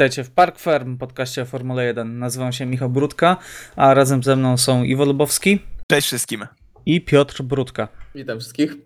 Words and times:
Witajcie 0.00 0.24
w 0.24 0.30
Park 0.30 0.58
Firm, 0.58 0.98
podcaście 0.98 1.42
o 1.42 1.44
Formule 1.44 1.84
1. 1.84 2.18
Nazywam 2.18 2.52
się 2.52 2.66
Michał 2.66 2.90
Brudka, 2.90 3.36
a 3.76 3.94
razem 3.94 4.22
ze 4.22 4.36
mną 4.36 4.56
są 4.56 4.82
Iwo 4.82 5.04
Lubowski 5.04 5.58
Cześć 5.86 6.06
wszystkim. 6.06 6.46
i 6.86 7.00
Piotr 7.00 7.42
Brudka. 7.42 7.88
Witam 8.14 8.38
wszystkich. 8.38 8.76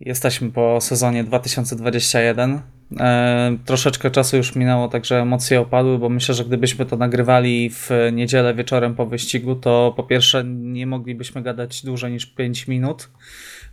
Jesteśmy 0.00 0.50
po 0.50 0.80
sezonie 0.80 1.24
2021. 1.24 2.60
E, 3.00 3.56
troszeczkę 3.64 4.10
czasu 4.10 4.36
już 4.36 4.56
minęło, 4.56 4.88
także 4.88 5.20
emocje 5.20 5.60
opadły, 5.60 5.98
bo 5.98 6.08
myślę, 6.08 6.34
że 6.34 6.44
gdybyśmy 6.44 6.86
to 6.86 6.96
nagrywali 6.96 7.70
w 7.70 7.90
niedzielę 8.12 8.54
wieczorem 8.54 8.94
po 8.94 9.06
wyścigu, 9.06 9.54
to 9.54 9.94
po 9.96 10.02
pierwsze 10.02 10.44
nie 10.44 10.86
moglibyśmy 10.86 11.42
gadać 11.42 11.84
dłużej 11.84 12.12
niż 12.12 12.26
5 12.26 12.68
minut, 12.68 13.10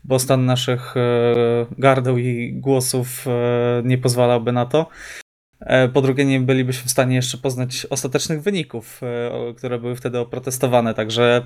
bo 0.03 0.19
stan 0.19 0.45
naszych 0.45 0.97
e, 0.97 1.01
gardeł 1.77 2.17
i 2.17 2.53
głosów 2.53 3.27
e, 3.27 3.81
nie 3.85 3.97
pozwalałby 3.97 4.51
na 4.51 4.65
to. 4.65 4.89
E, 5.59 5.89
Po 5.89 6.01
drugie, 6.01 6.25
nie 6.25 6.39
bylibyśmy 6.39 6.87
w 6.87 6.91
stanie 6.91 7.15
jeszcze 7.15 7.37
poznać 7.37 7.87
ostatecznych 7.89 8.41
wyników, 8.41 9.01
e, 9.03 9.53
które 9.53 9.79
były 9.79 9.95
wtedy 9.95 10.19
oprotestowane. 10.19 10.93
Także, 10.93 11.45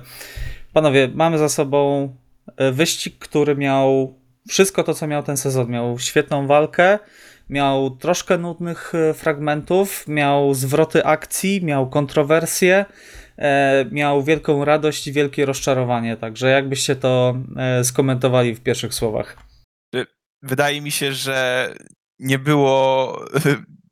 panowie, 0.72 1.10
mamy 1.14 1.38
za 1.38 1.48
sobą 1.48 2.08
e, 2.56 2.72
wyścig, 2.72 3.18
który 3.18 3.56
miał 3.56 4.14
wszystko 4.48 4.84
to, 4.84 4.94
co 4.94 5.06
miał 5.06 5.22
ten 5.22 5.36
sezon. 5.36 5.70
Miał 5.70 5.98
świetną 5.98 6.46
walkę, 6.46 6.98
miał 7.48 7.90
troszkę 7.90 8.38
nudnych 8.38 8.92
fragmentów, 9.14 10.08
miał 10.08 10.54
zwroty 10.54 11.04
akcji, 11.04 11.64
miał 11.64 11.90
kontrowersje, 11.90 12.84
miał 13.90 14.22
wielką 14.22 14.64
radość 14.64 15.06
i 15.06 15.12
wielkie 15.12 15.46
rozczarowanie. 15.46 16.16
Także, 16.16 16.50
jakbyście 16.50 16.96
to 16.96 17.36
skomentowali 17.82 18.54
w 18.54 18.60
pierwszych 18.60 18.94
słowach? 18.94 19.36
Wydaje 20.42 20.80
mi 20.80 20.90
się, 20.90 21.12
że 21.12 21.68
nie 22.18 22.38
było. 22.38 23.26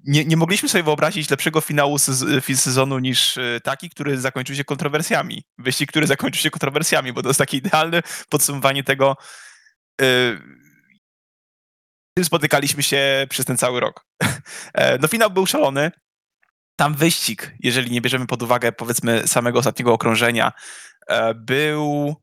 Nie, 0.09 0.25
nie 0.25 0.37
mogliśmy 0.37 0.69
sobie 0.69 0.84
wyobrazić 0.84 1.31
lepszego 1.31 1.61
finału 1.61 1.97
sez- 1.98 2.41
fi- 2.41 2.56
sezonu 2.56 2.98
niż 2.98 3.37
y, 3.37 3.61
taki, 3.64 3.91
który 3.91 4.19
zakończył 4.20 4.56
się 4.56 4.64
kontrowersjami. 4.64 5.45
Wyścig, 5.59 5.89
który 5.91 6.06
zakończył 6.06 6.42
się 6.42 6.51
kontrowersjami, 6.51 7.12
bo 7.12 7.23
to 7.23 7.28
jest 7.28 7.39
takie 7.39 7.56
idealne 7.62 8.03
podsumowanie 8.29 8.84
tego. 8.84 9.17
y, 10.03 10.39
Czym 12.19 12.25
spotykaliśmy 12.25 12.83
się 12.83 13.27
przez 13.31 13.47
ten 13.47 13.56
cały 13.59 13.81
rok. 13.81 14.06
E, 14.75 14.98
No, 14.98 15.09
finał 15.09 15.31
był 15.31 15.47
szalony. 15.47 15.91
Tam 16.77 16.95
wyścig, 16.95 17.55
jeżeli 17.61 17.91
nie 17.91 18.01
bierzemy 18.01 18.27
pod 18.27 18.42
uwagę, 18.42 18.73
powiedzmy, 18.73 19.29
samego 19.29 19.59
ostatniego 19.59 19.92
okrążenia, 19.92 20.53
e, 21.09 21.34
był 21.34 22.17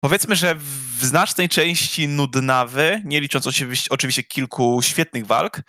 powiedzmy, 0.00 0.36
że 0.36 0.54
w 0.54 1.04
znacznej 1.04 1.48
części 1.48 2.08
nudnawy, 2.08 3.02
nie 3.04 3.20
licząc 3.20 3.46
oczywiście 3.90 4.22
kilku 4.22 4.82
świetnych 4.82 5.26
walk. 5.26 5.60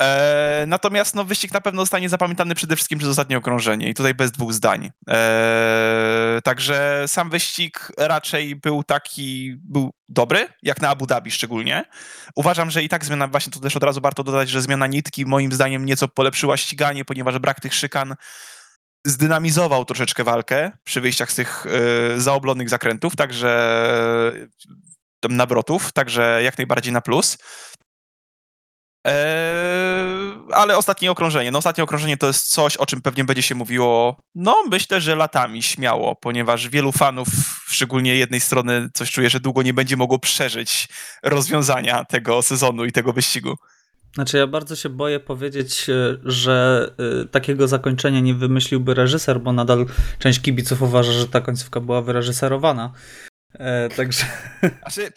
E, 0.00 0.64
natomiast 0.66 1.14
no, 1.14 1.24
wyścig 1.24 1.52
na 1.52 1.60
pewno 1.60 1.82
zostanie 1.82 2.08
zapamiętany 2.08 2.54
przede 2.54 2.76
wszystkim 2.76 2.98
przez 2.98 3.10
ostatnie 3.10 3.38
okrążenie 3.38 3.88
i 3.88 3.94
tutaj 3.94 4.14
bez 4.14 4.30
dwóch 4.30 4.52
zdań. 4.52 4.90
E, 5.08 6.40
także 6.44 7.04
sam 7.06 7.30
wyścig 7.30 7.92
raczej 7.98 8.56
był 8.56 8.84
taki, 8.84 9.56
był 9.56 9.90
dobry, 10.08 10.48
jak 10.62 10.82
na 10.82 10.88
Abu 10.88 11.06
Dhabi 11.06 11.30
szczególnie. 11.30 11.84
Uważam, 12.36 12.70
że 12.70 12.82
i 12.82 12.88
tak 12.88 13.04
zmiana, 13.04 13.28
właśnie 13.28 13.52
to 13.52 13.60
też 13.60 13.76
od 13.76 13.82
razu 13.82 14.00
warto 14.00 14.24
dodać, 14.24 14.48
że 14.48 14.62
zmiana 14.62 14.86
nitki 14.86 15.26
moim 15.26 15.52
zdaniem 15.52 15.84
nieco 15.84 16.08
polepszyła 16.08 16.56
ściganie, 16.56 17.04
ponieważ 17.04 17.38
brak 17.38 17.60
tych 17.60 17.74
szykan 17.74 18.14
zdynamizował 19.06 19.84
troszeczkę 19.84 20.24
walkę 20.24 20.72
przy 20.84 21.00
wyjściach 21.00 21.32
z 21.32 21.34
tych 21.34 21.66
y, 22.16 22.20
zaoblonych 22.20 22.68
zakrętów, 22.68 23.16
także 23.16 24.48
tam 25.20 25.36
nawrotów, 25.36 25.92
także 25.92 26.40
jak 26.42 26.58
najbardziej 26.58 26.92
na 26.92 27.00
plus. 27.00 27.38
Eee, 29.04 29.87
ale 30.52 30.76
ostatnie 30.76 31.10
okrążenie. 31.10 31.50
No 31.50 31.58
ostatnie 31.58 31.84
okrążenie 31.84 32.16
to 32.16 32.26
jest 32.26 32.48
coś, 32.48 32.76
o 32.76 32.86
czym 32.86 33.02
pewnie 33.02 33.24
będzie 33.24 33.42
się 33.42 33.54
mówiło, 33.54 34.16
no 34.34 34.56
myślę, 34.70 35.00
że 35.00 35.16
latami 35.16 35.62
śmiało, 35.62 36.16
ponieważ 36.16 36.68
wielu 36.68 36.92
fanów, 36.92 37.28
szczególnie 37.68 38.16
jednej 38.16 38.40
strony, 38.40 38.88
coś 38.94 39.10
czuje, 39.10 39.30
że 39.30 39.40
długo 39.40 39.62
nie 39.62 39.74
będzie 39.74 39.96
mogło 39.96 40.18
przeżyć 40.18 40.88
rozwiązania 41.22 42.04
tego 42.04 42.42
sezonu 42.42 42.84
i 42.84 42.92
tego 42.92 43.12
wyścigu. 43.12 43.56
Znaczy, 44.14 44.36
ja 44.36 44.46
bardzo 44.46 44.76
się 44.76 44.88
boję 44.88 45.20
powiedzieć, 45.20 45.90
e, 45.90 46.16
że 46.24 46.90
e, 47.22 47.28
takiego 47.28 47.68
zakończenia 47.68 48.20
nie 48.20 48.34
wymyśliłby 48.34 48.94
reżyser, 48.94 49.40
bo 49.40 49.52
nadal 49.52 49.86
część 50.18 50.40
kibiców 50.40 50.82
uważa, 50.82 51.12
że 51.12 51.28
ta 51.28 51.40
końcówka 51.40 51.80
była 51.80 52.02
wyreżyserowana. 52.02 52.92
E, 53.54 53.88
także. 53.88 54.24
Znaczy, 54.82 55.12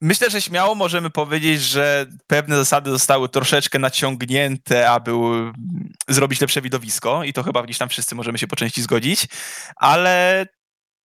myślę, 0.00 0.30
że 0.30 0.40
śmiało 0.40 0.74
możemy 0.74 1.10
powiedzieć, 1.10 1.60
że 1.60 2.06
pewne 2.26 2.56
zasady 2.56 2.90
zostały 2.90 3.28
troszeczkę 3.28 3.78
naciągnięte, 3.78 4.90
aby 4.90 5.12
zrobić 6.08 6.40
lepsze 6.40 6.62
widowisko 6.62 7.24
i 7.24 7.32
to 7.32 7.42
chyba 7.42 7.62
gdzieś 7.62 7.78
tam 7.78 7.88
wszyscy 7.88 8.14
możemy 8.14 8.38
się 8.38 8.46
po 8.46 8.56
części 8.56 8.82
zgodzić, 8.82 9.26
ale 9.76 10.46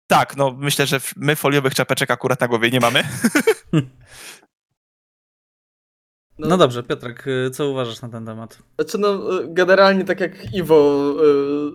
tak, 0.06 0.36
no 0.36 0.56
myślę, 0.58 0.86
że 0.86 1.00
my 1.16 1.36
foliowych 1.36 1.74
czapeczek 1.74 2.10
akurat 2.10 2.40
na 2.40 2.48
głowie 2.48 2.70
nie 2.70 2.80
mamy. 2.80 3.04
No 6.38 6.56
dobrze, 6.56 6.82
Piotrek, 6.82 7.24
e, 7.46 7.50
co 7.50 7.68
uważasz 7.68 8.02
na 8.02 8.08
ten 8.08 8.26
temat? 8.26 8.58
Znaczy 8.74 8.98
no, 8.98 9.20
generalnie 9.48 10.04
tak 10.04 10.20
jak 10.20 10.54
Iwo 10.54 11.14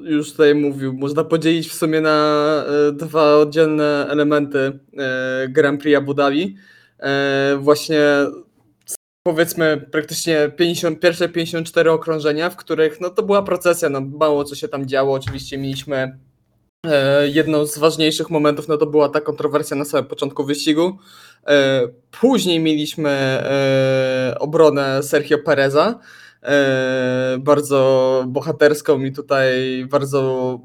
y, 0.05 0.11
już 0.11 0.31
tutaj 0.31 0.55
mówił, 0.55 0.93
można 0.93 1.23
podzielić 1.23 1.69
w 1.69 1.73
sumie 1.73 2.01
na 2.01 2.63
y, 2.89 2.91
dwa 2.91 3.35
oddzielne 3.35 4.07
elementy 4.09 4.57
y, 4.59 5.49
Grand 5.49 5.81
Prix 5.81 5.97
Abu 5.97 6.13
Dhabi. 6.13 6.55
Y, 7.03 7.57
Właśnie 7.57 7.99
powiedzmy 9.23 9.87
praktycznie 9.91 10.51
50, 10.57 10.99
pierwsze 10.99 11.29
54 11.29 11.91
okrążenia, 11.91 12.49
w 12.49 12.55
których 12.55 13.01
no 13.01 13.09
to 13.09 13.23
była 13.23 13.43
procesja, 13.43 13.89
no 13.89 14.01
mało 14.01 14.43
co 14.43 14.55
się 14.55 14.67
tam 14.67 14.85
działo. 14.85 15.13
Oczywiście 15.13 15.57
mieliśmy 15.57 16.19
e, 16.85 17.27
jedną 17.27 17.65
z 17.65 17.77
ważniejszych 17.77 18.29
momentów, 18.29 18.67
no 18.67 18.77
to 18.77 18.85
była 18.85 19.09
ta 19.09 19.21
kontrowersja 19.21 19.77
na 19.77 19.85
samym 19.85 20.05
początku 20.05 20.43
wyścigu. 20.43 20.97
E, 21.47 21.87
Później 22.21 22.59
mieliśmy 22.59 23.09
e, 23.09 24.35
obronę 24.39 25.03
Sergio 25.03 25.37
Pereza, 25.37 25.99
e, 26.43 27.37
bardzo 27.39 28.23
bohaterską 28.27 29.01
i 29.01 29.11
tutaj 29.11 29.85
bardzo, 29.89 30.59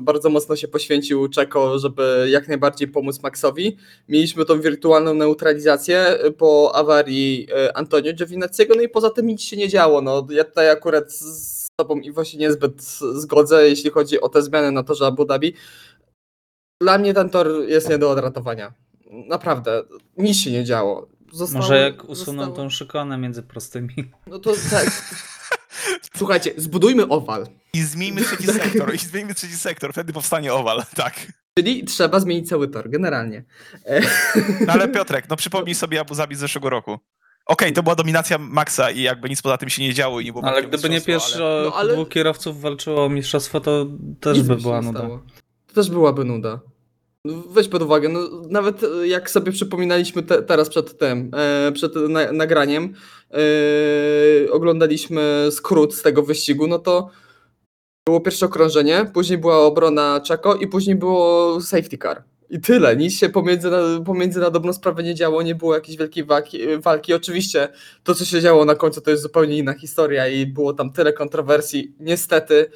bardzo 0.00 0.30
mocno 0.30 0.56
się 0.56 0.68
poświęcił 0.68 1.28
Czeko, 1.28 1.78
żeby 1.78 2.26
jak 2.30 2.48
najbardziej 2.48 2.88
pomóc 2.88 3.22
Maxowi. 3.22 3.76
Mieliśmy 4.08 4.44
tą 4.44 4.60
wirtualną 4.60 5.14
neutralizację 5.14 6.18
po 6.38 6.72
awarii 6.74 7.46
e, 7.54 7.76
Antonio 7.76 8.12
Giovinazziego, 8.12 8.74
no 8.74 8.82
i 8.82 8.88
poza 8.88 9.10
tym 9.10 9.26
nic 9.26 9.42
się 9.42 9.56
nie 9.56 9.68
działo. 9.68 10.00
No, 10.02 10.26
ja 10.30 10.44
tutaj 10.44 10.70
akurat 10.70 11.12
z 11.12 11.68
tobą 11.76 12.00
Iwo 12.00 12.24
się 12.24 12.38
niezbyt 12.38 12.82
zgodzę, 13.14 13.68
jeśli 13.68 13.90
chodzi 13.90 14.20
o 14.20 14.28
te 14.28 14.42
zmiany 14.42 14.72
na 14.72 14.82
torze 14.82 15.06
Abu 15.06 15.24
Dhabi. 15.24 15.54
Dla 16.82 16.98
mnie 16.98 17.14
ten 17.14 17.30
tor 17.30 17.48
jest 17.68 17.88
nie 17.88 17.98
do 17.98 18.10
odratowania. 18.10 18.72
Naprawdę, 19.10 19.82
nic 20.16 20.36
się 20.36 20.50
nie 20.50 20.64
działo. 20.64 21.08
Zostało, 21.32 21.62
Może 21.62 21.80
jak 21.80 22.08
usuną 22.08 22.38
zostało- 22.38 22.56
tą 22.56 22.70
szykanę 22.70 23.18
między 23.18 23.42
prostymi. 23.42 23.94
No 24.26 24.38
to 24.38 24.52
tak. 24.70 24.86
Słuchajcie, 26.16 26.52
zbudujmy 26.56 27.08
owal. 27.08 27.46
I 27.72 27.82
zmieńmy 27.82 28.20
trzeci 28.22 28.46
sektor, 28.46 28.94
i 28.94 28.98
zmieńmy 28.98 29.34
trzeci 29.34 29.54
sektor, 29.56 29.92
wtedy 29.92 30.12
powstanie 30.12 30.54
owal, 30.54 30.82
tak. 30.96 31.14
Czyli 31.58 31.84
trzeba 31.84 32.20
zmienić 32.20 32.48
cały 32.48 32.68
tor, 32.68 32.90
generalnie. 32.90 33.44
E, 33.86 34.00
No 34.66 34.72
ale 34.72 34.88
Piotrek, 34.88 35.28
no 35.28 35.36
przypomnij 35.36 35.74
sobie 35.74 36.00
Abu 36.00 36.14
Zabi 36.14 36.36
z 36.36 36.38
zeszłego 36.38 36.70
roku. 36.70 36.98
Okej, 37.46 37.72
to 37.72 37.82
była 37.82 37.94
dominacja 37.94 38.38
Maxa 38.38 38.90
i 38.90 39.02
jakby 39.02 39.28
nic 39.30 39.42
poza 39.42 39.58
tym 39.58 39.68
się 39.68 39.82
nie 39.82 39.94
działo 39.94 40.20
i 40.20 40.24
nie 40.24 40.32
było 40.32 40.44
Ale 40.44 40.62
gdyby 40.62 40.88
nie 40.90 41.00
pierwszy 41.00 41.44
ale- 41.44 41.64
No, 41.64 41.74
ale- 41.74 41.92
dwóch 41.92 42.08
kierowców 42.08 42.60
walczyło 42.60 43.04
o 43.04 43.08
mistrzostwo, 43.08 43.60
to 43.60 43.86
też 44.20 44.38
nic 44.38 44.46
by 44.46 44.56
była 44.56 44.82
nuda. 44.82 44.98
stało. 44.98 45.22
To 45.66 45.74
też 45.74 45.90
byłaby 45.90 46.24
nuda. 46.24 46.60
No, 47.24 47.42
Weź 47.50 47.68
pod 47.68 47.82
uwagę, 47.82 48.08
no, 48.08 48.20
nawet 48.50 48.82
e, 48.84 49.08
jak 49.08 49.30
sobie 49.30 49.52
przypominaliśmy 49.52 50.22
te, 50.22 50.42
teraz 50.42 50.68
przed 50.68 50.98
tym, 50.98 51.30
e, 51.34 51.72
przed 51.72 51.92
na, 52.08 52.32
nagraniem, 52.32 52.94
e, 53.30 54.52
oglądaliśmy 54.52 55.48
skrót 55.50 55.94
z 55.94 56.02
tego 56.02 56.22
wyścigu, 56.22 56.66
no 56.66 56.78
to 56.78 57.10
było 58.06 58.20
pierwsze 58.20 58.46
okrążenie, 58.46 59.10
później 59.14 59.38
była 59.38 59.58
obrona 59.58 60.20
Czeko 60.24 60.54
i 60.54 60.66
później 60.66 60.96
było 60.96 61.60
safety 61.60 61.98
car. 61.98 62.22
I 62.50 62.60
tyle, 62.60 62.96
nic 62.96 63.18
się 63.18 63.28
pomiędzy 63.28 63.70
na, 63.70 63.78
pomiędzy 64.06 64.40
na 64.40 64.50
dobrą 64.50 64.72
sprawę 64.72 65.02
nie 65.02 65.14
działo, 65.14 65.42
nie 65.42 65.54
było 65.54 65.74
jakiejś 65.74 65.98
wielkiej 65.98 66.24
walki, 66.24 66.58
walki. 66.78 67.14
Oczywiście 67.14 67.68
to, 68.04 68.14
co 68.14 68.24
się 68.24 68.40
działo 68.40 68.64
na 68.64 68.74
końcu, 68.74 69.00
to 69.00 69.10
jest 69.10 69.22
zupełnie 69.22 69.58
inna 69.58 69.74
historia 69.74 70.28
i 70.28 70.46
było 70.46 70.72
tam 70.72 70.92
tyle 70.92 71.12
kontrowersji, 71.12 71.94
niestety, 72.00 72.70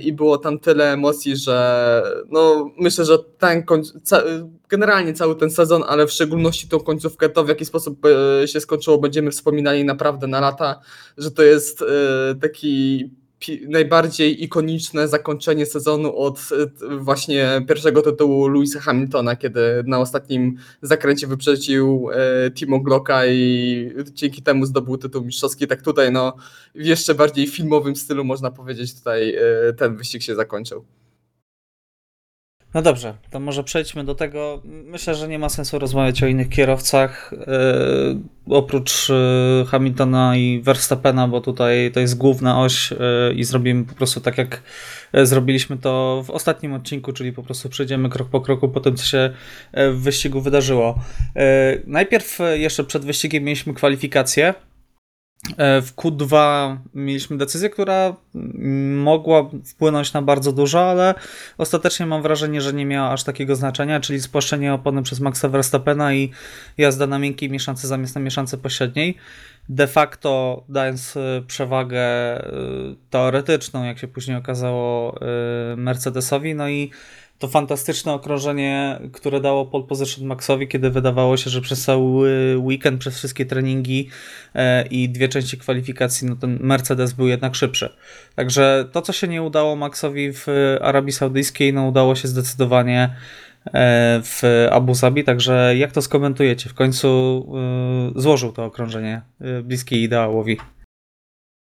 i 0.00 0.12
było 0.12 0.38
tam 0.38 0.58
tyle 0.58 0.92
emocji, 0.92 1.36
że 1.36 2.02
no, 2.30 2.70
myślę, 2.78 3.04
że 3.04 3.18
ten 3.38 3.64
ca- 4.02 4.22
generalnie 4.68 5.12
cały 5.12 5.36
ten 5.36 5.50
sezon, 5.50 5.82
ale 5.88 6.06
w 6.06 6.12
szczególności 6.12 6.68
tą 6.68 6.80
końcówkę, 6.80 7.28
to 7.28 7.44
w 7.44 7.48
jaki 7.48 7.64
sposób 7.64 8.06
e, 8.42 8.48
się 8.48 8.60
skończyło, 8.60 8.98
będziemy 8.98 9.30
wspominali 9.30 9.84
naprawdę 9.84 10.26
na 10.26 10.40
lata, 10.40 10.80
że 11.18 11.30
to 11.30 11.42
jest 11.42 11.82
e, 11.82 11.86
taki 12.34 13.10
najbardziej 13.68 14.44
ikoniczne 14.44 15.08
zakończenie 15.08 15.66
sezonu 15.66 16.16
od 16.16 16.38
e, 16.38 16.96
właśnie 16.98 17.62
pierwszego 17.68 18.02
tytułu 18.02 18.48
Louisa 18.48 18.80
Hamiltona, 18.80 19.36
kiedy 19.36 19.60
na 19.86 20.00
ostatnim 20.00 20.58
zakręcie 20.82 21.26
wyprzedził 21.26 22.08
e, 22.12 22.50
Timo 22.50 22.80
Glocka 22.80 23.26
i 23.26 23.90
dzięki 24.12 24.42
temu 24.42 24.66
zdobył 24.66 24.98
tytuł 24.98 25.24
mistrzowski. 25.24 25.66
Tak 25.66 25.82
tutaj 25.82 26.12
no, 26.12 26.36
w 26.74 26.84
jeszcze 26.84 27.14
bardziej 27.14 27.46
filmowym 27.46 27.96
stylu 27.96 28.24
można 28.24 28.50
powiedzieć 28.50 28.94
tutaj 28.94 29.34
e, 29.34 29.72
ten 29.72 29.96
wyścig 29.96 30.22
się 30.22 30.34
zakończył. 30.34 30.84
No 32.76 32.82
dobrze, 32.82 33.14
to 33.30 33.40
może 33.40 33.64
przejdźmy 33.64 34.04
do 34.04 34.14
tego. 34.14 34.62
Myślę, 34.64 35.14
że 35.14 35.28
nie 35.28 35.38
ma 35.38 35.48
sensu 35.48 35.78
rozmawiać 35.78 36.22
o 36.22 36.26
innych 36.26 36.48
kierowcach 36.48 37.32
yy, 37.32 38.56
oprócz 38.56 39.08
yy, 39.08 39.64
Hamiltona 39.66 40.36
i 40.36 40.60
Verstappena, 40.60 41.28
bo 41.28 41.40
tutaj 41.40 41.90
to 41.94 42.00
jest 42.00 42.16
główna 42.16 42.60
oś 42.60 42.90
yy, 42.90 42.98
i 43.34 43.44
zrobimy 43.44 43.84
po 43.84 43.94
prostu 43.94 44.20
tak, 44.20 44.38
jak 44.38 44.62
zrobiliśmy 45.22 45.76
to 45.76 46.22
w 46.26 46.30
ostatnim 46.30 46.72
odcinku, 46.72 47.12
czyli 47.12 47.32
po 47.32 47.42
prostu 47.42 47.68
przejdziemy 47.68 48.08
krok 48.08 48.28
po 48.28 48.40
kroku 48.40 48.68
po 48.68 48.80
tym, 48.80 48.96
co 48.96 49.04
się 49.04 49.30
w 49.74 50.00
wyścigu 50.02 50.40
wydarzyło. 50.40 50.98
Najpierw 51.86 52.38
jeszcze 52.54 52.84
przed 52.84 53.04
wyścigiem 53.04 53.44
mieliśmy 53.44 53.74
kwalifikacje. 53.74 54.54
E, 55.56 55.82
w 55.82 55.94
Q2 55.94 56.76
mieliśmy 56.94 57.36
decyzję, 57.36 57.70
która 57.70 58.16
mogła 58.94 59.50
wpłynąć 59.64 60.12
na 60.12 60.22
bardzo 60.22 60.52
dużo, 60.52 60.90
ale 60.90 61.14
ostatecznie 61.58 62.06
mam 62.06 62.22
wrażenie, 62.22 62.60
że 62.60 62.72
nie 62.72 62.86
miała 62.86 63.10
aż 63.10 63.24
takiego 63.24 63.56
znaczenia, 63.56 64.00
czyli 64.00 64.20
spłaszczenie 64.20 64.74
opony 64.74 65.02
przez 65.02 65.20
Maxa 65.20 65.48
Verstappena 65.48 66.14
i 66.14 66.30
jazda 66.78 67.06
na 67.06 67.18
miękkiej 67.18 67.50
mieszance 67.50 67.88
zamiast 67.88 68.14
na 68.14 68.20
mieszance 68.20 68.58
pośredniej. 68.58 69.16
De 69.68 69.86
facto 69.86 70.64
dając 70.68 71.16
e, 71.16 71.42
przewagę 71.46 72.00
e, 72.00 72.52
teoretyczną, 73.10 73.84
jak 73.84 73.98
się 73.98 74.08
później 74.08 74.36
okazało, 74.36 75.18
Mercedesowi, 75.76 76.54
no 76.54 76.68
i 76.68 76.90
to 77.38 77.48
fantastyczne 77.48 78.12
okrążenie, 78.12 79.00
które 79.12 79.40
dało 79.40 79.66
pole 79.66 79.84
position 79.84 80.26
Maxowi, 80.26 80.68
kiedy 80.68 80.90
wydawało 80.90 81.36
się, 81.36 81.50
że 81.50 81.60
przez 81.60 81.82
cały 81.84 82.56
weekend, 82.58 83.00
przez 83.00 83.18
wszystkie 83.18 83.46
treningi 83.46 84.08
e, 84.54 84.86
i 84.86 85.08
dwie 85.08 85.28
części 85.28 85.58
kwalifikacji, 85.58 86.28
no 86.28 86.36
ten 86.36 86.58
Mercedes 86.60 87.12
był 87.12 87.26
jednak 87.28 87.54
szybszy. 87.54 87.88
Także 88.34 88.88
to, 88.92 89.02
co 89.02 89.12
się 89.12 89.28
nie 89.28 89.42
udało 89.42 89.76
Maxowi 89.76 90.32
w 90.32 90.46
Arabii 90.80 91.12
Saudyjskiej, 91.12 91.72
no 91.72 91.86
udało 91.86 92.14
się 92.14 92.28
zdecydowanie 92.28 93.16
e, 93.66 94.20
w 94.24 94.42
Abu 94.70 94.94
Zabi, 94.94 95.24
także 95.24 95.74
jak 95.76 95.92
to 95.92 96.02
skomentujecie? 96.02 96.68
W 96.68 96.74
końcu 96.74 97.08
e, 98.16 98.20
złożył 98.20 98.52
to 98.52 98.64
okrążenie 98.64 99.22
bliskie 99.62 100.02
ideałowi. 100.02 100.58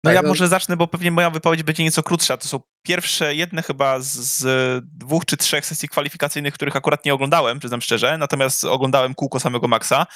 No 0.05 0.09
tak, 0.09 0.15
ja 0.15 0.23
no... 0.23 0.29
może 0.29 0.49
zacznę, 0.49 0.77
bo 0.77 0.87
pewnie 0.87 1.11
moja 1.11 1.31
wypowiedź 1.31 1.63
będzie 1.63 1.85
nieco 1.85 2.03
krótsza. 2.03 2.37
To 2.37 2.49
są 2.49 2.61
pierwsze, 2.83 3.35
jedne 3.35 3.63
chyba 3.63 4.01
z, 4.01 4.07
z, 4.07 4.45
dwóch 4.85 5.25
czy 5.25 5.37
trzech 5.37 5.67
sesji 5.67 5.89
kwalifikacyjnych, 5.89 6.55
których 6.55 6.77
akurat 6.77 7.05
nie 7.05 7.15
oglądałem, 7.15 7.59
przyznam 7.59 7.81
szczerze, 7.81 8.19
natomiast 8.19 8.65
oglądałem 8.65 9.15
kółko 9.15 9.41
samego 9.41 9.69
Maxa. 9.69 10.07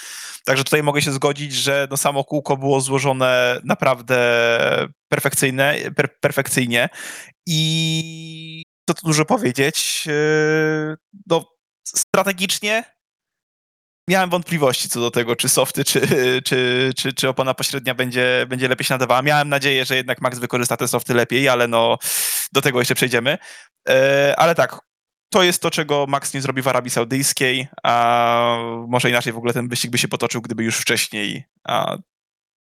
Także 0.45 0.65
tutaj 0.65 0.83
mogę 0.83 1.03
się 1.03 1.13
zgodzić, 1.13 1.53
że 1.53 1.89
no 1.91 1.97
samo 1.97 2.25
kółko 2.25 2.57
było 2.57 2.81
złożone 2.81 3.61
naprawdę 3.65 4.19
perfekcyjne, 5.09 5.77
per, 5.97 6.21
perfekcyjnie 6.21 6.89
i 7.47 8.63
co 8.89 8.95
tu 8.95 9.07
dużo 9.07 9.25
powiedzieć, 9.25 10.07
yy, 10.07 10.97
no 11.27 11.45
strategicznie 11.87 12.98
miałem 14.09 14.31
wątpliwości 14.31 14.89
co 14.89 15.01
do 15.01 15.11
tego, 15.11 15.37
czy 15.37 15.49
softy, 15.49 15.85
czy, 15.85 16.01
czy, 16.45 16.93
czy, 16.97 17.13
czy 17.13 17.29
opona 17.29 17.55
pośrednia 17.55 17.95
będzie, 17.95 18.47
będzie 18.49 18.69
lepiej 18.69 18.87
się 18.87 18.95
nadawała. 18.95 19.23
Miałem 19.23 19.49
nadzieję, 19.49 19.85
że 19.85 19.97
jednak 19.97 20.21
Max 20.21 20.39
wykorzysta 20.39 20.77
te 20.77 20.89
softy 20.89 21.15
lepiej, 21.15 21.49
ale 21.49 21.69
no 21.69 21.99
do 22.53 22.63
tego 22.63 22.79
jeszcze 22.79 22.95
przejdziemy. 22.95 23.39
E, 23.89 24.35
ale 24.39 24.55
tak, 24.55 24.81
to 25.33 25.43
jest 25.43 25.63
to, 25.63 25.71
czego 25.71 26.07
Max 26.09 26.35
nie 26.35 26.41
zrobi 26.41 26.63
w 26.63 26.69
Arabii 26.69 26.91
Saudyjskiej, 26.91 27.69
a 27.83 28.59
może 28.89 29.11
inaczej 29.11 29.33
w 29.33 29.37
ogóle 29.37 29.53
ten 29.53 29.69
wyścig 29.69 29.91
by 29.91 29.99
się 29.99 30.09
potoczył, 30.09 30.43
gdyby 30.43 30.65
już 30.65 30.77
wcześniej 30.77 31.45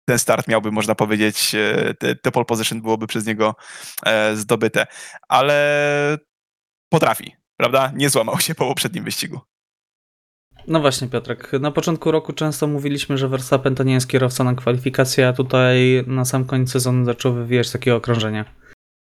ten 0.05 0.19
start 0.19 0.47
miałby, 0.47 0.71
można 0.71 0.95
powiedzieć, 0.95 1.55
e, 1.55 1.93
te, 1.93 2.15
te 2.15 2.31
pole 2.31 2.45
position 2.45 2.81
byłoby 2.81 3.07
przez 3.07 3.25
niego 3.25 3.55
e, 4.05 4.35
zdobyte. 4.35 4.87
Ale 5.27 6.17
potrafi, 6.89 7.35
prawda? 7.57 7.91
Nie 7.95 8.09
złamał 8.09 8.39
się 8.39 8.55
po 8.55 8.65
poprzednim 8.67 9.03
wyścigu. 9.03 9.52
No 10.67 10.79
właśnie, 10.79 11.07
Piotrek. 11.07 11.51
Na 11.59 11.71
początku 11.71 12.11
roku 12.11 12.33
często 12.33 12.67
mówiliśmy, 12.67 13.17
że 13.17 13.27
Verstappen 13.27 13.75
to 13.75 13.83
nie 13.83 13.93
jest 13.93 14.07
kierowca 14.07 14.43
na 14.43 14.55
kwalifikacje, 14.55 15.27
a 15.27 15.33
tutaj 15.33 16.03
na 16.07 16.25
sam 16.25 16.45
koniec 16.45 16.71
sezonu 16.71 17.05
zaczął 17.05 17.33
wywijać 17.33 17.71
takie 17.71 17.95
okrążenia. 17.95 18.45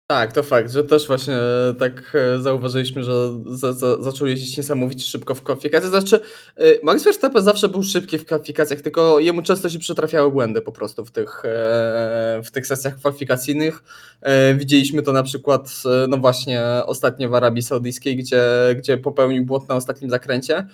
Tak, 0.08 0.32
to 0.32 0.42
fakt, 0.42 0.70
że 0.70 0.84
też 0.84 1.06
właśnie 1.06 1.34
e, 1.34 1.74
tak 1.78 2.12
e, 2.14 2.38
zauważyliśmy, 2.38 3.04
że 3.04 3.12
za, 3.46 3.72
za, 3.72 4.02
zaczął 4.02 4.26
jeździć 4.26 4.56
niesamowicie 4.56 5.04
szybko 5.04 5.34
w 5.34 5.42
kwalifikacjach. 5.42 5.90
Znaczy, 5.90 6.20
e, 6.56 6.64
Max 6.82 7.04
Verstappen 7.04 7.42
zawsze 7.42 7.68
był 7.68 7.82
szybki 7.82 8.18
w 8.18 8.24
kwalifikacjach, 8.24 8.80
tylko 8.80 9.20
jemu 9.20 9.42
często 9.42 9.68
się 9.68 9.78
przytrafiały 9.78 10.30
błędy 10.30 10.60
po 10.60 10.72
prostu 10.72 11.04
w 11.04 11.10
tych, 11.10 11.42
w 12.44 12.50
tych 12.50 12.66
sesjach 12.66 12.96
kwalifikacyjnych. 12.96 13.82
Widzieliśmy 14.56 15.02
to 15.02 15.12
na 15.12 15.22
przykład, 15.22 15.82
no 16.08 16.16
właśnie, 16.16 16.62
ostatnio 16.86 17.28
w 17.28 17.34
Arabii 17.34 17.62
Saudyjskiej, 17.62 18.16
gdzie, 18.16 18.42
gdzie 18.76 18.98
popełnił 18.98 19.44
błąd 19.44 19.68
na 19.68 19.74
ostatnim 19.74 20.10
zakręcie. 20.10 20.66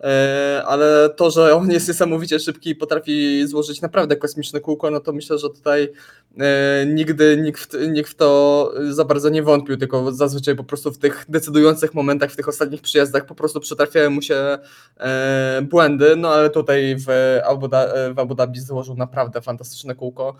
E, 0.00 0.62
ale 0.66 1.10
to, 1.16 1.30
że 1.30 1.54
on 1.54 1.70
jest 1.70 1.88
niesamowicie 1.88 2.38
szybki 2.38 2.70
i 2.70 2.74
potrafi 2.74 3.46
złożyć 3.46 3.80
naprawdę 3.80 4.16
kosmiczne 4.16 4.60
kółko, 4.60 4.90
no 4.90 5.00
to 5.00 5.12
myślę, 5.12 5.38
że 5.38 5.50
tutaj 5.50 5.92
e, 6.38 6.86
nigdy 6.86 7.36
nikt, 7.36 7.76
nikt 7.88 8.10
w 8.10 8.14
to 8.14 8.72
za 8.90 9.04
bardzo 9.04 9.28
nie 9.28 9.42
wątpił, 9.42 9.76
tylko 9.76 10.12
zazwyczaj 10.12 10.56
po 10.56 10.64
prostu 10.64 10.92
w 10.92 10.98
tych 10.98 11.24
decydujących 11.28 11.94
momentach, 11.94 12.30
w 12.30 12.36
tych 12.36 12.48
ostatnich 12.48 12.82
przyjazdach 12.82 13.26
po 13.26 13.34
prostu 13.34 13.60
przytrafiały 13.60 14.10
mu 14.10 14.22
się 14.22 14.58
e, 15.00 15.62
błędy, 15.70 16.16
no 16.16 16.28
ale 16.28 16.50
tutaj 16.50 16.96
w 17.06 17.38
Abu, 17.44 17.68
w 18.14 18.18
Abu 18.18 18.34
Dhabi 18.34 18.60
złożył 18.60 18.96
naprawdę 18.96 19.40
fantastyczne 19.40 19.94
kółko, 19.94 20.36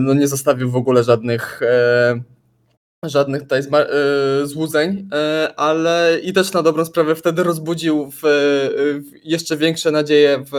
no 0.00 0.14
nie 0.14 0.28
zostawił 0.28 0.70
w 0.70 0.76
ogóle 0.76 1.04
żadnych 1.04 1.60
żadnych 3.04 3.42
tutaj 3.42 3.60
e, 3.60 4.46
złudzeń, 4.46 5.08
e, 5.12 5.54
ale 5.56 6.18
i 6.22 6.32
też 6.32 6.52
na 6.52 6.62
dobrą 6.62 6.84
sprawę 6.84 7.14
wtedy 7.14 7.42
rozbudził 7.42 8.10
w, 8.10 8.18
w 8.22 9.24
jeszcze 9.24 9.56
większe 9.56 9.90
nadzieje 9.90 10.44
w, 10.52 10.56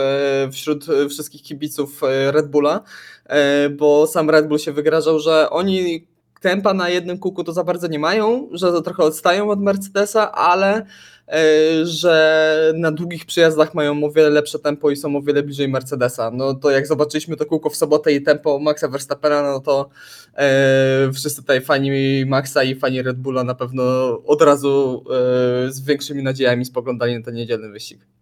wśród 0.52 0.86
wszystkich 1.10 1.42
kibiców 1.42 2.02
e, 2.02 2.32
Red 2.32 2.48
Bulla, 2.50 2.82
bo 3.70 4.06
sam 4.06 4.30
Red 4.30 4.48
Bull 4.48 4.58
się 4.58 4.72
wygrażał, 4.72 5.18
że 5.18 5.50
oni 5.50 6.06
tempa 6.40 6.74
na 6.74 6.88
jednym 6.88 7.18
kółku 7.18 7.44
to 7.44 7.52
za 7.52 7.64
bardzo 7.64 7.86
nie 7.86 7.98
mają, 7.98 8.48
że 8.52 8.82
trochę 8.82 9.02
odstają 9.02 9.50
od 9.50 9.60
Mercedesa, 9.60 10.32
ale 10.32 10.86
E, 11.28 11.86
że 11.86 12.72
na 12.76 12.92
długich 12.92 13.26
przyjazdach 13.26 13.74
mają 13.74 14.04
o 14.04 14.10
wiele 14.10 14.30
lepsze 14.30 14.58
tempo 14.58 14.90
i 14.90 14.96
są 14.96 15.16
o 15.16 15.22
wiele 15.22 15.42
bliżej 15.42 15.68
Mercedesa. 15.68 16.30
No 16.30 16.54
to 16.54 16.70
jak 16.70 16.86
zobaczyliśmy 16.86 17.36
to 17.36 17.46
kółko 17.46 17.70
w 17.70 17.76
sobotę 17.76 18.12
i 18.12 18.22
tempo 18.22 18.58
Maxa 18.58 18.88
Verstappena, 18.88 19.42
no 19.42 19.60
to 19.60 19.88
e, 20.34 21.10
wszyscy 21.14 21.40
tutaj 21.40 21.60
fani 21.60 22.26
Maxa 22.26 22.62
i 22.62 22.74
fani 22.74 23.02
Red 23.02 23.16
Bulla 23.16 23.44
na 23.44 23.54
pewno 23.54 23.82
od 24.24 24.42
razu 24.42 25.04
e, 25.10 25.72
z 25.72 25.80
większymi 25.80 26.22
nadziejami 26.22 26.64
spoglądali 26.64 27.18
na 27.18 27.24
ten 27.24 27.34
niedzielny 27.34 27.68
wyścig. 27.68 28.17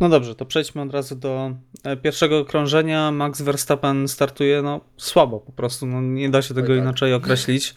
No 0.00 0.08
dobrze, 0.08 0.34
to 0.34 0.46
przejdźmy 0.46 0.82
od 0.82 0.92
razu 0.92 1.16
do 1.16 1.54
e, 1.84 1.96
pierwszego 1.96 2.38
okrążenia. 2.38 3.10
Max 3.10 3.42
Verstappen 3.42 4.08
startuje 4.08 4.62
no 4.62 4.80
słabo 4.96 5.40
po 5.40 5.52
prostu, 5.52 5.86
no, 5.86 6.00
nie 6.00 6.30
da 6.30 6.42
się 6.42 6.54
tego 6.54 6.68
tak. 6.68 6.76
inaczej 6.76 7.14
określić. 7.14 7.74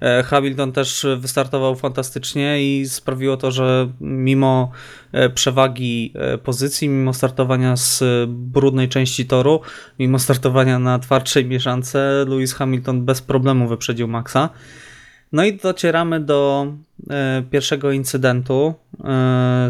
E, 0.00 0.22
Hamilton 0.22 0.72
też 0.72 1.06
wystartował 1.18 1.76
fantastycznie 1.76 2.62
i 2.62 2.88
sprawiło 2.88 3.36
to, 3.36 3.50
że 3.50 3.92
mimo 4.00 4.70
e, 5.12 5.30
przewagi 5.30 6.14
pozycji, 6.42 6.88
mimo 6.88 7.12
startowania 7.12 7.76
z 7.76 8.02
brudnej 8.28 8.88
części 8.88 9.26
toru, 9.26 9.60
mimo 9.98 10.18
startowania 10.18 10.78
na 10.78 10.98
twardszej 10.98 11.44
mieszance, 11.44 12.24
Lewis 12.28 12.54
Hamilton 12.54 13.04
bez 13.04 13.22
problemu 13.22 13.68
wyprzedził 13.68 14.08
Maxa. 14.08 14.50
No 15.32 15.44
i 15.44 15.56
docieramy 15.56 16.20
do 16.20 16.72
e, 17.10 17.42
pierwszego 17.50 17.92
incydentu 17.92 18.74
e, 18.94 19.04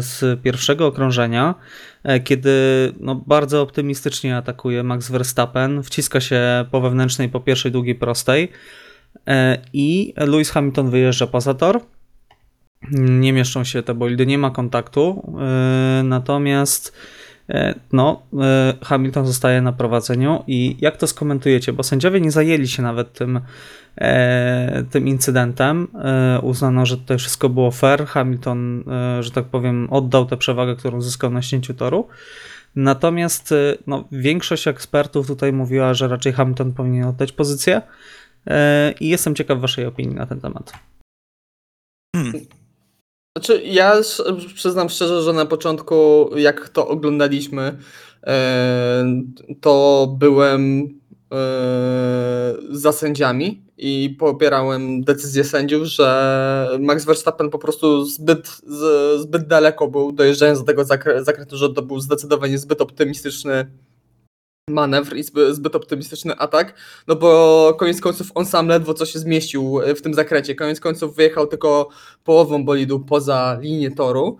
z 0.01 0.41
pierwszego 0.41 0.87
okrążenia, 0.87 1.55
e, 2.03 2.19
kiedy 2.19 2.51
no, 2.99 3.15
bardzo 3.15 3.61
optymistycznie 3.61 4.37
atakuje 4.37 4.83
Max 4.83 5.11
Verstappen, 5.11 5.83
wciska 5.83 6.21
się 6.21 6.65
po 6.71 6.81
wewnętrznej, 6.81 7.29
po 7.29 7.39
pierwszej 7.39 7.71
długiej 7.71 7.95
prostej 7.95 8.51
i 9.73 10.13
Lewis 10.17 10.51
Hamilton 10.51 10.89
wyjeżdża 10.89 11.27
poza 11.27 11.53
tor. 11.53 11.81
Nie 12.91 13.33
mieszczą 13.33 13.63
się 13.63 13.83
te 13.83 13.93
bolidy, 13.93 14.25
nie 14.25 14.37
ma 14.37 14.51
kontaktu, 14.51 15.33
natomiast 16.03 16.97
no, 17.93 18.21
Hamilton 18.83 19.25
zostaje 19.25 19.61
na 19.61 19.73
prowadzeniu 19.73 20.43
i 20.47 20.77
jak 20.81 20.97
to 20.97 21.07
skomentujecie, 21.07 21.73
bo 21.73 21.83
sędziowie 21.83 22.21
nie 22.21 22.31
zajęli 22.31 22.67
się 22.67 22.83
nawet 22.83 23.13
tym 23.13 23.39
tym 24.91 25.07
incydentem. 25.07 25.87
E, 26.03 26.39
uznano, 26.41 26.85
że 26.85 26.97
tutaj 26.97 27.17
wszystko 27.17 27.49
było 27.49 27.71
fair. 27.71 28.05
Hamilton, 28.05 28.83
e, 28.89 29.23
że 29.23 29.31
tak 29.31 29.45
powiem, 29.45 29.87
oddał 29.91 30.25
tę 30.25 30.37
przewagę, 30.37 30.75
którą 30.75 31.01
zyskał 31.01 31.31
na 31.31 31.41
ścięciu 31.41 31.73
toru. 31.73 32.07
Natomiast 32.75 33.53
no, 33.87 34.07
większość 34.11 34.67
ekspertów 34.67 35.27
tutaj 35.27 35.53
mówiła, 35.53 35.93
że 35.93 36.07
raczej 36.07 36.33
Hamilton 36.33 36.73
powinien 36.73 37.03
oddać 37.03 37.31
pozycję. 37.31 37.81
E, 38.47 38.93
I 38.99 39.09
jestem 39.09 39.35
ciekaw 39.35 39.59
Waszej 39.59 39.85
opinii 39.85 40.15
na 40.15 40.25
ten 40.25 40.41
temat. 40.41 40.73
Hmm. 42.15 42.33
Znaczy, 43.37 43.61
ja 43.65 43.95
przyznam 44.55 44.89
szczerze, 44.89 45.21
że 45.21 45.33
na 45.33 45.45
początku, 45.45 46.29
jak 46.35 46.69
to 46.69 46.87
oglądaliśmy, 46.87 47.77
e, 48.27 49.05
to 49.61 50.07
byłem 50.19 50.81
e, 50.81 51.06
za 52.71 52.91
sędziami 52.91 53.61
i 53.77 54.15
popierałem 54.19 55.03
decyzję 55.03 55.43
sędziów, 55.43 55.83
że 55.83 56.77
Max 56.79 57.05
Verstappen 57.05 57.49
po 57.49 57.59
prostu 57.59 58.05
zbyt, 58.05 58.61
zbyt 59.19 59.47
daleko 59.47 59.87
był, 59.87 60.11
dojeżdżając 60.11 60.59
do 60.59 60.65
tego 60.65 60.83
zakre- 60.83 61.23
zakrętu, 61.23 61.57
że 61.57 61.73
to 61.73 61.81
był 61.81 61.99
zdecydowanie 61.99 62.57
zbyt 62.57 62.81
optymistyczny 62.81 63.71
manewr 64.69 65.15
i 65.15 65.23
zbyt, 65.51 65.75
optymistyczny 65.75 66.35
atak, 66.35 66.73
no 67.07 67.15
bo 67.15 67.73
koniec 67.79 68.01
końców 68.01 68.31
on 68.35 68.45
sam 68.45 68.67
ledwo 68.67 68.93
co 68.93 69.05
się 69.05 69.19
zmieścił 69.19 69.79
w 69.95 70.01
tym 70.01 70.13
zakręcie. 70.13 70.55
Koniec 70.55 70.79
końców 70.79 71.15
wyjechał 71.15 71.47
tylko 71.47 71.89
połową 72.23 72.65
bolidu 72.65 72.99
poza 72.99 73.57
linię 73.61 73.91
toru. 73.91 74.37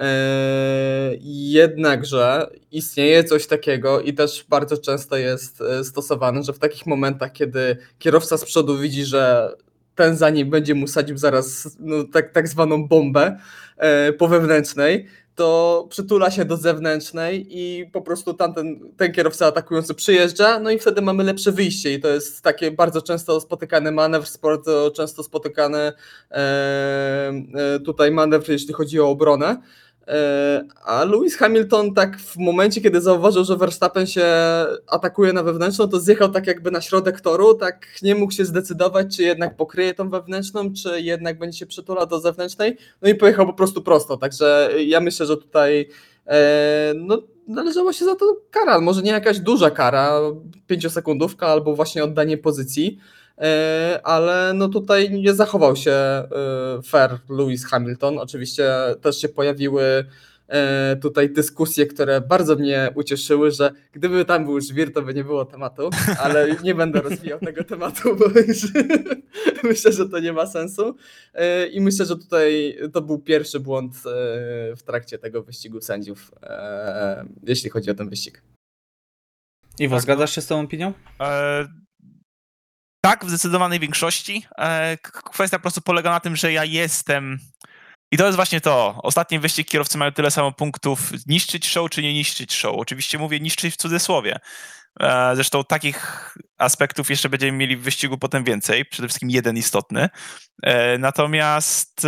Eee, 0.00 1.18
Jednakże 1.52 2.50
istnieje 2.72 3.24
coś 3.24 3.46
takiego 3.46 4.00
i 4.00 4.14
też 4.14 4.44
bardzo 4.48 4.78
często 4.78 5.16
jest 5.16 5.60
e, 5.60 5.84
stosowane, 5.84 6.42
że 6.42 6.52
w 6.52 6.58
takich 6.58 6.86
momentach, 6.86 7.32
kiedy 7.32 7.76
kierowca 7.98 8.38
z 8.38 8.44
przodu 8.44 8.78
widzi, 8.78 9.04
że 9.04 9.54
ten 9.94 10.16
za 10.16 10.30
nim 10.30 10.50
będzie 10.50 10.74
mu 10.74 10.86
sadził 10.86 11.18
zaraz 11.18 11.76
no, 11.80 12.04
tak, 12.12 12.32
tak 12.32 12.48
zwaną 12.48 12.88
bombę 12.88 13.38
e, 13.76 14.12
po 14.12 14.28
wewnętrznej, 14.28 15.06
to 15.34 15.86
przytula 15.90 16.30
się 16.30 16.44
do 16.44 16.56
zewnętrznej 16.56 17.46
i 17.50 17.86
po 17.86 18.02
prostu 18.02 18.34
tamten, 18.34 18.92
ten 18.96 19.12
kierowca 19.12 19.46
atakujący 19.46 19.94
przyjeżdża, 19.94 20.58
no 20.58 20.70
i 20.70 20.78
wtedy 20.78 21.02
mamy 21.02 21.24
lepsze 21.24 21.52
wyjście 21.52 21.94
i 21.94 22.00
to 22.00 22.08
jest 22.08 22.42
takie 22.42 22.70
bardzo 22.70 23.02
często 23.02 23.40
spotykany 23.40 23.92
manewr, 23.92 24.26
bardzo 24.42 24.90
często 24.90 25.22
spotykany 25.22 25.78
e, 25.78 25.92
e, 26.34 27.80
tutaj 27.84 28.10
manewr, 28.10 28.50
jeśli 28.50 28.74
chodzi 28.74 29.00
o 29.00 29.08
obronę. 29.08 29.56
E, 30.10 30.64
A 30.84 31.04
Lewis 31.04 31.36
Hamilton 31.36 31.94
tak 31.94 32.18
w 32.18 32.36
momencie, 32.36 32.80
kiedy 32.80 33.00
zauważył, 33.00 33.44
że 33.44 33.56
Verstappen 33.56 34.06
się 34.06 34.26
atakuje 34.86 35.32
na 35.32 35.42
wewnętrzną, 35.42 35.88
to 35.88 36.00
zjechał 36.00 36.28
tak 36.28 36.46
jakby 36.46 36.70
na 36.70 36.80
środek 36.80 37.20
toru, 37.20 37.54
tak 37.54 37.86
nie 38.02 38.14
mógł 38.14 38.32
się 38.32 38.44
zdecydować, 38.44 39.16
czy 39.16 39.22
jednak 39.22 39.56
pokryje 39.56 39.94
tą 39.94 40.10
wewnętrzną, 40.10 40.72
czy 40.72 41.00
jednak 41.00 41.38
będzie 41.38 41.58
się 41.58 41.66
przytulał 41.66 42.06
do 42.06 42.20
zewnętrznej, 42.20 42.76
no 43.02 43.08
i 43.08 43.14
pojechał 43.14 43.46
po 43.46 43.52
prostu 43.52 43.82
prosto, 43.82 44.16
także 44.16 44.70
ja 44.86 45.00
myślę, 45.00 45.26
że 45.26 45.36
tutaj 45.36 45.88
e, 46.26 46.92
no, 46.96 47.22
należało 47.48 47.92
się 47.92 48.04
za 48.04 48.16
to 48.16 48.36
kara, 48.50 48.80
może 48.80 49.02
nie 49.02 49.10
jakaś 49.10 49.38
duża 49.38 49.70
kara, 49.70 50.20
pięciosekundówka 50.66 51.46
albo 51.46 51.76
właśnie 51.76 52.04
oddanie 52.04 52.38
pozycji, 52.38 52.98
ale 54.04 54.52
no 54.54 54.68
tutaj 54.68 55.10
nie 55.10 55.34
zachował 55.34 55.76
się 55.76 55.90
e, 55.92 56.26
fair 56.84 57.18
Lewis 57.28 57.66
Hamilton. 57.66 58.18
Oczywiście 58.18 58.70
też 59.00 59.20
się 59.20 59.28
pojawiły 59.28 60.04
e, 60.48 60.96
tutaj 60.96 61.30
dyskusje, 61.30 61.86
które 61.86 62.20
bardzo 62.20 62.56
mnie 62.56 62.90
ucieszyły, 62.94 63.50
że 63.50 63.70
gdyby 63.92 64.24
tam 64.24 64.44
był 64.44 64.60
żwir, 64.60 64.92
to 64.92 65.02
by 65.02 65.14
nie 65.14 65.24
było 65.24 65.44
tematu, 65.44 65.90
ale 66.18 66.54
nie 66.64 66.74
będę 66.74 67.00
rozwijał 67.00 67.38
tego 67.38 67.64
tematu, 67.64 68.16
bo 68.16 68.24
już 68.48 68.66
myślę, 69.62 69.92
że 69.92 70.08
to 70.08 70.18
nie 70.18 70.32
ma 70.32 70.46
sensu. 70.46 70.96
E, 71.34 71.66
I 71.66 71.80
myślę, 71.80 72.06
że 72.06 72.16
tutaj 72.16 72.78
to 72.92 73.00
był 73.00 73.18
pierwszy 73.18 73.60
błąd 73.60 73.94
e, 73.96 74.00
w 74.76 74.82
trakcie 74.82 75.18
tego 75.18 75.42
wyścigu 75.42 75.80
sędziów, 75.80 76.30
e, 76.42 77.24
jeśli 77.42 77.70
chodzi 77.70 77.90
o 77.90 77.94
ten 77.94 78.08
wyścig. 78.08 78.42
Iwo, 79.78 79.96
Tak, 79.96 80.02
zgadzasz 80.02 80.34
się 80.34 80.40
z 80.40 80.46
tą 80.46 80.60
opinią? 80.60 80.92
E, 81.20 81.68
tak, 83.00 83.24
w 83.24 83.28
zdecydowanej 83.28 83.80
większości. 83.80 84.46
E, 84.58 84.96
kwestia 85.02 85.58
po 85.58 85.62
prostu 85.62 85.80
polega 85.80 86.10
na 86.10 86.20
tym, 86.20 86.36
że 86.36 86.52
ja 86.52 86.64
jestem. 86.64 87.38
I 88.12 88.16
to 88.16 88.26
jest 88.26 88.36
właśnie 88.36 88.60
to. 88.60 89.00
Ostatni 89.02 89.38
wyścig 89.38 89.68
kierowcy 89.68 89.98
mają 89.98 90.12
tyle 90.12 90.30
samo 90.30 90.52
punktów. 90.52 91.10
Niszczyć 91.26 91.68
show 91.68 91.90
czy 91.90 92.02
nie 92.02 92.14
niszczyć 92.14 92.54
show? 92.54 92.74
Oczywiście 92.76 93.18
mówię 93.18 93.40
niszczyć 93.40 93.74
w 93.74 93.76
cudzysłowie. 93.76 94.36
E, 95.00 95.32
Zresztą 95.34 95.64
takich 95.64 96.30
aspektów 96.58 97.10
jeszcze 97.10 97.28
będziemy 97.28 97.52
mieli 97.52 97.76
w 97.76 97.82
wyścigu 97.82 98.18
potem 98.18 98.44
więcej. 98.44 98.84
Przede 98.84 99.08
wszystkim 99.08 99.30
jeden 99.30 99.56
istotny. 99.56 100.08
E, 100.62 100.98
Natomiast 100.98 102.06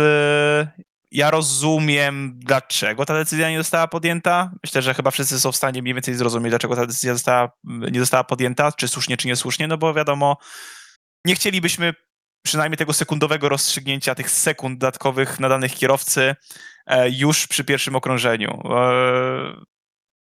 ja 1.13 1.31
rozumiem, 1.31 2.33
dlaczego 2.35 3.05
ta 3.05 3.13
decyzja 3.13 3.49
nie 3.49 3.57
została 3.57 3.87
podjęta. 3.87 4.51
Myślę, 4.63 4.81
że 4.81 4.93
chyba 4.93 5.11
wszyscy 5.11 5.39
są 5.39 5.51
w 5.51 5.55
stanie 5.55 5.81
mniej 5.81 5.93
więcej 5.93 6.15
zrozumieć, 6.15 6.49
dlaczego 6.49 6.75
ta 6.75 6.85
decyzja 6.85 7.13
została, 7.13 7.51
nie 7.63 7.99
została 7.99 8.23
podjęta, 8.23 8.71
czy 8.71 8.87
słusznie, 8.87 9.17
czy 9.17 9.27
niesłusznie, 9.27 9.67
no 9.67 9.77
bo 9.77 9.93
wiadomo, 9.93 10.37
nie 11.25 11.35
chcielibyśmy 11.35 11.93
przynajmniej 12.45 12.77
tego 12.77 12.93
sekundowego 12.93 13.49
rozstrzygnięcia, 13.49 14.15
tych 14.15 14.31
sekund 14.31 14.79
dodatkowych 14.79 15.39
nadanych 15.39 15.73
kierowcy 15.73 16.35
e, 16.85 17.09
już 17.09 17.47
przy 17.47 17.63
pierwszym 17.63 17.95
okrążeniu. 17.95 18.61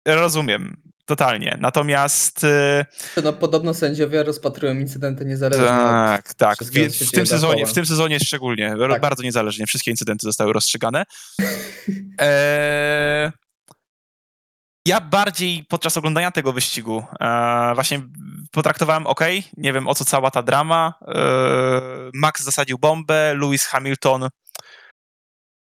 E, 0.09 0.15
rozumiem, 0.17 0.77
totalnie. 1.05 1.57
Natomiast 1.61 2.45
e, 2.45 2.87
No, 3.25 3.33
podobno 3.33 3.75
sędziowie 3.75 4.23
rozpatrują 4.23 4.75
incydenty 4.75 5.25
niezależnie 5.25 5.65
od 5.67 5.71
tak, 5.71 6.35
tak. 6.35 6.59
się 6.59 7.07
w 7.07 7.11
tym, 7.11 7.27
sezonie, 7.27 7.67
w 7.67 7.73
tym 7.73 7.87
sezonie 7.87 8.21
szczególnie, 8.21 8.75
Tak. 8.91 9.01
bardzo 9.01 9.23
niezależnie, 9.23 9.67
wszystkie 9.67 9.91
incydenty 9.91 10.27
zostały 10.27 10.53
rozstrzygane. 10.53 11.05
Eee, 12.19 13.31
ja 14.87 15.01
bardziej 15.01 15.65
podczas 15.69 15.97
oglądania 15.97 16.31
tego 16.31 16.53
wyścigu 16.53 17.05
e, 17.21 17.73
właśnie 17.75 18.03
potraktowałem, 18.53 19.07
ok, 19.07 19.21
nie 19.57 19.73
wiem 19.73 19.89
o 19.89 19.95
co 19.95 20.05
cała 20.05 20.31
ta 20.31 20.43
drama. 20.43 20.95
E, 21.09 21.21
Max 22.15 22.43
zasadził 22.43 22.79
bombę, 22.79 23.35
Lewis 23.35 23.67
Hamilton 23.67 24.29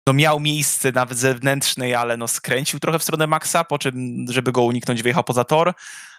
no 0.08 0.12
miał 0.12 0.40
miejsce 0.40 0.92
nawet 0.92 1.18
zewnętrznej, 1.18 1.94
ale 1.94 2.16
no 2.16 2.28
skręcił 2.28 2.80
trochę 2.80 2.98
w 2.98 3.02
stronę 3.02 3.26
Maxa, 3.26 3.64
po 3.64 3.78
czym, 3.78 4.26
żeby 4.28 4.52
go 4.52 4.62
uniknąć, 4.62 5.02
wyjechał 5.02 5.24
poza 5.24 5.44
tor. 5.44 5.74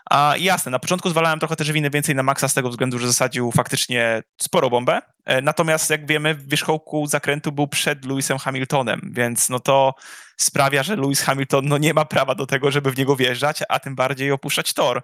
A 0.06 0.34
jasne, 0.38 0.72
na 0.72 0.80
początku 0.80 1.10
zwalałem 1.10 1.40
trochę 1.40 1.56
też 1.56 1.72
winę 1.72 1.90
więcej 1.90 2.16
na 2.16 2.24
Maxa 2.24 2.48
z 2.48 2.54
tego 2.54 2.70
względu, 2.70 3.00
że 3.00 3.08
zasadził 3.08 3.52
faktycznie 3.52 4.24
sporo 4.42 4.70
bombę. 4.70 5.02
E, 5.26 5.42
Natomiast 5.42 5.90
jak 5.90 6.08
wiemy, 6.08 6.36
w 6.36 6.50
wierzchołku 6.50 7.08
zakrętu 7.08 7.52
był 7.52 7.68
przed 7.68 8.06
Lewisem 8.06 8.38
Hamiltonem, 8.38 9.12
więc 9.14 9.50
no 9.50 9.60
to 9.60 9.94
sprawia, 10.38 10.84
że 10.84 10.96
Lewis 10.96 11.22
Hamilton 11.22 11.68
no 11.68 11.78
nie 11.78 11.94
ma 11.94 12.06
prawa 12.06 12.36
do 12.36 12.46
tego, 12.46 12.72
żeby 12.72 12.92
w 12.92 12.98
niego 12.98 13.16
wjeżdżać, 13.16 13.60
a 13.70 13.80
tym 13.80 13.96
bardziej 13.96 14.32
opuszczać 14.32 14.74
tor. 14.74 15.02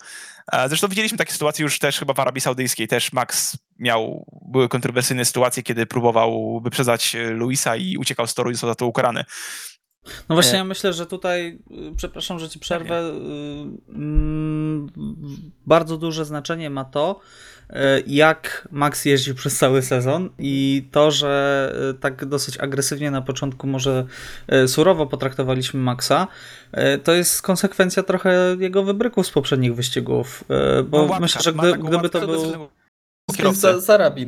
E, 0.52 0.70
Zresztą 0.70 0.88
widzieliśmy 0.88 1.18
takie 1.18 1.34
sytuacje 1.34 1.64
już 1.64 1.80
też 1.80 2.00
chyba 2.00 2.14
w 2.14 2.20
Arabii 2.20 2.42
Saudyjskiej. 2.42 2.88
Też 2.88 3.14
Max 3.14 3.58
miał, 3.80 4.26
były 4.48 4.70
kontrowersyjne 4.70 5.26
sytuacje, 5.26 5.64
kiedy 5.64 5.86
próbował 5.86 6.62
wyprzedzać 6.64 7.16
Lewisa 7.40 7.76
i 7.76 7.98
uciekał 7.98 8.28
z 8.28 8.34
toru 8.34 8.52
i 8.52 8.54
został 8.54 8.70
za 8.70 8.76
to 8.76 8.88
ukarany. 8.88 9.26
No 10.30 10.36
właśnie, 10.36 10.54
E. 10.54 10.58
ja 10.58 10.64
myślę, 10.64 10.94
że 10.94 11.06
tutaj, 11.06 11.60
y, 11.92 11.96
przepraszam, 11.98 12.40
że 12.40 12.50
ci 12.50 12.60
przerwę, 12.60 13.02
y, 13.02 13.12
mm, 13.90 14.88
bardzo 15.66 15.98
duże 15.98 16.26
znaczenie 16.26 16.70
ma 16.70 16.86
to, 16.86 17.20
y, 17.70 17.74
jak 18.08 18.68
Max 18.72 19.06
jeździł 19.06 19.36
przez 19.36 19.58
cały 19.58 19.82
sezon 19.82 20.30
i 20.40 20.88
to, 20.92 21.12
że 21.12 21.76
tak 22.00 22.26
dosyć 22.26 22.58
agresywnie 22.58 23.12
na 23.12 23.22
początku 23.22 23.68
może 23.68 24.06
surowo 24.68 25.08
potraktowaliśmy 25.08 25.80
Maxa, 25.80 26.28
to 27.04 27.14
jest 27.14 27.42
konsekwencja 27.42 28.04
trochę 28.04 28.56
jego 28.60 28.84
wybryków 28.84 29.28
z 29.28 29.32
poprzednich 29.32 29.76
wyścigów, 29.76 30.44
bo 30.90 30.98
No, 30.98 31.04
łatka, 31.04 31.20
myślę, 31.20 31.42
że 31.42 31.54
gdy, 31.54 31.74
gdyby 31.78 32.10
to 32.10 32.20
był... 32.20 32.30
agresywnego 32.30 32.70
Z 33.32 33.38
kierowcę. 33.38 33.60
za- 33.74 33.80
Zarabi, 33.80 34.28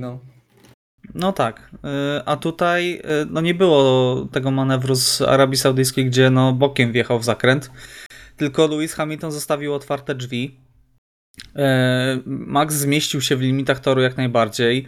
no. 1.16 1.32
Tak, 1.32 1.72
y, 1.74 1.78
a 2.26 2.38
tutaj 2.38 2.94
y, 2.94 3.02
no 3.30 3.42
nie 3.42 3.54
było 3.54 4.16
tego 4.32 4.52
manewru 4.52 4.96
z 4.96 5.22
Arabii 5.22 5.58
Saudyjskiej, 5.58 6.06
gdzie 6.06 6.30
no 6.30 6.54
bokiem 6.54 6.92
wjechał 6.92 7.20
w 7.20 7.24
zakręt, 7.24 7.72
tylko 8.38 8.68
Lewis 8.68 8.94
Hamilton 8.94 9.32
zostawił 9.32 9.74
otwarte 9.74 10.16
drzwi. 10.16 10.60
E, 11.56 12.20
Max 12.26 12.76
zmieścił 12.76 13.22
się 13.22 13.36
w 13.36 13.42
limitach 13.42 13.80
toru 13.80 14.02
jak 14.02 14.18
najbardziej, 14.18 14.86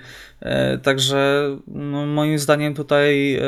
także 0.84 1.50
no, 1.68 2.06
moim 2.06 2.40
zdaniem 2.40 2.74
tutaj, 2.74 3.40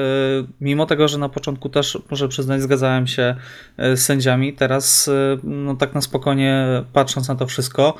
mimo 0.61 0.85
tego, 0.85 1.07
że 1.07 1.17
na 1.17 1.29
początku 1.29 1.69
też, 1.69 1.97
muszę 2.11 2.27
przyznać, 2.27 2.61
zgadzałem 2.61 3.07
się 3.07 3.35
z 3.77 3.99
sędziami, 3.99 4.53
teraz 4.53 5.09
no, 5.43 5.75
tak 5.75 5.93
na 5.93 6.01
spokojnie 6.01 6.65
patrząc 6.93 7.27
na 7.27 7.35
to 7.35 7.47
wszystko, 7.47 7.95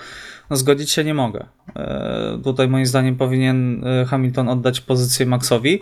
no, 0.51 0.57
zgodzić 0.57 0.91
się 0.91 1.03
nie 1.03 1.13
mogę. 1.13 1.47
E, 1.75 2.39
Tutaj 2.43 2.67
moim 2.67 2.85
zdaniem 2.85 3.15
powinien 3.15 3.83
e, 3.87 4.05
Hamilton 4.05 4.49
oddać 4.49 4.81
pozycję 4.81 5.25
Maxowi. 5.25 5.81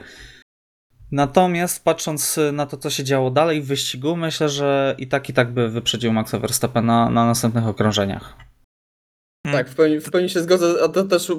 Natomiast 1.12 1.84
patrząc 1.84 2.38
e, 2.38 2.52
na 2.52 2.66
to, 2.66 2.78
co 2.78 2.90
się 2.90 3.04
działo 3.04 3.32
dalej 3.32 3.62
w 3.62 3.66
wyścigu, 3.66 4.16
myślę, 4.16 4.50
że 4.50 4.96
i 4.98 5.08
tak 5.08 5.30
i 5.30 5.34
tak 5.34 5.54
by 5.54 5.70
wyprzedził 5.70 6.14
Maxa 6.14 6.40
Verstappena 6.40 7.06
na, 7.06 7.10
na 7.10 7.26
następnych 7.26 7.68
okrążeniach. 7.68 8.49
Tak, 9.52 9.70
w 9.70 9.76
pełni, 9.76 10.00
w 10.00 10.12
pełni 10.12 10.30
się 10.30 10.42
zgodzę, 10.42 10.74
a 10.84 10.88
to 10.88 11.04
też 11.04 11.32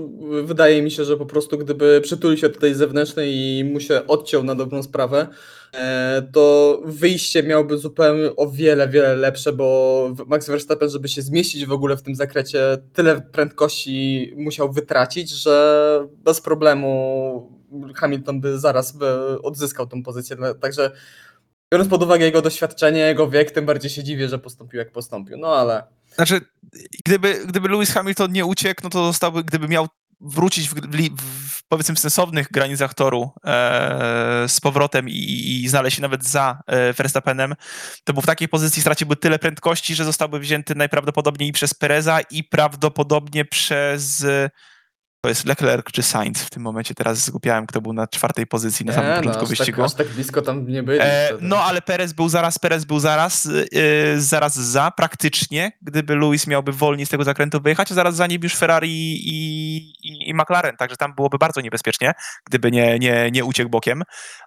wydaje 0.42 0.82
mi 0.82 0.90
się, 0.90 1.04
że 1.04 1.16
po 1.16 1.26
prostu 1.26 1.58
gdyby 1.58 2.00
przytulił 2.00 2.36
się 2.36 2.48
do 2.48 2.60
tej 2.60 2.74
zewnętrznej 2.74 3.34
i 3.34 3.64
mu 3.64 3.80
się 3.80 4.06
odciął 4.06 4.44
na 4.44 4.54
dobrą 4.54 4.82
sprawę, 4.82 5.26
e, 5.74 6.22
to 6.32 6.80
wyjście 6.84 7.42
miałby 7.42 7.78
zupełnie 7.78 8.36
o 8.36 8.50
wiele, 8.50 8.88
wiele 8.88 9.16
lepsze, 9.16 9.52
bo 9.52 10.14
Max 10.26 10.46
Verstappen, 10.48 10.90
żeby 10.90 11.08
się 11.08 11.22
zmieścić 11.22 11.66
w 11.66 11.72
ogóle 11.72 11.96
w 11.96 12.02
tym 12.02 12.14
zakresie, 12.14 12.78
tyle 12.92 13.20
prędkości 13.20 14.32
musiał 14.36 14.72
wytracić, 14.72 15.30
że 15.30 16.06
bez 16.24 16.40
problemu 16.40 17.60
Hamilton 17.94 18.40
by 18.40 18.58
zaraz 18.58 18.92
by 18.96 19.06
odzyskał 19.42 19.86
tą 19.86 20.02
pozycję. 20.02 20.36
Dla- 20.36 20.54
Także 20.54 20.90
biorąc 21.72 21.90
pod 21.90 22.02
uwagę 22.02 22.24
jego 22.24 22.42
doświadczenie, 22.42 23.00
jego 23.00 23.30
wiek, 23.30 23.50
tym 23.50 23.66
bardziej 23.66 23.90
się 23.90 24.04
dziwię, 24.04 24.28
że 24.28 24.38
postąpił 24.38 24.78
jak 24.78 24.92
postąpił. 24.92 25.36
No 25.38 25.48
ale 25.56 25.82
Znaczy, 26.14 26.40
gdyby, 27.04 27.42
gdyby 27.46 27.68
Lewis 27.68 27.92
Hamilton 27.92 28.32
nie 28.32 28.46
uciekł, 28.46 28.80
no 28.84 28.90
to 28.90 29.06
zostałby, 29.06 29.44
gdyby 29.44 29.68
miał 29.68 29.88
wrócić 30.20 30.68
w, 30.68 30.74
w, 30.74 31.62
powiedzmy 31.68 31.96
sensownych 31.96 32.50
granicach 32.50 32.94
toru 32.94 33.30
e, 33.44 34.44
z 34.48 34.60
powrotem 34.60 35.08
i, 35.08 35.60
i 35.64 35.68
znaleźć 35.68 35.96
się 35.96 36.02
nawet 36.02 36.24
za 36.24 36.62
e, 36.66 36.92
Verstappenem, 36.92 37.54
to 38.04 38.12
był 38.12 38.22
w 38.22 38.26
takiej 38.26 38.48
pozycji 38.48 38.82
straciłby 38.82 39.16
tyle 39.16 39.38
prędkości, 39.38 39.94
że 39.94 40.04
zostałby 40.04 40.38
wzięty 40.38 40.74
najprawdopodobniej 40.74 41.48
i 41.48 41.52
przez 41.52 41.74
Pereza 41.74 42.20
i 42.30 42.44
prawdopodobnie 42.44 43.44
przez 43.44 44.26
to 45.20 45.28
jest 45.28 45.46
Leclerc 45.46 45.86
czy 45.92 46.02
Sainz 46.02 46.42
w 46.44 46.50
tym 46.50 46.62
momencie, 46.62 46.94
teraz 46.94 47.18
zgubiałem, 47.18 47.66
kto 47.66 47.80
był 47.80 47.92
na 47.92 48.06
czwartej 48.06 48.46
pozycji 48.46 48.86
na 48.86 48.92
samym 48.92 49.16
początku 49.16 49.42
aż 49.42 49.48
wyścigu. 49.48 49.82
Tak, 49.82 49.92
tak 49.92 50.08
blisko 50.08 50.42
tam 50.42 50.68
nie 50.68 50.82
byli. 50.82 50.98
E, 51.02 51.30
no, 51.40 51.56
ale 51.56 51.82
Perez 51.82 52.12
był 52.12 52.28
zaraz, 52.28 52.58
Perez 52.58 52.84
był 52.84 53.00
zaraz, 53.00 53.46
y, 53.46 54.20
zaraz 54.20 54.54
za, 54.54 54.90
praktycznie, 54.90 55.72
gdyby 55.82 56.16
Lewis 56.16 56.46
miałby 56.46 56.72
wolniej 56.72 57.06
z 57.06 57.08
tego 57.08 57.24
zakrętu 57.24 57.60
wyjechać, 57.60 57.92
a 57.92 57.94
zaraz 57.94 58.16
za 58.16 58.26
nim 58.26 58.42
już 58.42 58.56
Ferrari 58.56 58.90
i, 58.90 59.76
i, 60.02 60.28
i 60.28 60.34
McLaren, 60.34 60.76
także 60.76 60.96
tam 60.96 61.14
byłoby 61.14 61.38
bardzo 61.38 61.60
niebezpiecznie, 61.60 62.12
gdyby 62.46 62.70
nie, 62.70 62.98
nie, 62.98 63.30
nie 63.30 63.44
uciekł 63.44 63.70
bokiem. 63.70 64.02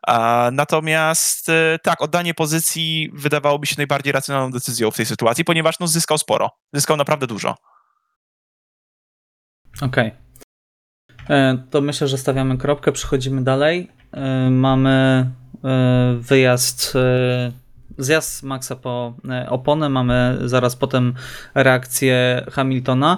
A, 0.08 0.50
natomiast 0.54 1.50
y, 1.50 1.80
tak, 1.84 2.02
oddanie 2.02 2.34
pozycji 2.34 3.12
wydawałoby 3.14 3.68
się 3.68 3.76
najbardziej 3.78 4.14
racjonalną 4.14 4.52
decyzją 4.52 4.92
w 4.92 4.96
tej 4.96 5.06
sytuacji, 5.06 5.46
ponieważ 5.46 5.80
no, 5.80 5.88
zyskał 5.88 6.18
sporo, 6.18 6.50
zyskał 6.74 6.98
naprawdę 6.98 7.28
dużo. 7.28 7.56
Okej. 9.82 10.08
E, 10.08 10.24
To 11.70 11.82
myślę, 11.82 12.08
że 12.08 12.18
stawiamy 12.18 12.58
kropkę, 12.58 12.92
przechodzimy 12.92 13.44
dalej. 13.44 13.92
E, 14.12 14.50
Mamy 14.50 15.30
e, 15.64 16.16
wyjazd, 16.20 16.94
e, 16.96 17.52
zjazd 17.98 18.44
Maxa 18.44 18.76
po 18.76 19.14
e, 19.30 19.50
oponę, 19.50 19.90
mamy 19.90 20.38
zaraz 20.46 20.76
potem 20.76 21.14
reakcję 21.56 22.46
Hamiltona. 22.52 23.18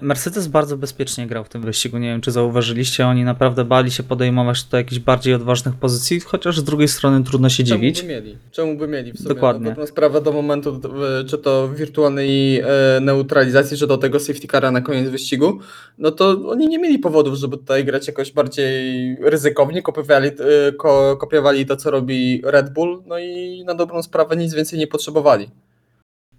Mercedes 0.00 0.48
bardzo 0.48 0.76
bezpiecznie 0.76 1.26
grał 1.26 1.44
w 1.44 1.48
tym 1.48 1.62
wyścigu, 1.62 1.98
nie 1.98 2.08
wiem 2.08 2.20
czy 2.20 2.30
zauważyliście, 2.30 3.06
oni 3.06 3.24
naprawdę 3.24 3.64
bali 3.64 3.90
się 3.90 4.02
podejmować 4.02 4.64
tutaj 4.64 4.80
jakichś 4.80 4.98
bardziej 4.98 5.34
odważnych 5.34 5.74
pozycji, 5.74 6.20
chociaż 6.20 6.58
z 6.58 6.64
drugiej 6.64 6.88
strony 6.88 7.24
trudno 7.24 7.48
się 7.48 7.64
Czemu 7.64 7.80
dziwić. 7.80 8.02
by 8.02 8.08
mieli? 8.08 8.38
Czemu 8.50 8.76
by 8.76 8.88
mieli 8.88 9.12
w 9.12 9.16
sumie? 9.16 9.28
Dokładnie. 9.28 9.64
Na 9.64 9.70
dobrą 9.70 9.86
sprawę 9.86 10.20
do 10.20 10.32
momentu, 10.32 10.80
e, 11.20 11.24
czy 11.24 11.38
to 11.38 11.68
wirtualnej 11.68 12.60
e, 12.60 12.66
neutralizacji, 13.00 13.76
czy 13.76 13.86
do 13.86 13.98
tego 13.98 14.20
safety 14.20 14.48
cara 14.48 14.70
na 14.70 14.80
koniec 14.80 15.08
wyścigu, 15.08 15.58
no 15.98 16.10
to 16.10 16.48
oni 16.48 16.68
nie 16.68 16.78
mieli 16.78 16.98
powodów, 16.98 17.34
żeby 17.34 17.56
tutaj 17.58 17.84
grać 17.84 18.06
jakoś 18.06 18.32
bardziej 18.32 19.16
ryzykownie, 19.20 19.82
kopiowali, 19.82 20.28
e, 20.28 20.72
ko, 20.72 21.16
kopiowali 21.16 21.66
to, 21.66 21.76
co 21.76 21.90
robi 21.90 22.42
Red 22.44 22.72
Bull, 22.72 23.02
no 23.06 23.18
i 23.18 23.64
na 23.66 23.74
dobrą 23.74 24.02
sprawę 24.02 24.36
nic 24.36 24.54
więcej 24.54 24.78
nie 24.78 24.86
potrzebowali. 24.86 25.48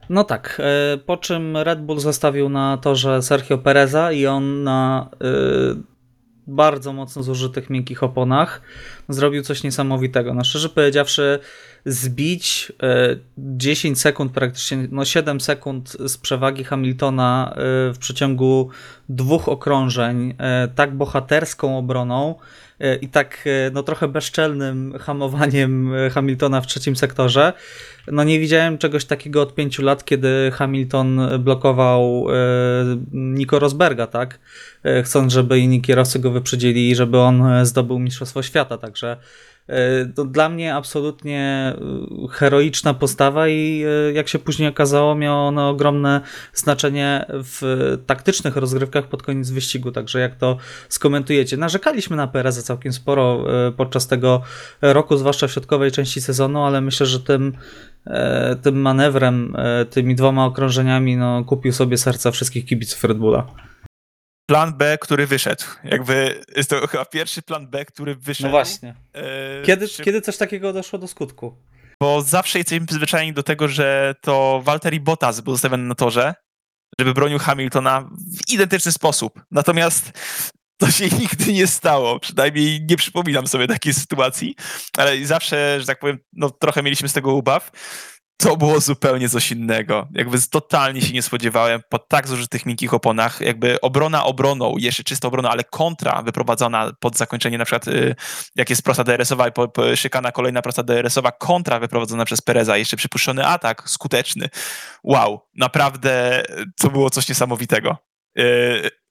No 0.10 0.24
tak, 0.24 0.62
e, 0.64 0.98
po 0.98 1.18
czym 1.18 1.58
Red 1.58 1.82
Bull 1.82 2.00
zostawił 2.00 2.50
na 2.50 2.78
torze 2.78 3.22
Sergio 3.22 3.58
Pereza 3.58 4.12
i 4.12 4.26
on 4.26 4.64
na 4.64 5.10
e, 5.14 5.26
bardzo 6.48 6.94
mocno 6.94 7.24
zużytych 7.24 7.70
miękkich 7.70 8.04
oponach 8.04 8.62
zrobił 9.10 9.44
coś 9.44 9.64
niesamowitego. 9.64 10.34
No 10.34 10.44
szczerze 10.44 10.70
powiedziawszy, 10.70 11.40
zbić 11.86 12.72
e, 12.84 13.18
10 13.38 14.02
sekund, 14.02 14.32
praktycznie 14.32 14.88
no 14.92 15.06
7 15.06 15.42
sekund 15.42 15.98
z 16.06 16.18
przewagi 16.18 16.64
Hamiltona 16.64 17.52
e, 17.52 17.56
w 17.94 17.98
przeciągu 18.00 18.70
dwóch 19.10 19.50
okrążeń 19.50 20.34
e, 20.38 20.68
tak 20.68 20.96
bohaterską 20.96 21.78
obroną 21.78 22.36
e, 22.80 22.96
i 22.96 23.08
tak 23.08 23.44
e, 23.46 23.72
no 23.72 23.84
trochę 23.84 24.08
bezczelnym 24.08 24.94
hamowaniem 25.00 25.94
e, 25.96 26.10
Hamiltona 26.10 26.62
w 26.62 26.68
trzecim 26.68 26.96
sektorze. 26.96 27.54
No 28.12 28.24
nie 28.24 28.40
widziałem 28.40 28.78
czegoś 28.78 29.06
takiego 29.06 29.42
od 29.42 29.56
pięciu 29.56 29.84
lat, 29.84 30.06
kiedy 30.06 30.52
Hamilton 30.54 31.20
blokował 31.40 32.28
e, 32.30 32.34
Nico 33.12 33.60
Rosberga, 33.60 34.08
tak? 34.08 34.40
E, 34.84 35.04
chcąc, 35.04 35.34
żeby 35.34 35.60
inni 35.60 35.82
kierowcy 35.82 36.20
go 36.20 36.32
wyprzedzili 36.32 36.90
i 36.90 36.96
żeby 36.96 37.20
on 37.20 37.46
e, 37.46 37.66
zdobył 37.66 38.00
Mistrzostwo 38.00 38.44
Świata, 38.44 38.78
także 38.96 39.18
e, 39.68 40.06
to 40.06 40.26
dla 40.26 40.50
mnie 40.50 40.76
absolutnie 40.76 41.74
e, 41.78 42.28
heroiczna 42.32 42.94
postawa 42.94 43.48
i 43.48 43.84
e, 43.84 44.14
jak 44.14 44.28
się 44.28 44.40
później 44.40 44.70
okazało, 44.70 45.16
miało 45.16 45.48
ono 45.48 45.70
ogromne 45.70 46.22
znaczenie 46.54 47.26
w 47.30 47.62
taktycznych 48.06 48.56
rozgrywkach 48.56 49.08
pod 49.08 49.24
koniec 49.24 49.50
wyścigu, 49.50 49.92
także 49.92 50.20
jak 50.20 50.36
to 50.36 50.58
skomentujecie. 50.90 51.58
Narzekaliśmy 51.58 52.16
na 52.16 52.28
Pereza 52.28 52.62
całkiem 52.62 52.94
sporo 52.94 53.46
podczas 53.78 54.08
tego 54.08 54.42
roku, 54.82 55.18
zwłaszcza 55.18 55.48
w 55.48 55.52
środkowej 55.52 55.92
części 55.92 56.22
sezonu, 56.22 56.64
ale 56.64 56.82
myślę, 56.82 57.06
że 57.06 57.20
tym 57.20 57.54
tym 58.62 58.82
manewrem, 58.82 59.56
tymi 59.90 60.16
dwoma 60.16 60.46
okrążeniami, 60.46 61.18
no, 61.18 61.44
kupił 61.44 61.74
sobie 61.74 61.98
serca 61.98 62.32
wszystkich 62.32 62.66
kibiców 62.66 63.04
Red 63.04 63.18
Bulla. 63.18 63.48
Plan 64.46 64.74
B, 64.78 64.98
który 65.02 65.28
wyszedł. 65.28 65.64
Jakby 65.84 66.42
jest 66.56 66.70
to 66.70 66.88
chyba 66.88 67.06
pierwszy 67.06 67.42
plan 67.42 67.68
B, 67.68 67.86
który 67.86 68.16
wyszedł. 68.16 68.48
No 68.48 68.52
właśnie. 68.52 68.96
E, 69.14 69.24
Kiedy, 69.66 69.88
przy- 69.88 70.04
kiedy 70.04 70.22
coś 70.22 70.38
takiego 70.38 70.74
doszło 70.74 71.00
do 71.00 71.08
skutku? 71.08 71.58
Bo 72.02 72.22
zawsze 72.22 72.60
jesteśmy 72.60 72.86
przyzwyczajeni 72.86 73.34
do 73.34 73.44
tego, 73.44 73.68
że 73.68 74.16
to 74.22 74.62
Valtteri 74.64 75.00
Bottas 75.00 75.42
był 75.42 75.54
zostawiony 75.54 75.84
na 75.84 75.96
torze, 75.96 76.34
żeby 77.00 77.14
bronił 77.14 77.40
Hamiltona 77.40 78.02
w 78.48 78.54
identyczny 78.54 78.92
sposób. 78.92 79.42
Natomiast 79.52 80.12
to 80.78 80.92
się 80.92 81.06
nigdy 81.20 81.54
nie 81.54 81.68
stało. 81.68 82.20
Przynajmniej 82.20 82.86
nie 82.90 82.98
przypominam 82.98 83.48
sobie 83.48 83.68
takiej 83.68 83.94
sytuacji, 83.94 84.56
ale 84.98 85.26
zawsze, 85.26 85.78
że 85.80 85.86
tak 85.88 86.00
powiem, 86.00 86.18
no 86.34 86.50
trochę 86.50 86.84
mieliśmy 86.84 87.10
z 87.10 87.14
tego 87.14 87.34
ubaw. 87.34 87.72
To 88.38 88.58
było 88.58 88.80
zupełnie 88.80 89.30
coś 89.30 89.52
innego. 89.52 90.08
Jakby 90.12 90.38
totalnie 90.52 91.02
się 91.02 91.14
nie 91.14 91.22
spodziewałem 91.22 91.82
po 91.90 92.00
tak 92.00 92.28
zużytych 92.28 92.66
miękkich 92.66 92.94
oponach. 92.94 93.42
Jakby 93.42 93.82
obrona 93.82 94.26
obroną, 94.26 94.76
jeszcze 94.78 95.04
czysta 95.04 95.28
obrona, 95.28 95.50
ale 95.50 95.64
kontra 95.64 96.22
wyprowadzona 96.22 96.92
pod 97.00 97.18
zakończenie, 97.18 97.58
na 97.58 97.66
przykład 97.66 97.88
y, 97.88 98.16
jak 98.56 98.70
jest 98.70 98.82
prosta 98.82 99.04
DRS-owa 99.04 99.48
i 99.48 99.52
po, 99.52 99.68
po, 99.68 99.96
szykana 99.96 100.32
kolejna 100.32 100.62
prosta 100.62 100.84
DRS-owa, 100.84 101.32
kontra 101.32 101.80
wyprowadzona 101.80 102.26
przez 102.26 102.42
Pereza, 102.42 102.78
jeszcze 102.78 102.98
przypuszczony 102.98 103.48
atak 103.48 103.90
skuteczny. 103.90 104.50
Wow, 105.04 105.40
naprawdę 105.56 106.44
to 106.80 106.90
było 106.90 107.10
coś 107.10 107.30
niesamowitego. 107.30 107.98
Y, 108.40 109.05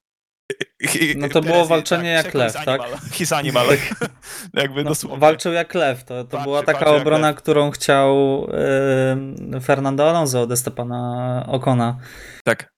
No 1.17 1.29
to 1.29 1.41
było 1.41 1.67
walczenie 1.67 2.11
jak 2.11 2.27
czekał, 2.27 2.41
lew, 2.41 2.53
tak? 2.65 2.81
He's 3.11 3.35
animal. 3.41 3.67
Jakby 4.55 4.85
No, 4.85 4.91
dosłownie. 4.91 5.19
walczył 5.19 5.53
jak 5.53 5.75
lew. 5.75 6.05
To, 6.05 6.25
to 6.25 6.37
Walczy- 6.37 6.43
była 6.45 6.63
taka 6.63 6.91
jak 6.93 7.01
obrona, 7.01 7.35
którą 7.35 7.71
chciał 7.71 8.45
y, 9.57 9.61
Fernando 9.61 10.11
Alonso 10.11 10.43
od 10.43 10.53
Estepana 10.53 11.45
Okona. 11.49 11.99
Tak. 12.45 12.71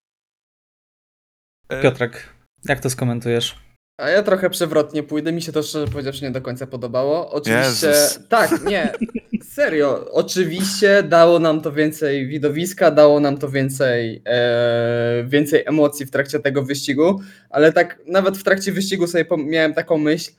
E, 1.68 1.82
Piotrek, 1.82 2.26
jak 2.68 2.80
to 2.80 2.90
skomentujesz? 2.90 3.56
A 4.00 4.08
ja 4.08 4.22
trochę 4.22 4.50
przewrotnie 4.50 5.02
pójdę, 5.02 5.32
mi 5.32 5.42
się 5.42 5.52
to 5.52 5.62
szczerze 5.62 5.86
powiedziawszy 5.92 6.24
nie 6.24 6.30
do 6.30 6.42
końca 6.42 6.66
podobało. 6.66 7.30
Oczywiście, 7.30 7.86
Jezus. 7.86 8.28
tak, 8.28 8.62
nie, 8.64 8.92
serio, 9.56 10.10
oczywiście 10.12 11.02
dało 11.02 11.38
nam 11.38 11.60
to 11.60 11.72
więcej 11.72 12.26
widowiska, 12.26 12.90
dało 12.90 13.20
nam 13.20 13.38
to 13.38 13.48
więcej, 13.48 14.22
e, 14.26 15.24
więcej 15.26 15.62
emocji 15.66 16.06
w 16.06 16.10
trakcie 16.10 16.40
tego 16.40 16.62
wyścigu, 16.62 17.20
ale 17.50 17.72
tak 17.72 17.98
nawet 18.06 18.38
w 18.38 18.42
trakcie 18.44 18.72
wyścigu 18.72 19.06
sobie 19.06 19.26
miałem 19.38 19.74
taką 19.74 19.98
myśl, 19.98 20.32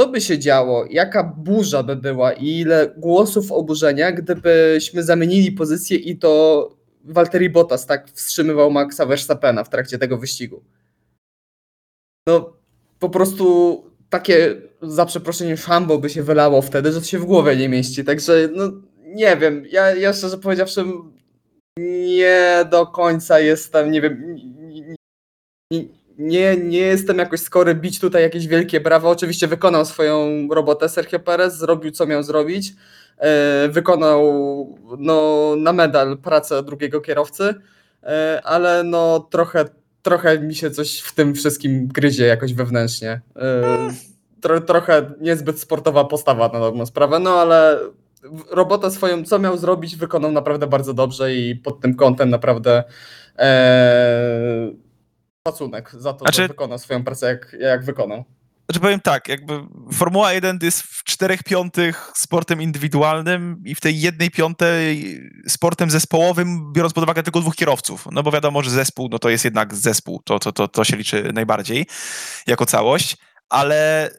co 0.00 0.08
by 0.08 0.20
się 0.20 0.38
działo, 0.38 0.86
jaka 0.90 1.24
burza 1.24 1.82
by 1.82 1.96
była 1.96 2.32
i 2.32 2.46
ile 2.46 2.94
głosów 2.96 3.52
oburzenia, 3.52 4.12
gdybyśmy 4.12 5.02
zamienili 5.02 5.52
pozycję 5.52 5.96
i 5.96 6.18
to 6.18 6.70
Valtteri 7.04 7.50
Bottas 7.50 7.86
tak 7.86 8.10
wstrzymywał 8.10 8.70
Maxa 8.70 9.06
Verstappena 9.06 9.64
w 9.64 9.70
trakcie 9.70 9.98
tego 9.98 10.18
wyścigu. 10.18 10.62
No, 12.28 12.52
po 12.98 13.08
prostu 13.10 13.76
takie, 14.10 14.56
za 14.82 15.06
przeproszeniem, 15.06 15.56
szambo 15.56 15.98
by 15.98 16.10
się 16.10 16.22
wylało 16.22 16.62
wtedy, 16.62 16.92
że 16.92 17.00
to 17.00 17.06
się 17.06 17.18
w 17.18 17.24
głowie 17.24 17.56
nie 17.56 17.68
mieści. 17.68 18.04
Także, 18.04 18.48
no, 18.54 18.72
nie 19.04 19.36
wiem, 19.36 19.64
ja, 19.70 19.94
ja 19.94 20.12
szczerze 20.12 20.38
powiedziawszy 20.38 20.84
nie 21.78 22.64
do 22.70 22.86
końca 22.86 23.40
jestem, 23.40 23.90
nie 23.90 24.00
wiem, 24.00 24.36
nie, 26.18 26.56
nie, 26.56 26.78
jestem 26.78 27.18
jakoś 27.18 27.40
skory 27.40 27.74
bić 27.74 28.00
tutaj 28.00 28.22
jakieś 28.22 28.46
wielkie 28.46 28.80
brawa. 28.80 29.08
Oczywiście 29.08 29.48
wykonał 29.48 29.84
swoją 29.84 30.48
robotę 30.50 30.88
Sergio 30.88 31.20
Perez, 31.20 31.58
zrobił 31.58 31.90
co 31.90 32.06
miał 32.06 32.22
zrobić. 32.22 32.72
E, 33.18 33.68
wykonał 33.68 34.22
no, 34.98 35.54
na 35.58 35.72
medal 35.72 36.18
pracę 36.18 36.62
drugiego 36.62 37.00
kierowcy, 37.00 37.54
e, 38.02 38.40
ale 38.44 38.84
no 38.84 39.20
trochę 39.30 39.64
trochę 40.02 40.38
mi 40.38 40.54
się 40.54 40.70
coś 40.70 41.00
w 41.00 41.14
tym 41.14 41.34
wszystkim 41.34 41.88
gryzie 41.88 42.26
jakoś 42.26 42.54
wewnętrznie. 42.54 43.20
Tro, 44.42 44.60
trochę 44.60 45.10
niezbyt 45.20 45.60
sportowa 45.60 46.04
postawa 46.04 46.48
na 46.48 46.60
dobrą 46.60 46.86
sprawę, 46.86 47.18
no 47.18 47.40
ale 47.40 47.78
robotę 48.50 48.90
swoją, 48.90 49.24
co 49.24 49.38
miał 49.38 49.56
zrobić, 49.56 49.96
wykonał 49.96 50.32
naprawdę 50.32 50.66
bardzo 50.66 50.94
dobrze 50.94 51.34
i 51.34 51.56
pod 51.56 51.80
tym 51.80 51.94
kątem 51.94 52.30
naprawdę 52.30 52.84
e, 53.38 54.72
szacunek 55.48 55.90
za 55.98 56.12
to, 56.12 56.18
Znaczy- 56.18 56.42
że 56.42 56.48
wykonał 56.48 56.78
swoją 56.78 57.04
pracę 57.04 57.26
jak, 57.26 57.56
jak 57.60 57.84
wykonał. 57.84 58.24
Znaczy 58.66 58.80
powiem 58.80 59.00
tak, 59.00 59.28
jakby 59.28 59.60
Formuła 59.92 60.32
1 60.32 60.58
to 60.58 60.64
jest 60.64 60.82
w 60.82 61.04
4 61.04 61.38
piątych 61.44 62.10
sportem 62.16 62.62
indywidualnym 62.62 63.62
i 63.66 63.74
w 63.74 63.80
tej 63.80 64.00
jednej 64.00 64.30
piątej 64.30 65.20
sportem 65.48 65.90
zespołowym, 65.90 66.72
biorąc 66.72 66.94
pod 66.94 67.04
uwagę 67.04 67.22
tylko 67.22 67.40
dwóch 67.40 67.56
kierowców. 67.56 68.08
No 68.12 68.22
bo 68.22 68.30
wiadomo, 68.30 68.62
że 68.62 68.70
zespół 68.70 69.08
no 69.10 69.18
to 69.18 69.28
jest 69.30 69.44
jednak 69.44 69.74
zespół, 69.74 70.22
to, 70.24 70.38
to, 70.38 70.52
to, 70.52 70.68
to 70.68 70.84
się 70.84 70.96
liczy 70.96 71.30
najbardziej 71.34 71.86
jako 72.46 72.66
całość, 72.66 73.16
ale 73.48 74.10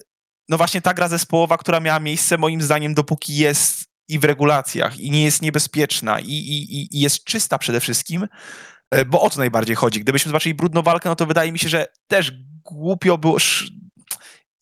no 0.50 0.58
właśnie 0.58 0.82
ta 0.82 0.94
gra 0.94 1.08
zespołowa, 1.08 1.58
która 1.58 1.80
miała 1.80 2.00
miejsce 2.00 2.38
moim 2.38 2.62
zdaniem 2.62 2.94
dopóki 2.94 3.36
jest 3.36 3.84
i 4.10 4.20
w 4.20 4.24
regulacjach 4.24 5.00
i 5.00 5.12
nie 5.12 5.24
jest 5.24 5.42
niebezpieczna 5.42 6.20
i, 6.20 6.26
i, 6.26 6.82
i- 6.98 7.00
jest 7.00 7.24
czysta 7.24 7.58
przede 7.58 7.80
wszystkim, 7.80 8.28
e, 8.92 9.06
bo 9.06 9.22
o 9.22 9.30
to 9.30 9.40
najbardziej 9.40 9.76
chodzi. 9.76 10.00
Gdybyśmy 10.00 10.30
zobaczyli 10.30 10.56
brudną 10.56 10.82
walkę, 10.82 11.10
no 11.10 11.16
to 11.16 11.26
wydaje 11.26 11.52
mi 11.52 11.60
się, 11.60 11.70
że 11.70 11.88
też 12.08 12.32
głupio 12.64 13.18
było... 13.18 13.38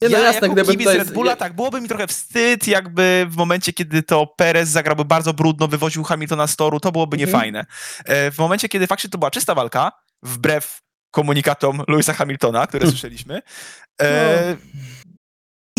Nie, 0.02 0.10
no 0.10 0.17
ja 0.17 0.24
jasne, 0.24 0.41
jako 0.41 0.54
gdyby 0.54 0.72
kibic 0.72 0.88
tutaj- 0.88 0.98
Red 1.00 1.13
Bulla, 1.13 1.36
tak, 1.36 1.56
byłoby 1.56 1.82
mi 1.82 1.88
trochę 1.88 2.08
wstyd, 2.08 2.67
jakby 2.67 3.26
w 3.30 3.36
momencie, 3.36 3.74
kiedy 3.74 4.04
to 4.04 4.28
Perez 4.28 4.70
zagrałby 4.70 5.06
bardzo 5.06 5.34
brudno, 5.34 5.67
wywoził 5.67 6.04
Hamiltona 6.04 6.48
z 6.48 6.56
toru, 6.56 6.80
to 6.80 6.91
byłoby 6.91 7.15
Mhm. 7.17 7.28
niefajne. 7.28 7.65
E, 8.06 8.32
W 8.32 8.38
momencie, 8.38 8.70
kiedy 8.70 8.88
faktycznie 8.88 9.10
to 9.10 9.17
była 9.17 9.32
czysta 9.32 9.56
walka, 9.56 9.91
wbrew 10.24 10.82
komunikatom 11.12 11.84
Louisa 11.88 12.13
Hamiltona, 12.13 12.67
które 12.67 12.88
słyszeliśmy, 12.91 13.41
e, 14.02 14.58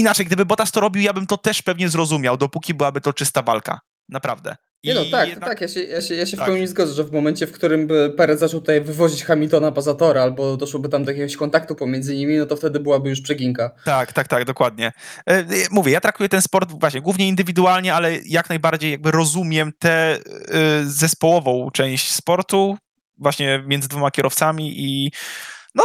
inaczej, 0.02 0.26
gdyby 0.26 0.44
Bottas 0.44 0.72
to 0.72 0.80
robił, 0.80 1.02
ja 1.02 1.12
bym 1.12 1.26
to 1.26 1.36
też 1.36 1.62
pewnie 1.62 1.88
zrozumiał, 1.88 2.36
dopóki 2.36 2.74
byłaby 2.74 3.00
to 3.00 3.12
czysta 3.12 3.42
walka. 3.42 3.80
Naprawdę. 4.08 4.56
Nie 4.84 4.94
no, 4.94 5.00
I 5.02 5.10
tak, 5.10 5.28
jednak- 5.28 5.48
tak, 5.48 5.60
ja 5.60 5.68
się, 5.68 5.82
ja 5.82 6.00
się, 6.02 6.14
ja 6.14 6.26
się 6.26 6.36
Tak. 6.36 6.46
w 6.46 6.48
pełni 6.48 6.66
zgodzę, 6.66 6.94
że 6.94 7.04
w 7.04 7.12
momencie, 7.12 7.46
w 7.46 7.52
którym 7.52 7.86
by 7.86 8.14
Perez 8.16 8.40
zaczął 8.40 8.60
tutaj 8.60 8.80
wywozić 8.80 9.24
Hamiltona 9.24 9.72
poza 9.72 9.94
tor, 9.94 10.18
albo 10.18 10.56
doszłoby 10.56 10.88
tam 10.88 11.04
do 11.04 11.10
jakiegoś 11.10 11.36
kontaktu 11.36 11.74
pomiędzy 11.74 12.16
nimi, 12.16 12.36
no 12.36 12.46
to 12.46 12.56
wtedy 12.56 12.80
byłaby 12.80 13.08
już 13.10 13.20
przeginka. 13.20 13.70
Tak, 13.84 14.12
tak, 14.12 14.28
tak, 14.28 14.44
dokładnie. 14.44 14.92
E, 15.28 15.32
e, 15.32 15.44
Mówię, 15.70 15.92
ja 15.92 16.00
traktuję 16.00 16.28
ten 16.28 16.42
sport 16.42 16.70
właśnie 16.80 17.00
głównie 17.00 17.28
indywidualnie, 17.28 17.94
ale 17.94 18.16
jak 18.24 18.48
najbardziej 18.48 18.90
jakby 18.90 19.10
rozumiem 19.10 19.72
tę 19.78 19.90
e, 20.14 20.18
zespołową 20.84 21.70
część 21.72 22.12
sportu, 22.12 22.76
właśnie 23.18 23.64
między 23.66 23.88
dwoma 23.88 24.10
kierowcami 24.10 24.80
i 24.84 25.12
no, 25.74 25.84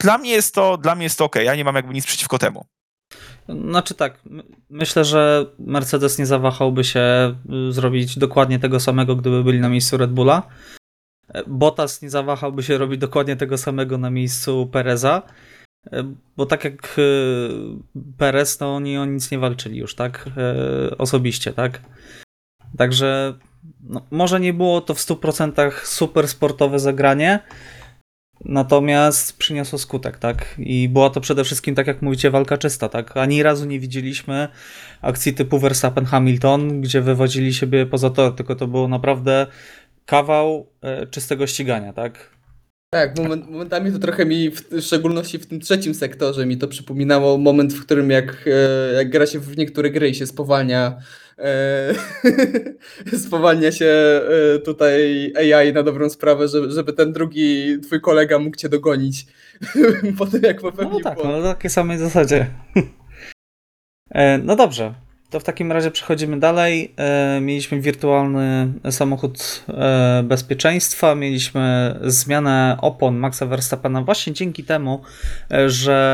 dla 0.00 0.18
mnie 0.18 0.30
jest 0.30 0.54
to, 0.54 0.76
dla 0.76 0.94
mnie 0.94 1.04
jest 1.04 1.18
to 1.18 1.24
okej, 1.24 1.46
ja 1.46 1.54
nie 1.54 1.64
mam 1.64 1.76
jakby 1.76 1.94
nic 1.94 2.06
przeciwko 2.06 2.38
temu. 2.38 2.66
Znaczy 3.48 3.94
tak, 3.94 4.18
my- 4.24 4.42
myślę, 4.70 5.04
że 5.04 5.46
Mercedes 5.58 6.18
nie 6.18 6.26
zawahałby 6.26 6.84
się 6.84 7.34
y, 7.68 7.72
zrobić 7.72 8.18
dokładnie 8.18 8.58
tego 8.58 8.80
samego, 8.80 9.16
gdyby 9.16 9.44
byli 9.44 9.60
na 9.60 9.68
miejscu 9.68 9.96
Red 9.96 10.12
Bulla. 10.12 10.42
E, 11.28 11.42
Bottas 11.46 12.02
nie 12.02 12.10
zawahałby 12.10 12.62
się 12.62 12.78
robić 12.78 13.00
dokładnie 13.00 13.36
tego 13.36 13.58
samego 13.58 13.98
na 13.98 14.10
miejscu 14.10 14.66
Pereza, 14.72 15.22
e, 15.92 16.14
bo 16.36 16.46
tak 16.46 16.64
jak 16.64 16.98
y, 16.98 17.48
Perez, 18.18 18.58
to 18.58 18.74
oni 18.74 18.98
o 18.98 19.04
nic 19.04 19.30
nie 19.30 19.38
walczyli 19.38 19.78
już, 19.78 19.94
tak? 19.94 20.28
E, 20.36 20.98
Osobiście, 20.98 21.52
tak? 21.52 21.80
Także 22.78 23.34
no, 23.80 24.02
może 24.10 24.40
nie 24.40 24.52
było 24.52 24.80
to 24.80 24.94
w 24.94 24.98
100% 24.98 25.70
super 25.84 26.28
sportowe 26.28 26.78
zagranie, 26.78 27.40
Natomiast 28.48 29.38
przyniosło 29.38 29.78
skutek, 29.78 30.18
tak? 30.18 30.54
I 30.58 30.88
była 30.88 31.10
to 31.10 31.20
przede 31.20 31.44
wszystkim, 31.44 31.74
tak 31.74 31.86
jak 31.86 32.02
mówicie, 32.02 32.30
walka 32.30 32.58
czysta, 32.58 32.88
tak? 32.88 33.16
Ani 33.16 33.42
razu 33.42 33.66
nie 33.66 33.80
widzieliśmy 33.80 34.48
akcji 35.02 35.34
typu 35.34 35.58
Verstappen-Hamilton, 35.58 36.80
gdzie 36.80 37.00
wywozili 37.00 37.54
siebie 37.54 37.86
poza 37.86 38.10
tor, 38.10 38.34
tylko 38.34 38.54
to 38.54 38.66
było 38.66 38.88
naprawdę 38.88 39.46
kawał 40.04 40.66
e, 40.82 41.06
czystego 41.06 41.46
ścigania, 41.46 41.92
tak? 41.92 42.36
Tak, 42.90 43.18
moment, 43.18 43.50
momentami 43.50 43.92
to 43.92 43.98
trochę 43.98 44.26
mi, 44.26 44.50
w 44.50 44.70
w 44.70 44.80
szczególności 44.80 45.38
w 45.38 45.46
tym 45.46 45.60
trzecim 45.60 45.94
sektorze, 45.94 46.46
mi 46.46 46.58
to 46.58 46.68
przypominało 46.68 47.38
moment, 47.38 47.74
w 47.74 47.84
którym 47.84 48.10
jak, 48.10 48.44
e, 48.46 48.94
jak 48.94 49.10
gra 49.10 49.26
się 49.26 49.38
w 49.38 49.56
niektóre 49.56 49.90
gry 49.90 50.08
i 50.08 50.14
się 50.14 50.26
spowalnia, 50.26 50.98
spowalnia 53.26 53.72
się 53.72 53.86
e, 53.86 54.58
tutaj 54.58 55.32
AI 55.52 55.72
na 55.72 55.82
dobrą 55.82 56.10
sprawę, 56.10 56.48
żeby, 56.48 56.70
żeby 56.70 56.92
ten 56.92 57.12
drugi 57.12 57.78
twój 57.80 58.00
kolega 58.00 58.38
mógł 58.38 58.56
cię 58.56 58.68
dogonić 58.68 59.26
po 60.18 60.26
tym, 60.26 60.42
jak 60.42 60.62
No 60.62 60.70
popełnił 60.70 61.00
tak, 61.00 61.14
błąd. 61.14 61.30
no 61.30 61.40
na 61.40 61.54
takiej 61.54 61.70
samej 61.70 61.98
zasadzie. 61.98 62.46
E, 64.10 64.38
No 64.38 64.56
dobrze, 64.56 64.94
to 65.30 65.40
w 65.40 65.44
takim 65.44 65.72
razie 65.72 65.90
przechodzimy 65.90 66.40
dalej. 66.40 66.94
E, 66.96 67.40
Mieliśmy 67.40 67.80
wirtualny 67.80 68.72
samochód 68.90 69.64
e, 69.68 70.22
bezpieczeństwa, 70.24 71.14
mieliśmy 71.14 71.94
zmianę 72.02 72.76
opon 72.80 73.16
Maxa 73.16 73.46
Verstappena 73.46 74.02
właśnie 74.02 74.32
dzięki 74.32 74.64
temu, 74.64 75.02
e, 75.50 75.70
że 75.70 76.06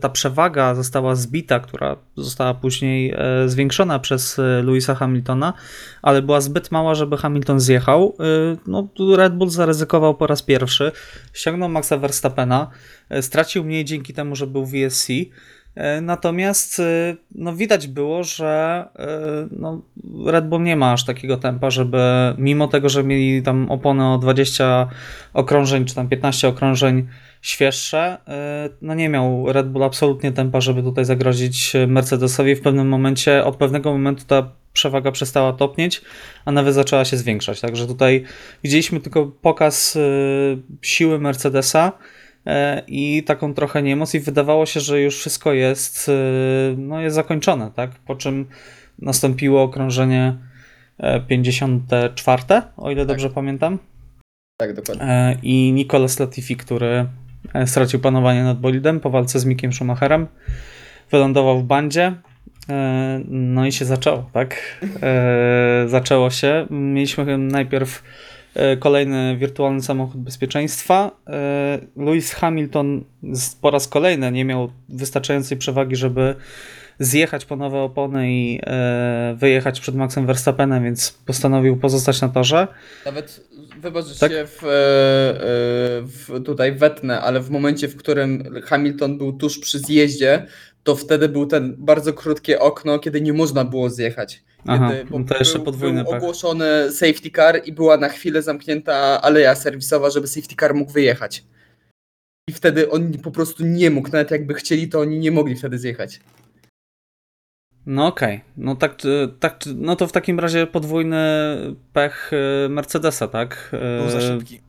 ta 0.00 0.08
przewaga 0.08 0.74
została 0.74 1.14
zbita, 1.14 1.60
która 1.60 1.96
została 2.16 2.54
później 2.54 3.14
zwiększona 3.46 3.98
przez 3.98 4.40
Louisa 4.62 4.94
Hamiltona, 4.94 5.52
ale 6.02 6.22
była 6.22 6.40
zbyt 6.40 6.70
mała, 6.70 6.94
żeby 6.94 7.16
Hamilton 7.16 7.60
zjechał. 7.60 8.16
No, 8.66 8.88
Red 9.16 9.34
Bull 9.34 9.50
zaryzykował 9.50 10.14
po 10.14 10.26
raz 10.26 10.42
pierwszy, 10.42 10.92
ściągnął 11.32 11.68
Maxa 11.68 11.96
Verstappena, 11.96 12.70
stracił 13.20 13.64
mniej 13.64 13.84
dzięki 13.84 14.14
temu, 14.14 14.36
że 14.36 14.46
był 14.46 14.66
VSC. 14.66 15.08
E, 15.74 16.00
Natomiast 16.00 16.80
e, 16.80 17.16
no, 17.34 17.56
widać 17.56 17.86
było, 17.86 18.24
że 18.24 18.84
e, 18.96 19.48
no, 19.50 19.82
Red 20.26 20.48
Bull 20.48 20.62
nie 20.62 20.76
ma 20.76 20.92
aż 20.92 21.04
takiego 21.04 21.36
tempa, 21.36 21.70
żeby 21.70 21.98
mimo 22.38 22.68
tego, 22.68 22.88
że 22.88 23.04
mieli 23.04 23.42
tam 23.42 23.70
opony 23.70 24.12
o 24.12 24.18
20 24.18 24.88
okrążeń, 25.32 25.84
czy 25.84 25.94
tam 25.94 26.08
15 26.08 26.48
okrążeń 26.48 27.06
świeższe, 27.42 28.18
no 28.82 28.94
nie 28.94 29.08
miał 29.08 29.52
Red 29.52 29.68
Bull 29.68 29.82
absolutnie 29.82 30.32
tempa, 30.32 30.60
żeby 30.60 30.82
tutaj 30.82 31.04
zagrozić 31.04 31.72
Mercedesowi. 31.88 32.56
W 32.56 32.60
pewnym 32.60 32.88
momencie, 32.88 33.44
od 33.44 33.56
pewnego 33.56 33.92
momentu 33.92 34.24
ta 34.26 34.50
przewaga 34.72 35.12
przestała 35.12 35.52
topnieć, 35.52 36.02
a 36.44 36.52
nawet 36.52 36.74
zaczęła 36.74 37.04
się 37.04 37.16
zwiększać. 37.16 37.60
Także 37.60 37.86
tutaj 37.86 38.24
widzieliśmy 38.64 39.00
tylko 39.00 39.26
pokaz 39.26 39.98
siły 40.82 41.18
Mercedesa 41.18 41.92
i 42.88 43.22
taką 43.26 43.54
trochę 43.54 43.82
niemoc 43.82 44.14
i 44.14 44.20
wydawało 44.20 44.66
się, 44.66 44.80
że 44.80 45.00
już 45.00 45.16
wszystko 45.18 45.52
jest, 45.52 46.08
e, 46.08 46.12
no 46.76 47.00
jest 47.00 47.14
zakończone, 47.16 47.70
tak? 47.76 47.90
Po 47.90 48.14
czym 48.16 48.46
nastąpiło 48.98 49.62
okrążenie 49.62 50.36
e, 50.98 51.20
54, 51.20 52.42
o 52.76 52.90
ile 52.90 53.06
dobrze 53.06 53.30
pamiętam. 53.30 53.78
Tak, 54.56 54.74
dokładnie. 54.74 55.04
E, 55.04 55.36
I 55.42 55.72
Nicolas 55.72 56.18
Latifi, 56.20 56.56
który 56.56 57.06
e, 57.54 57.66
stracił 57.66 58.00
panowanie 58.00 58.44
nad 58.44 58.60
bolidem 58.60 59.00
po 59.00 59.10
walce 59.10 59.38
z 59.40 59.44
Mickiem 59.44 59.72
Schumacherem, 59.72 60.26
wylądował 61.10 61.58
w 61.58 61.64
bandzie. 61.64 62.14
e, 62.68 63.20
No 63.28 63.66
i 63.66 63.72
się 63.72 63.84
zaczęło, 63.84 64.30
tak? 64.32 64.56
E, 65.02 65.84
Zaczęło 65.88 66.30
się. 66.30 66.66
Mieliśmy 66.70 67.38
najpierw 67.38 68.02
e, 68.02 68.04
kolejny 68.78 69.36
wirtualny 69.36 69.82
samochód 69.82 70.20
bezpieczeństwa. 70.20 71.10
E, 71.26 71.78
Lewis 71.96 72.32
Hamilton 72.32 73.04
po 73.60 73.70
raz 73.70 73.88
kolejny 73.88 74.32
nie 74.32 74.44
miał 74.44 74.70
wystarczającej 74.88 75.58
przewagi, 75.58 75.96
żeby 75.96 76.34
zjechać 76.98 77.44
po 77.44 77.56
nowe 77.56 77.78
opony 77.78 78.32
i 78.32 78.60
e, 78.66 79.36
wyjechać 79.38 79.80
przed 79.80 79.94
Maxem 79.94 80.26
Verstappenem, 80.26 80.84
więc 80.84 81.18
postanowił 81.26 81.76
pozostać 81.76 82.20
na 82.20 82.28
torze. 82.28 82.68
Nawet 83.04 83.40
wybacz, 83.80 84.06
że 84.06 84.14
Tak? 84.14 84.32
się 84.32 84.46
w, 84.46 84.64
e, 84.64 84.68
e, 84.68 84.72
w, 86.02 86.42
tutaj 86.44 86.72
wetnę, 86.72 87.20
ale 87.20 87.40
w 87.40 87.50
momencie, 87.50 87.88
w 87.88 87.96
którym 87.96 88.60
Hamilton 88.64 89.18
był 89.18 89.32
tuż 89.32 89.58
przy 89.58 89.78
zjeździe, 89.78 90.46
to 90.82 90.96
wtedy 90.96 91.28
był 91.28 91.46
ten 91.46 91.74
bardzo 91.78 92.12
krótkie 92.12 92.60
okno, 92.60 92.98
kiedy 92.98 93.20
nie 93.20 93.32
można 93.32 93.64
było 93.64 93.90
zjechać. 93.90 94.42
Aha, 94.66 94.90
bo 95.10 95.18
no 95.18 95.24
to 95.24 95.38
jeszcze 95.38 95.58
był, 95.58 95.64
podwójny 95.64 96.04
był 96.04 96.12
ogłoszony 96.12 96.92
safety 96.92 97.30
car 97.30 97.60
i 97.64 97.72
była 97.72 97.96
na 97.96 98.08
chwilę 98.08 98.42
zamknięta 98.42 99.22
aleja 99.22 99.54
serwisowa, 99.54 100.10
żeby 100.10 100.26
safety 100.26 100.54
car 100.60 100.74
mógł 100.74 100.92
wyjechać. 100.92 101.44
I 102.48 102.52
wtedy 102.52 102.90
on 102.90 103.12
po 103.12 103.30
prostu 103.30 103.64
nie 103.66 103.90
mógł, 103.90 104.08
nawet 104.08 104.30
jakby 104.30 104.54
chcieli, 104.54 104.88
to 104.88 105.00
oni 105.00 105.18
nie 105.18 105.30
mogli 105.30 105.56
wtedy 105.56 105.78
zjechać. 105.78 106.20
No 107.86 108.06
okej, 108.06 108.40
no 108.56 108.76
tak, 108.76 108.94
e, 109.04 109.28
tak, 109.40 109.58
no 109.76 109.96
to 109.96 110.06
w 110.06 110.12
takim 110.12 110.40
razie 110.40 110.66
podwójny 110.66 111.16
pech 111.92 112.30
e, 112.32 112.68
Mercedesa, 112.68 113.28
tak? 113.28 113.70
E, 113.72 113.98
Był 114.00 114.10
za 114.10 114.20
szybki. 114.20 114.60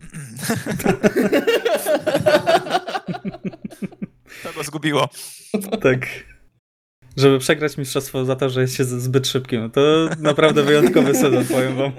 to 4.43 4.53
go 4.55 4.63
zgubiło. 4.63 5.09
Tak. 5.81 6.07
Żeby 7.17 7.39
przegrać 7.39 7.77
mistrzostwo 7.77 8.25
za 8.25 8.35
to, 8.35 8.49
że 8.49 8.61
jest 8.61 8.75
się 8.75 8.83
zbyt 8.83 9.27
szybkim. 9.27 9.71
To 9.71 9.81
naprawdę 10.19 10.63
wyjątkowy 10.63 11.15
sezon, 11.15 11.45
powiem 11.45 11.75
wam. 11.75 11.91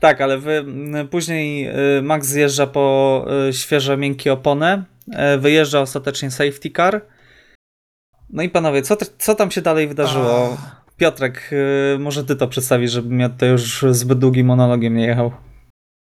Tak, 0.00 0.20
ale 0.20 0.38
wy, 0.38 0.64
później 1.10 1.68
y, 1.98 2.02
Max 2.02 2.26
zjeżdża 2.28 2.66
po 2.66 3.26
y, 3.48 3.52
świeże, 3.52 3.96
miękkie 3.96 4.32
opony, 4.32 4.84
y, 5.34 5.38
wyjeżdża 5.38 5.80
ostatecznie 5.80 6.30
safety 6.30 6.70
car. 6.76 7.00
No 8.30 8.42
i 8.42 8.48
panowie, 8.48 8.82
co, 8.82 8.96
co 9.18 9.34
tam 9.34 9.50
się 9.50 9.62
dalej 9.62 9.88
wydarzyło? 9.88 10.56
Piotrek, 10.96 11.50
y, 11.94 11.98
może 11.98 12.24
ty 12.24 12.36
to 12.36 12.48
przedstawisz, 12.48 12.92
żebym 12.92 13.20
ja 13.20 13.28
tutaj 13.28 13.50
już 13.50 13.84
zbyt 13.90 14.18
długim 14.18 14.46
monologiem 14.46 14.94
nie 14.96 15.06
jechał. 15.06 15.32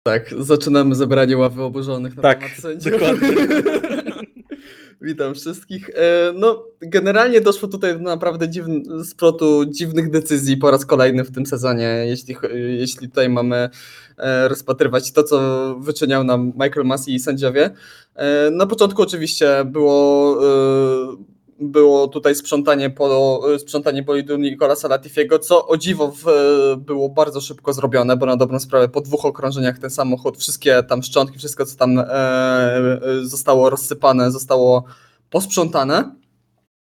Tak, 0.06 0.34
zaczynamy 0.38 0.94
zebranie 0.94 1.36
ławy 1.36 1.62
oburzonych 1.62 2.16
na 2.16 2.22
Tak, 2.22 2.38
temat 2.40 2.56
sędziów. 2.58 2.92
dokładnie. 2.92 3.28
Witam 5.00 5.34
wszystkich. 5.34 5.90
E, 5.90 6.32
No, 6.34 6.64
generalnie 6.80 7.40
doszło 7.40 7.68
tutaj 7.68 7.92
do 7.92 8.00
naprawdę 8.00 8.48
dziwn- 8.48 9.04
splotu 9.04 9.64
dziwnych 9.64 10.10
decyzji 10.10 10.56
po 10.56 10.70
raz 10.70 10.86
kolejny 10.86 11.24
w 11.24 11.30
tym 11.32 11.46
sezonie, 11.46 12.04
jeśli, 12.06 12.36
jeśli 12.78 13.08
tutaj 13.08 13.28
mamy 13.28 13.68
e, 14.18 14.48
rozpatrywać 14.48 15.12
to, 15.12 15.22
co 15.22 15.76
wyczyniał 15.80 16.24
nam 16.24 16.52
Michael 16.60 16.86
Massey 16.86 17.14
i 17.14 17.18
sędziowie. 17.20 17.70
E, 18.14 18.50
Na 18.50 18.66
początku 18.66 19.02
oczywiście 19.02 19.64
było, 19.64 20.38
było 21.60 22.08
tutaj 22.08 22.34
sprzątanie, 22.34 22.90
po, 22.90 23.40
sprzątanie 23.58 24.02
bolidu 24.02 24.36
Nicolasa 24.36 24.88
Latifiego, 24.88 25.38
co 25.38 25.66
o 25.66 25.76
dziwo 25.76 26.12
w, 26.12 26.24
było 26.76 27.08
bardzo 27.08 27.40
szybko 27.40 27.72
zrobione, 27.72 28.16
bo 28.16 28.26
na 28.26 28.36
dobrą 28.36 28.60
sprawę 28.60 28.88
po 28.88 29.00
dwóch 29.00 29.24
okrążeniach 29.24 29.78
ten 29.78 29.90
samochód, 29.90 30.38
wszystkie 30.38 30.82
tam 30.82 31.02
szczątki, 31.02 31.38
wszystko 31.38 31.66
co 31.66 31.76
tam 31.76 31.98
e, 31.98 32.04
e, 32.04 33.00
zostało 33.22 33.70
rozsypane, 33.70 34.30
zostało 34.30 34.84
posprzątane. 35.30 36.16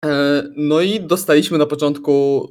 E, 0.05 0.43
no 0.57 0.81
i 0.81 1.01
dostaliśmy 1.01 1.59
na 1.59 1.67
początku 1.67 2.49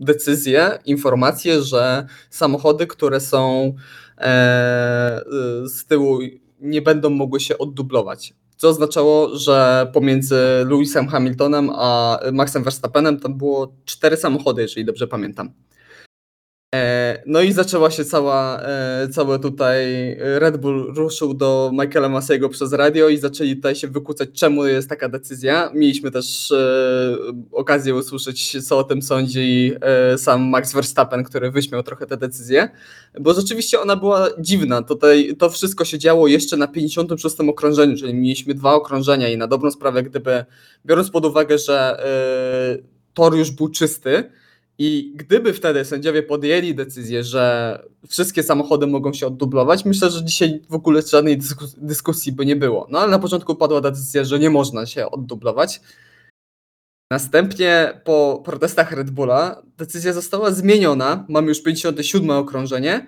decyzję, 0.00 0.78
informację, 0.84 1.62
że 1.62 2.06
samochody, 2.30 2.86
które 2.86 3.20
są 3.20 3.74
e, 4.18 4.24
e, 4.24 5.22
z 5.68 5.86
tyłu 5.86 6.18
nie 6.60 6.82
będą 6.82 7.10
mogły 7.10 7.40
się 7.40 7.58
oddublować. 7.58 8.34
Co 8.64 8.68
oznaczało, 8.68 9.36
że 9.38 9.86
pomiędzy 9.92 10.36
Lewisem 10.70 11.08
Hamiltonem 11.08 11.70
a 11.74 12.18
Maxem 12.32 12.64
Verstappenem 12.64 13.20
tam 13.20 13.38
było 13.38 13.74
cztery 13.84 14.16
samochody, 14.16 14.62
jeżeli 14.62 14.84
dobrze 14.84 15.06
pamiętam. 15.06 15.52
E, 17.26 17.30
No 17.34 17.40
i 17.40 17.52
zaczęła 17.52 17.90
się 17.90 18.04
cała, 18.04 18.60
e, 18.62 19.08
cały 19.08 19.38
tutaj 19.38 19.84
Red 20.18 20.56
Bull 20.56 20.94
ruszył 20.96 21.34
do 21.34 21.70
Michaela 21.72 22.08
Masego 22.08 22.48
przez 22.48 22.72
radio 22.72 23.08
i 23.08 23.16
zaczęli 23.16 23.56
tutaj 23.56 23.76
się 23.76 23.88
wykłócać, 23.88 24.28
czemu 24.32 24.66
jest 24.66 24.88
taka 24.88 25.08
decyzja. 25.08 25.70
Mieliśmy 25.74 26.10
też 26.10 26.52
e, 26.52 27.16
okazję 27.52 27.94
usłyszeć, 27.94 28.66
co 28.66 28.78
o 28.78 28.84
tym 28.84 29.02
sądzi 29.02 29.72
e, 29.80 30.18
sam 30.18 30.42
Max 30.42 30.72
Verstappen, 30.72 31.24
który 31.24 31.50
wyśmiał 31.50 31.82
trochę 31.82 32.06
tę 32.06 32.16
decyzję, 32.16 32.68
bo 33.20 33.34
rzeczywiście 33.34 33.80
ona 33.80 33.96
była 33.96 34.28
dziwna. 34.38 34.82
Tutaj 34.82 35.36
to 35.38 35.50
wszystko 35.50 35.84
się 35.84 35.98
działo 35.98 36.28
jeszcze 36.28 36.56
na 36.56 36.68
56 36.68 37.36
okrążeniu, 37.40 37.96
czyli 37.96 38.14
mieliśmy 38.14 38.54
dwa 38.54 38.74
okrążenia 38.74 39.28
i 39.28 39.36
na 39.36 39.46
dobrą 39.46 39.70
sprawę, 39.70 40.02
gdyby, 40.02 40.44
biorąc 40.86 41.10
pod 41.10 41.26
uwagę, 41.26 41.58
że 41.58 42.04
e, 42.04 42.94
tor 43.14 43.36
już 43.36 43.50
był 43.50 43.68
czysty, 43.68 44.30
i 44.78 45.12
gdyby 45.14 45.52
wtedy 45.52 45.84
sędziowie 45.84 46.22
podjęli 46.22 46.74
decyzję, 46.74 47.24
że 47.24 47.78
wszystkie 48.08 48.42
samochody 48.42 48.86
mogą 48.86 49.12
się 49.12 49.26
oddublować, 49.26 49.84
myślę, 49.84 50.10
że 50.10 50.24
dzisiaj 50.24 50.60
w 50.70 50.74
ogóle 50.74 51.02
żadnej 51.02 51.38
dyskus- 51.38 51.74
dyskusji 51.78 52.32
by 52.32 52.46
nie 52.46 52.56
było. 52.56 52.86
No 52.90 52.98
ale 52.98 53.10
na 53.10 53.18
początku 53.18 53.54
padła 53.54 53.80
decyzja, 53.80 54.24
że 54.24 54.38
nie 54.38 54.50
można 54.50 54.86
się 54.86 55.10
oddublować. 55.10 55.80
Następnie 57.10 58.00
po 58.04 58.42
protestach 58.44 58.92
Red 58.92 59.10
Bulla 59.10 59.62
decyzja 59.78 60.12
została 60.12 60.50
zmieniona. 60.50 61.26
Mamy 61.28 61.48
już 61.48 61.62
57 61.62 62.30
okrążenie 62.30 63.06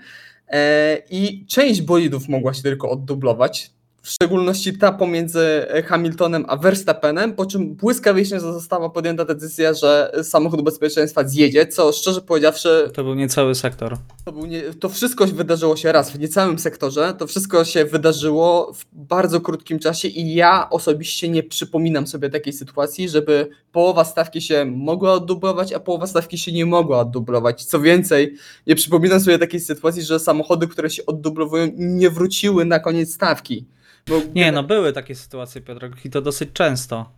e, 0.49 0.99
i 1.11 1.47
część 1.47 1.83
bolidów 1.83 2.29
mogła 2.29 2.55
się 2.55 2.63
tylko 2.63 2.91
oddublować. 2.91 3.76
W 4.07 4.11
szczególności 4.11 4.79
ta 4.79 4.93
pomiędzy 4.93 5.67
Hamiltonem 5.87 6.45
a 6.49 6.57
Verstappenem, 6.57 7.33
po 7.33 7.47
czym 7.47 7.75
błyskawicznie 7.75 8.41
została 8.41 8.91
podjęta 8.91 9.25
decyzja, 9.25 9.75
że 9.75 10.13
samochód 10.23 10.63
bezpieczeństwa 10.63 11.29
zjedzie, 11.29 11.67
co 11.67 11.93
szczerze 11.93 12.21
powiedziawszy 12.21 12.91
To 12.95 13.05
był 13.05 13.15
niecały 13.15 13.55
sektor. 13.55 13.97
to, 14.25 14.33
był 14.33 14.47
nie, 14.47 14.63
to 14.63 14.89
wszystko 14.89 15.27
wydarzyło 15.27 15.77
się 15.77 15.93
raz 15.93 16.11
w 16.11 16.19
niecałym 16.19 16.59
sektorze. 16.59 17.15
To 17.19 17.27
wszystko 17.27 17.65
się 17.65 17.85
wydarzyło 17.85 18.73
w 18.73 18.85
bardzo 18.93 19.41
krótkim 19.41 19.79
czasie 19.79 20.09
i 20.09 20.35
ja 20.35 20.71
osobiście 20.71 21.29
nie 21.29 21.43
przypominam 21.43 22.07
sobie 22.07 22.31
takiej 22.31 22.53
sytuacji, 22.53 23.09
żeby 23.09 23.49
połowa 23.73 24.05
stawki 24.05 24.41
się 24.41 24.65
mogła 24.65 25.13
oddublować, 25.13 25.73
a 25.73 25.81
połowa 25.81 26.07
stawki 26.07 26.39
się 26.39 26.53
nie 26.53 26.67
mogła 26.67 27.01
oddublować. 27.01 27.65
Co 27.65 27.81
więcej, 27.81 28.35
nie 28.67 28.75
przypominam 28.75 29.21
sobie 29.21 29.39
takiej 29.39 29.61
sytuacji, 29.61 30.03
że 30.03 30.21
samochody, 30.21 30.69
które 30.69 30.91
się 30.91 31.07
oddublowują, 31.07 31.69
nie 31.77 32.11
wróciły 32.11 32.65
na 32.65 32.79
koniec 32.79 33.15
stawki. 33.15 33.67
Bo 34.09 34.21
Nie, 34.35 34.53
no 34.53 34.63
były 34.63 34.93
takie 34.93 35.15
sytuacje, 35.15 35.61
Piotrek, 35.61 36.05
i 36.05 36.11
to 36.11 36.23
dosyć 36.23 36.49
często. 36.53 37.11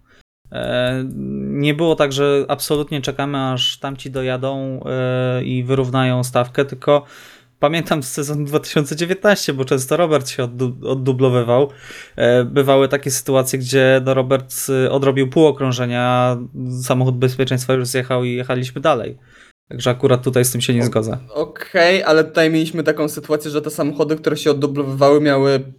E, 0.52 1.04
Nie 1.50 1.74
było 1.74 1.96
tak, 1.96 2.12
że 2.12 2.44
absolutnie 2.48 3.00
czekamy, 3.00 3.38
aż 3.38 3.78
tamci 3.78 4.10
dojadą 4.10 4.80
e, 4.86 5.44
i 5.44 5.64
wyrównają 5.64 6.24
stawkę, 6.24 6.64
tylko 6.64 7.04
pamiętam 7.60 8.02
z 8.02 8.12
sezonu 8.12 8.44
2019, 8.44 9.52
bo 9.52 9.64
często 9.64 9.96
Robert 9.96 10.28
się 10.28 10.42
oddu- 10.42 10.86
oddublowywał. 10.86 11.70
E, 12.16 12.44
Bywały 12.44 12.88
takie 12.88 13.10
sytuacje, 13.10 13.58
gdzie 13.58 14.00
no 14.04 14.14
Robert 14.14 14.54
y, 14.86 14.90
odrobił 14.90 15.30
pół 15.30 15.46
okrążenia, 15.46 16.36
samochód 16.82 17.16
bezpieczeństwa 17.18 17.72
już 17.74 17.88
zjechał 17.88 18.24
i 18.24 18.32
jechaliśmy 18.34 18.80
dalej. 18.80 19.18
Także 19.68 19.90
akurat 19.90 20.22
tutaj 20.22 20.44
z 20.44 20.52
tym 20.52 20.60
się 20.60 20.74
nie 20.74 20.84
zgodzę. 20.84 21.18
Okej, 21.34 22.02
ale 22.02 22.24
tutaj 22.24 22.50
mieliśmy 22.50 22.82
taką 22.82 23.08
sytuację, 23.08 23.50
że 23.50 23.62
te 23.62 23.70
samochody, 23.70 24.16
które 24.16 24.36
się 24.36 24.50
oddublowywały, 24.50 25.20
miały 25.20 25.72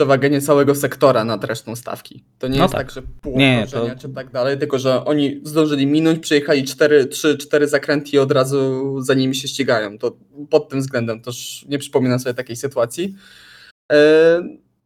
przewagę 0.00 0.30
niecałego 0.30 0.74
sektora 0.74 1.24
nad 1.24 1.44
resztą 1.44 1.76
stawki. 1.76 2.24
To 2.38 2.48
nie 2.48 2.58
No 2.58 2.64
jest 2.64 2.74
tak. 2.74 2.86
tak, 2.86 2.94
że 2.94 3.02
pół 3.22 3.38
Nie, 3.38 3.66
to- 3.70 3.86
czy 4.00 4.08
tak 4.08 4.30
dalej, 4.30 4.58
tylko 4.58 4.78
że 4.78 5.04
oni 5.04 5.40
zdążyli 5.44 5.86
minąć, 5.86 6.18
przejechali 6.18 6.64
4, 6.64 7.06
3, 7.06 7.36
4 7.36 7.68
zakręty 7.68 8.10
i 8.10 8.18
od 8.18 8.32
razu 8.32 8.96
za 9.02 9.14
nimi 9.14 9.34
się 9.34 9.48
ścigają. 9.48 9.98
To 9.98 10.16
pod 10.50 10.68
tym 10.68 10.80
względem 10.80 11.20
też 11.22 11.64
nie 11.68 11.78
przypominam 11.78 12.18
sobie 12.18 12.34
takiej 12.34 12.56
sytuacji. 12.56 13.14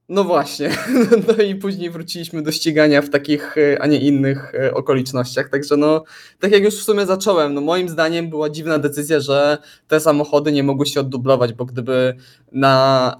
E, 0.08 0.14
No 0.14 0.24
właśnie, 0.24 0.70
no 1.28 1.44
i 1.44 1.54
później 1.54 1.90
wróciliśmy 1.90 2.42
do 2.42 2.52
ścigania 2.52 3.02
w 3.02 3.10
takich, 3.10 3.58
e, 3.58 3.82
a 3.82 3.86
nie 3.86 4.00
innych 4.00 4.54
e, 4.54 4.74
okolicznościach. 4.74 5.48
Także 5.48 5.76
no, 5.76 6.04
tak 6.40 6.52
jak 6.52 6.62
już 6.62 6.74
w 6.74 6.84
sumie 6.84 7.06
zacząłem, 7.06 7.54
no 7.54 7.60
moim 7.60 7.88
zdaniem 7.88 8.30
była 8.30 8.50
dziwna 8.50 8.78
decyzja, 8.78 9.20
że 9.20 9.58
te 9.88 10.00
samochody 10.00 10.52
nie 10.52 10.62
mogły 10.62 10.86
się 10.86 11.00
oddublować, 11.00 11.52
bo 11.52 11.64
gdyby 11.64 12.16
na 12.52 13.16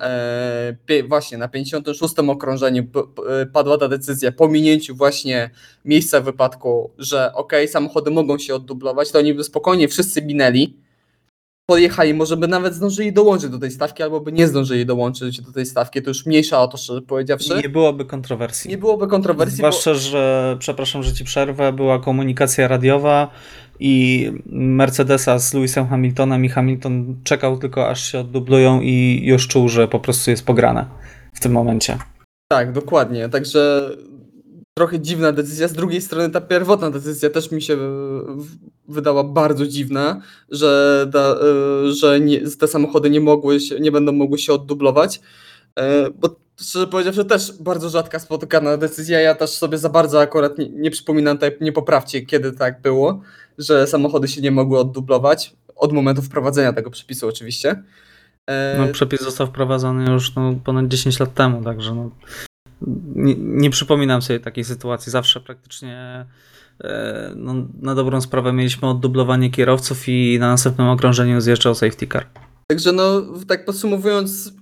e, 0.89 1.03
właśnie 1.09 1.39
na 1.39 1.49
56 1.49 2.15
okrążeniu 2.19 2.85
p, 2.85 3.03
padła 3.53 3.79
ta 3.79 3.89
decyzja 3.89 4.33
po 4.33 4.49
minięciu 4.49 4.95
właśnie 4.97 5.51
miejsca 5.85 6.21
wypadku, 6.21 6.91
że 6.99 7.33
ok, 7.35 7.53
samochody 7.67 8.11
mogą 8.11 8.39
się 8.39 8.55
oddublować, 8.55 9.11
to 9.11 9.19
oni 9.19 9.35
by 9.35 9.45
spokojnie 9.45 9.89
wszyscy 9.89 10.23
minęli, 10.23 10.84
podjechali, 11.67 12.15
może 12.15 12.37
by 12.37 12.49
nawet 12.49 12.75
zdążyli 12.75 13.13
dołączyć 13.13 13.51
do 13.51 13.59
tej 13.59 13.71
stawki, 13.71 14.03
albo 14.03 14.21
by 14.21 14.33
nie 14.33 14.49
zdążyli 14.49 14.87
dołączyć 14.87 15.41
do 15.41 15.53
tej 15.53 15.67
stawki, 15.67 16.03
to 16.03 16.11
już 16.11 16.27
mniejsza 16.27 16.61
o 16.61 16.69
to, 16.69 16.77
szczerze 16.77 17.03
powiedziawszy. 17.03 17.61
Nie 17.63 17.69
byłoby 17.69 18.05
kontrowersji. 18.05 18.71
Nie 18.71 18.79
byłoby 18.79 19.07
kontrowersji, 19.07 19.63
bo... 19.63 19.73
Zwłaszcza, 19.73 19.95
że, 19.95 20.57
przepraszam, 20.59 21.03
że 21.03 21.13
ci 21.13 21.25
przerwę, 21.25 21.73
była 21.73 22.01
komunikacja 22.01 22.69
radiowa 22.69 23.31
i 23.81 24.31
Mercedesa 24.47 25.39
z 25.39 25.55
Lewisem 25.55 25.87
Hamiltonem 25.89 26.45
i 26.45 26.49
Hamilton 26.49 27.17
czekał 27.25 27.59
tylko 27.59 27.89
aż 27.89 28.13
się 28.13 28.21
oddublują 28.21 28.81
i 28.81 29.21
już 29.25 29.49
czuł, 29.49 29.69
że 29.69 29.89
po 29.89 30.01
prostu 30.01 30.31
jest 30.31 30.47
pograne 30.47 30.87
w 31.33 31.41
tym 31.41 31.53
momencie. 31.53 31.99
Tak, 32.49 32.73
dokładnie. 32.73 33.29
Także 33.29 33.91
trochę 34.75 35.01
dziwna 35.01 35.33
decyzja. 35.33 35.69
Z 35.69 35.73
drugiej 35.73 36.01
strony 36.01 36.31
ta 36.31 36.41
pierwotna 36.41 36.91
decyzja 36.91 37.31
też 37.31 37.51
mi 37.51 37.63
się 37.63 37.75
e, 37.75 37.79
wydała 38.89 39.25
bardzo 39.25 39.67
dziwna, 39.67 40.21
że, 40.51 41.07
e, 41.15 41.93
że 41.93 42.21
nie, 42.21 42.41
te 42.41 42.69
samochody 42.69 43.11
nie 43.11 43.21
mogły 43.21 43.61
się, 43.61 43.81
nie 43.81 43.93
będą 43.93 44.13
mogły 44.13 44.39
się 44.39 44.53
oddublować. 44.53 45.21
E, 45.79 46.11
Bo 46.11 46.37
szczerze 46.61 46.87
powiedziawszy 46.87 47.25
też 47.25 47.53
bardzo 47.61 47.89
rzadka 47.89 48.19
spotykana 48.19 48.77
decyzja. 48.77 49.21
Ja 49.21 49.35
też 49.35 49.51
sobie 49.51 49.79
za 49.79 49.89
bardzo 49.89 50.21
akurat 50.21 50.59
nie, 50.59 50.69
nie 50.69 50.91
przypominam, 50.91 51.39
nie 51.61 51.73
poprawcie, 51.73 52.23
kiedy 52.23 52.53
tak 52.53 52.83
było, 52.83 53.21
że 53.59 53.87
samochody 53.87 54.29
się 54.29 54.41
nie 54.41 54.51
mogły 54.51 54.79
oddublować. 54.79 55.57
Od 55.77 55.93
momentu 55.93 56.23
wprowadzenia 56.23 56.73
tego 56.73 56.91
przepisu 56.91 57.29
oczywiście. 57.29 57.83
No, 58.79 58.89
przepis 58.93 59.21
został 59.23 59.47
wprowadzony 59.47 60.13
już 60.13 60.35
no, 60.35 60.55
ponad 60.65 60.89
10 60.89 61.21
lat 61.21 61.35
temu, 61.35 61.65
także 61.65 61.95
no, 61.95 62.11
nie, 63.17 63.35
nie 63.39 63.71
przypominam 63.71 64.23
sobie 64.23 64.41
takiej 64.41 64.65
sytuacji. 64.65 65.13
Zawsze 65.13 65.41
praktycznie 65.41 66.27
e, 66.85 67.33
no, 67.37 67.55
na 67.83 67.95
dobrą 67.95 68.21
sprawę 68.21 68.53
mieliśmy 68.53 68.89
oddublowanie 68.89 69.51
kierowców 69.51 70.09
i 70.09 70.37
na 70.41 70.49
następnym 70.49 70.89
okrążeniu 70.89 71.41
zjeżdżał 71.41 71.75
safety 71.75 72.07
car. 72.07 72.27
Także 72.67 72.93
no, 72.93 73.23
tak 73.49 73.65
podsumowując, 73.65 74.53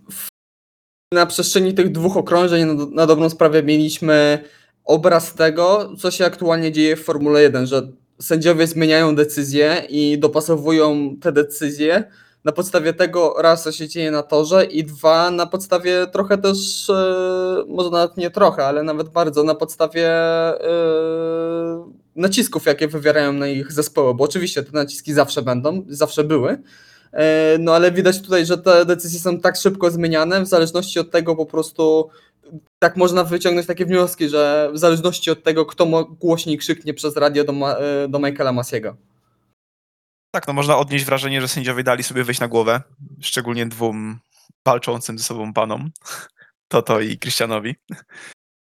na 1.15 1.27
przestrzeni 1.27 1.75
tych 1.75 1.93
dwóch 1.93 2.17
okrążeń 2.17 2.65
na, 2.65 2.87
na 2.87 3.07
dobrą 3.07 3.31
sprawę 3.31 3.63
mieliśmy 3.63 4.45
obraz 4.85 5.35
tego, 5.35 5.93
co 5.99 6.11
się 6.11 6.25
aktualnie 6.25 6.73
dzieje 6.73 6.97
w 6.97 7.05
Formule 7.05 7.43
1, 7.43 7.67
że 7.67 7.93
sędziowie 8.21 8.67
zmieniają 8.67 9.15
decyzje 9.15 9.87
i 9.89 10.19
dopasowują 10.19 11.17
te 11.21 11.33
decyzje 11.33 12.05
na 12.45 12.53
podstawie 12.53 12.93
tego 12.93 13.35
raz, 13.39 13.63
co 13.63 13.73
się 13.73 13.89
dzieje 13.89 14.11
na 14.11 14.23
torze 14.23 14.65
i 14.65 14.85
dwa, 14.85 15.31
na 15.31 15.47
podstawie 15.47 16.07
trochę 16.07 16.39
też, 16.39 16.91
e, 16.91 17.65
może 17.69 17.91
nawet 17.91 18.17
nie 18.17 18.31
trochę, 18.31 18.67
ale 18.67 18.83
nawet 18.83 19.09
bardzo, 19.09 19.43
na 19.43 19.55
podstawie 19.55 20.09
e, 20.09 20.61
nacisków, 22.17 22.67
jakie 22.67 22.89
wywierają 22.89 23.33
na 23.33 23.49
ich 23.49 23.73
zespoły, 23.73 24.15
bo 24.15 24.25
oczywiście 24.25 24.63
te 24.63 24.73
naciski 24.73 25.13
zawsze 25.13 25.43
będą, 25.43 25.83
zawsze 25.89 26.25
były, 26.25 26.63
e, 27.13 27.59
no 27.59 27.75
ale 27.75 27.93
widać 27.93 28.21
tutaj, 28.21 28.47
że 28.47 28.59
te 28.59 28.87
decyzje 28.87 29.21
są 29.21 29.41
tak 29.41 29.57
szybko 29.57 29.91
zmieniane, 29.91 30.43
w 30.43 30.47
zależności 30.47 31.01
od 31.01 31.11
tego 31.11 31.37
po 31.37 31.47
prostu, 31.47 32.09
tak 32.79 32.97
można 32.97 33.25
wyciągnąć 33.25 33.67
takie 33.67 33.87
wnioski, 33.87 34.29
że 34.29 34.71
w 34.73 34.79
zależności 34.79 35.31
od 35.31 35.43
tego, 35.43 35.67
kto 35.67 36.05
głośniej 36.05 36.59
krzyknie 36.59 36.95
przez 36.95 37.17
radio 37.17 37.45
do, 37.45 37.53
Ma- 37.53 37.77
do 38.09 38.19
Michaela 38.19 38.53
Masiego. 38.53 38.97
Tak, 40.35 40.47
no 40.47 40.53
można 40.53 40.77
odnieść 40.77 41.05
wrażenie, 41.05 41.41
że 41.41 41.49
sędziowie 41.49 41.83
dali 41.85 42.03
sobie 42.03 42.25
wejść 42.25 42.41
na 42.41 42.49
głowę, 42.49 42.83
szczególnie 43.21 43.67
dwóm 43.67 44.21
walczącym 44.65 45.19
ze 45.19 45.25
sobą 45.25 45.53
panom, 45.53 45.91
Toto 46.69 47.01
i 47.01 47.19
Krystianowi. 47.19 47.77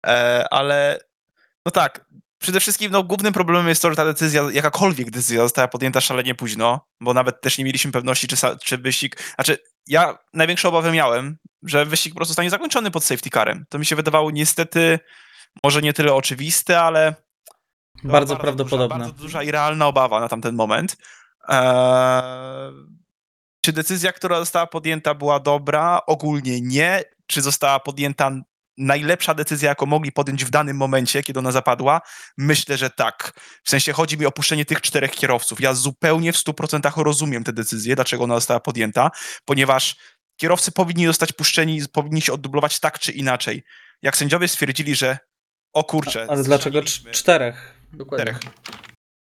E, 0.07 0.45
ale 0.51 0.99
no 1.67 1.73
tak, 1.73 2.05
przede 2.39 2.61
wszystkim 2.61 2.93
no, 2.93 3.03
głównym 3.03 3.33
problemem 3.33 3.69
jest 3.69 3.83
to, 3.83 3.91
że 3.91 3.97
ta 3.97 4.05
decyzja, 4.05 4.43
jakakolwiek 4.53 5.11
decyzja 5.11 5.43
została 5.43 5.69
podjęta 5.69 6.01
szalenie 6.01 6.35
późno, 6.35 6.87
bo 7.01 7.15
nawet 7.15 7.41
też 7.41 7.59
nie 7.59 7.65
mieliśmy 7.65 7.93
pewności, 7.93 8.29
czy, 8.29 8.37
czy 8.65 8.79
wyścig, 8.79 9.35
znaczy 9.35 9.59
ja 9.87 10.19
największą 10.33 10.69
obawę 10.69 10.93
miałem, 10.93 11.37
że 11.63 11.87
wyścig 11.87 12.13
po 12.13 12.17
prostu 12.17 12.31
zostanie 12.31 12.51
zakończony 12.51 12.91
pod 12.91 13.05
safety 13.05 13.31
carem. 13.31 13.65
To 13.69 13.79
mi 13.79 13.87
się 13.87 13.97
wydawało 13.97 14.31
niestety 14.31 14.99
może 15.65 15.83
nie 15.83 15.93
tyle 15.93 16.15
oczywiste, 16.15 16.81
ale 16.81 17.15
Bardzo 18.05 18.35
Duża, 18.35 18.43
prawdopodobne. 18.43 18.99
bardzo 18.99 19.13
duża 19.13 19.43
i 19.43 19.51
realna 19.51 19.87
obawa 19.87 20.21
na 20.21 20.29
tamten 20.29 20.55
moment. 20.55 20.97
Eee, 21.49 22.73
czy 23.61 23.73
decyzja, 23.73 24.13
która 24.13 24.39
została 24.39 24.67
podjęta, 24.67 25.15
była 25.15 25.41
dobra? 25.41 26.01
Ogólnie 26.07 26.61
nie. 26.61 27.03
Czy 27.27 27.43
została 27.43 27.81
podjęta 27.81 28.31
najlepsza 28.79 29.35
decyzja, 29.35 29.69
jaką 29.69 29.87
mogli 29.87 30.13
podjąć 30.13 30.45
w 30.45 30.51
danym 30.51 30.77
momencie, 30.77 31.23
kiedy 31.23 31.39
ona 31.39 31.53
zapadła? 31.53 32.01
Myślę, 32.37 32.77
że 32.77 32.91
tak. 32.91 33.33
W 33.65 33.71
sensie 33.71 33.93
chodzi 33.93 34.19
mi 34.19 34.27
o 34.27 34.33
puszczenie 34.33 34.65
tych 34.65 34.81
czterech 34.81 35.11
kierowców. 35.11 35.61
Ja 35.61 35.75
zupełnie 35.75 36.33
w 36.33 36.37
100% 36.37 37.03
rozumiem 37.03 37.45
tę 37.45 37.53
decyzję, 37.53 37.95
dlaczego 37.95 38.25
ona 38.25 38.35
została 38.35 38.61
podjęta, 38.61 39.11
ponieważ 39.45 39.97
kierowcy 40.37 40.73
powinni 40.73 41.07
zostać 41.07 41.33
puszczeni, 41.33 41.81
powinni 41.93 42.21
się 42.21 42.33
oddublować 42.33 42.81
tak 42.81 42.99
czy 42.99 43.13
inaczej. 43.13 43.63
Jak 44.03 44.17
sędziowie 44.17 44.49
stwierdzili, 44.49 44.95
że 44.95 45.19
o 45.73 45.85
kurczę, 45.85 46.27
Ale 46.31 46.43
dlaczego 46.43 46.83
czterech? 47.13 47.75
Dokładnie. 47.93 48.35
czterech. 48.35 48.53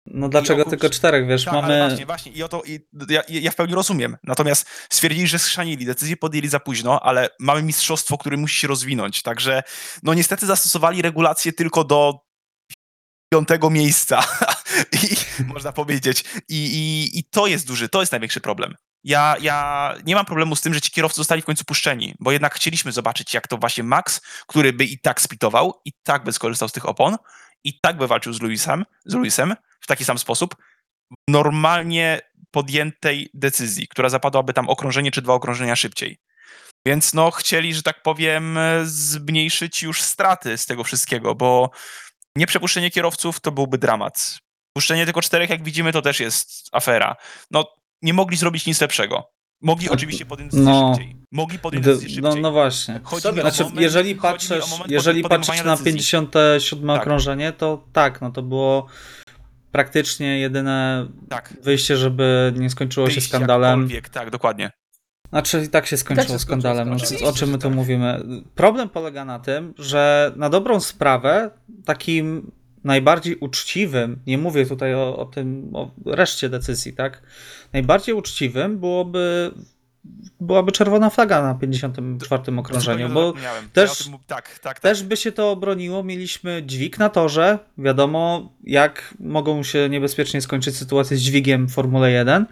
No 0.06 0.30
dlaczego 0.30 0.66
tylko 0.66 0.89
czterech, 0.89 1.28
wiesz, 1.28 1.46
Tak, 1.46 1.54
mamy... 1.54 1.88
właśnie, 1.88 2.06
właśnie. 2.06 2.32
I 2.32 2.44
o 2.44 2.48
to, 2.48 2.63
i 2.66 2.80
ja, 3.10 3.24
ja 3.30 3.52
w 3.52 3.56
pełni 3.56 3.76
rozumiem. 3.76 4.18
Natomiast 4.24 4.68
stwierdzili, 4.89 5.28
że 5.28 5.39
schrzanili, 5.39 5.86
decyzję 5.86 6.18
podjęli 6.18 6.48
za 6.48 6.60
późno, 6.60 7.00
ale 7.04 7.30
mamy 7.39 7.63
mistrzostwo, 7.63 8.18
które 8.18 8.38
musi 8.38 8.60
się 8.60 8.68
rozwinąć. 8.68 9.22
Także, 9.22 9.63
no 10.04 10.13
niestety 10.13 10.46
zastosowali 10.46 11.02
regulacje 11.02 11.54
tylko 11.54 11.84
do 11.84 12.20
piątego 13.34 13.70
miejsca. 13.70 14.24
I 15.04 15.44
można 15.44 15.72
powiedzieć. 15.72 16.24
I, 16.50 16.56
i, 16.56 17.20
I 17.20 17.24
to 17.24 17.48
jest 17.48 17.68
duży, 17.68 17.89
to 17.89 18.00
jest 18.00 18.12
największy 18.12 18.42
problem. 18.42 18.76
Ja, 19.04 19.36
ja 19.42 19.96
nie 20.06 20.16
mam 20.16 20.26
problemu 20.26 20.56
z 20.56 20.62
tym, 20.62 20.74
że 20.74 20.82
ci 20.82 20.92
kierowcy 20.92 21.18
zostali 21.18 21.42
w 21.42 21.46
końcu 21.46 21.66
puszczeni, 21.66 22.16
bo 22.20 22.32
jednak 22.32 22.56
chcieliśmy 22.56 22.92
zobaczyć, 22.92 23.34
jak 23.34 23.48
to 23.48 23.58
właśnie 23.58 23.84
Max, 23.84 24.22
który 24.48 24.74
by 24.74 24.86
i 24.86 25.00
tak 25.00 25.22
spitował, 25.22 25.82
i 25.86 25.92
tak 26.04 26.24
by 26.24 26.34
skorzystał 26.34 26.70
z 26.70 26.72
tych 26.72 26.89
opon, 26.89 27.18
i 27.63 27.80
tak 27.80 27.98
by 27.98 28.08
walczył 28.08 28.34
z 28.34 28.42
Luisem, 28.42 28.86
z 29.06 29.13
Luisem 29.13 29.56
w 29.84 29.88
taki 29.88 30.06
sam 30.06 30.17
sposób, 30.17 30.56
normalnie 31.28 32.22
podjętej 32.52 33.30
decyzji, 33.34 33.88
która 33.88 34.10
zapadłaby 34.10 34.54
tam 34.54 34.69
okrążenie 34.69 35.12
czy 35.12 35.22
dwa 35.22 35.34
okrążenia 35.34 35.76
szybciej. 35.76 36.17
Więc 36.88 37.13
no 37.13 37.32
chcieli, 37.32 37.74
że 37.74 37.84
tak 37.84 38.02
powiem, 38.02 38.60
zmniejszyć 38.84 39.84
już 39.84 40.02
straty 40.02 40.58
z 40.58 40.65
tego 40.65 40.84
wszystkiego, 40.84 41.36
bo 41.36 41.69
nieprzepuszczenie 42.38 42.91
kierowców 42.91 43.39
to 43.39 43.52
byłby 43.52 43.78
dramat. 43.78 44.38
Puszczenie 44.78 45.06
tylko 45.06 45.22
czterech, 45.22 45.50
jak 45.50 45.63
widzimy, 45.63 45.91
to 45.93 46.02
też 46.02 46.19
jest 46.19 46.69
afera. 46.72 47.15
No, 47.52 47.65
nie 48.02 48.13
mogli 48.13 48.38
zrobić 48.38 48.65
nic 48.65 48.82
lepszego. 48.82 49.30
Mogli 49.62 49.89
A- 49.89 49.91
oczywiście 49.91 50.26
podjąć 50.26 50.52
decyzję 50.52 50.74
no. 50.74 50.93
szybciej. 50.96 51.15
Mogli 51.32 51.60
podjąć 51.60 51.86
decyzję 51.86 52.22
no, 52.22 52.28
szybciej. 52.28 52.41
no 52.41 52.52
właśnie. 52.52 53.00
Chodzi 53.04 53.28
o 53.28 53.34
Znaczy, 53.34 53.63
moment- 53.63 53.82
jeżeli 53.82 54.15
patrzysz, 54.15 54.65
jeżeli 54.88 55.24
patrzysz 55.24 55.63
na 55.63 55.72
decyzji. 55.76 55.93
57 55.93 56.88
Tak. 56.88 57.02
okrążenie, 57.02 57.52
to 57.52 57.88
tak, 57.93 58.22
no 58.22 58.32
to 58.32 58.41
było 58.41 58.88
praktycznie 59.74 60.40
jedyne 60.40 61.08
Tak. 61.30 61.54
wyjście, 61.64 61.98
żeby 61.98 62.54
nie 62.58 62.70
skończyło 62.70 63.08
się 63.10 63.14
Wyjść 63.14 63.28
skandalem. 63.30 63.80
jakkolwiek, 63.80 64.10
Tak, 64.10 64.30
dokładnie. 64.30 64.72
Znaczy 65.30 65.64
i 65.66 65.70
tak 65.70 65.86
się 65.88 65.98
skończyło 65.98 66.26
skończyło 66.26 66.40
skandalem, 66.40 66.90
no, 66.90 67.00
skandalem. 67.00 67.34
o 67.34 67.38
czym 67.38 67.50
my 67.50 67.58
tu 67.58 67.68
Tak. 67.68 67.74
mówimy. 67.76 68.22
Problem 68.56 68.90
polega 68.90 69.26
na 69.26 69.40
tym, 69.40 69.74
że 69.78 70.32
na 70.36 70.50
dobrą 70.50 70.80
sprawę 70.80 71.52
takim 71.86 72.52
najbardziej 72.84 73.36
uczciwym, 73.36 74.20
nie 74.28 74.38
mówię 74.38 74.66
tutaj 74.66 74.94
o, 74.96 75.18
o 75.18 75.26
tym, 75.26 75.70
o 75.74 75.92
reszcie 76.06 76.50
decyzji, 76.50 76.94
tak? 76.94 77.22
Najbardziej 77.74 78.16
uczciwym 78.16 78.80
byłoby 78.80 79.52
byłaby 80.39 80.72
czerwona 80.72 81.10
flaga 81.10 81.42
na 81.42 81.56
54 81.56 82.60
okrążeniu, 82.60 83.08
Zupełnie 83.08 83.13
bo 83.13 83.34
też- 83.74 84.08
Ja 84.08 84.18
tak, 84.28 84.50
tak, 84.50 84.60
tak. 84.60 84.80
też 84.80 85.04
by 85.04 85.18
się 85.18 85.32
to 85.32 85.52
obroniło. 85.52 86.04
Mieliśmy 86.04 86.63
dźwig 86.66 87.00
na 87.00 87.10
torze. 87.10 87.60
Wiadomo, 87.78 88.54
jak 88.63 89.13
mogą 89.20 89.63
się 89.63 89.89
niebezpiecznie 89.89 90.42
skończyć 90.42 90.78
sytuacje 90.78 91.18
z 91.18 91.22
dźwigiem 91.22 91.68
w 91.68 91.74
Formule 91.74 92.12
1. 92.12 92.46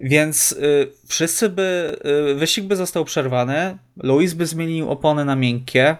Więc 0.00 0.52
y, 0.52 0.88
wszyscy 1.08 1.48
by, 1.48 1.96
y, 2.30 2.34
wyścig 2.34 2.64
by 2.64 2.76
został 2.76 3.04
przerwany, 3.04 3.78
Luis 3.96 4.34
by 4.34 4.46
zmienił 4.46 4.90
opony 4.90 5.24
na 5.24 5.36
miękkie, 5.36 5.96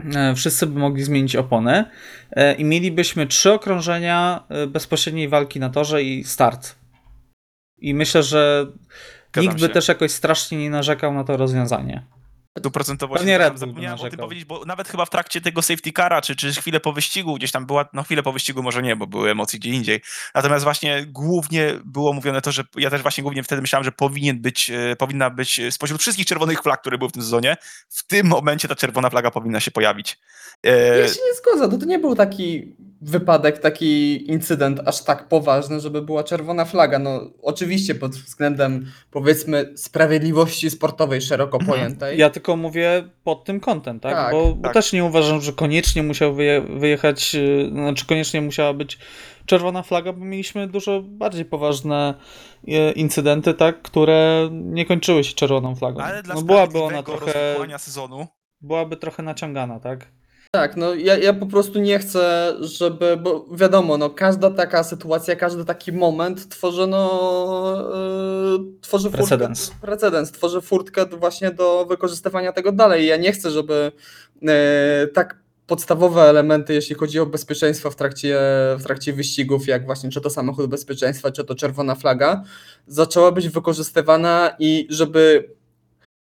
y, 0.00 0.34
wszyscy 0.36 0.66
by 0.66 0.78
mogli 0.80 1.02
zmienić 1.04 1.36
opony 1.36 1.84
y, 2.30 2.52
i 2.52 2.64
mielibyśmy 2.64 3.26
trzy 3.26 3.52
okrążenia 3.52 4.44
y, 4.64 4.66
bezpośredniej 4.66 5.28
walki 5.28 5.60
na 5.60 5.70
torze 5.70 6.02
i 6.02 6.24
start. 6.24 6.74
I 7.78 7.94
myślę, 7.94 8.22
że 8.22 8.66
Zgadzam 9.32 9.48
nikt 9.48 9.60
by 9.60 9.66
się. 9.66 9.74
też 9.74 9.88
jakoś 9.88 10.10
strasznie 10.10 10.58
nie 10.58 10.70
narzekał 10.70 11.14
na 11.14 11.24
to 11.24 11.36
rozwiązanie. 11.36 12.06
Stuprocentowo 12.58 13.14
Pewnie 13.14 13.32
się 13.32 13.38
Red 13.38 13.58
Zapomniałem 13.58 14.00
o 14.00 14.10
tym 14.10 14.18
powiedzieć, 14.18 14.44
bo 14.44 14.64
nawet 14.64 14.88
chyba 14.88 15.04
w 15.04 15.10
trakcie 15.10 15.40
tego 15.40 15.62
safety 15.62 15.92
cara, 15.92 16.22
czy, 16.22 16.36
czy 16.36 16.52
chwilę 16.52 16.80
po 16.80 16.92
wyścigu, 16.92 17.34
gdzieś 17.34 17.52
tam 17.52 17.66
była, 17.66 17.88
no 17.92 18.02
chwilę 18.02 18.22
po 18.22 18.32
wyścigu 18.32 18.62
może 18.62 18.82
nie, 18.82 18.96
bo 18.96 19.06
były 19.06 19.30
emocje 19.30 19.58
gdzie 19.58 19.70
indziej. 19.70 20.00
Natomiast 20.34 20.64
właśnie 20.64 21.06
głównie 21.06 21.72
było 21.84 22.12
mówione 22.12 22.40
to, 22.40 22.52
że 22.52 22.64
ja 22.76 22.90
też 22.90 23.02
właśnie 23.02 23.22
głównie 23.22 23.42
wtedy 23.42 23.62
myślałem, 23.62 23.84
że 23.84 23.92
powinien 23.92 24.40
być, 24.40 24.70
e, 24.70 24.96
powinna 24.96 25.30
być 25.30 25.60
spośród 25.70 26.00
wszystkich 26.00 26.26
czerwonych 26.26 26.62
flag, 26.62 26.80
które 26.80 26.98
były 26.98 27.08
w 27.08 27.12
tym 27.12 27.22
sezonie, 27.22 27.56
w 27.88 28.06
tym 28.06 28.26
momencie 28.26 28.68
ta 28.68 28.74
czerwona 28.74 29.10
flaga 29.10 29.30
powinna 29.30 29.60
się 29.60 29.70
pojawić. 29.70 30.18
E, 30.62 30.98
Ja 30.98 31.08
się 31.08 31.20
nie 31.26 31.34
zgodzę, 31.34 31.70
to, 31.70 31.78
to 31.78 31.86
nie 31.86 31.98
był 31.98 32.14
taki 32.14 32.76
wypadek, 33.02 33.58
taki 33.58 34.30
incydent 34.30 34.80
aż 34.86 35.04
tak 35.04 35.28
poważny, 35.28 35.80
żeby 35.80 36.02
była 36.02 36.24
czerwona 36.24 36.64
flaga. 36.64 36.98
No 36.98 37.20
oczywiście 37.42 37.94
pod 37.94 38.12
względem 38.12 38.86
powiedzmy 39.10 39.72
sprawiedliwości 39.76 40.70
sportowej 40.70 41.20
szeroko 41.20 41.58
Mhm. 41.60 41.78
pojętej. 41.78 42.18
Ja 42.18 42.30
tylko 42.30 42.56
mówię 42.56 43.04
pod 43.24 43.44
tym 43.44 43.60
kątem, 43.60 44.00
tak? 44.00 44.14
Tak, 44.14 44.32
bo, 44.32 44.54
bo 44.54 44.62
tak. 44.62 44.72
też 44.72 44.92
nie 44.92 45.04
uważam, 45.04 45.40
że 45.40 45.52
koniecznie 45.52 46.02
musiał 46.02 46.34
wyje, 46.34 46.60
wyjechać, 46.60 47.34
yy, 47.34 47.70
znaczy 47.72 48.06
koniecznie 48.06 48.40
musiała 48.40 48.72
być 48.72 48.98
czerwona 49.46 49.82
flaga, 49.82 50.12
bo 50.12 50.24
mieliśmy 50.24 50.66
dużo 50.68 51.02
bardziej 51.02 51.44
poważne 51.44 52.14
yy, 52.64 52.92
incydenty, 52.92 53.54
tak, 53.54 53.82
które 53.82 54.48
nie 54.52 54.86
kończyły 54.86 55.24
się 55.24 55.34
czerwoną 55.34 55.74
flagą. 55.76 56.00
ale 56.00 56.22
dla 56.22 56.34
no 56.34 56.42
byłaby 56.42 56.82
ona 56.82 57.02
trochę, 57.02 57.56
sezonu 57.78 58.26
byłaby 58.60 58.96
trochę 58.96 59.22
naciągana, 59.22 59.80
tak? 59.80 60.06
Tak, 60.54 60.76
no 60.76 60.94
ja, 60.94 61.18
ja 61.18 61.32
po 61.32 61.46
prostu 61.46 61.78
nie 61.78 61.98
chcę, 61.98 62.54
żeby, 62.60 63.16
bo 63.16 63.46
wiadomo, 63.52 63.98
no 63.98 64.10
każda 64.10 64.50
taka 64.50 64.84
sytuacja, 64.84 65.36
każdy 65.36 65.64
taki 65.64 65.92
moment 65.92 66.48
tworzy 66.48 66.86
no, 66.86 67.90
yy, 68.52 68.80
tworzy 68.80 69.10
Precedens. 69.10 69.66
furtkę, 69.66 69.86
precedens, 69.86 70.32
tworzy 70.32 70.60
furtkę 70.60 71.06
właśnie 71.06 71.50
do 71.50 71.86
wykorzystywania 71.86 72.52
tego 72.52 72.72
dalej. 72.72 73.06
Ja 73.06 73.16
nie 73.16 73.32
chcę, 73.32 73.50
żeby 73.50 73.92
yy, 74.42 74.50
tak 75.14 75.38
podstawowe 75.66 76.22
elementy, 76.22 76.74
jeśli 76.74 76.94
chodzi 76.94 77.20
o 77.20 77.26
bezpieczeństwo 77.26 77.90
w 77.90 77.96
trakcie, 77.96 78.38
w 78.78 78.82
trakcie 78.84 79.12
wyścigów, 79.12 79.66
jak 79.66 79.86
właśnie 79.86 80.10
czy 80.10 80.20
to 80.20 80.30
samochód 80.30 80.66
bezpieczeństwa, 80.70 81.30
czy 81.30 81.44
to 81.44 81.54
czerwona 81.54 81.94
flaga, 81.94 82.42
zaczęła 82.86 83.32
być 83.32 83.48
wykorzystywana 83.48 84.56
i 84.58 84.86
żeby 84.90 85.48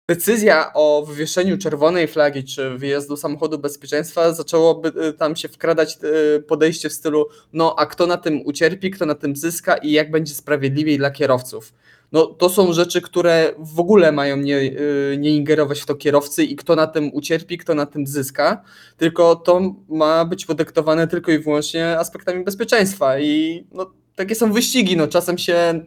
decyzja 0.08 0.72
o 0.74 1.06
wywieszeniu 1.08 1.58
czerwonej 1.58 2.08
flagi 2.08 2.44
czy 2.44 2.78
wyjazdu 2.78 3.18
samochodu 3.18 3.60
bezpieczeństwa 3.60 4.34
zaczęłoby 4.34 4.92
y, 5.10 5.14
tam 5.14 5.36
się 5.36 5.48
wkradać 5.50 5.98
y, 6.38 6.42
podejście 6.42 6.90
w 6.90 6.94
stylu 6.94 7.26
no 7.54 7.76
a 7.78 7.86
kto 7.86 8.08
na 8.08 8.18
tym 8.18 8.42
ucierpi, 8.46 8.92
kto 8.92 9.06
na 9.06 9.16
tym 9.16 9.36
zyska 9.36 9.78
i 9.78 9.92
jak 9.92 10.12
będzie 10.12 10.34
sprawiedliwiej 10.34 10.98
dla 10.98 11.12
kierowców. 11.12 11.74
No 12.12 12.26
to 12.26 12.50
są 12.50 12.74
rzeczy, 12.74 13.02
które 13.02 13.54
w 13.58 13.80
ogóle 13.80 14.12
mają 14.12 14.38
nie, 14.38 14.58
y, 14.58 15.16
nie 15.20 15.36
ingerować 15.36 15.82
w 15.82 15.86
to 15.86 15.96
kierowcy 15.96 16.44
i 16.44 16.56
kto 16.56 16.76
na 16.76 16.88
tym 16.88 17.14
ucierpi, 17.14 17.58
kto 17.58 17.76
na 17.76 17.86
tym 17.86 18.08
zyska, 18.08 18.64
tylko 18.98 19.36
to 19.36 19.76
ma 19.90 20.26
być 20.26 20.46
podyktowane 20.46 21.08
tylko 21.08 21.32
i 21.32 21.40
wyłącznie 21.40 22.00
aspektami 22.00 22.44
bezpieczeństwa 22.44 23.20
i 23.20 23.64
no 23.72 23.92
takie 24.16 24.36
są 24.36 24.54
wyścigi, 24.54 24.98
no 24.98 25.08
czasem 25.08 25.38
się 25.38 25.86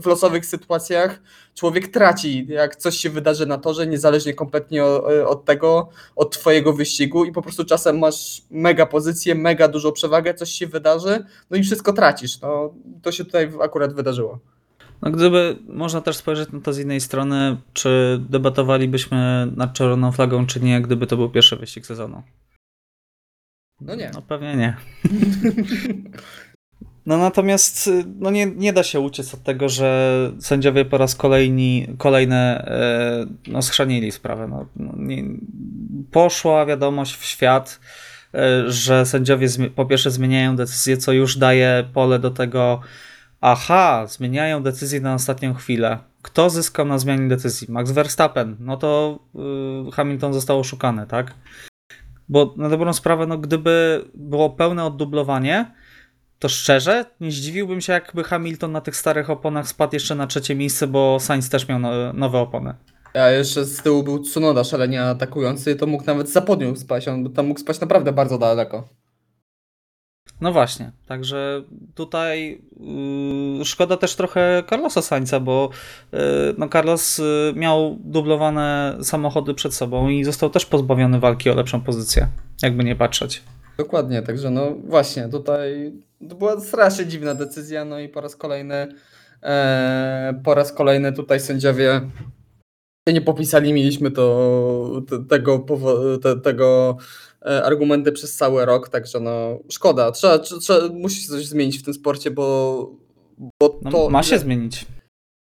w 0.00 0.06
losowych 0.06 0.46
sytuacjach 0.46 1.22
człowiek 1.54 1.88
traci, 1.88 2.46
jak 2.48 2.76
coś 2.76 2.96
się 2.96 3.10
wydarzy 3.10 3.46
na 3.46 3.58
torze, 3.58 3.86
niezależnie 3.86 4.34
kompletnie 4.34 4.84
o- 4.84 5.28
od 5.28 5.44
tego, 5.44 5.88
od 6.16 6.30
twojego 6.38 6.72
wyścigu 6.72 7.24
i 7.24 7.32
po 7.32 7.42
prostu 7.42 7.64
czasem 7.64 7.98
masz 7.98 8.42
mega 8.50 8.86
pozycję, 8.86 9.34
mega 9.34 9.68
dużą 9.68 9.92
przewagę, 9.92 10.34
coś 10.34 10.50
się 10.50 10.66
wydarzy, 10.66 11.24
no 11.50 11.56
i 11.56 11.62
wszystko 11.62 11.92
tracisz. 11.92 12.40
No, 12.40 12.74
to 13.02 13.12
się 13.12 13.24
tutaj 13.24 13.52
akurat 13.62 13.94
wydarzyło. 13.94 14.38
No 15.02 15.10
gdyby 15.10 15.56
można 15.68 16.00
też 16.00 16.16
spojrzeć 16.16 16.52
na 16.52 16.60
to 16.60 16.72
z 16.72 16.78
innej 16.78 17.00
strony, 17.00 17.56
czy 17.72 18.20
debatowalibyśmy 18.30 19.52
nad 19.56 19.72
czerwoną 19.72 20.12
flagą, 20.12 20.46
czy 20.46 20.60
nie, 20.60 20.80
gdyby 20.80 21.06
to 21.06 21.16
był 21.16 21.30
pierwszy 21.30 21.56
wyścig 21.56 21.86
sezonu? 21.86 22.22
No 23.80 23.94
nie. 23.94 24.10
No 24.14 24.22
pewnie 24.22 24.56
nie. 24.56 24.76
No 27.06 27.18
natomiast 27.18 27.86
y, 27.86 28.04
no 28.18 28.30
nie, 28.30 28.46
nie 28.46 28.72
da 28.72 28.82
się 28.82 29.00
uciec 29.00 29.34
od 29.34 29.42
tego, 29.42 29.68
że 29.68 30.32
sędziowie 30.40 30.84
po 30.84 30.98
raz 30.98 31.14
kolejny, 31.14 31.96
kolejny 31.98 32.64
no, 33.46 33.62
schrzanili 33.62 34.12
sprawę. 34.12 34.48
No, 34.48 34.66
no, 34.76 34.92
nie, 34.96 35.24
poszła 36.10 36.66
wiadomość 36.66 37.16
w 37.16 37.24
świat, 37.24 37.80
e, 38.34 38.70
że 38.70 39.06
sędziowie 39.06 39.48
po 39.74 39.86
pierwsze 39.86 40.10
zmieniają 40.10 40.56
decyzję, 40.56 40.96
co 40.96 41.12
już 41.12 41.36
daje 41.36 41.84
pole 41.92 42.18
do 42.18 42.30
tego, 42.30 42.80
aha, 43.40 44.06
zmieniają 44.08 44.62
decyzję 44.62 45.00
na 45.00 45.14
ostatnią 45.14 45.54
chwilę. 45.54 45.98
Kto 46.22 46.50
zyskał 46.50 46.86
na 46.86 46.98
zmianie 46.98 47.28
decyzji? 47.28 47.66
Max 47.70 47.90
Verstappen. 47.90 48.56
No 48.60 48.76
to 48.76 49.18
y, 49.88 49.92
Hamilton 49.92 50.32
został 50.32 50.58
oszukany, 50.58 51.06
tak? 51.06 51.34
Bo 52.28 52.54
na 52.56 52.68
dobrą 52.68 52.92
sprawę, 52.92 53.26
no 53.26 53.38
gdyby 53.38 54.04
było 54.14 54.50
pełne 54.50 54.84
oddublowanie, 54.84 55.72
to 56.38 56.48
szczerze 56.48 57.04
nie 57.20 57.30
zdziwiłbym 57.30 57.80
się, 57.80 57.92
jakby 57.92 58.24
Hamilton 58.24 58.72
na 58.72 58.80
tych 58.80 58.96
starych 58.96 59.30
oponach 59.30 59.68
spadł 59.68 59.94
jeszcze 59.94 60.14
na 60.14 60.26
trzecie 60.26 60.54
miejsce, 60.54 60.86
bo 60.86 61.20
Sainz 61.20 61.50
też 61.50 61.68
miał 61.68 61.78
no, 61.78 62.12
nowe 62.12 62.38
opony. 62.38 62.74
A 63.14 63.30
jeszcze 63.30 63.64
z 63.64 63.82
tyłu 63.82 64.02
był 64.02 64.18
Tsunoda 64.18 64.64
szalenie 64.64 65.02
atakujący, 65.02 65.76
to 65.76 65.86
mógł 65.86 66.04
nawet 66.04 66.30
za 66.30 66.40
podium 66.40 66.76
spaść, 66.76 67.08
on 67.08 67.32
tam 67.32 67.46
mógł 67.46 67.60
spać 67.60 67.80
naprawdę 67.80 68.12
bardzo 68.12 68.38
daleko. 68.38 68.88
No 70.40 70.52
właśnie, 70.52 70.92
także 71.06 71.62
tutaj 71.94 72.62
yy, 73.58 73.64
szkoda 73.64 73.96
też 73.96 74.14
trochę 74.14 74.62
Carlosa 74.70 75.02
Sainza, 75.02 75.40
bo 75.40 75.70
yy, 76.12 76.18
no 76.58 76.68
Carlos 76.68 77.18
yy, 77.18 77.52
miał 77.56 77.96
dublowane 78.00 78.98
samochody 79.02 79.54
przed 79.54 79.74
sobą 79.74 80.08
i 80.08 80.24
został 80.24 80.50
też 80.50 80.66
pozbawiony 80.66 81.20
walki 81.20 81.50
o 81.50 81.54
lepszą 81.54 81.80
pozycję, 81.80 82.28
jakby 82.62 82.84
nie 82.84 82.96
patrzeć. 82.96 83.42
Dokładnie, 83.78 84.22
także 84.22 84.50
no 84.50 84.74
właśnie, 84.84 85.28
tutaj 85.28 85.92
to 86.28 86.34
była 86.34 86.60
strasznie 86.60 87.06
dziwna 87.06 87.34
decyzja, 87.34 87.84
no 87.84 87.98
i 87.98 88.08
po 88.08 88.20
raz 88.20 88.36
kolejny 88.36 88.86
e, 89.42 90.40
po 90.44 90.54
raz 90.54 90.72
kolejny 90.72 91.12
tutaj 91.12 91.40
sędziowie 91.40 92.00
się 93.08 93.14
nie 93.14 93.20
popisali, 93.20 93.72
mieliśmy 93.72 94.10
to 94.10 95.02
te, 95.08 95.24
tego, 95.24 95.66
te, 96.22 96.40
tego 96.40 96.96
e, 97.46 97.64
argumenty 97.64 98.12
przez 98.12 98.36
cały 98.36 98.64
rok, 98.64 98.88
także 98.88 99.20
no 99.20 99.58
szkoda, 99.70 100.10
trzeba, 100.10 100.38
trzeba, 100.38 100.60
trzeba 100.60 100.88
musi 100.94 101.22
się 101.22 101.28
coś 101.28 101.46
zmienić 101.46 101.78
w 101.78 101.82
tym 101.82 101.94
sporcie, 101.94 102.30
bo, 102.30 102.90
bo 103.38 103.80
No, 103.82 103.90
to... 103.90 104.10
ma 104.10 104.22
się 104.22 104.38
zmienić. 104.38 104.86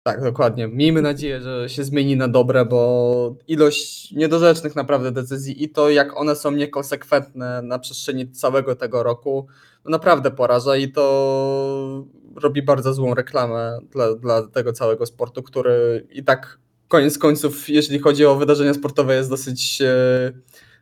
Tak, 0.07 0.23
dokładnie. 0.23 0.67
Miejmy 0.67 1.01
nadzieję, 1.01 1.41
że 1.41 1.69
się 1.69 1.83
zmieni 1.83 2.17
na 2.17 2.27
dobre, 2.27 2.65
bo 2.65 3.35
ilość 3.47 4.11
niedorzecznych 4.11 4.75
naprawdę 4.75 5.11
decyzji 5.11 5.63
i 5.63 5.69
to, 5.69 5.89
jak 5.89 6.17
one 6.17 6.35
są 6.35 6.51
niekonsekwentne 6.51 7.61
na 7.61 7.79
przestrzeni 7.79 8.31
całego 8.31 8.75
tego 8.75 9.03
roku, 9.03 9.47
no 9.85 9.91
naprawdę 9.91 10.31
poraża 10.31 10.75
i 10.75 10.91
to 10.91 12.05
robi 12.35 12.61
bardzo 12.61 12.93
złą 12.93 13.13
reklamę 13.13 13.79
dla, 13.91 14.15
dla 14.15 14.47
tego 14.47 14.73
całego 14.73 15.05
sportu, 15.05 15.43
który 15.43 16.07
i 16.11 16.23
tak 16.23 16.59
koniec 16.87 17.17
końców, 17.17 17.69
jeśli 17.69 17.99
chodzi 17.99 18.25
o 18.25 18.35
wydarzenia 18.35 18.73
sportowe, 18.73 19.15
jest 19.15 19.29
dosyć 19.29 19.81
e, 19.81 20.31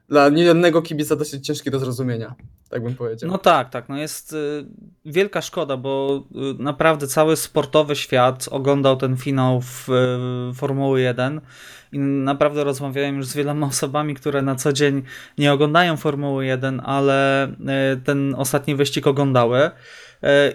dla 0.10 0.30
niejednego 0.30 0.82
kibica 0.82 1.16
dosyć 1.16 1.48
ciężki 1.48 1.72
do 1.72 1.80
zrozumienia, 1.80 2.36
tak 2.70 2.84
bym 2.84 2.96
powiedział. 2.96 3.30
No 3.30 3.38
tak, 3.38 3.70
tak. 3.70 3.90
No 3.90 3.98
jest 3.98 4.34
y, 4.34 4.66
wielka 5.06 5.42
szkoda, 5.42 5.78
bo 5.78 6.24
y, 6.60 6.64
naprawdę 6.64 7.08
cały 7.08 7.36
sportowy 7.36 7.96
świat 7.96 8.50
oglądał 8.52 8.98
ten 8.98 9.18
finał 9.18 9.62
w 9.62 9.90
y, 9.90 10.54
Formuły 10.56 11.02
1 11.02 11.42
i 11.92 12.00
naprawdę 12.00 12.64
rozmawiałem 12.64 13.16
już 13.16 13.28
z 13.28 13.36
wieloma 13.36 13.68
osobami, 13.74 14.16
które 14.16 14.42
na 14.42 14.56
co 14.56 14.74
dzień 14.74 15.04
nie 15.38 15.54
oglądają 15.54 15.98
Formuły 15.98 16.46
1, 16.46 16.82
ale 16.86 17.48
ten 18.06 18.36
ostatni 18.38 18.76
wyścig 18.76 19.08
oglądały. 19.08 19.72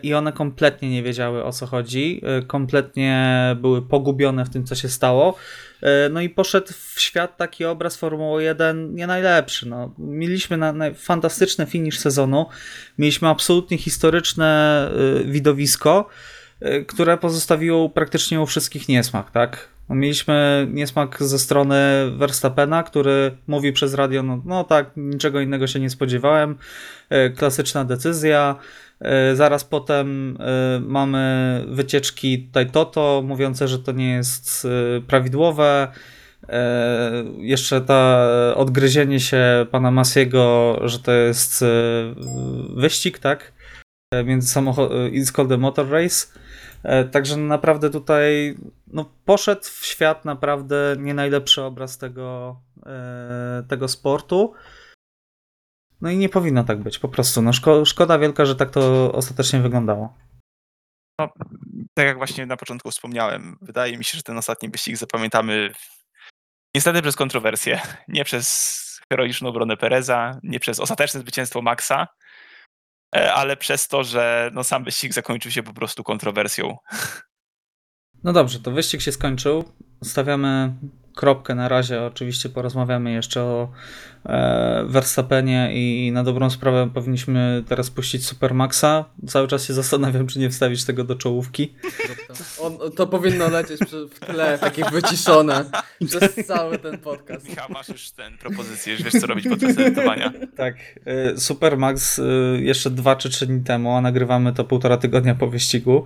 I 0.02 0.14
one 0.14 0.32
kompletnie 0.32 0.90
nie 0.90 1.02
wiedziały 1.02 1.44
o 1.44 1.52
co 1.52 1.66
chodzi, 1.66 2.22
kompletnie 2.46 3.36
były 3.60 3.82
pogubione 3.82 4.44
w 4.44 4.50
tym, 4.50 4.66
co 4.66 4.74
się 4.74 4.88
stało. 4.88 5.34
E, 5.82 6.08
No 6.08 6.20
i 6.20 6.28
poszedł 6.28 6.72
w 6.94 7.00
świat 7.00 7.36
taki 7.36 7.64
obraz 7.64 7.96
Formuły 7.96 8.42
1 8.42 8.94
nie 8.94 9.06
najlepszy. 9.06 9.68
No, 9.68 9.94
mieliśmy 9.98 10.56
na, 10.56 10.72
na 10.72 10.94
fantastyczny 10.94 11.66
finisz 11.66 11.98
sezonu, 11.98 12.46
mieliśmy 12.98 13.28
absolutnie 13.28 13.78
historyczne 13.78 14.90
y, 15.20 15.24
widowisko, 15.24 16.08
y, 16.62 16.84
które 16.84 17.18
pozostawiło 17.18 17.88
praktycznie 17.88 18.40
u 18.40 18.46
wszystkich 18.46 18.88
niesmak, 18.88 19.30
tak? 19.30 19.68
Mieliśmy 19.90 20.66
niesmak 20.70 21.22
ze 21.22 21.38
strony 21.38 21.76
Verstappena, 22.16 22.82
który 22.82 23.36
mówi 23.46 23.72
przez 23.72 23.94
radio, 23.94 24.22
no, 24.22 24.42
no 24.44 24.64
tak, 24.64 24.90
niczego 24.96 25.40
innego 25.40 25.66
się 25.66 25.80
nie 25.80 25.90
spodziewałem, 25.90 26.58
y, 27.12 27.30
klasyczna 27.30 27.84
decyzja, 27.84 28.56
E, 28.56 28.87
Zaraz 29.34 29.64
potem 29.64 30.38
e, 30.40 30.80
mamy 30.80 31.64
wycieczki 31.68 32.46
tutaj 32.46 32.70
Toto, 32.70 33.22
mówiące, 33.24 33.68
że 33.68 33.78
to 33.78 33.92
nie 33.92 34.12
jest 34.12 34.64
e, 34.64 35.00
prawidłowe. 35.00 35.88
E, 36.48 37.24
Jeszcze 37.38 37.80
ta 37.80 38.28
odgryzienie 38.54 39.20
się 39.20 39.66
pana 39.70 39.90
Masiego, 39.90 40.76
że 40.84 40.98
to 40.98 41.12
jest 41.12 41.62
e, 41.62 41.66
wyścig, 42.76 43.18
tak? 43.18 43.52
E, 44.14 44.24
Między 44.24 44.48
samochodem. 44.48 45.12
It's 45.12 45.32
called 45.32 45.52
a 45.52 45.56
motor 45.56 45.90
race. 45.90 46.26
E, 46.82 47.04
Także 47.04 47.36
naprawdę 47.36 47.90
tutaj 47.90 48.54
no, 48.92 49.10
poszedł 49.24 49.62
w 49.64 49.86
świat 49.86 50.24
naprawdę 50.24 50.96
nie 50.98 51.14
najlepszy 51.14 51.62
obraz 51.62 51.98
tego, 51.98 52.60
e, 52.86 53.64
tego 53.68 53.88
sportu. 53.88 54.52
No 56.00 56.10
i 56.10 56.16
nie 56.16 56.28
powinno 56.28 56.64
tak 56.64 56.78
być, 56.82 56.98
po 56.98 57.08
prostu. 57.08 57.42
No 57.42 57.50
szko- 57.50 57.84
szkoda 57.84 58.18
wielka, 58.18 58.44
że 58.44 58.56
tak 58.56 58.70
to 58.70 59.12
ostatecznie 59.12 59.60
wyglądało. 59.60 60.14
tak 61.94 62.06
jak 62.06 62.16
właśnie 62.16 62.46
na 62.46 62.56
początku 62.56 62.90
wspomniałem, 62.90 63.56
wydaje 63.62 63.98
mi 63.98 64.04
się, 64.04 64.16
że 64.16 64.22
ten 64.22 64.38
ostatni 64.38 64.68
wyścig 64.68 64.96
zapamiętamy 64.96 65.70
niestety 66.76 67.02
przez 67.02 67.16
kontrowersję. 67.16 67.80
Nie 68.08 68.24
przez 68.24 69.00
heroiczną 69.12 69.48
obronę 69.48 69.76
Pereza, 69.76 70.40
nie 70.42 70.60
przez 70.60 70.80
ostateczne 70.80 71.20
zwycięstwo 71.20 71.62
Maxa, 71.62 72.08
e, 73.16 73.32
ale 73.32 73.56
przez 73.56 73.88
to, 73.88 74.04
że 74.04 74.50
no, 74.54 74.64
sam 74.64 74.84
wyścig 74.84 75.12
zakończył 75.12 75.50
się 75.52 75.62
po 75.62 75.72
prostu 75.72 76.04
kontrowersją. 76.04 76.76
No 78.24 78.32
dobrze, 78.32 78.60
to 78.60 78.70
wyścig 78.70 79.00
się 79.00 79.12
skończył. 79.12 79.64
Stawiamy 80.04 80.74
kropkę 81.16 81.54
na 81.54 81.68
razie. 81.68 82.02
Oczywiście 82.02 82.48
porozmawiamy 82.48 83.12
jeszcze 83.12 83.42
o 83.42 83.72
Verstappenie 84.84 85.70
i 85.74 86.12
na 86.12 86.24
dobrą 86.24 86.50
sprawę 86.50 86.90
powinniśmy 86.94 87.64
teraz 87.68 87.90
puścić 87.90 88.26
Supermaxa. 88.26 89.04
Cały 89.26 89.48
czas 89.48 89.64
się 89.64 89.74
zastanawiam, 89.74 90.26
czy 90.26 90.38
nie 90.38 90.50
wstawić 90.50 90.84
tego 90.84 91.04
do 91.04 91.14
czołówki. 91.14 91.74
On, 92.60 92.78
to 92.96 93.06
powinno 93.06 93.48
lecieć 93.48 93.80
w 94.10 94.20
tle, 94.20 94.58
takie 94.58 94.84
wyciszone 94.90 95.64
przez 96.06 96.46
cały 96.46 96.78
ten 96.78 96.98
podcast. 96.98 97.48
Michał, 97.48 97.68
masz 97.70 97.88
już 97.88 98.10
ten 98.10 98.38
propozycję, 98.38 98.96
że 98.96 99.04
wiesz 99.04 99.12
co 99.20 99.26
robić 99.26 99.48
podczas 99.48 99.70
edytowania. 99.70 100.32
Tak, 100.56 100.74
y, 101.34 101.40
Supermax 101.40 102.18
y, 102.18 102.60
jeszcze 102.62 102.90
dwa 102.90 103.16
czy 103.16 103.30
trzy 103.30 103.46
dni 103.46 103.64
temu, 103.64 103.96
a 103.96 104.00
nagrywamy 104.00 104.52
to 104.52 104.64
półtora 104.64 104.96
tygodnia 104.96 105.34
po 105.34 105.46
wyścigu, 105.46 106.04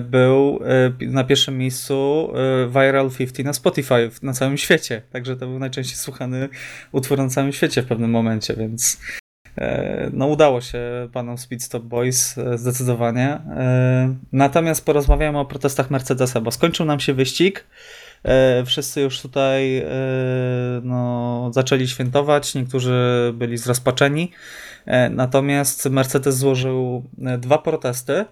był 0.00 0.60
na 1.00 1.24
pierwszym 1.24 1.58
miejscu 1.58 2.28
Viral 2.68 3.10
50 3.10 3.46
na 3.46 3.52
Spotify 3.52 4.10
na 4.22 4.32
całym 4.32 4.56
świecie. 4.56 5.02
Także 5.10 5.36
to 5.36 5.46
był 5.46 5.58
najczęściej 5.58 5.96
słuchany 5.96 6.48
utwór 6.92 7.18
na 7.18 7.28
całym 7.28 7.45
świecie 7.52 7.82
w 7.82 7.86
pewnym 7.86 8.10
momencie, 8.10 8.54
więc 8.54 9.00
e, 9.58 10.10
no 10.12 10.26
udało 10.26 10.60
się 10.60 11.08
panom 11.12 11.38
Speed 11.38 11.64
Stop 11.64 11.82
Boys 11.82 12.38
e, 12.38 12.58
zdecydowanie. 12.58 13.28
E, 13.28 14.14
Natomiast 14.32 14.84
porozmawiamy 14.84 15.38
o 15.38 15.44
protestach 15.44 15.90
Mercedesa, 15.90 16.40
bo 16.40 16.50
skończył 16.50 16.86
nam 16.86 17.00
się 17.00 17.14
wyścig. 17.14 17.64
Wszyscy 18.66 19.00
już 19.00 19.20
tutaj 19.20 19.84
no, 20.82 21.50
zaczęli 21.54 21.88
świętować, 21.88 22.54
niektórzy 22.54 23.32
byli 23.34 23.58
zrozpaczeni. 23.58 24.30
Natomiast 25.10 25.90
Mercedes 25.90 26.36
złożył 26.36 27.04
dwa 27.38 27.58
protesty. 27.58 28.24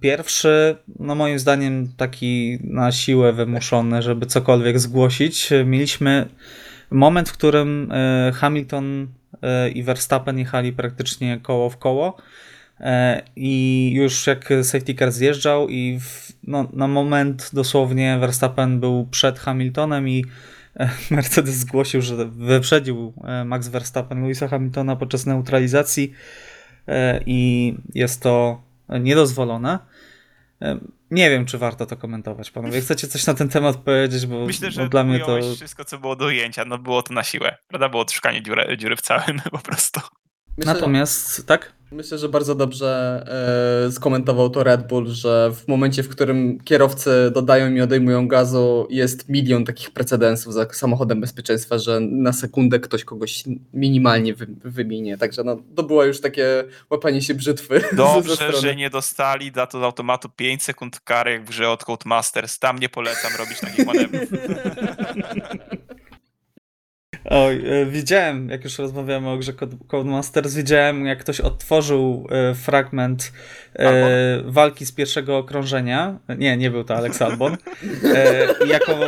Pierwszy, 0.00 0.76
no 0.98 1.14
moim 1.14 1.38
zdaniem, 1.38 1.88
taki 1.96 2.58
na 2.64 2.92
siłę 2.92 3.32
wymuszony, 3.32 4.02
żeby 4.02 4.26
cokolwiek 4.26 4.78
zgłosić. 4.78 5.50
Mieliśmy 5.66 6.28
moment, 6.94 7.28
w 7.28 7.32
którym 7.32 7.92
e, 7.92 8.32
Hamilton 8.34 9.08
e, 9.42 9.70
i 9.70 9.82
Verstappen 9.82 10.38
jechali 10.38 10.72
praktycznie 10.72 11.40
koło 11.42 11.70
w 11.70 11.78
koło. 11.78 12.16
E, 12.80 13.22
I 13.36 13.90
już 13.94 14.26
jak 14.26 14.52
safety 14.62 14.94
car 14.94 15.12
zjeżdżał 15.12 15.68
i 15.68 15.98
w, 16.00 16.32
no, 16.42 16.68
na 16.72 16.88
moment 16.88 17.50
dosłownie 17.52 18.18
Verstappen 18.20 18.80
był 18.80 19.06
przed 19.10 19.38
Hamiltonem 19.38 20.08
i 20.08 20.24
Mercedes 21.10 21.54
zgłosił, 21.54 22.02
że 22.02 22.16
wyprzedził 22.26 23.12
Max 23.44 23.68
Verstappen 23.68 24.20
Louisa 24.20 24.48
Hamiltona 24.48 24.96
podczas 24.96 25.26
neutralizacji 25.26 26.12
i 27.26 27.74
jest 27.94 28.22
to 28.22 28.62
niedozwolone. 28.88 29.78
Nie 31.10 31.30
wiem, 31.30 31.46
czy 31.46 31.58
warto 31.58 31.86
to 31.86 31.96
komentować, 31.96 32.50
panowie. 32.50 32.80
Chcecie 32.80 33.08
coś 33.08 33.26
na 33.26 33.34
ten 33.34 33.48
temat 33.48 33.76
powiedzieć, 33.76 34.26
bo, 34.26 34.46
Myślę, 34.46 34.68
bo 34.68 34.72
że 34.72 34.88
dla 34.88 35.04
mnie 35.04 35.20
to... 35.20 35.40
wszystko, 35.56 35.84
co 35.84 35.98
było 35.98 36.16
do 36.16 36.24
ujęcia. 36.24 36.64
No 36.64 36.78
było 36.78 37.02
to 37.02 37.14
na 37.14 37.24
siłę. 37.24 37.56
Prawda? 37.68 37.88
Było 37.88 38.04
to 38.04 38.12
szukanie 38.12 38.42
dziury, 38.42 38.76
dziury 38.76 38.96
w 38.96 39.00
całym 39.00 39.40
po 39.52 39.58
prostu. 39.58 40.00
Myślę, 40.58 40.74
Natomiast, 40.74 41.46
tak? 41.46 41.72
Myślę, 41.94 42.18
że 42.18 42.28
bardzo 42.28 42.54
dobrze 42.54 43.24
e, 43.88 43.92
skomentował 43.92 44.50
to 44.50 44.64
Red 44.64 44.86
Bull, 44.86 45.06
że 45.06 45.50
w 45.54 45.68
momencie, 45.68 46.02
w 46.02 46.08
którym 46.08 46.60
kierowcy 46.64 47.30
dodają 47.34 47.74
i 47.74 47.80
odejmują 47.80 48.28
gazu, 48.28 48.86
jest 48.90 49.28
milion 49.28 49.64
takich 49.64 49.90
precedensów 49.90 50.54
za 50.54 50.66
samochodem 50.72 51.20
bezpieczeństwa, 51.20 51.78
że 51.78 52.00
na 52.00 52.32
sekundę 52.32 52.80
ktoś 52.80 53.04
kogoś 53.04 53.44
minimalnie 53.72 54.34
wy, 54.34 54.46
wyminie. 54.64 55.18
Także 55.18 55.44
no, 55.44 55.56
to 55.76 55.82
było 55.82 56.04
już 56.04 56.20
takie 56.20 56.64
łapanie 56.90 57.22
się 57.22 57.34
brzytwy. 57.34 57.80
ze 57.90 57.96
Dobrze, 57.96 58.52
że 58.52 58.76
nie 58.76 58.90
dostali 58.90 59.52
za 59.54 59.66
to 59.66 59.80
z 59.80 59.82
automatu 59.82 60.28
5 60.28 60.62
sekund 60.62 61.00
kary 61.00 61.32
jak 61.32 61.44
w 61.44 61.48
grze 61.48 61.70
od 61.70 61.84
Codemasters. 61.84 62.58
Tam 62.58 62.78
nie 62.78 62.88
polecam 62.88 63.32
robić 63.38 63.60
takich 63.60 63.86
manewrów. 63.86 64.28
Oj, 67.30 67.64
e, 67.66 67.86
widziałem, 67.86 68.48
jak 68.48 68.64
już 68.64 68.78
rozmawiamy 68.78 69.30
o 69.30 69.36
grze 69.36 69.52
Code- 69.52 69.86
Codemasters, 69.88 70.54
widziałem, 70.54 71.06
jak 71.06 71.18
ktoś 71.18 71.40
odtworzył 71.40 72.26
e, 72.30 72.54
fragment 72.54 73.32
e, 73.76 74.42
walki 74.44 74.86
z 74.86 74.92
pierwszego 74.92 75.38
okrążenia. 75.38 76.18
Nie, 76.38 76.56
nie 76.56 76.70
był 76.70 76.84
to 76.84 76.96
Alex 76.96 77.22
Albon. 77.22 77.56
Jako 78.66 78.98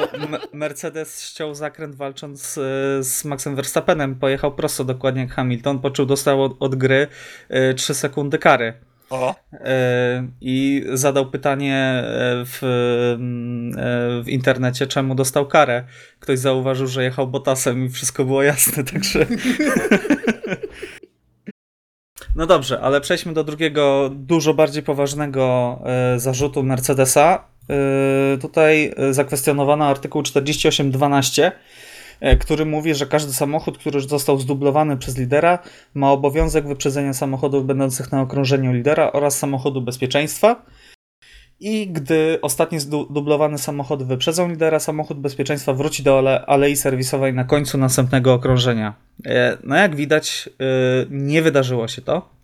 Mercedes 0.53 1.23
ściął 1.23 1.55
zakręt 1.55 1.95
walcząc 1.95 2.53
z 3.01 3.25
Maxem 3.25 3.57
Verstappenem. 3.57 4.15
Pojechał 4.15 4.55
prosto 4.55 4.85
dokładnie 4.85 5.21
jak 5.21 5.31
Hamilton, 5.31 5.79
poczuł, 5.79 6.07
dostał 6.07 6.43
od, 6.43 6.57
od 6.61 6.75
gry 6.75 7.07
e, 7.49 7.75
3 7.75 7.95
sekundy 7.95 8.39
kary. 8.39 8.75
O, 9.11 9.35
E, 9.53 10.29
i 10.41 10.85
zadał 10.93 11.31
pytanie 11.31 11.77
e, 11.77 12.05
w, 12.47 12.63
e, 12.63 12.63
w 14.23 14.29
internecie, 14.29 14.87
czemu 14.87 15.15
dostał 15.15 15.47
karę. 15.47 15.85
Ktoś 16.21 16.39
zauważył, 16.39 16.87
że 16.87 17.05
jechał 17.05 17.29
botasem 17.29 17.87
i 17.87 17.89
wszystko 17.89 18.25
było 18.25 18.43
jasne, 18.43 18.85
także. 18.93 19.27
No 22.37 22.47
dobrze, 22.47 22.81
ale 22.81 23.01
przejdźmy 23.01 23.33
do 23.33 23.45
drugiego, 23.45 24.11
dużo 24.15 24.55
bardziej 24.55 24.83
poważnego 24.83 25.79
zarzutu 26.17 26.63
Mercedesa. 26.63 27.45
Tutaj 28.41 28.95
zakwestionowano 29.11 29.85
artykuł 29.85 30.23
48.12, 30.23 31.43
e, 31.43 31.53
który 32.41 32.67
mówi, 32.67 32.95
że 32.95 33.07
każdy 33.07 33.33
samochód, 33.33 33.79
który 33.79 34.01
został 34.01 34.39
zdublowany 34.39 34.97
przez 34.97 35.19
lidera, 35.19 35.59
ma 35.95 36.13
obowiązek 36.13 36.69
wyprzedzenia 36.69 37.13
samochodów 37.13 37.67
będących 37.67 38.13
na 38.13 38.21
okrążeniu 38.23 38.73
lidera 38.73 39.13
oraz 39.13 39.39
samochodu 39.39 39.83
bezpieczeństwa. 39.83 40.63
I 41.61 41.87
gdy 41.87 42.39
ostatni 42.43 42.81
zdublowany 42.81 43.59
samochód 43.59 44.03
wyprzedzą 44.03 44.49
lidera, 44.49 44.81
samochód 44.81 45.21
bezpieczeństwa 45.21 45.73
wróci 45.73 46.03
do 46.03 46.19
ale 46.19 46.47
alei 46.47 46.77
serwisowej 46.77 47.35
na 47.35 47.45
końcu 47.45 47.79
następnego 47.79 48.35
okrążenia. 48.35 48.95
E, 49.27 49.59
No 49.65 49.77
jak 49.77 49.97
widać, 49.97 50.49
e, 50.61 50.65
nie 51.11 51.43
wydarzyło 51.43 51.89
się 51.89 52.03
to. 52.03 52.37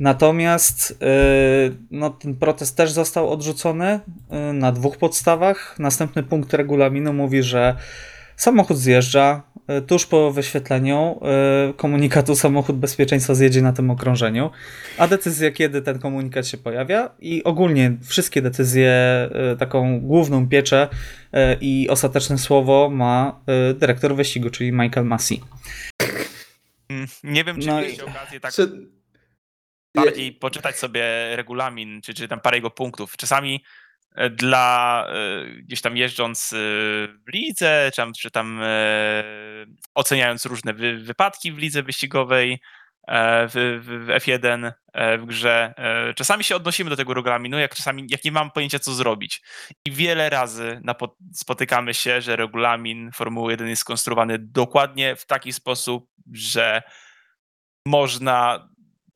Natomiast 0.00 0.98
e, 1.02 1.06
no, 1.90 2.10
ten 2.10 2.36
protest 2.36 2.76
też 2.76 2.92
został 2.92 3.30
odrzucony 3.32 4.00
e, 4.30 4.52
na 4.52 4.72
dwóch 4.72 4.96
podstawach. 4.96 5.78
Następny 5.78 6.22
punkt 6.22 6.54
regulaminu 6.54 7.12
mówi, 7.12 7.42
że 7.42 7.76
samochód 8.38 8.78
zjeżdża 8.78 9.42
e, 9.66 9.82
tuż 9.82 10.06
po 10.06 10.30
wyświetleniu 10.32 11.20
e, 11.22 11.72
komunikatu 11.76 12.36
samochód 12.36 12.76
bezpieczeństwa 12.76 13.34
zjedzie 13.34 13.62
na 13.62 13.72
tym 13.72 13.90
okrążeniu, 13.90 14.50
a 14.98 15.06
decyzja 15.08 15.50
kiedy 15.50 15.82
ten 15.82 15.98
komunikat 15.98 16.46
się 16.46 16.58
pojawia 16.58 17.10
i 17.18 17.44
ogólnie 17.44 17.92
wszystkie 18.04 18.42
decyzje, 18.42 18.90
e, 18.92 19.56
taką 19.58 20.00
główną 20.00 20.48
pieczę 20.48 20.88
i 21.60 21.88
ostateczne 21.90 22.38
słowo 22.38 22.90
ma 22.90 23.40
dyrektor 23.74 24.16
wyścigu, 24.16 24.50
czyli 24.50 24.72
Michael 24.72 25.06
Massey. 25.06 25.40
mm, 26.88 27.06
nie 27.24 27.44
wiem, 27.44 27.60
czy 27.60 27.66
No 27.66 27.78
i- 27.80 27.82
mieliście 27.82 28.04
okazję 28.06 28.40
tak 28.40 28.52
Czy- 28.54 28.88
bardziej 29.94 30.32
poczytać 30.32 30.76
sobie 30.78 31.02
regulamin, 31.36 32.00
czy, 32.02 32.14
czy 32.14 32.28
tam 32.28 32.40
parę 32.40 32.56
jego 32.56 32.70
punktów. 32.70 33.16
Czasami 33.16 33.64
dla 34.30 35.06
e, 35.08 35.44
gdzieś 35.62 35.80
tam 35.80 35.96
jeżdżąc 35.96 36.52
e, 36.52 36.56
w 37.08 37.32
lidze, 37.32 37.90
czy 37.92 37.96
tam, 37.96 38.12
czy 38.12 38.30
tam 38.30 38.60
e, 38.62 39.24
oceniając 39.94 40.46
różne 40.46 40.74
wy, 40.74 40.98
wypadki 40.98 41.52
w 41.52 41.58
lidze 41.58 41.82
wyścigowej 41.82 42.60
e, 43.08 43.48
w, 43.48 43.52
w, 43.52 44.06
w 44.06 44.08
F1 44.08 44.72
e, 44.92 45.18
w 45.18 45.26
grze, 45.26 45.74
e, 45.76 46.14
czasami 46.14 46.44
się 46.44 46.56
odnosimy 46.56 46.90
do 46.90 46.96
tego 46.96 47.14
regulaminu, 47.14 47.58
jak 47.58 47.74
czasami 47.74 48.06
jak 48.10 48.24
nie 48.24 48.32
mam 48.32 48.50
pojęcia 48.50 48.78
co 48.78 48.92
zrobić. 48.92 49.42
I 49.86 49.92
wiele 49.92 50.30
razy 50.30 50.80
spotykamy 51.34 51.94
się, 51.94 52.20
że 52.20 52.36
regulamin 52.36 53.10
Formuły 53.12 53.52
1 53.52 53.68
jest 53.68 53.82
skonstruowany 53.82 54.38
dokładnie 54.38 55.16
w 55.16 55.26
taki 55.26 55.52
sposób, 55.52 56.10
że 56.32 56.82
można 57.86 58.68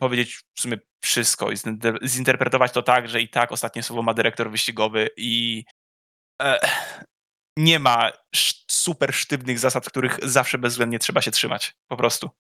powiedzieć 0.03 0.41
w 0.55 0.61
sumie 0.61 0.79
wszystko 1.05 1.51
i 1.51 1.57
zinter- 1.57 2.09
zinterpretować 2.09 2.73
to 2.73 2.83
tak, 2.83 3.09
że 3.09 3.21
i 3.21 3.29
tak 3.29 3.53
ostatnie 3.53 3.83
słowo 3.83 4.03
ma 4.03 4.15
dyrektor 4.15 4.51
wyścigowy 4.51 5.09
i 5.17 5.65
e, 6.43 6.61
nie 7.59 7.79
ma 7.79 8.13
super 8.71 9.15
sztywnych 9.15 9.59
zasad, 9.59 9.87
których 9.87 10.19
zawsze 10.23 10.59
bezwzględnie 10.59 10.99
trzeba 10.99 11.23
się 11.23 11.31
trzymać. 11.31 11.75
Po 11.89 11.97
prostu. 11.97 12.31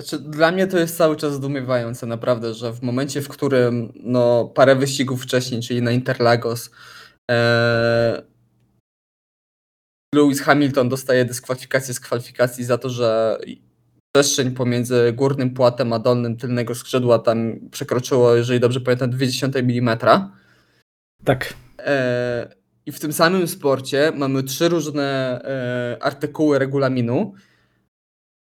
Znaczy, 0.00 0.18
dla 0.18 0.52
mnie 0.52 0.66
to 0.66 0.78
jest 0.78 0.96
cały 0.96 1.16
czas 1.16 1.32
zdumiewające, 1.32 2.06
naprawdę, 2.06 2.54
że 2.54 2.72
w 2.72 2.82
momencie, 2.82 3.22
w 3.22 3.28
którym 3.28 3.92
no, 3.96 4.44
parę 4.44 4.76
wyścigów 4.76 5.22
wcześniej, 5.22 5.62
czyli 5.62 5.82
na 5.82 5.90
Interlagos, 5.90 6.70
e, 7.30 8.22
Lewis 10.14 10.40
Hamilton 10.40 10.88
dostaje 10.88 11.24
dyskwalifikację 11.24 11.94
z 11.94 12.00
kwalifikacji 12.00 12.64
za 12.64 12.78
to, 12.78 12.90
że 12.90 13.38
przestrzeń 14.12 14.50
pomiędzy 14.50 15.12
górnym 15.12 15.54
płatem 15.54 15.92
a 15.92 15.98
dolnym 15.98 16.36
tylnego 16.36 16.74
skrzydła 16.74 17.18
tam 17.18 17.60
przekroczyło, 17.70 18.34
jeżeli 18.34 18.60
dobrze 18.60 18.80
pamiętam, 18.80 19.10
0,2 19.10 19.58
mm. 19.58 19.98
Tak. 21.24 21.54
E, 21.78 22.54
I 22.86 22.92
w 22.92 23.00
tym 23.00 23.12
samym 23.12 23.48
sporcie 23.48 24.12
mamy 24.16 24.42
trzy 24.42 24.68
różne 24.68 25.40
e, 25.44 26.02
artykuły 26.02 26.58
regulaminu, 26.58 27.34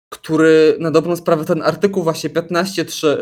który 0.09 0.77
na 0.79 0.91
dobrą 0.91 1.15
sprawę 1.15 1.45
ten 1.45 1.61
artykuł 1.61 2.03
właśnie 2.03 2.29
15.3, 2.29 3.07
e, 3.07 3.17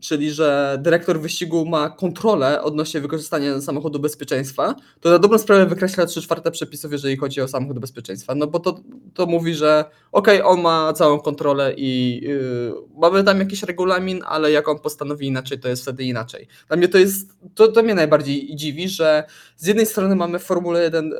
czyli 0.00 0.30
że 0.30 0.78
dyrektor 0.82 1.20
wyścigu 1.20 1.66
ma 1.66 1.90
kontrolę 1.90 2.62
odnośnie 2.62 3.00
wykorzystania 3.00 3.60
samochodu 3.60 3.98
bezpieczeństwa, 3.98 4.74
to 5.00 5.10
na 5.10 5.18
dobrą 5.18 5.38
sprawę 5.38 5.66
wykreśla 5.66 6.06
3 6.06 6.22
czwarte 6.22 6.50
przepisów, 6.50 6.92
jeżeli 6.92 7.16
chodzi 7.16 7.40
o 7.40 7.48
samochód 7.48 7.78
bezpieczeństwa. 7.78 8.34
No 8.34 8.46
bo 8.46 8.60
to, 8.60 8.80
to 9.14 9.26
mówi, 9.26 9.54
że 9.54 9.84
okej, 10.12 10.42
on 10.42 10.60
ma 10.60 10.92
całą 10.92 11.20
kontrolę 11.20 11.74
i 11.76 12.20
yy, 12.22 12.74
mamy 12.96 13.24
tam 13.24 13.38
jakiś 13.38 13.62
regulamin, 13.62 14.22
ale 14.26 14.52
jak 14.52 14.68
on 14.68 14.78
postanowi 14.78 15.26
inaczej, 15.26 15.60
to 15.60 15.68
jest 15.68 15.82
wtedy 15.82 16.04
inaczej. 16.04 16.48
Dla 16.68 16.76
mnie 16.76 16.88
to 16.88 16.98
jest, 16.98 17.30
to, 17.54 17.68
to 17.68 17.82
mnie 17.82 17.94
najbardziej 17.94 18.56
dziwi, 18.56 18.88
że 18.88 19.24
z 19.60 19.66
jednej 19.66 19.86
strony 19.86 20.16
mamy 20.16 20.38
w 20.38 20.42
Formule 20.42 20.82
1 20.82 21.12
e, 21.12 21.16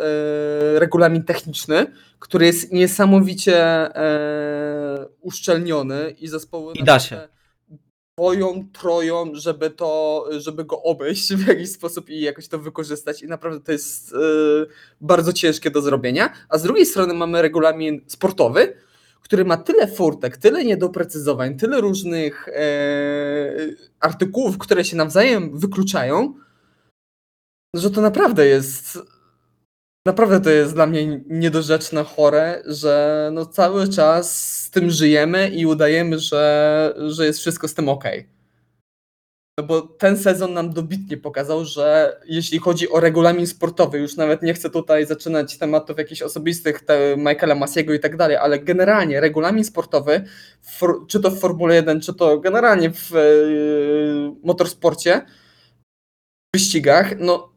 regulamin 0.79 1.23
techniczny, 1.23 1.87
który 2.19 2.47
jest 2.47 2.73
niesamowicie 2.73 3.57
e, 3.97 5.07
uszczelniony 5.21 6.11
i 6.11 6.29
zespoły 6.29 6.73
I 6.75 6.85
da 6.85 6.99
się. 6.99 7.29
boją, 8.17 8.69
troją, 8.73 9.31
żeby 9.35 9.71
to, 9.71 10.25
żeby 10.39 10.65
go 10.65 10.83
obejść 10.83 11.35
w 11.35 11.49
jakiś 11.49 11.73
sposób 11.73 12.11
i 12.11 12.21
jakoś 12.21 12.49
to 12.49 12.59
wykorzystać 12.59 13.23
i 13.23 13.27
naprawdę 13.27 13.61
to 13.61 13.73
jest 13.73 14.13
e, 14.13 14.17
bardzo 15.01 15.33
ciężkie 15.33 15.71
do 15.71 15.83
zrobienia, 15.83 16.33
a 16.49 16.59
z 16.59 16.63
drugiej 16.63 16.87
strony 16.87 17.15
mamy 17.15 17.43
regulamin 17.43 18.01
sportowy, 18.07 18.75
który 19.23 19.45
ma 19.45 19.57
tyle 19.57 19.89
furtek, 19.89 20.37
tyle 20.37 20.65
niedoprecyzowań, 20.65 21.57
tyle 21.57 21.81
różnych 21.81 22.49
e, 22.49 22.53
artykułów, 24.01 24.59
które 24.59 24.85
się 24.85 24.97
nawzajem 24.97 25.59
wykluczają, 25.59 26.35
że 27.75 27.91
to 27.91 28.01
naprawdę 28.01 28.47
jest. 28.47 28.99
Naprawdę 30.07 30.41
to 30.41 30.51
jest 30.51 30.75
dla 30.75 30.87
mnie 30.87 31.21
niedorzeczne, 31.27 32.05
chore, 32.05 32.63
że 32.67 33.31
no 33.33 33.47
cały 33.47 33.89
czas 33.89 34.57
z 34.63 34.71
tym 34.71 34.91
żyjemy 34.91 35.51
i 35.51 35.67
udajemy, 35.67 36.19
że, 36.19 36.95
że 37.09 37.27
jest 37.27 37.39
wszystko 37.39 37.69
z 37.69 37.75
tym 37.75 37.89
ok. 37.89 38.05
No 39.59 39.67
bo 39.67 39.83
ten 39.83 40.19
sezon 40.19 40.53
nam 40.53 40.73
dobitnie 40.73 41.17
pokazał, 41.17 41.65
że 41.65 42.21
jeśli 42.27 42.59
chodzi 42.59 42.91
o 42.91 43.01
regulamin 43.01 43.47
sportowy, 43.47 43.99
już 43.99 44.17
nawet 44.17 44.43
nie 44.43 44.55
chcę 44.55 44.71
tutaj 44.71 45.07
zaczynać 45.07 45.59
tematów 45.59 45.99
jakichś 45.99 46.23
osobistych, 46.23 46.81
te 46.81 47.17
Michaela 47.17 47.55
Masiego 47.55 47.95
i 47.95 48.01
tak 48.01 48.17
dalej, 48.17 48.37
ale 48.37 48.59
generalnie 48.59 49.21
regulamin 49.21 49.65
sportowy, 49.65 50.25
czy 51.09 51.21
to 51.21 51.31
w 51.31 51.39
Formule 51.39 51.75
1, 51.75 52.01
czy 52.01 52.15
to 52.15 52.39
generalnie 52.39 52.91
w 52.91 53.13
e, 53.15 53.21
motorsporcie, 54.43 55.23
wyścigach, 56.55 57.19
no 57.19 57.53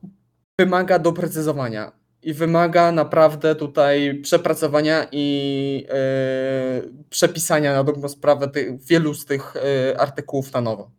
wymaga 0.60 1.00
doprecyzowania 1.00 1.92
i 2.24 2.34
wymaga 2.34 2.92
naprawdę 2.92 3.56
tutaj 3.56 4.20
przepracowania 4.22 5.08
i 5.12 5.86
e, 5.90 6.82
przepisania 7.10 7.74
na 7.74 7.84
dobrą 7.84 8.10
sprawę 8.10 8.52
wielu 8.90 9.14
z 9.14 9.26
tych 9.26 9.54
e, 9.56 10.02
artykułów 10.02 10.54
na 10.54 10.62
nowo. 10.62 10.92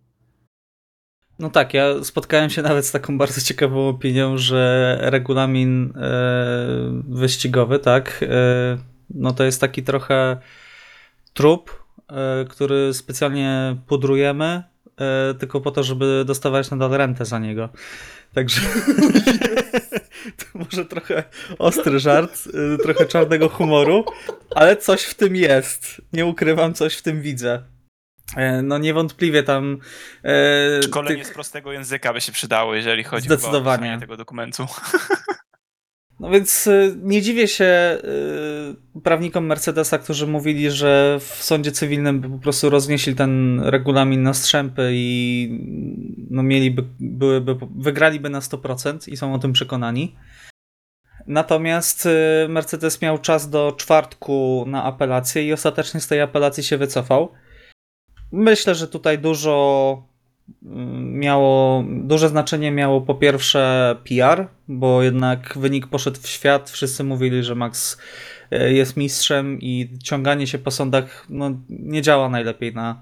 No 1.39 1.51
tak, 1.51 1.75
ja 1.75 2.05
spotkałem 2.05 2.51
się 2.51 2.63
nawet 2.63 2.87
z 2.87 2.93
taką 2.93 3.19
bardzo 3.19 3.41
ciekawą 3.41 3.89
opinią, 3.89 4.39
że 4.39 4.99
regulamin 5.01 5.93
e, 5.97 7.03
wyścigowy, 7.09 7.79
tak, 7.79 8.25
no 9.11 9.33
to 9.33 9.45
jest 9.45 9.61
taki 9.61 9.83
trochę 9.83 10.37
trup, 11.33 11.85
który 12.49 12.95
specjalnie 12.95 13.77
pudrujemy, 13.87 14.63
e, 15.01 15.35
tylko 15.35 15.61
po 15.61 15.71
to, 15.71 15.83
żeby 15.83 16.25
dostawać 16.27 16.71
nadal 16.71 16.91
rentę 16.91 17.25
za 17.25 17.39
niego. 17.39 17.69
Także 18.35 18.61
to 20.39 20.45
może 20.55 20.85
trochę 20.85 21.25
ostry 21.59 21.99
żart, 22.01 22.49
e, 22.75 22.79
trochę 22.83 23.07
czarnego 23.07 23.49
humoru, 23.49 24.05
ale 24.55 24.77
coś 24.77 25.03
w 25.03 25.15
tym 25.15 25.37
jest. 25.37 26.03
Nie 26.13 26.27
ukrywam, 26.27 26.75
coś 26.75 26.97
w 26.97 27.03
tym 27.03 27.23
widzę. 27.23 27.63
E, 28.37 28.63
No 28.63 28.79
niewątpliwie 28.79 29.43
tam. 29.43 29.79
E, 30.25 30.83
Szkolenie 30.83 31.17
tych- 31.17 31.27
z 31.27 31.35
prostego 31.35 31.73
języka 31.73 32.13
by 32.13 32.21
się 32.21 32.33
przydało, 32.33 32.75
jeżeli 32.75 33.05
chodzi 33.05 33.27
Zdecydowanie. 33.27 33.95
o 33.97 34.01
tego 34.01 34.17
dokumentu. 34.17 34.67
No 36.25 36.31
więc 36.31 36.67
y, 36.67 36.97
nie 37.03 37.23
dziwię 37.23 37.49
się 37.49 37.99
y, 38.95 39.01
prawnikom 39.01 39.47
Mercedesa, 39.47 39.99
którzy 39.99 40.27
mówili, 40.27 40.71
że 40.71 41.19
w 41.21 41.45
sądzie 41.45 41.73
cywilnym 41.73 42.21
by 42.21 42.29
po 42.29 42.39
prostu 42.39 42.71
roznieśli 42.71 43.15
ten 43.15 43.61
regulamin 43.61 44.23
na 44.23 44.35
strzępy 44.35 44.91
i 44.93 45.49
no 46.31 46.43
mieliby, 46.43 46.85
byłyby, 47.01 47.57
wygraliby 47.77 48.31
na 48.31 48.41
100% 48.41 49.13
i 49.13 49.17
są 49.17 49.35
o 49.35 49.39
tym 49.39 49.53
przekonani. 49.53 50.17
Natomiast 51.27 52.07
y, 52.07 52.49
Mercedes 52.49 53.03
miał 53.03 53.19
czas 53.19 53.51
do 53.51 53.73
czwartku 53.77 54.65
na 54.69 54.85
apelację 54.85 55.47
i 55.47 55.53
ostatecznie 55.53 56.01
z 56.01 56.07
tej 56.07 56.21
apelacji 56.21 56.63
się 56.63 56.79
wycofał. 56.79 57.33
Myślę, 58.33 58.75
że 58.75 58.89
tutaj 58.89 59.19
dużo 59.19 60.14
miało, 61.13 61.85
duże 61.89 62.29
znaczenie 62.29 62.71
miało 62.71 63.01
po 63.01 63.15
pierwsze 63.15 63.97
PR, 64.09 64.47
bo 64.69 65.03
jednak 65.03 65.59
wynik 65.59 65.87
poszedł 65.87 66.21
w 66.21 66.29
świat, 66.29 66.71
wszyscy 66.71 67.05
mówili, 67.05 67.43
że 67.43 67.55
Max 67.55 67.99
e, 68.51 68.73
jest 68.73 68.97
mistrzem 68.97 69.59
i 69.61 69.99
ciąganie 70.03 70.47
się 70.47 70.59
po 70.59 70.71
sądach 70.71 71.27
no, 71.29 71.51
nie 71.69 72.03
działa 72.03 72.29
najlepiej 72.29 72.75
na 72.75 73.01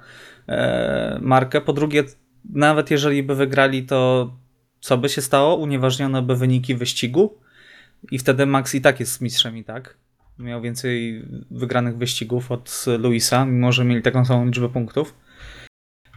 e, 0.49 1.18
markę. 1.22 1.61
Po 1.61 1.72
drugie, 1.72 2.05
nawet 2.53 2.90
jeżeli 2.90 3.22
by 3.22 3.34
wygrali, 3.34 3.82
to 3.82 4.32
co 4.80 4.99
by 4.99 5.09
się 5.09 5.22
stało? 5.22 5.57
Unieważniono 5.57 6.22
by 6.22 6.36
wyniki 6.36 6.74
wyścigu 6.74 7.38
i 8.11 8.18
wtedy 8.18 8.47
Max 8.47 8.74
i 8.74 8.80
tak 8.80 9.01
jest 9.01 9.20
mistrzem 9.20 9.57
i 9.57 9.64
tak. 9.64 9.97
Miał 10.38 10.61
więcej 10.61 11.24
wygranych 11.51 11.97
wyścigów 11.97 12.53
od 12.53 12.84
Luisa, 12.99 13.45
mimo 13.45 13.72
że 13.72 13.84
mieli 13.84 14.03
taką 14.03 14.24
samą 14.24 14.47
liczbę 14.47 14.68
punktów. 14.68 15.14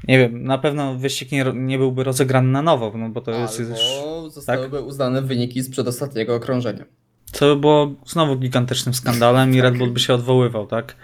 Nie 0.07 0.19
wiem, 0.19 0.43
na 0.43 0.57
pewno 0.57 0.95
wyścig 0.95 1.31
nie, 1.31 1.45
nie 1.53 1.77
byłby 1.77 2.03
rozegrany 2.03 2.49
na 2.49 2.61
nowo, 2.61 2.91
no 2.97 3.09
bo 3.09 3.21
to 3.21 3.31
jest 3.31 3.59
już... 3.59 3.69
Albo 3.69 4.29
zostałyby 4.29 4.81
uznane 4.81 5.21
wyniki 5.21 5.61
z 5.61 5.69
przedostatniego 5.69 6.35
okrążenia. 6.35 6.85
Co 7.31 7.55
by 7.55 7.61
było 7.61 7.95
znowu 8.05 8.35
gigantycznym 8.35 8.93
skandalem 8.93 9.55
i 9.55 9.61
Red 9.61 9.77
Bull 9.77 9.91
by 9.91 9.99
się 9.99 10.13
odwoływał, 10.13 10.67
tak? 10.67 10.95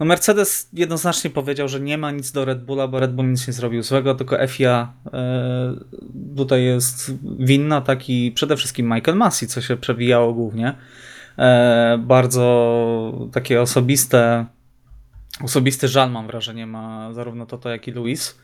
No 0.00 0.06
Mercedes 0.06 0.68
jednoznacznie 0.72 1.30
powiedział, 1.30 1.68
że 1.68 1.80
nie 1.80 1.98
ma 1.98 2.10
nic 2.10 2.32
do 2.32 2.44
Red 2.44 2.64
Bulla, 2.64 2.88
bo 2.88 3.00
Red 3.00 3.14
Bull 3.14 3.30
nic 3.30 3.46
nie 3.46 3.52
zrobił 3.52 3.82
złego, 3.82 4.14
tylko 4.14 4.46
FIA 4.48 4.92
e, 5.12 5.74
tutaj 6.36 6.64
jest 6.64 7.12
winna, 7.38 7.80
tak 7.80 8.10
i 8.10 8.32
przede 8.32 8.56
wszystkim 8.56 8.94
Michael 8.94 9.16
Massey, 9.16 9.48
co 9.48 9.60
się 9.60 9.76
przewijało 9.76 10.34
głównie. 10.34 10.74
E, 11.38 11.98
bardzo 11.98 13.28
takie 13.32 13.60
osobiste, 13.60 14.46
osobisty 15.42 15.88
żal 15.88 16.10
mam 16.10 16.26
wrażenie 16.26 16.66
ma 16.66 17.12
zarówno 17.12 17.46
Toto, 17.46 17.68
jak 17.68 17.88
i 17.88 17.90
Luis. 17.90 18.38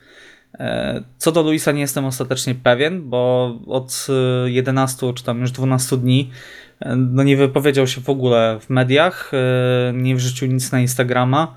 E, 0.58 1.02
Co 1.18 1.32
do 1.32 1.42
Luisa 1.42 1.72
nie 1.72 1.80
jestem 1.80 2.04
ostatecznie 2.04 2.54
pewien, 2.54 3.08
bo 3.10 3.54
od 3.66 4.06
e, 4.46 4.50
11 4.50 5.12
czy 5.14 5.24
tam 5.24 5.40
już 5.40 5.50
12 5.50 5.96
dni 5.96 6.30
e, 6.80 6.96
no 6.96 7.22
nie 7.22 7.36
wypowiedział 7.36 7.86
się 7.86 8.00
w 8.00 8.10
ogóle 8.10 8.58
w 8.60 8.70
mediach, 8.70 9.30
e, 9.34 9.92
nie 9.92 10.16
wrzucił 10.16 10.48
nic 10.48 10.72
na 10.72 10.80
Instagrama. 10.80 11.56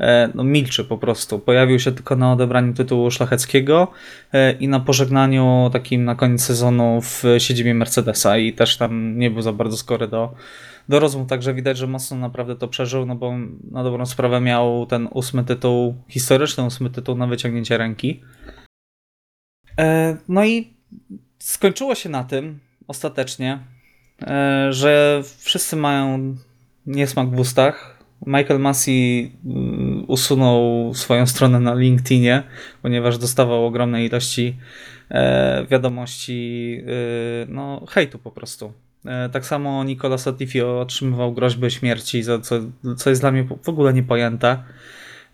E, 0.00 0.30
No 0.34 0.44
milczy 0.44 0.84
po 0.84 0.98
prostu. 0.98 1.38
Pojawił 1.38 1.78
się 1.78 1.92
tylko 1.92 2.16
na 2.16 2.32
odebraniu 2.32 2.74
tytułu 2.74 3.10
szlacheckiego 3.10 3.88
e, 4.32 4.52
i 4.52 4.68
na 4.68 4.80
pożegnaniu 4.80 5.70
takim 5.72 6.04
na 6.04 6.14
koniec 6.14 6.42
sezonu 6.44 7.00
w 7.02 7.24
siedzibie 7.38 7.74
Mercedesa 7.74 8.38
i 8.38 8.52
też 8.52 8.76
tam 8.76 9.18
nie 9.18 9.30
był 9.30 9.42
za 9.42 9.52
bardzo 9.52 9.76
skory 9.76 10.08
do, 10.08 10.34
do 10.90 11.00
rozmów, 11.00 11.28
także 11.28 11.54
widać, 11.54 11.78
że 11.78 11.86
mocno 11.86 12.16
naprawdę 12.16 12.56
to 12.56 12.68
przeżył, 12.68 13.06
no 13.06 13.14
bo 13.14 13.32
na 13.70 13.84
dobrą 13.84 14.06
sprawę 14.06 14.40
miał 14.40 14.86
ten 14.86 15.08
ósmy 15.14 15.44
tytuł, 15.44 15.94
historyczny 16.08 16.64
ósmy 16.64 16.90
tytuł 16.90 17.16
na 17.16 17.26
wyciągnięcie 17.26 17.78
ręki. 17.78 18.20
E, 19.78 20.16
No 20.28 20.44
i 20.44 20.74
skończyło 21.38 21.94
się 21.94 22.08
na 22.08 22.24
tym 22.24 22.58
ostatecznie, 22.88 23.58
e, 24.22 24.68
że 24.72 25.22
wszyscy 25.38 25.76
mają 25.76 26.36
niesmak 26.86 27.30
w 27.30 27.38
ustach. 27.38 27.98
Michael 28.26 28.60
Massey 28.60 29.32
mm, 29.44 30.04
usunął 30.08 30.94
swoją 30.94 31.26
stronę 31.26 31.60
na 31.60 31.74
LinkedInie, 31.74 32.42
ponieważ 32.82 33.18
dostawał 33.18 33.66
ogromne 33.66 34.04
ilości 34.04 34.56
e, 35.10 35.66
wiadomości, 35.70 36.82
no 37.48 37.86
hejtu 37.88 38.18
po 38.18 38.30
prostu. 38.30 38.72
E, 39.06 39.28
Tak 39.28 39.46
samo 39.46 39.84
Nicolas 39.84 40.26
Latifi 40.26 40.62
otrzymywał 40.62 41.32
groźby 41.32 41.70
śmierci, 41.70 42.22
za 42.22 42.38
co, 42.38 42.54
co 42.96 43.10
jest 43.10 43.22
dla 43.22 43.30
mnie 43.32 43.48
w 43.62 43.68
ogóle 43.68 43.92
niepojęte. 43.92 44.62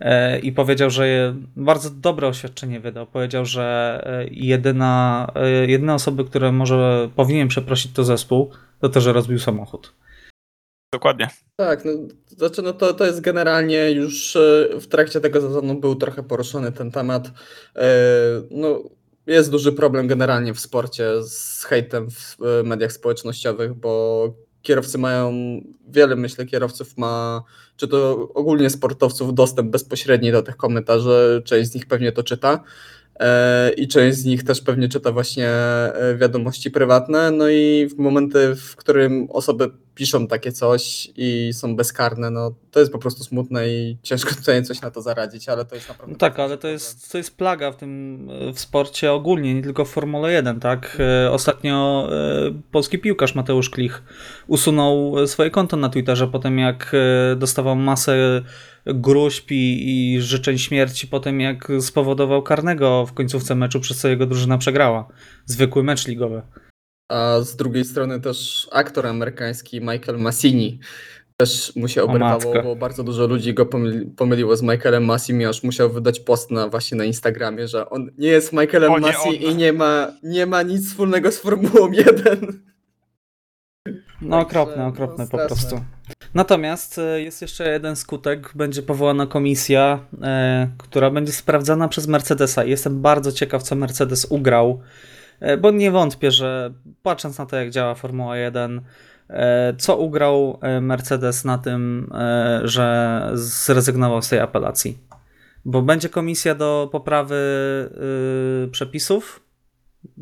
E, 0.01 0.39
I 0.39 0.53
powiedział, 0.53 0.91
że 0.91 1.09
je- 1.09 1.35
bardzo 1.57 1.91
dobre 1.91 2.29
oświadczenie 2.29 2.81
wydał. 2.81 3.07
Powiedział, 3.07 3.45
że 3.45 4.01
e, 4.07 4.27
jedyna, 4.31 5.27
jedyne 5.67 5.95
osoby, 5.95 6.25
które 6.25 6.53
może 6.53 7.09
powinien 7.17 7.49
przeprosić 7.49 7.93
to 7.93 8.05
zespół, 8.05 8.51
to 8.81 8.89
to, 8.89 9.01
że 9.01 9.13
rozbił 9.13 9.39
samochód. 9.39 9.93
Dokładnie. 10.95 11.29
Tak, 11.57 11.85
no, 11.85 11.93
to 12.31 12.35
znaczy 12.37 12.63
no 12.63 12.73
to, 12.73 12.95
to 12.95 13.07
jest 13.07 13.21
generalnie 13.21 13.91
już 13.91 14.39
w 14.81 14.87
trakcie 14.87 15.21
tego 15.21 15.41
sezonu 15.41 15.81
był 15.81 15.95
trochę 15.95 16.23
poruszony 16.23 16.73
ten 16.73 16.91
temat. 16.91 17.31
No, 18.51 18.83
jest 19.27 19.51
duży 19.51 19.73
problem 19.73 20.07
generalnie 20.07 20.55
w 20.55 20.61
sporcie 20.61 21.23
z 21.23 21.65
hejtem 21.65 22.11
w 22.11 22.37
e, 22.43 22.63
mediach 22.63 22.93
społecznościowych, 22.93 23.75
bo 23.75 24.35
kierowcy 24.63 24.99
mają, 24.99 25.33
wiele 25.89 26.17
myślę 26.17 26.47
kierowców 26.47 26.97
ma, 26.97 27.43
czy 27.77 27.89
to 27.89 28.29
ogólnie 28.35 28.71
sportowców, 28.71 29.35
dostęp 29.35 29.71
bezpośredni 29.71 30.33
do 30.33 30.43
tych 30.43 30.57
komentarzy, 30.57 31.43
część 31.45 31.71
z 31.71 31.75
nich 31.75 31.87
pewnie 31.87 32.13
to 32.13 32.23
czyta. 32.23 32.63
E, 33.21 33.73
I 33.73 33.89
część 33.89 34.19
z 34.19 34.25
nich 34.25 34.45
też 34.45 34.61
pewnie 34.61 34.89
czyta 34.89 35.13
właśnie 35.13 35.49
e, 35.49 36.17
wiadomości 36.17 36.71
prywatne. 36.71 37.31
No 37.31 37.49
i 37.49 37.89
w 37.91 37.99
momenty, 37.99 38.55
w 38.57 38.77
którym 38.77 39.29
osoby 39.31 39.71
piszą 39.97 40.27
takie 40.27 40.53
coś 40.53 41.09
i 41.17 41.51
są 41.53 41.77
bezkarne, 41.77 42.31
no 42.31 42.55
to 42.71 42.81
jest 42.81 42.93
po 42.93 42.99
prostu 42.99 43.25
smutne 43.25 43.69
i 43.69 43.99
ciężko 44.03 44.35
tutaj 44.39 44.63
coś 44.63 44.81
na 44.81 44.91
to 44.91 45.03
zaradzić, 45.03 45.49
ale 45.49 45.65
to 45.65 45.75
jest 45.75 45.89
naprawdę. 45.89 46.13
No 46.13 46.19
tak, 46.19 46.39
ale 46.39 46.59
to 46.59 46.69
jest, 46.69 47.13
to 47.13 47.19
jest 47.19 47.37
plaga 47.37 47.73
w 47.73 47.77
tym 47.77 48.21
e, 48.31 48.53
w 48.53 48.61
sporcie 48.61 49.13
ogólnie, 49.13 49.55
nie 49.55 49.63
tylko 49.63 49.85
w 49.85 49.91
Formule 49.91 50.33
1, 50.33 50.61
tak? 50.61 50.97
E, 51.01 51.31
Ostatnio 51.33 52.09
e, 52.13 52.63
polski 52.73 52.99
piłkarz 52.99 53.35
Mateusz 53.35 53.71
Klich 53.71 54.03
usunął 54.47 55.27
swoje 55.27 55.51
konto 55.51 55.77
na 55.77 55.89
Twitterze 55.89 56.29
po 56.29 56.39
tym, 56.39 56.59
jak 56.59 56.93
dostawał 57.37 57.77
masę 57.77 58.43
gruźb 58.87 59.51
i, 59.51 60.15
i 60.15 60.21
życzeń 60.23 60.59
śmierci 60.59 61.07
po 61.07 61.21
tym, 61.21 61.41
jak 61.41 61.69
spowodował 61.81 62.43
karnego 62.43 63.07
w 63.07 63.13
końcówce 63.13 63.55
meczu, 63.55 63.81
przez 63.81 63.99
co 63.99 64.09
jego 64.09 64.27
drużyna 64.27 64.59
przegrała. 64.59 65.09
Zwykły 65.47 65.83
mecz 65.83 66.07
ligowy. 66.07 66.43
A 67.09 67.41
z 67.41 67.57
drugiej 67.57 67.85
strony 67.85 68.21
też 68.21 68.69
aktor 68.73 69.07
amerykański 69.07 69.81
Michael 69.81 70.19
Massini 70.19 70.79
też 71.37 71.77
mu 71.77 71.89
się 71.89 72.03
oberwało, 72.03 72.63
bo 72.63 72.77
bardzo 72.77 73.05
dużo 73.05 73.27
ludzi 73.27 73.55
go 73.55 73.67
pomyli, 73.67 74.07
pomyliło 74.07 74.57
z 74.57 74.63
Michaelem 74.63 75.05
Massimi, 75.05 75.47
aż 75.47 75.63
musiał 75.63 75.91
wydać 75.91 76.21
post 76.21 76.51
na, 76.51 76.69
właśnie 76.69 76.99
na 76.99 77.05
Instagramie, 77.05 77.69
że 77.69 77.91
on 77.91 78.11
nie 78.19 78.29
jest 78.29 78.53
Michaelem 78.53 78.93
O 78.93 78.99
nie, 78.99 79.07
Massi 79.07 79.29
on. 79.29 79.35
i 79.35 79.55
nie 79.55 79.73
ma, 79.73 80.13
nie 80.23 80.47
ma 80.47 80.63
nic 80.63 80.89
wspólnego 80.89 81.33
z 81.33 81.39
Formułą 81.39 81.93
1. 81.93 82.63
No 84.21 84.45
Także, 84.45 84.61
okropne, 84.61 84.83
no, 84.83 84.87
okropne 84.87 85.27
po 85.27 85.37
straszne. 85.39 85.47
prostu. 85.47 85.81
Natomiast 86.35 86.99
e, 86.99 87.23
jest 87.23 87.43
jeszcze 87.43 87.73
jeden 87.73 87.97
skutek. 87.97 88.53
Będzie 88.55 88.83
powołana 88.83 89.27
komisja, 89.27 89.99
e, 90.23 90.69
która 90.79 91.11
będzie 91.11 91.33
sprawdzana 91.33 91.89
przez 91.89 92.07
Mercedesa. 92.07 92.65
I 92.65 92.71
Jestem 92.71 93.03
bardzo 93.03 93.33
ciekaw, 93.33 93.63
co 93.63 93.75
Mercedes 93.75 94.25
ugrał, 94.31 94.81
bo 95.61 95.71
nie 95.71 95.91
wątpię, 95.91 96.31
że 96.31 96.73
patrząc 97.03 97.39
na 97.39 97.47
to, 97.47 97.57
jak 97.57 97.71
działa 97.71 97.95
Formuła 97.95 98.37
1, 98.37 98.81
e, 99.29 99.75
co 99.79 99.97
ugrał 99.97 100.59
e, 100.63 100.81
Mercedes 100.81 101.45
na 101.45 101.59
tym, 101.59 102.11
e, 102.15 102.61
że 102.65 103.31
zrezygnował 103.35 104.23
z 104.23 104.29
tej 104.29 104.41
apelacji. 104.41 104.99
Bo 105.65 105.83
będzie 105.83 106.09
komisja 106.09 106.55
do 106.55 106.89
poprawy 106.93 107.37
przepisów, 108.71 109.41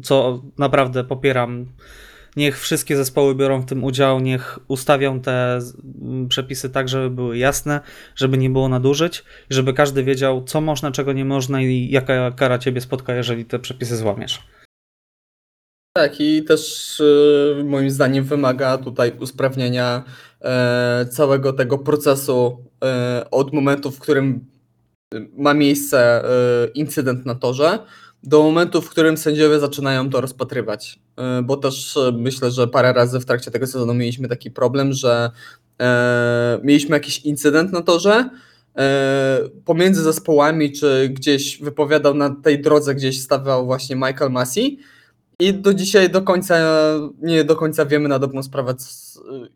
co 0.02 0.42
naprawdę 0.58 1.04
popieram 1.04 1.66
Niech 2.36 2.60
wszystkie 2.60 2.96
zespoły 2.96 3.34
biorą 3.34 3.60
w 3.60 3.66
tym 3.66 3.84
udział, 3.84 4.20
niech 4.20 4.58
ustawią 4.68 5.20
te 5.20 5.58
przepisy 6.28 6.70
tak, 6.70 6.88
żeby 6.88 7.10
były 7.10 7.38
jasne, 7.38 7.80
żeby 8.16 8.38
nie 8.38 8.50
było 8.50 8.68
nadużyć, 8.68 9.24
żeby 9.50 9.72
każdy 9.72 10.04
wiedział, 10.04 10.44
co 10.44 10.60
można, 10.60 10.90
czego 10.90 11.12
nie 11.12 11.24
można 11.24 11.62
i 11.62 11.88
jaka 11.90 12.30
kara 12.30 12.58
ciebie 12.58 12.80
spotka, 12.80 13.14
jeżeli 13.14 13.44
te 13.44 13.58
przepisy 13.58 13.96
złamiesz. 13.96 14.42
Tak, 15.96 16.20
i 16.20 16.44
też 16.44 17.00
y, 17.00 17.62
moim 17.64 17.90
zdaniem 17.90 18.24
wymaga 18.24 18.78
tutaj 18.78 19.12
usprawnienia 19.20 20.04
e, 20.40 21.06
całego 21.10 21.52
tego 21.52 21.78
procesu 21.78 22.64
e, 22.84 23.26
od 23.30 23.52
momentu, 23.52 23.90
w 23.90 23.98
którym 23.98 24.46
ma 25.36 25.54
miejsce 25.54 26.24
e, 26.24 26.66
incydent 26.74 27.26
na 27.26 27.34
torze, 27.34 27.78
do 28.22 28.42
momentu, 28.42 28.82
w 28.82 28.90
którym 28.90 29.16
sędziowie 29.16 29.60
zaczynają 29.60 30.10
to 30.10 30.20
rozpatrywać. 30.20 30.98
Bo 31.44 31.56
też 31.56 31.98
myślę, 32.12 32.50
że 32.50 32.68
parę 32.68 32.92
razy 32.92 33.20
w 33.20 33.24
trakcie 33.24 33.50
tego 33.50 33.66
sezonu 33.66 33.94
mieliśmy 33.94 34.28
taki 34.28 34.50
problem, 34.50 34.92
że 34.92 35.30
mieliśmy 36.62 36.96
jakiś 36.96 37.18
incydent 37.18 37.72
na 37.72 37.82
torze, 37.82 38.30
pomiędzy 39.64 40.02
zespołami, 40.02 40.72
czy 40.72 41.08
gdzieś 41.08 41.62
wypowiadał 41.62 42.14
na 42.14 42.30
tej 42.30 42.62
drodze, 42.62 42.94
gdzieś 42.94 43.22
stawiał 43.22 43.66
właśnie 43.66 43.96
Michael 43.96 44.30
Massey 44.30 44.78
i 45.40 45.54
do 45.54 45.74
dzisiaj 45.74 46.10
do 46.10 46.22
końca 46.22 46.56
nie 47.22 47.44
do 47.44 47.56
końca 47.56 47.86
wiemy 47.86 48.08
na 48.08 48.18
dobrą 48.18 48.42
sprawę, 48.42 48.74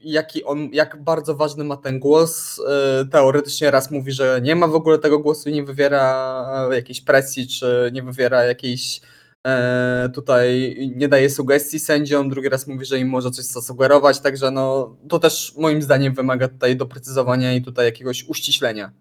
jaki 0.01 0.45
on, 0.45 0.69
jak 0.73 1.03
bardzo 1.03 1.35
ważny 1.35 1.65
ma 1.65 1.77
ten 1.77 1.99
głos. 1.99 2.61
E, 2.69 3.05
teoretycznie 3.05 3.71
raz 3.71 3.91
mówi, 3.91 4.13
że 4.13 4.41
nie 4.43 4.57
ma 4.57 4.67
w 4.67 4.75
ogóle 4.75 4.99
tego 4.99 5.19
głosu, 5.19 5.51
nie 5.51 5.65
wywiera 5.65 6.69
jakiejś 6.73 7.01
presji, 7.01 7.49
czy 7.49 7.91
nie 7.93 8.03
wywiera 8.03 8.45
jakiejś 8.45 9.01
e, 9.47 10.09
tutaj 10.15 10.77
nie 10.97 11.09
daje 11.09 11.31
sugestii 11.31 11.79
sędziom, 11.79 12.31
drugi 12.31 12.49
raz 12.49 12.67
mówi, 12.67 12.85
że 12.85 12.99
im 12.99 13.09
może 13.09 13.31
coś 13.31 13.45
zasugerować, 13.45 14.21
także 14.21 14.51
no 14.51 14.97
to 15.09 15.19
też 15.19 15.55
moim 15.57 15.83
zdaniem 15.83 16.15
wymaga 16.15 16.49
tutaj 16.49 16.77
doprecyzowania 16.77 17.55
i 17.55 17.63
tutaj 17.63 17.87
jakiegoś 17.87 18.25
uściślenia. 18.29 18.93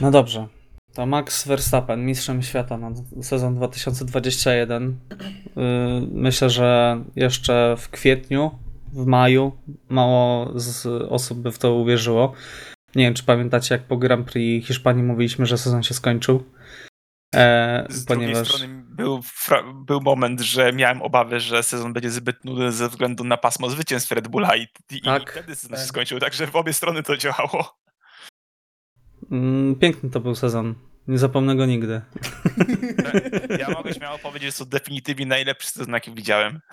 No 0.00 0.10
dobrze, 0.10 0.48
to 0.94 1.06
Max 1.06 1.46
Verstappen, 1.46 2.06
mistrzem 2.06 2.42
świata 2.42 2.78
na 2.78 2.90
sezon 3.22 3.54
2021. 3.54 4.88
Y, 4.88 4.94
myślę, 6.12 6.50
że 6.50 7.00
jeszcze 7.16 7.76
w 7.78 7.88
kwietniu, 7.88 8.58
w 8.92 9.06
maju 9.06 9.52
mało 9.88 10.52
z 10.54 10.86
osób 10.86 11.38
by 11.38 11.52
w 11.52 11.58
to 11.58 11.74
uwierzyło. 11.74 12.32
Nie 12.94 13.04
wiem, 13.04 13.14
czy 13.14 13.24
pamiętacie, 13.24 13.74
jak 13.74 13.84
po 13.84 13.96
Grand 13.96 14.30
Prix 14.30 14.66
Hiszpanii 14.66 15.02
mówiliśmy, 15.02 15.46
że 15.46 15.58
sezon 15.58 15.82
się 15.82 15.94
skończył. 15.94 16.44
E, 17.34 17.86
z 17.90 18.04
ponieważ... 18.04 18.34
drugiej 18.34 18.54
strony 18.54 18.84
był, 18.88 19.20
był 19.74 20.00
moment, 20.00 20.40
że 20.40 20.72
miałem 20.72 21.02
obawy, 21.02 21.40
że 21.40 21.62
sezon 21.62 21.92
będzie 21.92 22.10
zbyt 22.10 22.44
nudny 22.44 22.72
ze 22.72 22.88
względu 22.88 23.24
na 23.24 23.36
pasmo 23.36 23.70
zwycięstw 23.70 24.10
Red 24.10 24.28
Bulla 24.28 24.56
i, 24.56 24.66
i, 24.90 25.02
tak, 25.02 25.22
i 25.22 25.26
wtedy 25.26 25.56
sezon 25.56 25.70
tak. 25.70 25.80
się 25.80 25.86
skończył, 25.86 26.20
także 26.20 26.46
w 26.46 26.56
obie 26.56 26.72
strony 26.72 27.02
to 27.02 27.16
działało. 27.16 27.83
Mm, 29.30 29.74
piękny 29.74 30.10
to 30.10 30.20
był 30.20 30.34
sezon. 30.34 30.74
Nie 31.08 31.18
zapomnę 31.18 31.56
go 31.56 31.66
nigdy. 31.66 32.00
Ja 33.58 33.70
mogę 33.70 33.94
śmiało 33.94 34.18
powiedzieć, 34.18 34.52
że 34.52 34.58
to 34.58 34.64
definitywnie 34.64 35.26
najlepszy 35.26 35.70
sezon, 35.70 35.94
jaki 35.94 36.14
widziałem. 36.14 36.60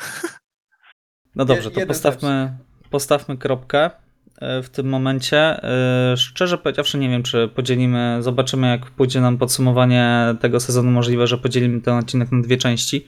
No 1.35 1.45
dobrze, 1.45 1.71
to 1.71 1.85
postawmy, 1.85 2.57
postawmy 2.89 3.37
kropkę 3.37 3.89
e, 4.37 4.63
w 4.63 4.69
tym 4.69 4.89
momencie. 4.89 5.37
E, 5.63 6.17
szczerze 6.17 6.57
powiedziawszy, 6.57 6.97
nie 6.97 7.09
wiem, 7.09 7.23
czy 7.23 7.47
podzielimy, 7.47 8.17
zobaczymy, 8.19 8.67
jak 8.67 8.91
pójdzie 8.91 9.21
nam 9.21 9.37
podsumowanie 9.37 10.35
tego 10.41 10.59
sezonu. 10.59 10.91
Możliwe, 10.91 11.27
że 11.27 11.37
podzielimy 11.37 11.81
ten 11.81 11.93
odcinek 11.93 12.31
na 12.31 12.41
dwie 12.41 12.57
części. 12.57 13.07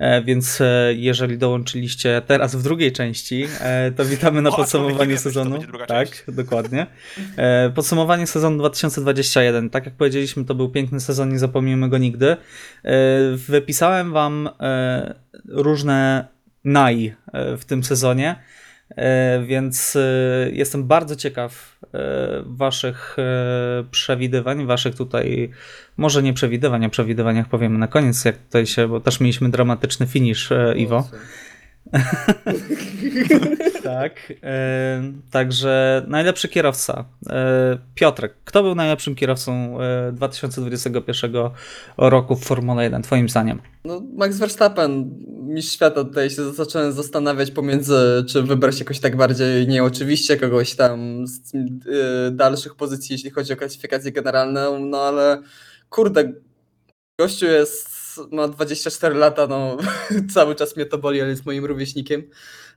E, 0.00 0.22
więc 0.22 0.60
e, 0.60 0.94
jeżeli 0.94 1.38
dołączyliście 1.38 2.22
teraz 2.26 2.56
w 2.56 2.62
drugiej 2.62 2.92
części, 2.92 3.46
e, 3.60 3.90
to 3.90 4.04
witamy 4.04 4.42
na 4.42 4.50
o, 4.50 4.56
podsumowaniu 4.56 5.18
sezonu. 5.18 5.58
Tak, 5.88 6.10
część. 6.10 6.24
dokładnie. 6.28 6.86
Podsumowanie 7.74 8.26
sezonu 8.26 8.58
2021. 8.58 9.70
Tak 9.70 9.86
jak 9.86 9.94
powiedzieliśmy, 9.94 10.44
to 10.44 10.54
był 10.54 10.68
piękny 10.68 11.00
sezon, 11.00 11.32
nie 11.32 11.38
zapomnimy 11.38 11.88
go 11.88 11.98
nigdy. 11.98 12.36
Wypisałem 13.34 14.12
wam 14.12 14.48
różne 15.48 16.28
naj 16.64 17.14
w 17.58 17.64
tym 17.64 17.84
sezonie. 17.84 18.36
Więc 19.46 19.98
jestem 20.52 20.84
bardzo 20.84 21.16
ciekaw 21.16 21.79
Waszych 22.46 23.16
przewidywań, 23.90 24.66
Waszych 24.66 24.94
tutaj, 24.94 25.50
może 25.96 26.22
nie 26.22 26.32
przewidywań, 26.32 26.86
o 26.86 26.90
przewidywaniach 26.90 27.48
powiemy 27.48 27.78
na 27.78 27.86
koniec, 27.86 28.24
jak 28.24 28.38
tutaj 28.38 28.66
się, 28.66 28.88
bo 28.88 29.00
też 29.00 29.20
mieliśmy 29.20 29.48
dramatyczny 29.48 30.06
finish, 30.06 30.50
Iwo. 30.76 31.08
tak. 33.82 34.32
E, 34.42 35.12
także 35.30 36.04
najlepszy 36.08 36.48
kierowca. 36.48 37.04
E, 37.30 37.78
Piotrek, 37.94 38.34
kto 38.44 38.62
był 38.62 38.74
najlepszym 38.74 39.14
kierowcą 39.14 39.80
e, 39.80 40.12
2021 40.12 41.32
roku 41.96 42.36
w 42.36 42.44
Formule 42.44 42.84
1, 42.84 43.02
Twoim 43.02 43.28
zdaniem? 43.28 43.60
No, 43.84 44.02
Max 44.16 44.38
Verstappen, 44.38 45.10
mistrz 45.28 45.74
świata. 45.74 46.04
Tutaj 46.04 46.30
się 46.30 46.52
zacząłem 46.52 46.92
zastanawiać 46.92 47.50
pomiędzy, 47.50 48.24
czy 48.28 48.42
wybrać 48.42 48.78
jakoś 48.78 49.00
tak 49.00 49.16
bardziej 49.16 49.68
nieoczywiście, 49.68 50.36
kogoś 50.36 50.74
tam 50.74 51.26
z 51.26 51.54
y, 51.54 52.30
dalszych 52.30 52.74
pozycji, 52.74 53.12
jeśli 53.12 53.30
chodzi 53.30 53.52
o 53.52 53.56
klasyfikację 53.56 54.12
generalną, 54.12 54.78
no 54.78 54.98
ale 54.98 55.42
kurde, 55.90 56.32
gościu 57.20 57.46
jest 57.46 57.99
ma 58.32 58.48
24 58.48 59.14
lata, 59.14 59.46
no 59.46 59.76
cały 60.34 60.54
czas 60.54 60.76
mnie 60.76 60.86
to 60.86 60.98
boli, 60.98 61.20
ale 61.20 61.30
jest 61.30 61.46
moim 61.46 61.64
rówieśnikiem. 61.64 62.22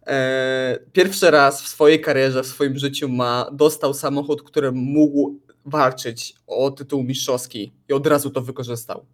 E, 0.07 0.79
pierwszy 0.93 1.31
raz 1.31 1.63
w 1.63 1.67
swojej 1.67 2.01
karierze, 2.01 2.43
w 2.43 2.47
swoim 2.47 2.77
życiu 2.77 3.09
ma, 3.09 3.49
dostał 3.51 3.93
samochód, 3.93 4.43
który 4.43 4.71
mógł 4.71 5.39
walczyć 5.65 6.35
o 6.47 6.71
tytuł 6.71 7.03
mistrzowski 7.03 7.73
i 7.89 7.93
od 7.93 8.07
razu 8.07 8.29
to 8.29 8.41
wykorzystał. 8.41 9.05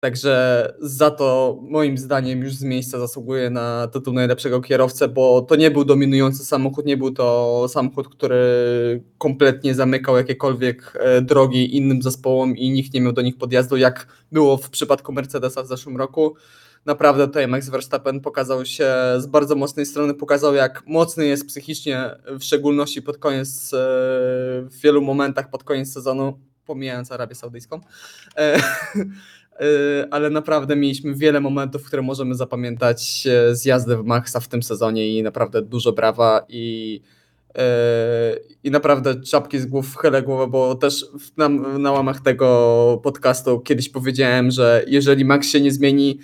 Także 0.00 0.74
za 0.80 1.10
to 1.10 1.58
moim 1.62 1.98
zdaniem 1.98 2.40
już 2.42 2.54
z 2.54 2.62
miejsca 2.62 2.98
zasługuje 2.98 3.50
na 3.50 3.88
tytuł 3.88 4.14
najlepszego 4.14 4.60
kierowcę, 4.60 5.08
bo 5.08 5.42
to 5.42 5.56
nie 5.56 5.70
był 5.70 5.84
dominujący 5.84 6.44
samochód, 6.44 6.86
nie 6.86 6.96
był 6.96 7.10
to 7.10 7.66
samochód, 7.68 8.08
który 8.08 9.04
kompletnie 9.18 9.74
zamykał 9.74 10.16
jakiekolwiek 10.16 10.92
e, 11.00 11.22
drogi 11.22 11.76
innym 11.76 12.02
zespołom 12.02 12.56
i 12.56 12.70
nikt 12.70 12.94
nie 12.94 13.00
miał 13.00 13.12
do 13.12 13.22
nich 13.22 13.38
podjazdu, 13.38 13.76
jak 13.76 14.06
było 14.32 14.56
w 14.56 14.70
przypadku 14.70 15.12
Mercedesa 15.12 15.62
w 15.62 15.66
zeszłym 15.66 15.96
roku. 15.96 16.34
Naprawdę 16.86 17.26
tutaj 17.26 17.48
Max 17.48 17.68
Verstappen 17.68 18.20
pokazał 18.20 18.66
się 18.66 18.94
z 19.18 19.26
bardzo 19.26 19.54
mocnej 19.56 19.86
strony, 19.86 20.14
pokazał 20.14 20.54
jak 20.54 20.82
mocny 20.86 21.26
jest 21.26 21.46
psychicznie, 21.46 22.10
w 22.26 22.42
szczególności 22.42 23.02
pod 23.02 23.18
koniec, 23.18 23.74
e, 23.74 23.76
w 24.62 24.80
wielu 24.82 25.02
momentach 25.02 25.50
pod 25.50 25.64
koniec 25.64 25.92
sezonu, 25.92 26.38
pomijając 26.66 27.12
Arabię 27.12 27.34
Saudyjską. 27.34 27.80
E, 29.60 29.64
Y, 29.64 30.10
ale 30.10 30.30
naprawdę 30.30 30.76
mieliśmy 30.76 31.14
wiele 31.14 31.40
momentów, 31.40 31.84
które 31.84 32.02
możemy 32.02 32.34
zapamiętać 32.34 33.28
z 33.52 33.64
jazdy 33.64 33.96
w 33.96 34.04
Maxa 34.04 34.40
w 34.40 34.48
tym 34.48 34.62
sezonie 34.62 35.18
i 35.18 35.22
naprawdę 35.22 35.62
dużo 35.62 35.92
brawa 35.92 36.46
i 36.48 37.00
y, 37.50 37.60
i 38.64 38.70
naprawdę 38.70 39.20
czapki 39.20 39.58
z 39.58 39.66
głów 39.66 39.96
chylę 39.96 40.22
głowę, 40.22 40.46
bo 40.46 40.74
też 40.74 41.06
na, 41.36 41.48
na 41.78 41.92
łamach 41.92 42.20
tego 42.20 43.00
podcastu 43.02 43.60
kiedyś 43.60 43.88
powiedziałem, 43.88 44.50
że 44.50 44.84
jeżeli 44.86 45.24
Max 45.24 45.48
się 45.48 45.60
nie 45.60 45.72
zmieni, 45.72 46.18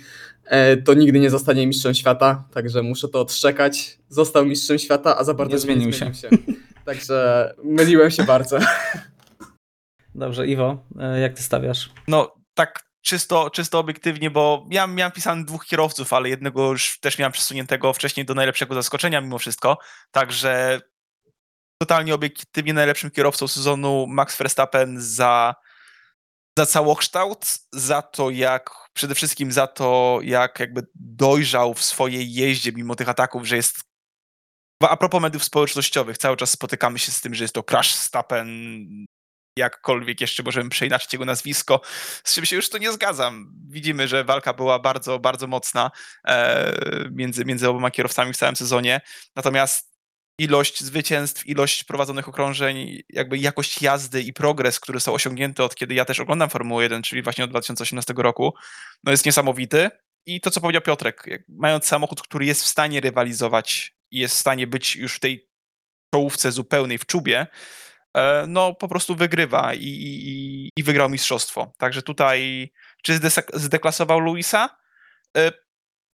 e, 0.45 0.77
to 0.77 0.93
nigdy 0.93 1.19
nie 1.19 1.29
zostanie 1.29 1.67
mistrzem 1.67 1.93
świata, 1.93 2.43
także 2.53 2.83
muszę 2.83 3.07
to 3.07 3.21
odszczekać. 3.21 3.99
Został 4.09 4.45
mistrzem 4.45 4.79
świata, 4.79 5.17
a 5.17 5.23
za 5.23 5.33
bardzo 5.33 5.55
nie 5.55 5.59
zmienił, 5.59 5.87
nie 5.87 5.93
zmienił 5.93 6.15
się. 6.15 6.29
się. 6.29 6.37
Także 6.85 7.53
myliłem 7.63 8.11
się 8.11 8.23
bardzo. 8.23 8.59
Dobrze, 10.15 10.47
Iwo, 10.47 10.83
e, 10.99 11.19
jak 11.19 11.33
ty 11.33 11.43
stawiasz? 11.43 11.89
No, 12.07 12.35
tak 12.53 12.86
czysto, 13.07 13.49
czysto 13.49 13.79
obiektywnie, 13.79 14.31
bo 14.31 14.65
ja 14.71 14.87
miałem 14.87 15.11
pisane 15.11 15.45
dwóch 15.45 15.65
kierowców, 15.65 16.13
ale 16.13 16.29
jednego 16.29 16.71
już 16.71 16.99
też 16.99 17.17
miałem 17.17 17.31
przesuniętego 17.31 17.93
wcześniej 17.93 18.25
do 18.25 18.33
najlepszego 18.33 18.75
zaskoczenia 18.75 19.21
mimo 19.21 19.37
wszystko. 19.37 19.77
Także 20.11 20.81
totalnie 21.81 22.13
obiektywnie 22.15 22.73
najlepszym 22.73 23.11
kierowcą 23.11 23.47
sezonu 23.47 24.05
Max 24.07 24.37
Verstappen 24.37 25.01
za, 25.01 25.55
za 26.59 26.65
całokształt, 26.65 27.45
za 27.73 28.01
to 28.01 28.29
jak, 28.29 28.69
przede 28.93 29.15
wszystkim 29.15 29.51
za 29.51 29.67
to 29.67 30.19
jak 30.23 30.59
jakby 30.59 30.87
dojrzał 30.95 31.73
w 31.73 31.83
swojej 31.83 32.33
jeździe 32.33 32.71
mimo 32.71 32.95
tych 32.95 33.09
ataków, 33.09 33.45
że 33.45 33.55
jest 33.55 33.79
a 34.83 34.97
propos 34.97 35.21
mediów 35.21 35.43
społecznościowych, 35.43 36.17
cały 36.17 36.37
czas 36.37 36.49
spotykamy 36.49 36.99
się 36.99 37.11
z 37.11 37.21
tym, 37.21 37.35
że 37.35 37.43
jest 37.43 37.53
to 37.53 37.63
Crash 37.63 37.95
Stappen, 37.95 38.47
jakkolwiek 39.57 40.21
jeszcze 40.21 40.43
możemy 40.43 40.69
przeinaczyć 40.69 41.13
jego 41.13 41.25
nazwisko, 41.25 41.81
z 42.23 42.33
czym 42.33 42.45
się 42.45 42.55
już 42.55 42.69
tu 42.69 42.77
nie 42.77 42.91
zgadzam. 42.91 43.53
Widzimy, 43.69 44.07
że 44.07 44.23
walka 44.23 44.53
była 44.53 44.79
bardzo, 44.79 45.19
bardzo 45.19 45.47
mocna 45.47 45.91
e, 46.27 46.73
między, 47.11 47.45
między 47.45 47.69
oboma 47.69 47.91
kierowcami 47.91 48.33
w 48.33 48.37
całym 48.37 48.55
sezonie, 48.55 49.01
natomiast 49.35 49.97
ilość 50.39 50.83
zwycięstw, 50.83 51.47
ilość 51.47 51.83
prowadzonych 51.83 52.29
okrążeń, 52.29 53.03
jakby 53.09 53.37
jakość 53.37 53.81
jazdy 53.81 54.21
i 54.21 54.33
progres, 54.33 54.79
które 54.79 54.99
są 54.99 55.13
osiągnięte 55.13 55.63
od 55.63 55.75
kiedy 55.75 55.93
ja 55.93 56.05
też 56.05 56.19
oglądam 56.19 56.49
Formułę 56.49 56.83
1, 56.83 57.03
czyli 57.03 57.21
właśnie 57.21 57.43
od 57.43 57.49
2018 57.49 58.13
roku, 58.17 58.53
no 59.03 59.11
jest 59.11 59.25
niesamowity. 59.25 59.89
I 60.25 60.41
to, 60.41 60.51
co 60.51 60.61
powiedział 60.61 60.81
Piotrek, 60.81 61.45
mając 61.49 61.85
samochód, 61.85 62.21
który 62.21 62.45
jest 62.45 62.63
w 62.63 62.67
stanie 62.67 63.01
rywalizować 63.01 63.95
i 64.11 64.19
jest 64.19 64.35
w 64.35 64.39
stanie 64.39 64.67
być 64.67 64.95
już 64.95 65.15
w 65.15 65.19
tej 65.19 65.49
czołówce 66.13 66.51
zupełnej 66.51 66.97
w 66.97 67.05
czubie, 67.05 67.47
no 68.47 68.75
po 68.75 68.87
prostu 68.87 69.15
wygrywa 69.15 69.73
i, 69.73 69.83
i, 69.83 70.69
i 70.77 70.83
wygrał 70.83 71.09
mistrzostwo. 71.09 71.73
Także 71.77 72.01
tutaj, 72.01 72.69
czy 73.03 73.19
zdeklasował 73.53 74.19
Luisa? 74.19 74.77
E, 75.37 75.51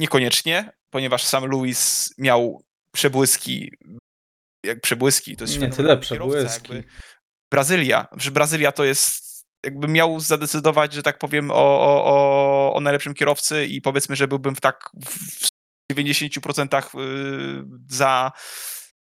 Niekoniecznie, 0.01 0.73
ponieważ 0.91 1.25
sam 1.25 1.45
Luis 1.47 2.11
miał 2.19 2.63
przebłyski, 2.95 3.71
jak 4.67 4.81
przebłyski, 4.81 5.37
to 5.37 5.45
jest 5.45 5.61
Nie 5.61 5.69
tyle 5.71 5.97
przebłyski. 5.99 6.73
jakby. 6.75 6.89
Brazylia, 7.53 8.07
że 8.17 8.31
Brazylia 8.31 8.73
to 8.73 8.85
jest 8.85 9.31
jakby 9.65 9.89
miał 9.89 10.21
zadecydować, 10.21 10.93
że 10.93 11.03
tak 11.03 11.19
powiem, 11.19 11.51
o, 11.51 11.55
o, 11.81 12.05
o, 12.05 12.75
o 12.75 12.81
najlepszym 12.81 13.15
kierowcy 13.15 13.67
i 13.67 13.81
powiedzmy, 13.81 14.17
że 14.17 14.29
byłbym 14.29 14.57
w 14.57 14.61
tak 14.61 14.91
w 15.05 15.49
90% 15.93 17.01
y, 17.01 17.65
za, 17.89 18.33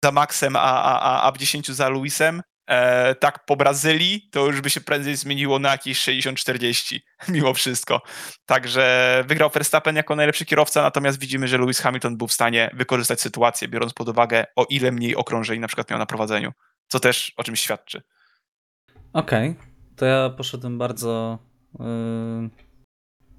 za 0.06 0.12
Maxem, 0.12 0.56
a, 0.56 0.60
a, 0.62 1.00
a- 1.00 1.24
a 1.24 1.32
w 1.32 1.38
10 1.38 1.68
za 1.72 1.90
Luisem. 1.90 2.42
E, 2.68 3.16
tak 3.16 3.46
po 3.46 3.56
Brazylii 3.56 4.30
to 4.32 4.46
już 4.46 4.62
by 4.62 4.70
się 4.70 4.82
prędzej 4.82 5.16
zmieniło 5.16 5.60
na 5.60 5.72
jakieś 5.72 6.00
60-40 6.00 7.00
mimo 7.30 7.54
wszystko. 7.54 8.02
Także 8.46 9.24
wygrał 9.28 9.50
Verstappen 9.50 9.96
jako 9.96 10.16
najlepszy 10.16 10.46
kierowca, 10.46 10.82
natomiast 10.82 11.20
widzimy, 11.20 11.48
że 11.48 11.58
Lewis 11.58 11.80
Hamilton 11.80 12.18
był 12.18 12.28
w 12.28 12.34
stanie 12.34 12.72
wykorzystać 12.74 13.22
sytuację, 13.22 13.68
biorąc 13.68 13.94
pod 13.94 14.10
uwagę, 14.10 14.46
o 14.56 14.66
ile 14.70 14.92
mniej 14.92 15.16
okrążeń 15.16 15.60
na 15.60 15.68
przykład 15.68 15.90
miał 15.90 16.00
na 16.00 16.06
prowadzeniu. 16.06 16.52
Co 16.88 17.00
też 17.00 17.34
o 17.38 17.44
czymś 17.44 17.60
świadczy. 17.60 18.02
Okej, 19.14 19.56
to 19.96 20.06
ja 20.06 20.30
poszedłem 20.30 20.78
bardzo 20.78 21.40
y, 21.74 21.80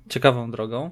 ciekawą 0.08 0.50
drogą. 0.50 0.90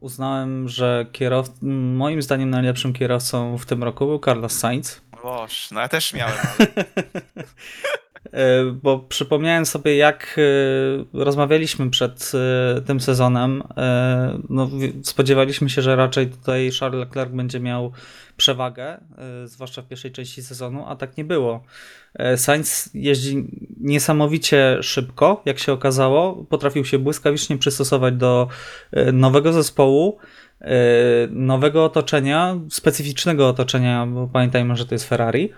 Uznałem, 0.00 0.68
że 0.68 1.06
kierow... 1.12 1.48
moim 1.96 2.22
zdaniem 2.22 2.50
najlepszym 2.50 2.92
kierowcą 2.92 3.58
w 3.58 3.66
tym 3.66 3.82
roku 3.82 4.06
był 4.06 4.18
Carlos 4.18 4.58
Sainz. 4.58 5.01
Boż, 5.22 5.70
no 5.70 5.80
ja 5.80 5.88
też 5.88 6.12
miałem, 6.12 6.36
E, 8.32 8.64
Bo 8.82 8.98
przypomniałem 8.98 9.66
sobie, 9.66 9.96
jak 9.96 10.36
e, 10.38 11.24
rozmawialiśmy 11.24 11.90
przed 11.90 12.32
e, 12.34 12.80
tym 12.80 13.00
sezonem. 13.00 13.62
No, 14.48 14.70
spodziewaliśmy 15.02 15.70
się, 15.70 15.82
że 15.82 15.96
raczej 15.96 16.26
tutaj 16.26 16.70
Charles 16.80 17.00
Leclerc 17.00 17.32
będzie 17.32 17.60
miał 17.60 17.92
przewagę, 18.36 19.00
zwłaszcza 19.44 19.82
w 19.82 19.88
pierwszej 19.88 20.12
części 20.12 20.42
sezonu, 20.42 20.84
a 20.88 20.96
tak 20.96 21.16
nie 21.16 21.24
było. 21.24 21.64
Sainz 22.36 22.90
jeździ 22.94 23.44
niesamowicie 23.80 24.78
szybko, 24.82 25.42
jak 25.44 25.58
się 25.58 25.72
okazało. 25.72 26.46
Potrafił 26.50 26.84
się 26.84 26.98
błyskawicznie 26.98 27.58
przystosować 27.58 28.14
do 28.14 28.48
nowego 29.12 29.52
zespołu, 29.52 30.18
nowego 31.30 31.84
otoczenia, 31.84 32.60
specyficznego 32.70 33.48
otoczenia, 33.48 34.06
bo 34.06 34.28
pamiętajmy, 34.28 34.76
że 34.76 34.86
to 34.86 34.94
jest 34.94 35.08
Ferrari. 35.08 35.52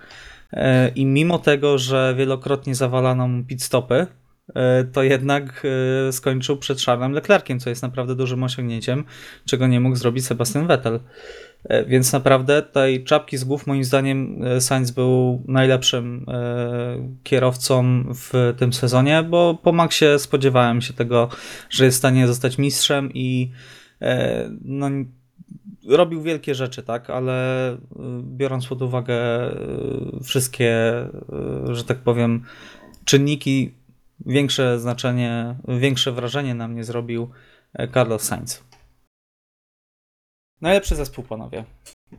E, 0.52 0.88
I 0.88 1.06
mimo 1.06 1.38
tego, 1.38 1.78
że 1.78 2.14
wielokrotnie 2.18 2.74
zawalano 2.74 3.28
mu 3.28 3.44
pit 3.44 3.62
stopy, 3.62 4.06
e, 4.54 4.84
to 4.84 5.02
jednak 5.02 5.62
e, 6.08 6.12
skończył 6.12 6.56
przed 6.56 6.80
Charlesem 6.80 7.12
Leclerciem, 7.12 7.60
co 7.60 7.70
jest 7.70 7.82
naprawdę 7.82 8.14
dużym 8.14 8.42
osiągnięciem, 8.42 9.04
czego 9.46 9.66
nie 9.66 9.80
mógł 9.80 9.96
zrobić 9.96 10.26
Sebastian 10.26 10.66
Vettel. 10.66 11.00
E, 11.64 11.84
Więc 11.84 12.12
naprawdę 12.12 12.62
tej 12.62 13.04
czapki 13.04 13.36
z 13.36 13.44
głów 13.44 13.66
moim 13.66 13.84
zdaniem 13.84 14.42
e, 14.44 14.60
Sainz 14.60 14.90
był 14.90 15.42
najlepszym 15.48 16.26
e, 16.28 17.14
kierowcą 17.22 18.04
w 18.14 18.54
tym 18.56 18.72
sezonie, 18.72 19.22
bo 19.22 19.58
po 19.62 19.72
Maxie 19.72 20.18
spodziewałem 20.18 20.80
się 20.80 20.92
tego, 20.92 21.28
że 21.70 21.84
jest 21.84 21.96
w 21.96 21.98
stanie 21.98 22.26
zostać 22.26 22.58
mistrzem 22.58 23.10
i 23.14 23.50
e, 23.50 23.83
no, 24.60 24.88
robił 25.86 26.22
wielkie 26.22 26.54
rzeczy, 26.54 26.82
tak, 26.82 27.10
ale 27.10 27.72
y, 27.74 27.78
biorąc 28.22 28.66
pod 28.66 28.82
uwagę 28.82 29.50
y, 29.50 30.24
wszystkie, 30.24 31.02
y, 31.70 31.74
że 31.74 31.84
tak 31.84 31.98
powiem, 31.98 32.44
czynniki, 33.04 33.74
większe 34.26 34.80
znaczenie, 34.80 35.56
większe 35.68 36.12
wrażenie 36.12 36.54
na 36.54 36.68
mnie 36.68 36.84
zrobił 36.84 37.30
e, 37.72 37.88
Carlos 37.88 38.22
Sainz. 38.22 38.64
Najlepszy 40.60 40.94
zespół, 40.94 41.24
panowie. 41.24 41.64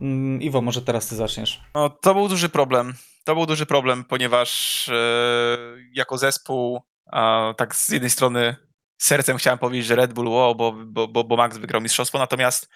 Mm, 0.00 0.42
Iwo, 0.42 0.62
może 0.62 0.82
teraz 0.82 1.08
ty 1.08 1.16
zaczniesz. 1.16 1.60
No, 1.74 1.90
to 1.90 2.14
był 2.14 2.28
duży 2.28 2.48
problem. 2.48 2.94
To 3.24 3.34
był 3.34 3.46
duży 3.46 3.66
problem, 3.66 4.04
ponieważ 4.04 4.88
e, 4.88 5.58
jako 5.92 6.18
zespół, 6.18 6.80
a, 7.06 7.54
tak 7.56 7.76
z 7.76 7.88
jednej 7.88 8.10
strony 8.10 8.56
sercem 8.98 9.36
chciałem 9.36 9.58
powiedzieć, 9.58 9.86
że 9.86 9.96
Red 9.96 10.12
Bull, 10.12 10.28
wow, 10.28 10.54
bo, 10.54 10.72
bo, 10.72 11.08
bo, 11.08 11.24
bo 11.24 11.36
Max 11.36 11.58
wygrał 11.58 11.82
mistrzostwo, 11.82 12.18
natomiast 12.18 12.68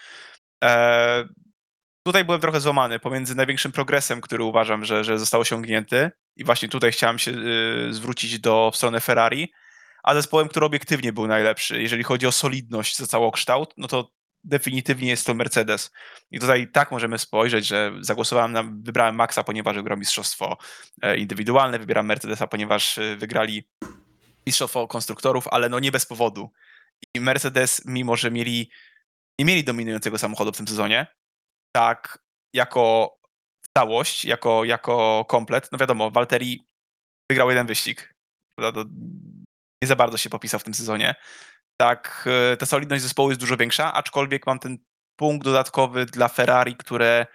e, 0.65 1.25
tutaj 2.03 2.25
byłem 2.25 2.41
trochę 2.41 2.61
złamany 2.61 2.99
pomiędzy 2.99 3.35
największym 3.35 3.73
progresem, 3.73 4.21
który 4.21 4.45
uważam, 4.45 4.85
że, 4.85 5.05
że 5.05 5.19
został 5.19 5.41
osiągnięty 5.41 6.11
i 6.37 6.45
właśnie 6.45 6.69
tutaj 6.69 6.93
chciałem 6.93 7.19
się 7.19 7.31
e, 7.31 7.93
zwrócić 7.93 8.39
do 8.39 8.71
w 8.73 8.77
stronę 8.77 9.01
Ferrari, 9.01 9.53
a 10.03 10.15
zespołem, 10.15 10.49
który 10.49 10.67
obiektywnie 10.67 11.13
był 11.13 11.27
najlepszy, 11.27 11.83
jeżeli 11.83 12.03
chodzi 12.03 12.27
o 12.27 12.33
solidność 12.33 12.97
za 12.97 13.07
całokształt, 13.07 13.75
no 13.77 13.89
to 13.89 14.11
definitywnie 14.45 15.09
jest 15.09 15.27
to 15.27 15.35
Mercedes. 15.35 15.91
I 16.31 16.41
tutaj 16.41 16.69
tak 16.73 16.91
możemy 16.91 17.19
spojrzeć, 17.19 17.67
że 17.67 17.93
zagłosowałem 18.01 18.53
na, 18.53 18.63
wybrałem 18.63 19.15
Maxa, 19.15 19.45
ponieważ 19.45 19.77
wygrał 19.77 19.99
mistrzostwo 19.99 20.59
e, 21.03 21.17
indywidualne, 21.17 21.79
wybieram 21.79 22.07
Mercedesa, 22.07 22.47
ponieważ 22.47 22.99
e, 22.99 23.17
mistrzostwo 24.47 24.89
konstruktorów, 24.89 25.49
ale 25.49 25.69
no 25.69 25.79
nie 25.79 25.93
bez 25.93 26.07
powodu. 26.07 26.51
I 27.15 27.21
Mercedes, 27.21 27.83
mimo 27.85 28.17
że 28.17 28.31
mieli, 28.31 28.71
nie 29.39 29.45
mieli 29.45 29.65
dominującego 29.65 30.19
samochodu 30.19 30.53
w 30.53 30.57
tym 30.57 30.69
sezonie, 30.69 31.07
tak 31.73 32.19
jako 32.55 33.17
całość, 33.77 34.25
jako, 34.25 34.65
jako 34.65 35.25
komplet, 35.29 35.69
no 35.73 35.79
wiadomo, 35.79 36.11
Valtteri 36.11 36.65
wygrał 37.31 37.51
jeden 37.51 37.67
wyścig. 37.67 38.15
Nie 39.83 39.89
za 39.89 39.97
bardzo 39.97 40.19
się 40.19 40.31
popisał 40.31 40.61
w 40.61 40.65
tym 40.65 40.75
sezonie. 40.75 41.15
Tak, 41.77 42.29
e, 42.53 42.57
ta 42.57 42.67
solidność 42.67 43.03
zespołu 43.03 43.29
jest 43.29 43.41
dużo 43.41 43.57
większa, 43.57 43.93
aczkolwiek 43.93 44.47
mam 44.47 44.59
ten 44.59 44.79
punkt 45.17 45.45
dodatkowy 45.45 46.07
dla 46.07 46.29
Ferrari, 46.29 46.77
które 46.77 47.27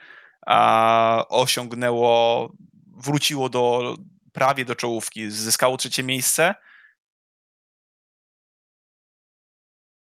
a, 0.45 1.25
osiągnęło, 1.29 2.51
wróciło 2.97 3.49
do 3.49 3.95
prawie 4.33 4.65
do 4.65 4.75
czołówki, 4.75 5.31
zyskało 5.31 5.77
trzecie 5.77 6.03
miejsce. 6.03 6.55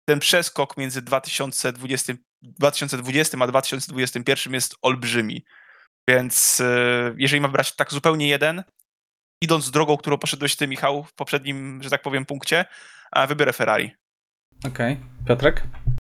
Ten 0.04 0.20
przeskok 0.20 0.76
między 0.76 1.02
2020, 1.02 2.14
2020 2.42 3.38
a 3.40 3.46
2021 3.46 4.54
jest 4.54 4.76
olbrzymi. 4.82 5.44
Więc 6.08 6.60
e, 6.60 7.14
jeżeli 7.16 7.40
mam 7.40 7.52
brać 7.52 7.76
tak 7.76 7.92
zupełnie 7.92 8.28
jeden, 8.28 8.64
idąc 9.42 9.70
drogą, 9.70 9.96
którą 9.96 10.18
poszedłeś 10.18 10.56
ty, 10.56 10.68
Michał, 10.68 11.04
w 11.04 11.14
poprzednim, 11.14 11.82
że 11.82 11.90
tak 11.90 12.02
powiem, 12.02 12.26
punkcie, 12.26 12.64
a 13.12 13.26
wybiorę 13.26 13.52
Ferrari. 13.52 13.90
Okej, 14.66 15.00
Piotrek? 15.28 15.62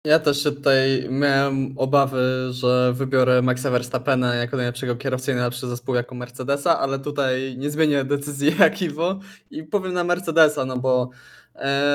Ja 0.05 0.19
też 0.19 0.43
się 0.43 0.51
tutaj 0.51 1.07
miałem 1.09 1.73
obawy, 1.77 2.47
że 2.51 2.93
wybiorę 2.93 3.41
Maxa 3.41 3.69
Verstappena 3.69 4.35
jako 4.35 4.57
najlepszego 4.57 4.95
kierowcę 4.95 5.31
i 5.31 5.35
najlepszy 5.35 5.67
zespół 5.67 5.95
jako 5.95 6.15
Mercedesa, 6.15 6.79
ale 6.79 6.99
tutaj 6.99 7.57
nie 7.57 7.69
zmienię 7.69 8.03
decyzji 8.03 8.55
jak 8.59 8.81
Iwo 8.81 9.19
i 9.51 9.63
powiem 9.63 9.93
na 9.93 10.03
Mercedesa, 10.03 10.65
no 10.65 10.77
bo 10.77 11.09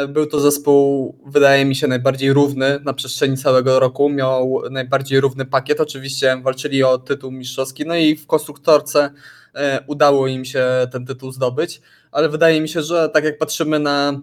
był 0.09 0.27
to 0.27 0.41
zespół, 0.41 1.15
wydaje 1.27 1.65
mi 1.65 1.77
się, 1.77 1.87
najbardziej 1.87 2.33
równy 2.33 2.81
na 2.85 2.93
przestrzeni 2.93 3.37
całego 3.37 3.81
roku. 3.81 4.09
Miał 4.09 4.63
najbardziej 4.71 5.21
równy 5.21 5.45
pakiet. 5.45 5.81
Oczywiście 5.81 6.41
walczyli 6.43 6.85
o 6.85 6.99
tytuł 6.99 7.31
mistrzowski, 7.33 7.87
no 7.87 7.97
i 7.97 8.17
w 8.17 8.27
konstruktorce 8.27 9.11
e, 9.55 9.85
udało 9.87 10.27
im 10.27 10.45
się 10.45 10.67
ten 10.93 11.07
tytuł 11.07 11.33
zdobyć, 11.33 11.81
ale 12.13 12.29
wydaje 12.29 12.61
mi 12.61 12.69
się, 12.69 12.83
że 12.83 13.09
tak 13.09 13.25
jak 13.25 13.39
patrzymy 13.39 13.79
na 13.79 14.21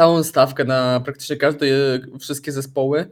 całą 0.00 0.22
stawkę 0.22 0.64
na 0.64 1.00
praktycznie 1.04 1.36
każde, 1.36 1.66
wszystkie 2.20 2.52
zespoły, 2.52 3.00
e, 3.00 3.08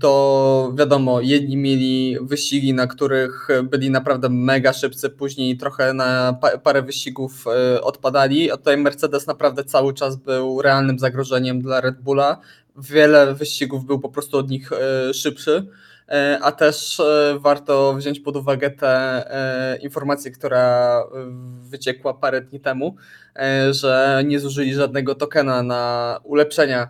to 0.00 0.72
wiadomo, 0.78 1.20
jedni 1.20 1.56
mieli 1.56 2.16
wyścigi, 2.20 2.74
na 2.74 2.86
których 2.86 3.48
byli 3.64 3.90
naprawdę 3.90 4.28
mega 4.28 4.72
szybcy, 4.72 5.10
później 5.10 5.56
trochę 5.56 5.94
na 5.94 6.32
pa- 6.40 6.58
parę 6.58 6.82
wyścigów 6.82 7.44
e, 7.46 7.82
odpadali, 7.82 8.50
a 8.50 8.56
tutaj 8.56 8.76
Mercedes 8.76 9.26
naprawdę 9.26 9.64
cały 9.64 9.94
czas 9.94 10.16
był 10.16 10.62
realnym 10.62 10.98
zagrożeniem 10.98 11.62
dla 11.62 11.80
Red 11.80 12.00
Bulla. 12.00 12.40
Wiele 12.76 13.34
wyścigów 13.34 13.84
był 13.84 14.00
po 14.00 14.08
prostu 14.08 14.38
od 14.38 14.50
nich 14.50 14.72
e, 14.72 15.14
szybszy. 15.14 15.66
E, 16.08 16.38
A 16.42 16.52
też 16.52 17.00
e, 17.00 17.38
warto 17.40 17.94
wziąć 17.94 18.20
pod 18.20 18.36
uwagę 18.36 18.70
tę 18.70 18.88
e, 18.90 19.76
informację, 19.76 20.30
która 20.30 21.04
wyciekła 21.60 22.14
parę 22.14 22.40
dni 22.40 22.60
temu, 22.60 22.96
że 23.70 24.22
nie 24.26 24.40
zużyli 24.40 24.74
żadnego 24.74 25.14
tokena 25.14 25.62
na 25.62 26.20
ulepszenia 26.24 26.88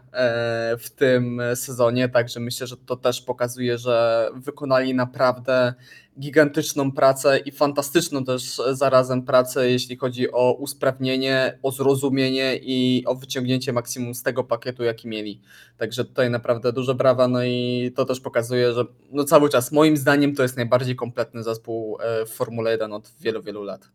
w 0.79 0.91
tym 0.97 1.41
sezonie, 1.55 2.09
także 2.09 2.41
myślę, 2.41 2.67
że 2.67 2.77
to 2.77 2.97
też 2.97 3.21
pokazuje, 3.21 3.79
że 3.79 4.29
wykonali 4.35 4.95
naprawdę 4.95 5.75
gigantyczną 6.21 6.93
pracę 6.93 7.39
i 7.39 7.53
fantastyczną 7.53 8.25
też 8.25 8.61
zarazem 8.73 9.23
pracę, 9.23 9.71
jeśli 9.71 9.97
chodzi 9.97 10.33
o 10.33 10.53
usprawnienie, 10.53 11.59
o 11.63 11.73
zrozumienie 11.73 12.57
i 12.63 13.05
o 13.07 13.15
wyciągnięcie 13.15 13.73
maksimum 13.73 14.15
z 14.15 14.23
tego 14.23 14.45
pakietu, 14.45 14.83
jaki 14.83 15.09
mieli. 15.09 15.41
Także 15.79 16.05
tutaj 16.05 16.31
naprawdę 16.31 16.73
duże 16.73 16.95
brawa, 16.95 17.29
no 17.29 17.45
i 17.45 17.93
to 17.97 18.05
też 18.05 18.21
pokazuje, 18.21 18.73
że 18.73 18.85
no 19.13 19.25
cały 19.25 19.49
czas 19.49 19.73
moim 19.73 19.97
zdaniem 19.97 20.35
to 20.35 20.43
jest 20.43 20.57
najbardziej 20.57 20.97
kompletny 20.97 21.43
zespół 21.43 21.99
e, 22.01 22.27
w 22.27 22.31
Formule 22.31 22.71
1 22.71 22.93
od 22.93 23.13
wielu, 23.21 23.43
wielu 23.43 23.63
lat. 23.63 23.89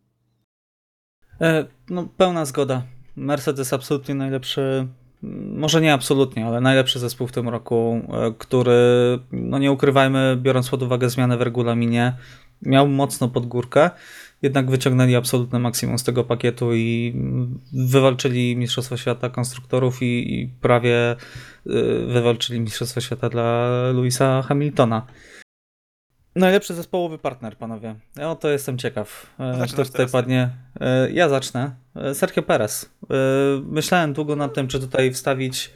E, 1.42 1.66
no, 1.90 2.08
pełna 2.18 2.46
zgoda. 2.46 2.84
Mercedes 3.16 3.74
absolutnie 3.74 4.16
najlepszy, 4.16 4.88
może 5.54 5.82
nie 5.82 5.94
absolutnie, 5.94 6.46
ale 6.46 6.62
najlepszy 6.62 7.00
zespół 7.00 7.28
w 7.28 7.32
tym 7.32 7.50
roku, 7.50 8.02
e, 8.14 8.34
który, 8.38 8.74
no 9.32 9.60
nie 9.60 9.72
ukrywajmy, 9.72 10.38
biorąc 10.42 10.70
pod 10.70 10.84
uwagę 10.84 11.10
zmianę 11.10 11.38
w 11.38 11.42
regulaminie, 11.42 12.14
miał 12.62 12.88
mocno 12.88 13.28
pod 13.28 13.46
górkę, 13.46 13.90
jednak 14.42 14.70
wyciągnęli 14.70 15.16
absolutne 15.16 15.60
maksimum 15.60 16.00
z 16.00 16.04
tego 16.04 16.24
pakietu 16.24 16.76
i 16.76 17.14
wywalczyli 17.74 18.56
Mistrzostwo 18.56 18.98
Świata 18.98 19.30
konstruktorów 19.30 20.02
i, 20.02 20.34
i 20.34 20.48
prawie 20.62 21.12
e, 21.12 21.16
wywalczyli 22.08 22.60
Mistrzostwo 22.60 23.02
Świata 23.02 23.30
dla 23.30 23.70
Louisa 23.94 24.42
Hamiltona. 24.42 25.06
Najlepszy 26.36 26.74
zespołowy 26.74 27.18
partner, 27.18 27.58
panowie. 27.58 27.96
Ja 28.16 28.32
o 28.32 28.36
to 28.36 28.50
jestem 28.50 28.78
ciekaw. 28.78 29.26
E, 29.40 29.48
Zaczynasz 29.48 29.74
Kto 29.74 29.84
tutaj 29.86 29.98
teraz. 29.98 30.12
padnie? 30.12 30.50
E, 30.82 31.12
Ja 31.12 31.30
zacznę. 31.30 31.72
E, 31.96 32.14
Sergio 32.16 32.42
Perez. 32.44 32.86
E, 33.10 33.16
Myślałem 33.64 34.14
długo 34.14 34.36
nad 34.36 34.54
tym, 34.54 34.68
czy 34.68 34.80
tutaj 34.80 35.14
wstawić 35.14 35.74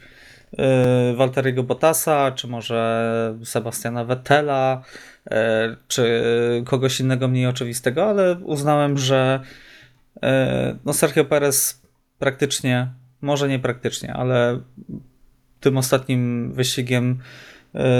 e, 0.58 1.14
Walteriego 1.14 1.62
Bottasa, 1.62 2.32
czy 2.32 2.48
może 2.48 3.34
Sebastiana 3.44 4.04
Vettela, 4.04 4.82
e, 5.30 5.76
czy 5.88 6.22
kogoś 6.66 7.00
innego 7.00 7.28
mniej 7.28 7.46
oczywistego, 7.46 8.04
ale 8.10 8.34
uznałem, 8.34 8.98
że 8.98 9.40
e, 10.22 10.76
no 10.84 10.92
Sergio 10.92 11.24
Perez 11.24 11.82
praktycznie, 12.18 12.88
może 13.20 13.48
nie 13.48 13.58
praktycznie, 13.58 14.12
ale 14.14 14.60
tym 15.60 15.76
ostatnim 15.76 16.52
wyścigiem 16.52 17.10
e, 17.20 17.53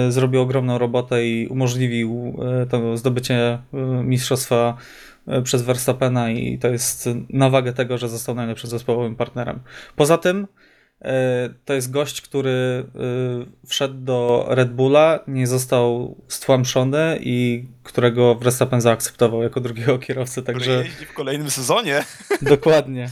zrobił 0.08 0.40
ogromną 0.40 0.78
robotę 0.78 1.26
i 1.26 1.46
umożliwił 1.46 2.36
e, 2.62 2.66
to 2.66 2.96
zdobycie 2.96 3.34
e, 3.34 3.58
mistrzostwa 4.04 4.76
e, 5.26 5.42
przez 5.42 5.62
Verstappena 5.62 6.30
i 6.30 6.58
to 6.58 6.68
jest 6.68 7.08
na 7.30 7.50
wagę 7.50 7.72
tego, 7.72 7.98
że 7.98 8.08
został 8.08 8.34
najlepszym 8.34 8.70
zespołowym 8.70 9.16
partnerem. 9.16 9.60
Poza 9.96 10.18
tym 10.18 10.46
e, 11.02 11.48
to 11.64 11.74
jest 11.74 11.90
gość, 11.90 12.20
który 12.20 12.50
e, 12.50 13.66
wszedł 13.66 13.94
do 13.94 14.46
Red 14.48 14.72
Bulla, 14.72 15.20
nie 15.28 15.46
został 15.46 16.16
stłamszony 16.28 17.18
i 17.20 17.64
którego 17.82 18.34
Verstappen 18.34 18.80
zaakceptował 18.80 19.42
jako 19.42 19.60
drugiego 19.60 19.98
kierowcę, 19.98 20.42
także 20.42 20.70
jeździ 20.70 21.06
w 21.06 21.14
kolejnym 21.14 21.50
sezonie. 21.50 22.04
dokładnie. 22.42 23.08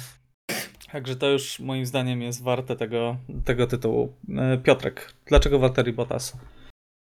Także 0.92 1.16
to 1.16 1.30
już 1.30 1.60
moim 1.60 1.86
zdaniem 1.86 2.22
jest 2.22 2.42
warte 2.42 2.76
tego, 2.76 3.16
tego 3.44 3.66
tytułu. 3.66 4.12
E, 4.38 4.58
Piotrek, 4.58 5.12
dlaczego 5.26 5.58
Walteri 5.58 5.92
Bottas? 5.92 6.32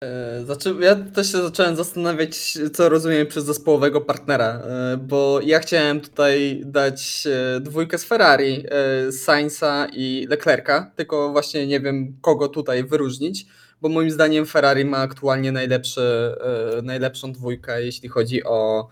E, 0.05 0.45
Znaczy, 0.45 0.75
ja 0.81 0.97
też 0.97 1.33
się 1.33 1.43
zacząłem 1.43 1.77
zastanawiać, 1.77 2.59
co 2.75 2.89
rozumiem 2.89 3.27
przez 3.27 3.45
zespołowego 3.45 4.01
partnera, 4.01 4.47
e, 4.47 4.97
bo 4.97 5.41
ja 5.41 5.59
chciałem 5.59 6.01
tutaj 6.01 6.63
dać 6.65 7.29
dwójkę 7.61 7.99
z 7.99 8.05
Ferrari, 8.05 8.65
Sainza 9.11 9.87
i 9.93 10.27
Leclerca, 10.31 10.91
tylko 10.97 11.33
właśnie 11.33 11.67
nie 11.67 11.81
wiem, 11.81 12.17
kogo 12.21 12.49
tutaj 12.49 12.85
wyróżnić, 12.85 13.47
bo 13.81 13.89
moim 13.89 14.11
zdaniem 14.11 14.47
Ferrari 14.47 14.85
ma 14.85 14.99
aktualnie 14.99 15.53
najlepszy, 15.53 16.35
najlepszą 16.83 17.33
dwójkę, 17.33 17.85
jeśli 17.85 18.09
chodzi 18.09 18.45
o, 18.45 18.89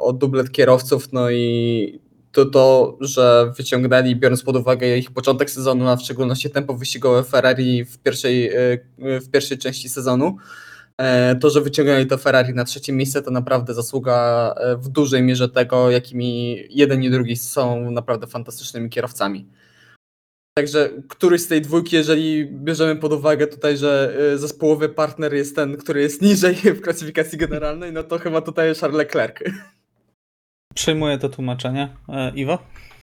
o 0.00 0.12
dublet 0.12 0.52
kierowców, 0.52 1.12
no 1.12 1.30
i 1.30 2.03
to 2.34 2.44
to, 2.44 2.96
że 3.00 3.52
wyciągnęli, 3.56 4.16
biorąc 4.16 4.42
pod 4.42 4.56
uwagę 4.56 4.98
ich 4.98 5.10
początek 5.10 5.50
sezonu, 5.50 5.88
a 5.88 5.96
w 5.96 6.02
szczególności 6.02 6.50
tempo 6.50 6.74
wyścigowe 6.74 7.24
Ferrari 7.24 7.84
w 7.84 7.98
pierwszej, 7.98 8.48
e, 8.48 8.78
w 8.98 9.30
pierwszej 9.30 9.58
części 9.58 9.88
sezonu, 9.88 10.36
e, 10.98 11.36
to, 11.36 11.50
że 11.50 11.60
wyciągnęli 11.60 12.06
to 12.06 12.18
Ferrari 12.18 12.54
na 12.54 12.64
trzecie 12.64 12.92
miejsce, 12.92 13.22
to 13.22 13.30
naprawdę 13.30 13.74
zasługa 13.74 14.54
e, 14.56 14.76
w 14.76 14.88
dużej 14.88 15.22
mierze 15.22 15.48
tego, 15.48 15.90
jakimi 15.90 16.58
jeden 16.70 17.02
i 17.02 17.10
drugi 17.10 17.36
są 17.36 17.90
naprawdę 17.90 18.26
fantastycznymi 18.26 18.90
kierowcami. 18.90 19.46
Także 20.56 20.90
któryś 21.08 21.40
z 21.42 21.48
tej 21.48 21.60
dwójki, 21.60 21.96
jeżeli 21.96 22.46
bierzemy 22.46 22.96
pod 22.96 23.12
uwagę 23.12 23.46
tutaj, 23.46 23.76
że 23.76 24.16
zespołowy 24.36 24.88
partner 24.88 25.34
jest 25.34 25.56
ten, 25.56 25.76
który 25.76 26.02
jest 26.02 26.22
niżej 26.22 26.54
w 26.76 26.80
klasyfikacji 26.80 27.38
generalnej, 27.38 27.92
no 27.92 28.02
to 28.02 28.18
chyba 28.18 28.40
tutaj 28.40 28.74
Charles 28.74 28.98
Leclerc. 28.98 29.40
Przyjmuję 30.74 31.18
to 31.18 31.28
tłumaczenie. 31.28 31.96
E, 32.08 32.32
Iwo? 32.34 32.58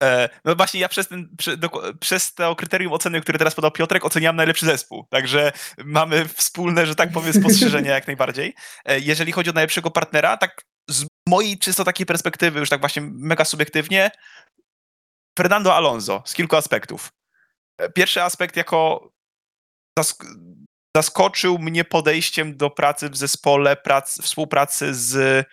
E, 0.02 0.28
No 0.44 0.56
właśnie 0.56 0.80
ja 0.80 0.88
przez, 0.88 1.08
ten, 1.08 1.28
doko- 1.56 1.98
przez 2.00 2.34
to 2.34 2.56
kryterium 2.56 2.92
oceny, 2.92 3.20
które 3.20 3.38
teraz 3.38 3.54
podał 3.54 3.70
Piotrek, 3.70 4.04
oceniam 4.04 4.36
najlepszy 4.36 4.66
zespół. 4.66 5.06
Także 5.10 5.52
mamy 5.84 6.28
wspólne, 6.28 6.86
że 6.86 6.94
tak 6.94 7.12
powiem, 7.12 7.32
spostrzeżenia 7.32 7.94
jak 7.94 8.06
najbardziej. 8.06 8.54
E, 8.84 8.98
Jeżeli 9.00 9.32
chodzi 9.32 9.50
o 9.50 9.52
najlepszego 9.52 9.90
partnera, 9.90 10.36
tak 10.36 10.62
z 10.90 11.06
mojej 11.28 11.58
czysto 11.58 11.84
takiej 11.84 12.06
perspektywy, 12.06 12.60
już 12.60 12.68
tak 12.68 12.80
właśnie 12.80 13.02
mega 13.04 13.44
subiektywnie, 13.44 14.10
Fernando 15.38 15.74
Alonso 15.76 16.22
z 16.26 16.34
kilku 16.34 16.56
aspektów. 16.56 17.08
E, 17.78 17.90
Pierwszy 17.92 18.22
aspekt 18.22 18.56
jako 18.56 19.10
zask 19.98 20.24
zaskoczył 20.96 21.58
mnie 21.58 21.84
podejściem 21.84 22.56
do 22.56 22.70
pracy 22.70 23.10
w 23.10 23.16
zespole, 23.16 23.76
prac, 23.76 24.22
współpracy 24.22 24.94
z 24.94 25.46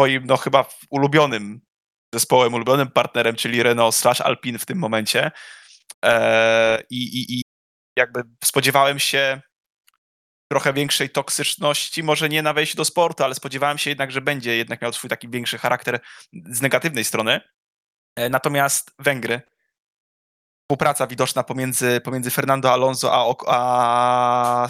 swoim, 0.00 0.26
no 0.26 0.36
chyba 0.36 0.68
ulubionym 0.90 1.60
zespołem, 2.14 2.54
ulubionym 2.54 2.90
partnerem, 2.90 3.36
czyli 3.36 3.62
Renault 3.62 3.94
slash 3.94 4.20
Alpine 4.20 4.58
w 4.58 4.66
tym 4.66 4.78
momencie. 4.78 5.30
Eee, 6.02 6.82
i, 6.90 6.96
i, 6.96 7.38
I 7.38 7.42
jakby 7.96 8.22
spodziewałem 8.44 8.98
się 8.98 9.40
trochę 10.52 10.72
większej 10.72 11.10
toksyczności, 11.10 12.02
może 12.02 12.28
nie 12.28 12.42
na 12.42 12.52
wejściu 12.52 12.76
do 12.76 12.84
sportu, 12.84 13.24
ale 13.24 13.34
spodziewałem 13.34 13.78
się 13.78 13.90
jednak, 13.90 14.12
że 14.12 14.20
będzie 14.20 14.56
jednak 14.56 14.82
miał 14.82 14.92
swój 14.92 15.10
taki 15.10 15.28
większy 15.28 15.58
charakter 15.58 16.00
z 16.32 16.62
negatywnej 16.62 17.04
strony. 17.04 17.40
E, 18.16 18.28
natomiast 18.28 18.90
Węgry, 18.98 19.42
współpraca 20.62 21.06
widoczna 21.06 21.42
pomiędzy, 21.42 22.00
pomiędzy 22.00 22.30
Fernando 22.30 22.72
Alonso 22.72 23.12
a, 23.14 23.34
a 23.46 24.68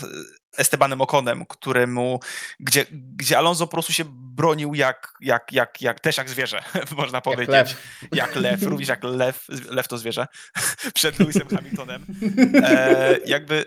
Estebanem 0.59 1.01
Okonem, 1.01 1.47
któremu, 1.47 2.21
gdzie, 2.61 2.87
gdzie 2.91 3.39
Alonso 3.39 3.67
po 3.67 3.73
prostu 3.73 3.93
się 3.93 4.05
bronił 4.09 4.75
jak, 4.75 5.13
jak, 5.21 5.53
jak, 5.53 5.83
jak 5.83 6.01
też 6.01 6.17
jak 6.17 6.31
zwierzę, 6.31 6.63
można 6.97 7.21
powiedzieć. 7.21 7.49
lew. 7.49 7.99
Jak 8.13 8.37
lew, 8.37 8.63
również 8.63 8.89
jak 8.89 9.05
lew, 9.05 9.45
lew 9.49 9.89
to 9.89 9.99
zwierzę, 9.99 10.27
przed 10.95 11.19
Lewisem 11.19 11.49
Hamiltonem. 11.49 12.07
E, 12.63 13.19
jakby 13.27 13.65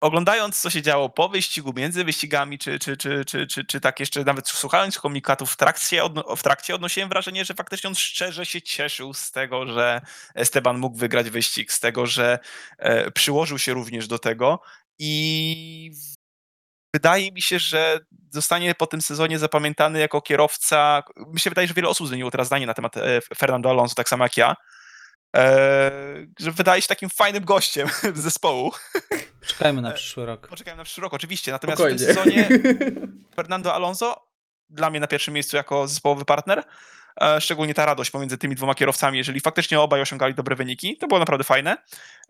oglądając, 0.00 0.60
co 0.60 0.70
się 0.70 0.82
działo 0.82 1.08
po 1.08 1.28
wyścigu, 1.28 1.72
między 1.76 2.04
wyścigami, 2.04 2.58
czy, 2.58 2.78
czy, 2.78 2.96
czy, 2.96 3.24
czy, 3.24 3.46
czy, 3.46 3.64
czy 3.64 3.80
tak 3.80 4.00
jeszcze 4.00 4.24
nawet 4.24 4.48
słuchając 4.48 4.98
komunikatów 4.98 5.52
w 5.52 5.56
trakcie, 5.56 6.04
odno, 6.04 6.36
w 6.36 6.42
trakcie, 6.42 6.74
odnosiłem 6.74 7.08
wrażenie, 7.08 7.44
że 7.44 7.54
faktycznie 7.54 7.88
on 7.88 7.94
szczerze 7.94 8.46
się 8.46 8.62
cieszył 8.62 9.14
z 9.14 9.30
tego, 9.30 9.66
że 9.66 10.00
Esteban 10.34 10.78
mógł 10.78 10.96
wygrać 10.96 11.30
wyścig, 11.30 11.72
z 11.72 11.80
tego, 11.80 12.06
że 12.06 12.38
e, 12.78 13.10
przyłożył 13.10 13.58
się 13.58 13.74
również 13.74 14.08
do 14.08 14.18
tego 14.18 14.60
i 14.98 15.90
wydaje 16.94 17.32
mi 17.32 17.42
się, 17.42 17.58
że 17.58 18.00
zostanie 18.30 18.74
po 18.74 18.86
tym 18.86 19.00
sezonie 19.00 19.38
zapamiętany 19.38 19.98
jako 19.98 20.22
kierowca. 20.22 21.02
Mi 21.16 21.40
się 21.40 21.50
wydaje, 21.50 21.68
że 21.68 21.74
wiele 21.74 21.88
osób 21.88 22.08
zmieniło 22.08 22.30
teraz 22.30 22.46
zdanie 22.46 22.66
na 22.66 22.74
temat 22.74 22.96
e, 22.96 23.20
Fernando 23.38 23.70
Alonso, 23.70 23.94
tak 23.94 24.08
samo 24.08 24.24
jak 24.24 24.36
ja. 24.36 24.56
E, 25.36 25.90
że 26.40 26.52
wydaje 26.52 26.82
się 26.82 26.88
takim 26.88 27.10
fajnym 27.10 27.44
gościem 27.44 27.88
zespołu. 28.14 28.72
Czekajmy 29.46 29.82
na 29.82 29.92
przyszły 29.92 30.26
rok. 30.26 30.48
Poczekajmy 30.48 30.76
na 30.76 30.84
przyszły 30.84 31.02
rok, 31.02 31.14
oczywiście. 31.14 31.52
Natomiast 31.52 31.82
w 31.82 31.86
tym 31.86 31.98
Spokojnie. 31.98 32.48
sezonie 32.48 32.48
Fernando 33.36 33.74
Alonso 33.74 34.26
dla 34.70 34.90
mnie 34.90 35.00
na 35.00 35.06
pierwszym 35.06 35.34
miejscu 35.34 35.56
jako 35.56 35.88
zespołowy 35.88 36.24
partner. 36.24 36.64
E, 37.20 37.40
Szczególnie 37.40 37.74
ta 37.74 37.86
radość 37.86 38.10
pomiędzy 38.10 38.38
tymi 38.38 38.54
dwoma 38.54 38.74
kierowcami, 38.74 39.18
jeżeli 39.18 39.40
faktycznie 39.40 39.80
obaj 39.80 40.00
osiągali 40.00 40.34
dobre 40.34 40.56
wyniki, 40.56 40.96
to 40.96 41.06
było 41.06 41.20
naprawdę 41.20 41.44
fajne, 41.44 41.76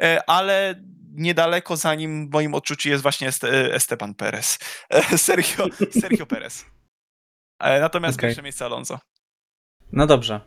E, 0.02 0.30
ale 0.30 0.74
niedaleko 1.12 1.76
za 1.76 1.94
nim 1.94 2.28
w 2.28 2.32
moim 2.32 2.54
odczuciu 2.54 2.88
jest 2.88 3.02
właśnie 3.02 3.28
e, 3.28 3.74
Esteban 3.74 4.14
Perez. 4.14 4.58
Sergio, 5.16 5.66
Sergio 6.00 6.26
Perez. 6.26 6.64
Natomiast 7.60 8.18
Okej. 8.18 8.28
pierwsze 8.28 8.42
miejsce 8.42 8.64
Alonso. 8.64 8.98
No 9.92 10.06
dobrze. 10.06 10.40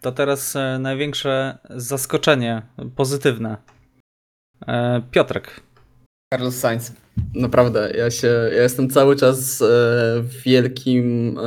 To 0.00 0.12
teraz 0.12 0.54
największe 0.78 1.58
zaskoczenie 1.70 2.62
pozytywne. 2.96 3.56
Piotrek. 5.10 5.60
Carlos 6.34 6.56
Sainz. 6.56 6.92
Naprawdę, 7.34 7.92
ja 7.98 8.10
się, 8.10 8.26
ja 8.56 8.62
jestem 8.62 8.90
cały 8.90 9.16
czas 9.16 9.62
e, 9.62 9.64
w 10.22 10.42
wielkim 10.44 11.38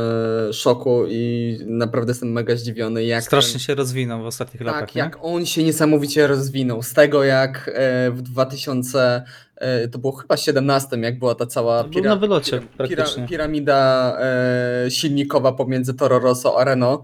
e, 0.50 0.54
szoku 0.54 1.06
i 1.10 1.58
naprawdę 1.66 2.12
jestem 2.12 2.32
mega 2.32 2.56
zdziwiony, 2.56 3.04
jak 3.04 3.24
Strasznie 3.24 3.52
ten, 3.52 3.60
się 3.60 3.76
rozwinął 3.76 4.24
w 4.24 4.26
ostatnich 4.26 4.62
latach. 4.62 4.82
tak, 4.82 4.96
jak 4.96 5.18
on 5.22 5.46
się 5.46 5.64
niesamowicie 5.64 6.28
rozwinął. 6.28 6.84
Z 6.84 6.94
tego 6.94 7.24
jak 7.24 7.72
e, 7.74 8.12
w 8.12 8.22
e, 9.56 9.88
to 9.88 10.00
było 10.00 10.14
chyba 10.14 10.38
17, 10.38 10.98
jak 10.98 11.20
była 11.20 11.36
ta 11.36 11.46
cała 11.46 11.84
Był 11.84 12.04
na 12.04 12.16
wylocie 12.16 12.62
pira- 12.78 13.28
piramida 13.28 14.18
silnikowa 14.90 15.52
pomiędzy 15.52 15.94
Toro 15.94 16.20
Rosso 16.20 16.60
a 16.60 16.64
Renault, 16.64 17.02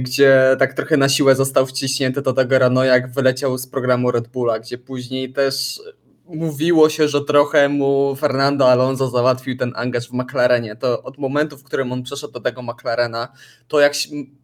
gdzie 0.00 0.56
tak 0.58 0.74
trochę 0.74 0.96
na 0.96 1.08
siłę 1.08 1.34
został 1.34 1.66
wciśnięty 1.66 2.22
do 2.22 2.32
tego 2.32 2.58
Renault, 2.58 2.86
jak 2.86 3.12
wyleciał 3.12 3.58
z 3.58 3.66
programu 3.66 4.10
Red 4.10 4.28
Bulla, 4.28 4.58
gdzie 4.58 4.78
później 4.78 5.32
też 5.32 5.80
mówiło 6.28 6.88
się, 6.88 7.08
że 7.08 7.24
trochę 7.24 7.68
mu 7.68 8.16
Fernando 8.16 8.70
Alonso 8.70 9.08
załatwił 9.10 9.56
ten 9.56 9.72
angaż 9.76 10.08
w 10.08 10.12
McLarenie. 10.12 10.76
To 10.76 11.02
od 11.02 11.18
momentu, 11.18 11.56
w 11.56 11.64
którym 11.64 11.92
on 11.92 12.02
przeszedł 12.02 12.32
do 12.32 12.40
tego 12.40 12.62
McLarena, 12.62 13.28
to 13.68 13.80
jak 13.80 13.92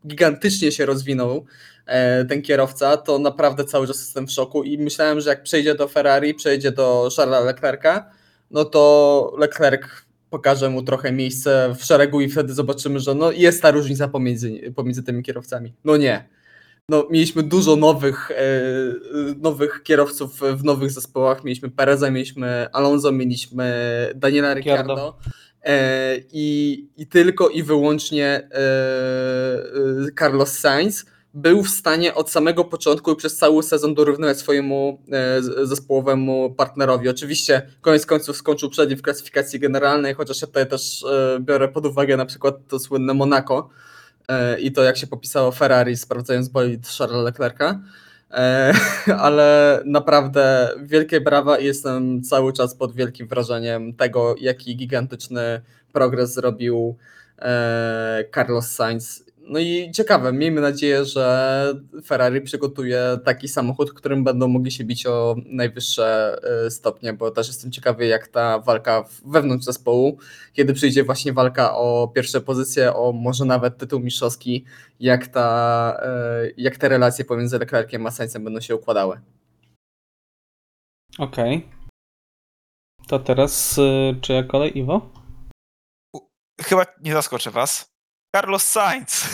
gigantycznie 0.06 0.72
się 0.72 0.86
rozwinął 0.86 1.46
e, 1.86 2.24
ten 2.24 2.42
kierowca, 2.42 2.96
to 2.96 3.18
naprawdę 3.18 3.64
cały 3.64 3.86
czas 3.86 3.98
jestem 3.98 4.26
w 4.26 4.30
szoku 4.30 4.62
i 4.62 4.78
myślałem, 4.78 5.20
że 5.20 5.30
jak 5.30 5.42
przejdzie 5.42 5.74
do 5.74 5.88
Ferrari, 5.88 6.34
przejdzie 6.34 6.72
do 6.72 7.08
Charlesa 7.16 7.44
Leclerca, 7.44 8.10
no 8.50 8.64
to 8.64 9.32
Leclerc 9.38 9.82
pokaże 10.30 10.70
mu 10.70 10.82
trochę 10.82 11.12
miejsce 11.12 11.74
w 11.78 11.84
szeregu 11.84 12.20
i 12.20 12.28
wtedy 12.28 12.54
zobaczymy, 12.54 13.00
że 13.00 13.14
no 13.14 13.32
jest 13.32 13.62
ta 13.62 13.70
różnica 13.70 14.08
pomiędzy, 14.08 14.72
pomiędzy 14.76 15.02
tymi 15.02 15.22
kierowcami. 15.22 15.74
No 15.84 15.96
nie. 15.96 16.24
No, 16.88 17.06
mieliśmy 17.10 17.42
dużo 17.42 17.76
nowych, 17.76 18.30
e, 18.30 18.34
nowych 19.36 19.82
kierowców 19.82 20.40
w 20.56 20.64
nowych 20.64 20.90
zespołach. 20.90 21.44
Mieliśmy 21.44 21.70
Pereza, 21.70 22.10
mieliśmy 22.10 22.66
Alonso, 22.72 23.12
mieliśmy 23.12 23.74
Daniela 24.14 24.54
Ricciardo. 24.54 25.18
E, 25.62 26.16
i, 26.32 26.88
I 26.96 27.06
tylko 27.06 27.48
i 27.48 27.62
wyłącznie 27.62 28.48
e, 28.52 28.62
Carlos 30.18 30.58
Sainz 30.58 31.04
był 31.34 31.62
w 31.62 31.68
stanie 31.68 32.14
od 32.14 32.30
samego 32.30 32.64
początku 32.64 33.12
i 33.12 33.16
przez 33.16 33.36
cały 33.36 33.62
sezon 33.62 33.94
dorównywać 33.94 34.38
swojemu 34.38 35.02
zespołowemu 35.62 36.54
partnerowi. 36.54 37.08
Oczywiście 37.08 37.62
koniec 37.80 38.06
końców 38.06 38.36
skończył 38.36 38.70
przed 38.70 38.88
nim 38.90 38.98
w 38.98 39.02
klasyfikacji 39.02 39.60
generalnej, 39.60 40.14
chociaż 40.14 40.40
ja 40.40 40.46
tutaj 40.46 40.68
też 40.68 41.04
biorę 41.40 41.68
pod 41.68 41.86
uwagę 41.86 42.16
na 42.16 42.26
przykład 42.26 42.54
to 42.68 42.78
słynne 42.78 43.14
Monaco 43.14 43.70
i 44.58 44.72
to 44.72 44.82
jak 44.82 44.96
się 44.96 45.06
popisało 45.06 45.52
Ferrari 45.52 45.96
sprawdzając 45.96 46.48
bolid 46.48 46.88
Charlesa 46.88 47.22
Leclerca. 47.22 47.80
E, 48.30 48.72
Ale 49.18 49.80
naprawdę 49.84 50.68
wielkie 50.82 51.20
brawa 51.20 51.58
i 51.58 51.64
jestem 51.64 52.22
cały 52.22 52.52
czas 52.52 52.74
pod 52.74 52.94
wielkim 52.94 53.28
wrażeniem 53.28 53.94
tego, 53.94 54.34
jaki 54.40 54.76
gigantyczny 54.76 55.60
progres 55.92 56.34
zrobił 56.34 56.96
e, 57.38 58.24
Carlos 58.34 58.66
Sainz. 58.66 59.23
No 59.46 59.58
i 59.58 59.90
ciekawe, 59.92 60.32
miejmy 60.32 60.60
nadzieję, 60.60 61.04
że 61.04 61.74
Ferrari 62.04 62.40
przygotuje 62.40 63.18
taki 63.24 63.48
samochód, 63.48 63.92
którym 63.92 64.24
będą 64.24 64.48
mogli 64.48 64.70
się 64.70 64.84
bić 64.84 65.06
o 65.06 65.36
najwyższe 65.46 66.38
e, 66.66 66.70
stopnie, 66.70 67.12
bo 67.12 67.30
też 67.30 67.48
jestem 67.48 67.72
ciekawy, 67.72 68.06
jak 68.06 68.28
ta 68.28 68.58
walka 68.58 69.04
wewnątrz 69.24 69.64
zespołu, 69.64 70.18
kiedy 70.52 70.74
przyjdzie 70.74 71.04
właśnie 71.04 71.32
walka 71.32 71.76
o 71.76 72.12
pierwsze 72.14 72.40
pozycje, 72.40 72.94
o 72.94 73.12
może 73.12 73.44
nawet 73.44 73.78
tytuł 73.78 74.00
mistrzowski, 74.00 74.64
jak, 75.00 75.26
ta, 75.26 76.00
e, 76.02 76.50
jak 76.56 76.76
te 76.76 76.88
relacje 76.88 77.24
pomiędzy 77.24 77.58
Leclerciem 77.58 78.06
a 78.06 78.10
Sainzem 78.10 78.44
będą 78.44 78.60
się 78.60 78.76
układały. 78.76 79.20
Okej. 81.18 81.68
To 83.06 83.18
teraz 83.18 83.78
y, 83.78 84.16
czyja 84.20 84.42
kolej, 84.42 84.78
Iwo? 84.78 85.10
Chyba 86.60 86.86
nie 87.02 87.12
zaskoczę 87.12 87.50
was. 87.50 87.93
Carlos 88.34 88.64
Sainz. 88.64 89.28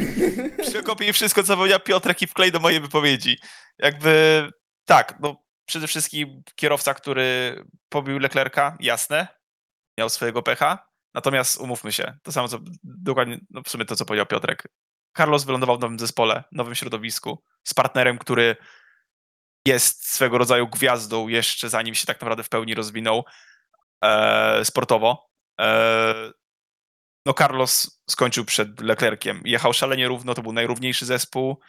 Przekopię 0.68 1.12
wszystko, 1.12 1.42
co 1.42 1.56
powiedział 1.56 1.80
Piotrek 1.80 2.22
i 2.22 2.26
wklej 2.26 2.52
do 2.52 2.60
mojej 2.60 2.80
wypowiedzi. 2.80 3.38
Jakby 3.78 4.46
tak, 4.84 5.14
no 5.20 5.44
przede 5.66 5.86
wszystkim 5.86 6.42
kierowca, 6.54 6.94
który 6.94 7.56
pobił 7.88 8.18
Leclerca, 8.18 8.76
jasne, 8.80 9.28
miał 9.98 10.08
swojego 10.08 10.42
pecha. 10.42 10.88
Natomiast 11.14 11.60
umówmy 11.60 11.92
się, 11.92 12.18
to 12.22 12.32
samo 12.32 12.48
co 12.48 12.58
dokładnie, 12.84 13.38
no 13.50 13.62
w 13.62 13.68
sumie 13.68 13.84
to, 13.84 13.96
co 13.96 14.04
powiedział 14.04 14.26
Piotrek. 14.26 14.68
Carlos 15.16 15.44
wylądował 15.44 15.78
w 15.78 15.80
nowym 15.80 15.98
zespole, 15.98 16.44
nowym 16.52 16.74
środowisku, 16.74 17.42
z 17.64 17.74
partnerem, 17.74 18.18
który 18.18 18.56
jest 19.66 20.12
swego 20.12 20.38
rodzaju 20.38 20.68
gwiazdą 20.68 21.28
jeszcze 21.28 21.68
zanim 21.68 21.94
się 21.94 22.06
tak 22.06 22.20
naprawdę 22.20 22.42
w 22.42 22.48
pełni 22.48 22.74
rozwinął 22.74 23.24
e, 24.04 24.64
sportowo. 24.64 25.28
E, 25.60 26.37
no 27.28 27.34
Carlos 27.34 28.00
skończył 28.10 28.44
przed 28.44 28.80
Leclerciem. 28.80 29.42
Jechał 29.44 29.72
szalenie 29.72 30.08
równo, 30.08 30.34
to 30.34 30.42
był 30.42 30.52
najrówniejszy 30.52 31.06
zespół 31.06 31.60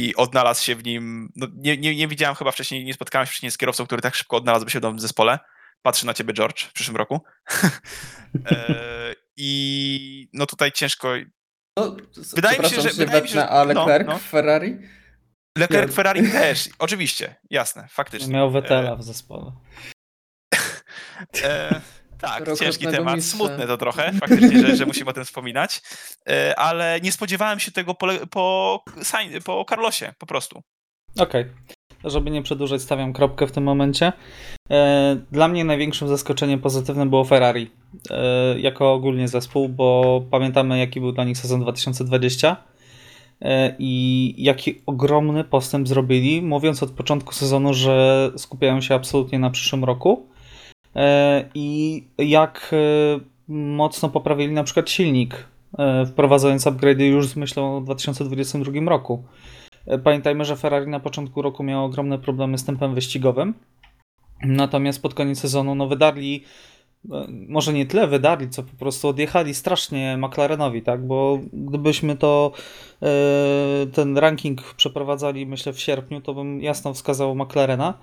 i 0.00 0.16
odnalazł 0.16 0.64
się 0.64 0.74
w 0.76 0.84
nim. 0.84 1.32
No, 1.36 1.46
nie, 1.54 1.76
nie, 1.76 1.96
nie 1.96 2.08
widziałem 2.08 2.34
chyba 2.34 2.52
wcześniej, 2.52 2.84
nie 2.84 2.94
spotkałem 2.94 3.26
się 3.26 3.30
wcześniej 3.30 3.50
z 3.50 3.58
kierowcą, 3.58 3.86
który 3.86 4.02
tak 4.02 4.14
szybko 4.14 4.36
odnalazłby 4.36 4.70
się 4.70 4.78
w 4.78 4.82
nowym 4.82 5.00
zespole. 5.00 5.38
Patrzę 5.82 6.06
na 6.06 6.14
ciebie, 6.14 6.34
George, 6.34 6.62
w 6.62 6.72
przyszłym 6.72 6.96
roku. 6.96 7.20
e, 8.50 9.14
I 9.36 10.28
no 10.32 10.46
tutaj 10.46 10.72
ciężko. 10.72 11.08
No, 11.78 11.96
Wydaje 12.34 12.58
mi 12.58 12.64
się, 12.64 12.80
że- 12.80 12.90
wydaje 12.90 13.22
mi 13.22 13.28
się, 13.28 13.34
że- 13.34 13.48
a 13.48 13.64
no, 13.64 13.72
Leclerc 13.72 14.08
no. 14.08 14.18
w 14.18 14.22
Ferrari? 14.22 14.78
Leclerc 15.58 15.90
Ja- 15.90 15.94
Ferrari 15.96 16.32
też, 16.32 16.68
oczywiście, 16.78 17.36
jasne, 17.50 17.88
faktycznie. 17.90 18.34
Miał 18.34 18.50
Wetela 18.50 18.96
w 18.96 19.02
zespole. 19.02 19.52
Tak, 22.22 22.58
ciężki 22.58 22.86
temat, 22.86 23.16
mistrza. 23.16 23.36
smutne 23.36 23.66
to 23.66 23.76
trochę, 23.76 24.12
faktycznie, 24.20 24.60
że, 24.66 24.76
że 24.76 24.86
musimy 24.86 25.10
o 25.10 25.12
tym 25.12 25.24
wspominać, 25.24 25.82
e, 26.28 26.58
ale 26.58 27.00
nie 27.02 27.12
spodziewałem 27.12 27.60
się 27.60 27.72
tego 27.72 27.94
po, 27.94 28.08
po, 28.30 28.84
po 29.44 29.64
Carlosie, 29.68 30.14
po 30.18 30.26
prostu. 30.26 30.62
Okej. 31.18 31.44
Żeby 32.04 32.30
nie 32.30 32.42
przedłużać, 32.42 32.82
stawiam 32.82 33.12
kropkę 33.12 33.46
w 33.46 33.52
tym 33.52 33.64
momencie. 33.64 34.12
E, 34.70 35.16
Dla 35.32 35.48
mnie 35.48 35.64
największym 35.64 36.08
zaskoczeniem 36.08 36.60
pozytywnym 36.60 37.10
było 37.10 37.24
Ferrari. 37.24 37.70
e, 38.10 38.60
Jako 38.60 38.92
ogólnie 38.92 39.28
zespół, 39.28 39.68
bo 39.68 40.20
pamiętamy, 40.30 40.78
jaki 40.78 41.00
był 41.00 41.12
dla 41.12 41.24
nich 41.24 41.38
sezon 41.38 41.60
2020 41.60 42.56
e, 43.42 43.76
i 43.78 44.34
jaki 44.38 44.82
ogromny 44.86 45.44
postęp 45.44 45.88
zrobili, 45.88 46.42
mówiąc 46.42 46.82
od 46.82 46.90
początku 46.90 47.32
sezonu, 47.34 47.74
że 47.74 48.30
skupiają 48.36 48.80
się 48.80 48.94
absolutnie 48.94 49.38
na 49.38 49.50
przyszłym 49.50 49.84
roku. 49.84 50.31
E, 50.96 51.44
I 51.54 52.04
jak 52.18 52.70
e, 52.72 53.20
mocno 53.52 54.08
poprawili 54.08 54.52
na 54.52 54.64
przykład 54.64 54.90
silnik, 54.90 55.46
e, 55.78 56.06
wprowadzając 56.06 56.66
upgrade'y 56.66 57.02
już 57.02 57.26
z 57.26 57.36
myślą 57.36 57.76
o 57.76 57.80
2022 57.80 58.72
roku. 58.90 59.24
Pamiętajmy, 60.04 60.44
że 60.44 60.56
Ferrari 60.56 60.88
na 60.90 61.00
początku 61.00 61.42
roku 61.42 61.62
miało 61.62 61.84
ogromne 61.84 62.18
problemy 62.18 62.58
z 62.58 62.64
tempem 62.64 62.94
wyścigowym. 62.94 63.54
Natomiast 64.42 65.02
pod 65.02 65.14
koniec 65.14 65.38
sezonu 65.38 65.74
no 65.74 65.88
wydarli, 65.88 66.44
może 67.48 67.72
nie 67.72 67.86
tyle 67.86 68.06
wydarli, 68.06 68.48
co 68.48 68.62
po 68.62 68.76
prostu 68.78 69.08
odjechali 69.08 69.54
strasznie 69.54 70.16
McLarenowi, 70.16 70.82
tak? 70.82 71.06
Bo 71.06 71.38
gdybyśmy 71.52 72.16
to 72.16 72.52
ten 73.92 74.18
ranking 74.18 74.74
przeprowadzali, 74.74 75.46
myślę, 75.46 75.72
w 75.72 75.80
sierpniu, 75.80 76.20
to 76.20 76.34
bym 76.34 76.60
jasno 76.60 76.94
wskazał 76.94 77.34
McLarena. 77.34 77.94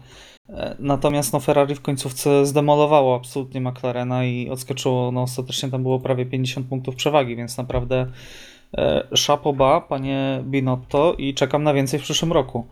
E, 0.49 0.75
Natomiast 0.79 1.33
no, 1.33 1.39
Ferrari 1.39 1.75
w 1.75 1.81
końcówce 1.81 2.45
zdemolowało 2.45 3.15
absolutnie 3.15 3.61
McLarena 3.61 4.25
i 4.25 4.49
odskoczyło, 4.49 5.11
no 5.11 5.21
ostatecznie 5.21 5.69
tam 5.69 5.83
było 5.83 5.99
prawie 5.99 6.25
50 6.25 6.67
punktów 6.67 6.95
przewagi, 6.95 7.35
więc 7.35 7.57
naprawdę 7.57 8.11
e, 8.77 9.53
bas, 9.53 9.83
panie 9.89 10.43
Binotto 10.43 11.13
i 11.17 11.33
czekam 11.33 11.63
na 11.63 11.73
więcej 11.73 11.99
w 11.99 12.03
przyszłym 12.03 12.31
roku. 12.31 12.67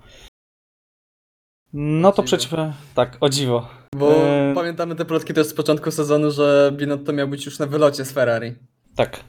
No 1.73 2.11
to 2.11 2.23
przeciw... 2.23 2.53
Tak, 2.95 3.17
o 3.21 3.29
dziwo. 3.29 3.67
Bo 3.95 4.11
E, 4.11 4.53
pamiętamy 4.55 4.95
te 4.95 5.05
plotki 5.05 5.33
też 5.33 5.47
z 5.47 5.53
początku 5.53 5.91
sezonu, 5.91 6.31
że 6.31 6.71
Binotto 6.77 7.13
miał 7.13 7.27
być 7.27 7.45
już 7.45 7.59
na 7.59 7.65
wylocie 7.65 8.05
z 8.05 8.11
Ferrari. 8.11 8.55
Tak. 8.95 9.23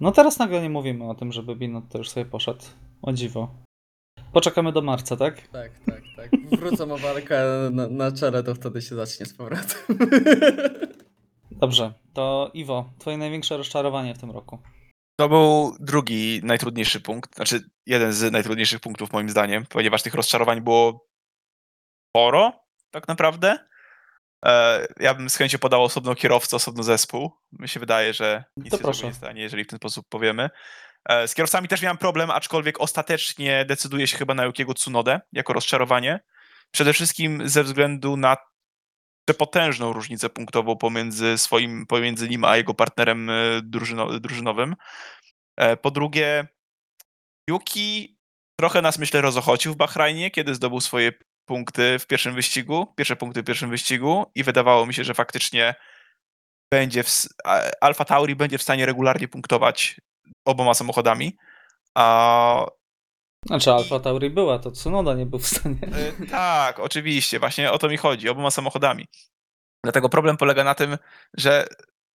No 0.00 0.12
teraz 0.12 0.38
nagle 0.38 0.62
nie 0.62 0.70
mówimy 0.70 1.10
o 1.10 1.14
tym, 1.14 1.32
żeby 1.32 1.56
Binotto 1.56 1.98
już 1.98 2.10
sobie 2.10 2.26
poszedł. 2.26 2.62
O 3.02 3.12
dziwo. 3.12 3.54
Poczekamy 4.32 4.72
do 4.72 4.82
marca, 4.82 5.16
tak? 5.16 5.48
Tak, 5.48 5.72
tak, 5.86 6.02
tak. 6.16 6.30
Wrócą 6.58 6.92
o 6.92 6.98
walkę 6.98 7.42
na, 7.72 7.88
na 7.88 8.12
czele, 8.12 8.42
to 8.42 8.54
wtedy 8.54 8.82
się 8.82 8.94
zacznie 8.94 9.26
z 9.26 9.34
powrotem. 9.34 9.98
Dobrze, 11.50 11.92
to 12.14 12.50
Iwo, 12.54 12.90
twoje 12.98 13.18
największe 13.18 13.56
rozczarowanie 13.56 14.14
w 14.14 14.18
tym 14.18 14.30
roku. 14.30 14.58
To 15.20 15.28
był 15.28 15.76
drugi 15.80 16.40
najtrudniejszy 16.44 17.00
punkt, 17.00 17.34
znaczy 17.36 17.60
jeden 17.86 18.12
z 18.12 18.32
najtrudniejszych 18.32 18.80
punktów 18.80 19.12
moim 19.12 19.30
zdaniem, 19.30 19.64
ponieważ 19.68 20.02
tych 20.02 20.14
rozczarowań 20.14 20.60
było 20.60 21.06
sporo, 22.10 22.52
tak 22.90 23.08
naprawdę. 23.08 23.58
E, 24.44 24.86
ja 25.00 25.14
bym 25.14 25.30
z 25.30 25.36
chęcią 25.36 25.58
podał 25.58 25.84
osobno 25.84 26.14
kierowcę, 26.14 26.56
osobno 26.56 26.82
zespół. 26.82 27.30
Mi 27.52 27.68
się 27.68 27.80
wydaje, 27.80 28.14
że 28.14 28.44
nic 28.56 28.70
To 28.70 28.76
się 28.76 28.82
proszę. 28.82 29.06
nie 29.06 29.14
stanie, 29.14 29.42
jeżeli 29.42 29.64
w 29.64 29.66
ten 29.66 29.76
sposób 29.78 30.06
powiemy. 30.08 30.50
E, 31.08 31.28
z 31.28 31.34
kierowcami 31.34 31.68
też 31.68 31.82
miałem 31.82 31.98
problem, 31.98 32.30
aczkolwiek 32.30 32.80
ostatecznie 32.80 33.64
decyduje 33.64 34.06
się 34.06 34.16
chyba 34.16 34.34
na 34.34 34.44
Yukiego 34.44 34.74
Tsunodę 34.74 35.20
jako 35.32 35.52
rozczarowanie. 35.52 36.20
Przede 36.70 36.92
wszystkim 36.92 37.48
ze 37.48 37.64
względu 37.64 38.16
na 38.16 38.36
przepotężną 39.28 39.92
różnicę 39.92 40.30
punktową 40.30 40.76
pomiędzy 40.76 41.38
swoim, 41.38 41.86
pomiędzy 41.86 42.28
nim 42.28 42.44
a 42.44 42.56
jego 42.56 42.74
partnerem 42.74 43.30
e, 43.30 43.34
drużyno, 43.62 44.20
drużynowym. 44.20 44.76
E, 45.56 45.76
Po 45.76 45.90
drugie, 45.90 46.48
Yuki 47.50 48.18
trochę 48.60 48.82
nas, 48.82 48.98
myślę, 48.98 49.20
rozochocił 49.20 49.72
w 49.72 49.76
Bahrajnie, 49.76 50.30
kiedy 50.30 50.54
zdobył 50.54 50.80
swoje 50.80 51.12
punkty 51.48 51.98
w 51.98 52.06
pierwszym 52.06 52.34
wyścigu, 52.34 52.94
pierwsze 52.96 53.16
punkty 53.16 53.42
w 53.42 53.44
pierwszym 53.44 53.70
wyścigu 53.70 54.32
i 54.34 54.44
wydawało 54.44 54.86
mi 54.86 54.94
się, 54.94 55.04
że 55.04 55.14
faktycznie 55.14 55.74
będzie 56.72 57.02
w, 57.02 57.10
Alfa 57.80 58.04
Tauri 58.04 58.36
będzie 58.36 58.58
w 58.58 58.62
stanie 58.62 58.86
regularnie 58.86 59.28
punktować 59.28 60.00
oboma 60.48 60.74
samochodami. 60.74 61.36
A 61.94 62.66
Znaczy 63.46 63.72
Alfa 63.72 64.00
Tauri 64.00 64.30
była, 64.30 64.58
to 64.58 64.70
Tsunoda 64.70 65.14
nie 65.14 65.26
był 65.26 65.38
w 65.38 65.46
stanie. 65.46 65.78
E, 65.82 66.26
tak, 66.26 66.78
oczywiście, 66.78 67.38
właśnie 67.38 67.72
o 67.72 67.78
to 67.78 67.88
mi 67.88 67.96
chodzi, 67.96 68.28
oboma 68.28 68.50
samochodami. 68.50 69.06
Dlatego 69.84 70.08
problem 70.08 70.36
polega 70.36 70.64
na 70.64 70.74
tym, 70.74 70.98
że 71.36 71.66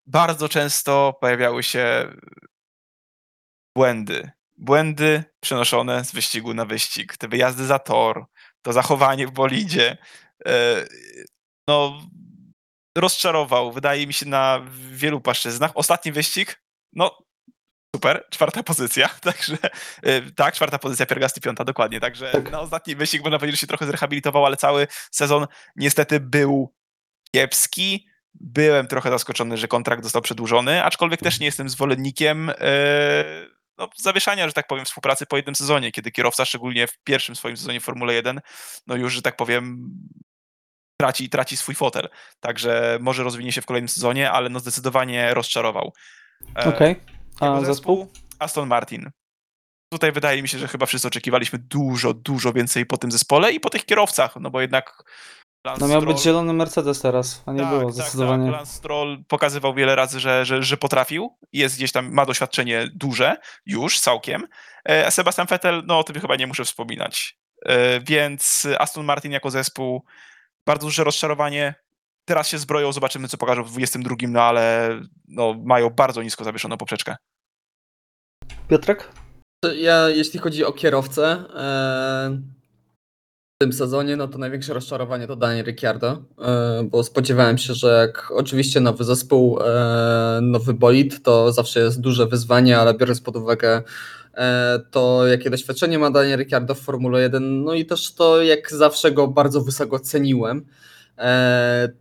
bardzo 0.07 0.49
często 0.49 1.19
pojawiały 1.21 1.63
się 1.63 2.13
błędy. 3.77 4.31
Błędy 4.59 5.25
przenoszone 5.41 6.05
z 6.05 6.13
wyścigu 6.13 6.55
na 6.55 6.65
wyścig. 6.65 7.17
Te 7.17 7.29
wyjazdy 7.29 7.67
za 7.67 7.79
tor, 7.79 8.25
to 8.63 8.73
zachowanie 8.73 9.27
w 9.27 9.31
bolidzie. 9.31 9.97
e, 10.47 10.87
No, 11.69 12.03
rozczarował, 12.99 13.73
wydaje 13.73 14.07
mi 14.07 14.13
się, 14.13 14.27
na 14.27 14.61
wielu 14.91 15.21
płaszczyznach. 15.21 15.71
Ostatni 15.75 16.13
wyścig, 16.13 16.63
no, 16.93 17.19
super, 17.97 18.27
czwarta 18.31 18.63
pozycja, 18.63 19.09
także 19.21 19.57
e, 20.03 20.21
tak, 20.31 20.55
czwarta 20.55 20.79
pozycja, 20.79 21.07
Piergasty 21.07 21.41
piąta, 21.41 21.65
dokładnie, 21.65 22.01
także 22.01 22.31
Tak. 22.33 22.51
na 22.51 22.61
ostatni 22.61 22.97
wyścig 22.97 23.23
można 23.23 23.39
powiedzieć, 23.39 23.57
że 23.57 23.61
się 23.61 23.67
trochę 23.67 23.87
zrehabilitował, 23.87 24.47
ale 24.47 24.57
cały 24.57 24.87
sezon 25.11 25.47
niestety 25.77 26.21
był 26.21 26.75
kiepski. 27.35 28.07
Byłem 28.35 28.87
trochę 28.87 29.11
zaskoczony, 29.11 29.57
że 29.57 29.69
kontrakt 29.69 30.03
został 30.03 30.23
przedłużony, 30.23 30.85
aczkolwiek 30.85 31.21
też 31.21 31.41
nie 31.41 31.47
jestem 31.47 31.69
zwolennikiem 31.69 32.51
e, 32.51 32.55
no, 33.79 33.89
zawieszania, 33.97 34.47
że 34.47 34.53
tak 34.53 34.67
powiem, 34.67 34.85
współpracy 34.85 35.27
po 35.27 35.37
jednym 35.37 35.55
sezonie, 35.55 35.93
kiedy 35.93 36.11
kierowca, 36.11 36.45
szczególnie 36.45 36.87
w 36.87 36.99
pierwszym 37.05 37.37
swoim 37.37 37.57
sezonie 37.57 37.81
w 37.81 37.85
Formule 37.85 38.15
1, 38.15 38.41
no 38.87 38.97
już, 38.97 39.13
że 39.13 39.23
tak 39.23 39.37
powiem, 39.37 39.91
traci, 41.01 41.29
traci 41.29 41.57
swój 41.57 41.75
fotel. 41.75 42.09
Także 42.41 42.99
może 43.01 43.23
rozwinie 43.23 43.53
się 43.53 43.63
w 43.63 43.67
kolejnym 43.67 43.89
sezonie, 43.89 44.31
ale 44.31 44.49
no 44.49 44.61
zdecydowanie 44.61 45.35
rozczarował. 45.35 45.93
E, 46.57 46.65
Okej. 46.65 47.12
Jego 47.41 47.57
A 47.57 47.65
zespół? 47.65 48.09
Aston 48.39 48.69
Martin. 48.69 49.11
Tutaj 49.93 50.13
wydaje 50.13 50.43
mi 50.43 50.49
się, 50.49 50.59
że 50.59 50.69
chyba 50.69 50.87
wszyscy 50.87 51.09
oczekiwaliśmy 51.09 51.59
dużo, 51.59 52.15
dużo 52.15 52.53
więcej 52.53 52.87
po 52.87 52.97
tym 52.97 53.11
zespole 53.13 53.53
i 53.53 53.61
po 53.61 53.71
tych 53.71 53.85
kierowcach, 53.85 54.37
no 54.41 54.51
bo 54.51 54.61
jednak 54.61 55.03
Lance 55.67 55.81
No 55.81 55.89
miał 55.89 56.01
być 56.03 56.17
Stroll- 56.17 56.23
zielony 56.25 56.53
Mercedes 56.53 57.01
teraz, 57.01 57.43
a 57.47 57.53
nie 57.53 57.61
tak, 57.61 57.69
było 57.69 57.85
tak, 57.85 57.93
zdecydowanie. 57.93 58.45
Tak, 58.47 58.53
Lance 58.57 58.73
Stroll 58.73 59.25
pokazywał 59.29 59.75
wiele 59.75 59.97
razy, 59.97 60.21
że, 60.21 60.45
że, 60.45 60.63
że 60.63 60.77
potrafił. 60.77 61.39
Jest 61.53 61.77
gdzieś 61.77 61.93
tam, 61.93 62.13
ma 62.13 62.27
doświadczenie 62.27 62.89
duże, 62.95 63.37
już 63.67 64.01
całkiem. 64.01 64.47
E, 64.89 65.07
A 65.07 65.11
Sebastian 65.11 65.47
Vettel, 65.47 65.83
no 65.87 65.99
o 65.99 66.05
tym 66.05 66.21
chyba 66.21 66.37
nie 66.37 66.47
muszę 66.47 66.65
wspominać. 66.65 67.39
E, 67.67 68.01
Więc 68.01 68.69
Aston 68.79 69.05
Martin 69.05 69.33
jako 69.33 69.51
zespół, 69.51 70.05
bardzo 70.67 70.87
duże 70.87 71.05
rozczarowanie. 71.05 71.75
Teraz 72.25 72.49
się 72.49 72.59
zbroją, 72.59 72.93
zobaczymy 72.93 73.29
co 73.29 73.37
pokażą 73.37 73.65
w 73.65 73.71
22, 73.71 74.17
no 74.29 74.43
ale 74.43 74.91
no, 75.29 75.55
mają 75.65 75.91
bardzo 75.91 76.23
nisko 76.23 76.45
zawieszoną 76.45 76.77
poprzeczkę. 76.77 77.17
Piotrek? 78.69 79.09
Ja, 79.77 80.09
jeśli 80.09 80.41
chodzi 80.41 80.65
o 80.65 80.73
kierowcę, 80.73 81.45
e, 81.55 82.39
w 83.55 83.65
tym 83.65 83.73
sezonie, 83.73 84.17
no 84.17 84.29
to 84.29 84.39
największe 84.39 84.75
rozczarowanie 84.75 85.27
to 85.27 85.37
Daniel 85.37 85.65
Ricciardo, 85.65 86.25
e, 86.39 86.83
bo 86.85 87.05
spodziewałem 87.05 87.59
się, 87.59 87.75
że 87.75 87.89
jak 87.89 88.31
oczywiście 88.31 88.81
nowy 88.81 89.05
zespół, 89.05 89.59
e, 89.61 90.39
nowy 90.43 90.75
bolid, 90.75 91.23
to 91.23 91.53
zawsze 91.53 91.81
jest 91.81 92.01
duże 92.01 92.27
wyzwanie, 92.27 92.79
ale 92.79 92.95
biorąc 92.95 93.21
pod 93.21 93.37
uwagę 93.37 93.83
to, 94.91 95.27
jakie 95.27 95.51
doświadczenie 95.51 95.99
ma 95.99 96.11
Daniel 96.11 96.39
Ricciardo 96.39 96.75
w 96.75 96.81
Formule 96.81 97.23
1, 97.23 97.65
no 97.65 97.75
i 97.75 97.87
też 97.87 98.15
to, 98.15 98.43
jak 98.43 98.71
zawsze 98.71 99.13
go 99.13 99.29
bardzo 99.29 99.61
wysoko 99.61 100.01
ceniłem, 100.01 100.67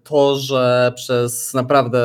to, 0.03 0.35
że 0.35 0.91
przez 0.95 1.53
naprawdę 1.53 1.99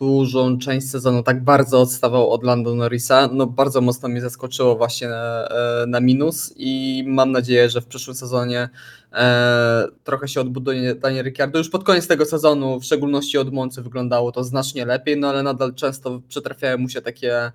dużą 0.00 0.58
część 0.58 0.90
sezonu 0.90 1.22
tak 1.22 1.44
bardzo 1.44 1.80
odstawał 1.80 2.30
od 2.30 2.44
Lando 2.44 2.74
Norrisa, 2.74 3.28
no 3.32 3.46
bardzo 3.46 3.80
mocno 3.80 4.08
mnie 4.08 4.20
zaskoczyło 4.20 4.76
właśnie 4.76 5.08
na, 5.08 5.48
na 5.86 6.00
minus 6.00 6.54
i 6.56 7.04
mam 7.06 7.32
nadzieję, 7.32 7.70
że 7.70 7.80
w 7.80 7.86
przyszłym 7.86 8.16
sezonie 8.16 8.68
e, 9.12 9.86
trochę 10.04 10.28
się 10.28 10.40
odbuduje 10.40 10.94
Daniel 10.94 11.24
Ricciardo. 11.24 11.58
Już 11.58 11.68
pod 11.68 11.84
koniec 11.84 12.06
tego 12.06 12.24
sezonu, 12.24 12.80
w 12.80 12.84
szczególności 12.84 13.38
od 13.38 13.52
Moncy 13.52 13.82
wyglądało 13.82 14.32
to 14.32 14.44
znacznie 14.44 14.86
lepiej, 14.86 15.16
no 15.20 15.28
ale 15.28 15.42
nadal 15.42 15.74
często 15.74 16.20
przytrafiają 16.28 16.78
mu 16.78 16.88
się 16.88 17.02
takie 17.02 17.52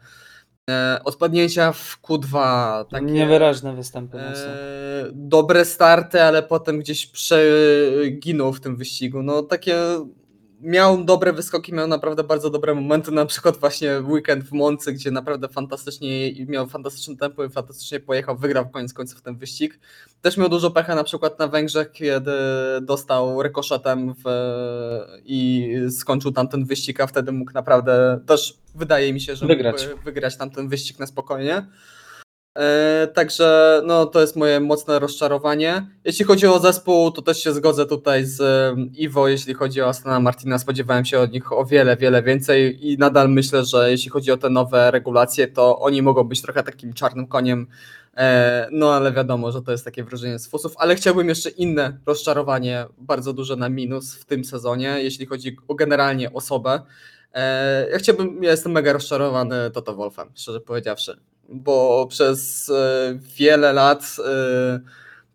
e, 0.69 0.99
odpadnięcia 1.03 1.71
w 1.71 1.99
Q2, 2.03 2.85
takie 2.85 3.05
Niewyraźne 3.05 3.75
występy 3.75 4.17
mocno. 4.17 4.45
e, 4.45 5.09
dobre 5.13 5.65
starty, 5.65 6.21
ale 6.21 6.43
potem 6.43 6.79
gdzieś 6.79 7.05
przeginął 7.07 8.53
w 8.53 8.59
tym 8.59 8.75
wyścigu. 8.75 9.23
No 9.23 9.43
takie 9.43 9.75
miał 10.61 11.03
dobre 11.03 11.33
wyskoki, 11.33 11.73
miał 11.73 11.87
naprawdę 11.87 12.23
bardzo 12.23 12.49
dobre 12.49 12.75
momenty, 12.75 13.11
na 13.11 13.25
przykład 13.25 13.57
właśnie 13.57 13.99
weekend 13.99 14.43
w 14.43 14.51
Moncy, 14.51 14.93
gdzie 14.93 15.11
naprawdę 15.11 15.47
fantastycznie 15.47 16.45
miał 16.45 16.67
fantastyczne 16.67 17.17
tempo 17.17 17.45
i 17.45 17.49
fantastycznie 17.49 17.99
pojechał, 17.99 18.37
wygrał 18.37 18.69
koniec 18.69 18.93
końców 18.93 19.21
ten 19.21 19.37
wyścig. 19.37 19.79
Też 20.21 20.37
miał 20.37 20.49
dużo 20.49 20.71
pecha 20.71 20.95
na 20.95 21.03
przykład 21.03 21.39
na 21.39 21.47
Węgrzech, 21.47 21.91
kiedy 21.91 22.31
dostał 22.81 23.43
rekoszetem 23.43 24.13
w, 24.13 24.23
i 25.25 25.73
skończył 25.89 26.31
tamten 26.31 26.65
wyścig, 26.65 27.01
a 27.01 27.07
wtedy 27.07 27.31
mógł 27.31 27.51
naprawdę 27.53 28.19
też 28.25 28.57
wydaje 28.75 29.13
mi 29.13 29.21
się, 29.21 29.35
że 29.35 29.47
Wygrać. 29.47 29.87
wygrać 30.05 30.37
tamten 30.37 30.69
wyścig 30.69 30.99
na 30.99 31.07
spokojnie. 31.07 31.65
E, 32.57 33.07
Także 33.13 33.81
no, 33.85 34.05
to 34.05 34.21
jest 34.21 34.35
moje 34.35 34.59
mocne 34.59 34.99
rozczarowanie. 34.99 35.87
Jeśli 36.05 36.25
chodzi 36.25 36.47
o 36.47 36.59
zespół, 36.59 37.11
to 37.11 37.21
też 37.21 37.43
się 37.43 37.53
zgodzę 37.53 37.85
tutaj 37.85 38.25
z 38.25 38.41
Iwo. 38.95 39.27
Jeśli 39.27 39.53
chodzi 39.53 39.81
o 39.81 39.87
Astana 39.87 40.19
Martina, 40.19 40.59
spodziewałem 40.59 41.05
się 41.05 41.19
od 41.19 41.31
nich 41.31 41.51
o 41.51 41.65
wiele, 41.65 41.97
wiele 41.97 42.23
więcej 42.23 42.87
i 42.91 42.97
nadal 42.97 43.29
myślę, 43.29 43.65
że 43.65 43.91
jeśli 43.91 44.09
chodzi 44.09 44.31
o 44.31 44.37
te 44.37 44.49
nowe 44.49 44.91
regulacje, 44.91 45.47
to 45.47 45.79
oni 45.79 46.01
mogą 46.01 46.23
być 46.23 46.41
trochę 46.41 46.63
takim 46.63 46.93
czarnym 46.93 47.27
koniem. 47.27 47.67
E, 48.17 48.67
No 48.71 48.93
ale 48.93 49.11
wiadomo, 49.11 49.51
że 49.51 49.61
to 49.61 49.71
jest 49.71 49.85
takie 49.85 50.03
wrażenie 50.03 50.39
z 50.39 50.47
fusów, 50.47 50.73
ale 50.77 50.95
chciałbym 50.95 51.29
jeszcze 51.29 51.49
inne 51.49 51.97
rozczarowanie, 52.05 52.85
bardzo 52.97 53.33
duże 53.33 53.55
na 53.55 53.69
minus 53.69 54.15
w 54.15 54.25
tym 54.25 54.45
sezonie, 54.45 54.95
jeśli 55.03 55.25
chodzi 55.25 55.57
o 55.67 55.75
generalnie 55.75 56.33
osobę. 56.33 56.81
E, 57.33 57.87
Ja 57.91 57.97
chciałbym, 57.97 58.43
ja 58.43 58.51
jestem 58.51 58.71
mega 58.71 58.93
rozczarowany 58.93 59.55
Toto 59.73 59.95
Wolfem, 59.95 60.29
szczerze 60.35 60.59
powiedziawszy 60.59 61.17
bo 61.49 62.07
przez 62.09 62.69
e, 62.69 63.19
wiele 63.37 63.73
lat 63.73 64.15
e, 64.25 64.79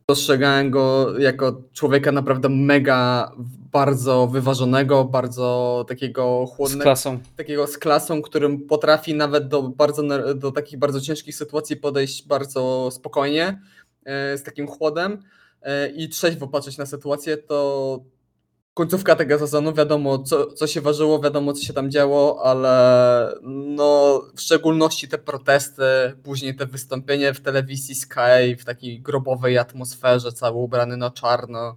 postrzegałem 0.06 0.70
go 0.70 1.18
jako 1.18 1.62
człowieka 1.72 2.12
naprawdę 2.12 2.48
mega 2.48 3.32
bardzo 3.72 4.26
wyważonego, 4.26 5.05
bardzo 5.05 5.84
takiego 5.89 6.47
Z 6.47 6.56
chłodnego, 6.56 6.82
klasą. 6.82 7.18
takiego 7.36 7.66
z 7.66 7.78
klasą, 7.78 8.22
którym 8.22 8.60
potrafi 8.60 9.14
nawet 9.14 9.48
do, 9.48 9.62
bardzo, 9.62 10.34
do 10.34 10.52
takich 10.52 10.78
bardzo 10.78 11.01
ciężkich 11.01 11.36
sytuacji 11.36 11.76
podejść 11.76 12.26
bardzo 12.26 12.89
spokojnie, 12.93 13.60
e, 14.05 14.39
z 14.39 14.43
takim 14.43 14.66
chłodem 14.66 15.22
e, 15.62 15.89
i 15.89 16.09
trzeźwo 16.09 16.48
patrzeć 16.48 16.78
na 16.78 16.86
sytuację, 16.86 17.36
to 17.36 18.01
końcówka 18.74 19.16
tego 19.16 19.39
sezonu, 19.39 19.73
wiadomo 19.73 20.19
co, 20.19 20.53
co 20.53 20.66
się 20.66 20.81
ważyło, 20.81 21.20
wiadomo 21.20 21.53
co 21.53 21.62
się 21.62 21.73
tam 21.73 21.90
działo, 21.90 22.43
ale 22.44 23.35
no 23.43 24.23
w 24.36 24.40
szczególności 24.40 25.09
te 25.09 25.19
protesty, 25.19 25.82
później 26.23 26.57
te 26.57 26.66
wystąpienie 26.66 27.35
w 27.35 27.40
telewizji 27.40 27.94
Sky 27.94 28.57
w 28.59 28.65
takiej 28.65 29.01
grobowej 29.01 29.59
atmosferze, 29.59 30.32
cały 30.32 30.57
ubrany 30.57 30.97
na 30.97 31.11
czarno. 31.11 31.77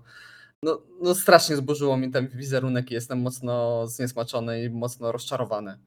No, 0.63 0.81
no 1.01 1.15
strasznie 1.15 1.55
zburzyło 1.55 1.97
mi 1.97 2.11
ten 2.11 2.27
wizerunek 2.27 2.91
i 2.91 2.93
jestem 2.93 3.21
mocno 3.21 3.87
zniesmaczony 3.87 4.63
i 4.63 4.69
mocno 4.69 5.11
rozczarowany. 5.11 5.79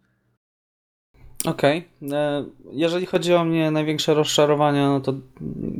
Okej. 1.44 1.84
E, 2.12 2.44
Jeżeli 2.72 3.06
chodzi 3.06 3.34
o 3.34 3.44
mnie 3.44 3.70
największe 3.70 4.14
rozczarowania, 4.14 4.88
no 4.88 5.00
to 5.00 5.14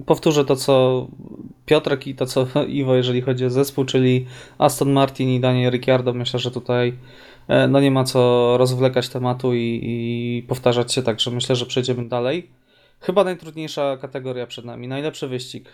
powtórzę 0.07 0.45
to, 0.45 0.57
co 0.57 1.07
Piotrek 1.67 2.07
i 2.07 2.15
to, 2.15 2.27
co 2.27 2.47
Iwo, 2.69 2.95
jeżeli 2.97 3.21
chodzi 3.21 3.45
o 3.45 3.51
zespół, 3.51 3.85
czyli 3.85 4.27
Aston 4.59 4.93
Martin 4.93 5.29
i 5.29 5.41
Daniel 5.41 5.73
Ricciardo. 5.73 6.13
Myślę, 6.13 6.41
że 6.41 6.51
tutaj 6.51 6.95
e, 7.49 7.69
no 7.69 7.81
nie 7.81 7.91
ma 7.91 8.05
co 8.05 8.55
rozwlekać 8.59 9.09
tematu 9.09 9.55
i, 9.55 9.81
i 9.83 10.43
powtarzać 10.49 10.93
się, 10.93 11.03
także 11.03 11.31
myślę, 11.31 11.57
że 11.57 11.67
przejdziemy 11.67 12.09
dalej. 12.09 12.51
Chyba 13.01 13.25
najtrudniejsza 13.25 13.97
kategoria 13.97 14.47
przed 14.47 14.65
nami. 14.65 14.89
Najlepszy 14.89 15.29
wyścig. 15.29 15.69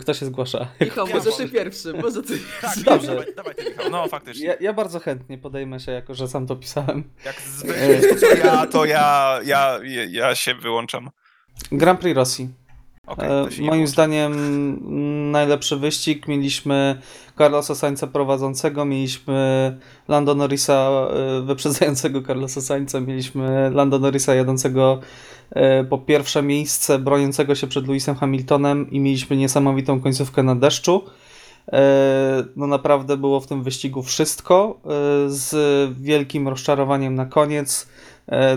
Kto 0.00 0.14
się 0.14 0.26
zgłasza? 0.26 0.68
Michał, 0.80 1.06
może 1.06 1.32
ty 1.32 1.48
pierwszy, 1.48 1.92
może 1.92 2.22
ty 2.22 2.38
Tak, 2.60 2.78
Dobrze. 2.78 3.06
Dawaj, 3.06 3.34
dawaj 3.36 3.54
ty, 3.54 3.64
Michał. 3.64 3.90
No 3.90 4.08
faktycznie. 4.08 4.46
Ja, 4.46 4.54
ja 4.60 4.72
bardzo 4.72 5.00
chętnie 5.00 5.38
podejmę 5.38 5.80
się, 5.80 5.92
jako 5.92 6.14
że 6.14 6.28
sam 6.28 6.46
to 6.46 6.56
pisałem. 6.56 7.04
Jak 7.24 7.40
zwycięstwo 7.40 8.26
ja, 8.44 8.66
to 8.66 8.84
ja, 8.84 9.40
ja, 9.44 9.78
ja 10.10 10.34
się 10.34 10.54
wyłączam. 10.54 11.10
Grand 11.72 12.00
Prix 12.00 12.16
Rosji. 12.16 12.48
Okej, 13.06 13.28
E, 13.28 13.62
Moim 13.62 13.86
zdaniem 13.86 14.32
najlepszy 15.30 15.76
wyścig. 15.76 16.28
Mieliśmy 16.28 17.00
Carlosa 17.38 17.74
Sainza 17.74 18.06
prowadzącego, 18.06 18.84
mieliśmy 18.84 19.76
Lando 20.08 20.34
Norrisa 20.34 20.90
e, 21.10 21.40
wyprzedzającego 21.40 22.22
Carlosa 22.22 22.60
Sainza, 22.60 23.00
mieliśmy 23.00 23.70
Lando 23.74 23.98
Norrisa 23.98 24.34
jadącego 24.34 25.00
e, 25.50 25.84
po 25.84 25.98
pierwsze 25.98 26.42
miejsce, 26.42 26.98
broniącego 26.98 27.54
się 27.54 27.66
przed 27.66 27.86
Lewisem 27.88 28.14
Hamiltonem 28.14 28.90
i 28.90 29.00
mieliśmy 29.00 29.36
niesamowitą 29.36 30.00
końcówkę 30.00 30.42
na 30.42 30.54
deszczu. 30.54 31.04
No 32.56 32.66
naprawdę 32.66 33.16
było 33.16 33.40
w 33.40 33.46
tym 33.46 33.62
wyścigu 33.62 34.02
wszystko, 34.02 34.80
z 35.26 35.54
wielkim 36.00 36.48
rozczarowaniem 36.48 37.14
na 37.14 37.26
koniec 37.26 37.88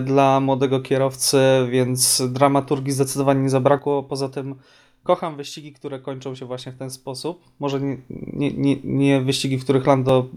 dla 0.02 0.40
młodego 0.40 0.80
kierowcy, 0.80 1.38
więc 1.70 2.22
dramaturgii 2.28 2.92
zdecydowanie 2.92 3.42
nie 3.42 3.50
zabrakło. 3.50 4.02
Poza 4.02 4.28
tym 4.28 4.54
kocham 5.02 5.36
wyścigi, 5.36 5.72
które 5.72 5.98
kończą 6.00 6.34
się 6.34 6.46
właśnie 6.46 6.72
w 6.72 6.76
ten 6.76 6.90
sposób. 6.90 7.44
Może 7.58 7.80
nie, 7.80 7.96
nie, 8.08 8.52
nie, 8.52 8.76
nie 8.84 9.20
wyścigi, 9.20 9.58
w 9.58 9.64
których 9.64 9.86
Lando 9.86 10.28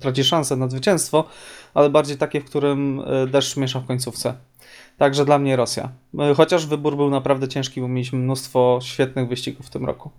traci 0.00 0.24
szansę 0.24 0.56
na 0.56 0.68
zwycięstwo, 0.68 1.24
ale 1.74 1.90
bardziej 1.90 2.16
takie, 2.16 2.40
w 2.40 2.44
którym 2.44 3.02
e, 3.06 3.26
deszcz 3.26 3.56
miesza 3.56 3.80
w 3.80 3.86
końcówce. 3.86 4.34
Także 4.98 5.24
dla 5.24 5.38
mnie 5.38 5.56
Rosja. 5.56 5.92
E, 6.18 6.34
Chociaż 6.34 6.66
wybór 6.66 6.96
był 6.96 7.10
naprawdę 7.10 7.48
ciężki, 7.48 7.80
bo 7.80 7.88
mieliśmy 7.88 8.18
mnóstwo 8.18 8.78
świetnych 8.82 9.28
wyścigów 9.28 9.66
w 9.66 9.70
tym 9.70 9.86
roku. 9.86 10.10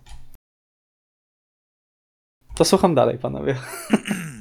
To 2.54 2.64
słucham 2.64 2.94
dalej, 2.94 3.18
panowie. 3.18 3.56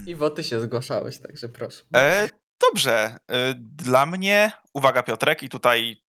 Iwo, 0.07 0.29
ty 0.29 0.43
się 0.43 0.59
zgłaszałeś, 0.59 1.17
także 1.17 1.49
proszę. 1.49 1.83
E, 1.95 2.29
dobrze. 2.61 3.19
E, 3.27 3.53
dla 3.57 4.05
mnie, 4.05 4.51
uwaga 4.73 5.03
Piotrek, 5.03 5.43
i 5.43 5.49
tutaj 5.49 6.03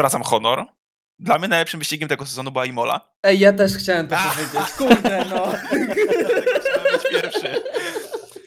zwracam 0.00 0.22
honor. 0.22 0.66
Dla 1.18 1.38
mnie 1.38 1.48
najlepszym 1.48 1.80
wyścigiem 1.80 2.08
tego 2.08 2.26
sezonu 2.26 2.50
była 2.50 2.66
Imola. 2.66 3.10
Ej, 3.22 3.38
ja 3.38 3.52
też 3.52 3.72
chciałem 3.76 4.08
to 4.08 4.16
powiedzieć. 4.16 4.72
Kurde, 4.78 5.24
no. 5.24 5.52
Pierwszy. 7.10 7.62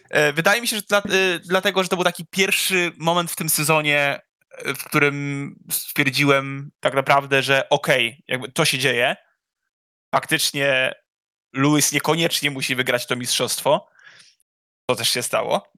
E, 0.09 0.33
Wydaje 0.33 0.61
mi 0.61 0.67
się, 0.67 0.75
że 0.75 0.81
dla, 0.81 0.97
e, 0.97 1.39
dlatego, 1.39 1.83
że 1.83 1.89
to 1.89 1.95
był 1.95 2.05
taki 2.05 2.25
pierwszy 2.25 2.91
moment 2.97 3.31
w 3.31 3.35
tym 3.35 3.49
sezonie, 3.49 4.21
e, 4.51 4.73
w 4.73 4.83
którym 4.83 5.55
stwierdziłem 5.71 6.71
tak 6.79 6.93
naprawdę, 6.93 7.43
że 7.43 7.69
okej, 7.69 8.23
jakby 8.27 8.51
to 8.51 8.65
się 8.65 8.77
dzieje. 8.77 9.15
Faktycznie 10.15 10.93
Lewis 11.53 11.91
niekoniecznie 11.91 12.51
musi 12.51 12.75
wygrać 12.75 13.07
to 13.07 13.15
mistrzostwo. 13.15 13.87
To 14.85 14.95
też 14.95 15.09
się 15.09 15.23
stało. 15.23 15.71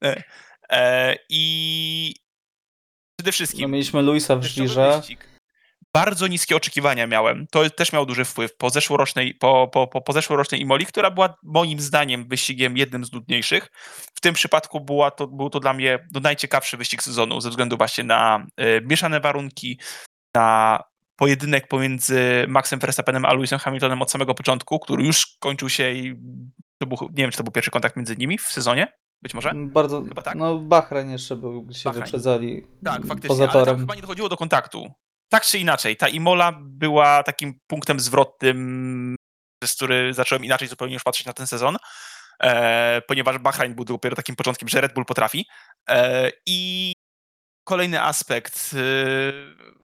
E, 0.70 1.16
I 1.30 2.16
przede 3.18 3.30
No, 3.30 3.32
wszystkim 3.32 3.72
mieliśmy 3.72 4.02
Luisa 4.02 4.36
w 4.36 4.44
żirze. 4.44 5.02
Bardzo 5.94 6.28
niskie 6.28 6.56
oczekiwania 6.56 7.08
miałem. 7.08 7.48
To 7.52 7.70
też 7.70 7.94
miał 7.94 8.06
duży 8.06 8.26
wpływ. 8.26 8.58
Po 8.58 8.70
zeszłorocznej, 8.70 9.34
po, 9.34 9.68
po, 9.68 9.88
po, 9.88 10.02
po 10.02 10.14
zeszłorocznej 10.14 10.62
Imoli, 10.62 10.86
która 10.86 11.12
była 11.12 11.38
moim 11.44 11.80
zdaniem 11.80 12.28
wyścigiem 12.28 12.78
jednym 12.78 13.06
z 13.06 13.12
nudniejszych. 13.12 13.72
W 14.16 14.22
tym 14.22 14.34
przypadku 14.34 14.82
była 14.82 15.12
to, 15.12 15.28
był 15.28 15.50
to 15.50 15.60
dla 15.60 15.74
mnie 15.74 16.08
no, 16.14 16.20
najciekawszy 16.20 16.78
wyścig 16.78 17.04
sezonu 17.04 17.42
ze 17.42 17.50
względu 17.50 17.78
właśnie 17.78 18.04
na 18.04 18.48
e, 18.58 18.82
mieszane 18.82 19.20
warunki, 19.20 19.80
na 20.36 20.80
pojedynek 21.16 21.68
pomiędzy 21.68 22.46
Maxem 22.48 22.80
Verstappenem 22.80 23.26
a 23.26 23.34
Lewisem 23.34 23.60
Hamiltonem 23.60 24.02
od 24.02 24.12
samego 24.12 24.34
początku, 24.34 24.80
który 24.80 25.04
już 25.04 25.38
kończył 25.40 25.70
się 25.70 25.92
i 25.92 26.16
to 26.78 26.88
był, 26.88 26.98
nie 27.02 27.24
wiem, 27.24 27.32
czy 27.32 27.38
to 27.38 27.44
był 27.44 27.52
pierwszy 27.52 27.72
kontakt 27.72 27.96
między 27.96 28.16
nimi 28.18 28.38
w 28.38 28.48
sezonie, 28.48 28.88
być 29.22 29.34
może? 29.34 29.52
Bardzo, 29.56 30.04
Chyba 30.04 30.22
tak. 30.22 30.36
no 30.36 30.58
Bahrain 30.58 31.10
jeszcze 31.12 31.36
był, 31.36 31.64
gdzie 31.64 31.80
się 31.80 31.84
Bahrain. 31.90 32.04
wyprzedzali 32.04 32.68
Tak, 32.86 33.02
faktycznie, 33.06 33.28
poza 33.28 33.44
ale 33.44 33.52
tam 33.54 33.62
torem. 33.66 33.80
chyba 33.80 33.96
nie 33.96 34.02
dochodziło 34.02 34.30
do 34.30 34.38
kontaktu. 34.38 34.92
Tak 35.30 35.44
czy 35.46 35.60
inaczej, 35.60 35.98
ta 35.98 36.08
Imola 36.08 36.60
była 36.62 37.24
takim 37.24 37.60
punktem 37.68 38.00
zwrotnym, 38.00 39.16
przez 39.64 39.76
który 39.76 40.14
zacząłem 40.14 40.46
inaczej 40.46 40.68
zupełnie 40.68 40.94
już 40.94 41.04
patrzeć 41.04 41.26
na 41.28 41.34
ten 41.34 41.48
sezon, 41.48 41.78
e, 42.44 43.02
ponieważ 43.08 43.38
Bahrain 43.38 43.76
był 43.76 43.86
dopiero 43.86 44.16
takim 44.16 44.36
początkiem, 44.36 44.70
że 44.70 44.82
Red 44.82 44.94
Bull 44.94 45.06
potrafi. 45.06 45.46
E, 45.90 46.32
I 46.46 46.94
kolejny 47.68 48.02
aspekt, 48.02 48.72
e, 48.74 48.78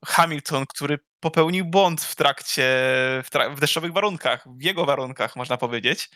Hamilton, 0.06 0.64
który 0.68 0.98
popełnił 1.20 1.64
błąd 1.64 2.00
w 2.00 2.14
trakcie, 2.16 2.62
w, 3.24 3.28
trak- 3.32 3.56
w 3.56 3.60
deszczowych 3.60 3.92
warunkach, 3.92 4.44
w 4.58 4.62
jego 4.62 4.84
warunkach 4.84 5.36
można 5.36 5.56
powiedzieć, 5.56 6.10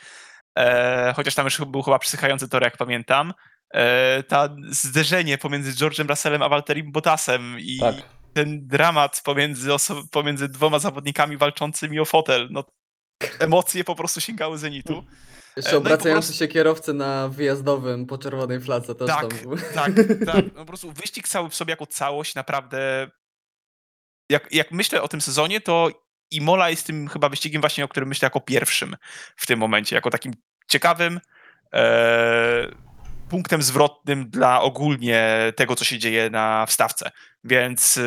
e, 0.57 1.13
chociaż 1.17 1.35
tam 1.35 1.45
już 1.45 1.61
był 1.61 1.83
chyba 1.83 1.99
przysychający 1.99 2.49
tor, 2.49 2.63
jak 2.63 2.77
pamiętam. 2.77 3.35
E, 3.75 4.23
ta 4.23 4.49
zderzenie 4.69 5.39
pomiędzy 5.39 5.73
George'em 5.73 6.09
Russellem 6.09 6.43
a 6.43 6.49
Walterim 6.49 6.93
Bottasem 6.93 7.57
i 7.61 7.79
Tak. 7.81 7.95
ten 8.35 8.67
dramat 8.67 9.21
pomiędzy, 9.25 9.71
pomiędzy 10.11 10.49
dwoma 10.49 10.79
zawodnikami 10.79 11.37
walczącymi 11.37 12.01
o 12.01 12.05
fotel. 12.05 12.49
No, 12.51 12.65
emocje 13.39 13.85
po 13.85 13.95
prostu 13.95 14.21
sięgały 14.21 14.59
zenitu. 14.59 15.05
Jeszcze 15.57 15.73
no 15.73 15.79
i 15.79 15.83
po 15.83 15.87
obracający 15.89 16.29
prostu- 16.29 16.45
się 16.45 16.49
kierowcy 16.49 16.95
na 16.95 17.29
wyjazdowym 17.29 18.07
po 18.07 18.19
czerwonej 18.19 18.61
flace 18.61 18.95
też 18.95 19.07
Tak, 19.09 19.27
tak, 19.75 19.93
tak. 20.33 20.45
No, 20.55 20.61
po 20.61 20.67
prostu 20.67 20.93
wyścig 20.93 21.29
cały 21.29 21.51
w 21.51 21.55
sobie 21.55 21.71
jako 21.71 21.87
całość 21.87 22.35
naprawdę. 22.35 23.11
Jak, 24.31 24.53
jak 24.53 24.73
myślę 24.73 25.03
o 25.03 25.09
tym 25.09 25.21
sezonie, 25.21 25.61
to 25.61 25.89
Imola 26.31 26.71
jest 26.71 26.87
tym 26.87 27.09
chyba 27.09 27.29
wyścigiem 27.29 27.61
właśnie, 27.61 27.85
o 27.85 27.89
którym 27.89 28.09
myślę 28.09 28.27
jako 28.27 28.41
pierwszym 28.41 28.97
w 29.37 29.47
tym 29.47 29.59
momencie, 29.59 29.97
jako 29.97 30.11
takim 30.11 30.33
ciekawym 30.69 31.21
e, 31.73 32.69
punktem 33.29 33.63
zwrotnym 33.63 34.31
dla 34.31 34.61
ogólnie 34.63 35.53
tego, 35.57 35.77
co 35.77 35.85
się 35.85 35.99
dzieje 35.99 36.31
na 36.31 36.67
wstawce. 36.67 37.11
Więc 37.45 37.97
e, 37.97 38.01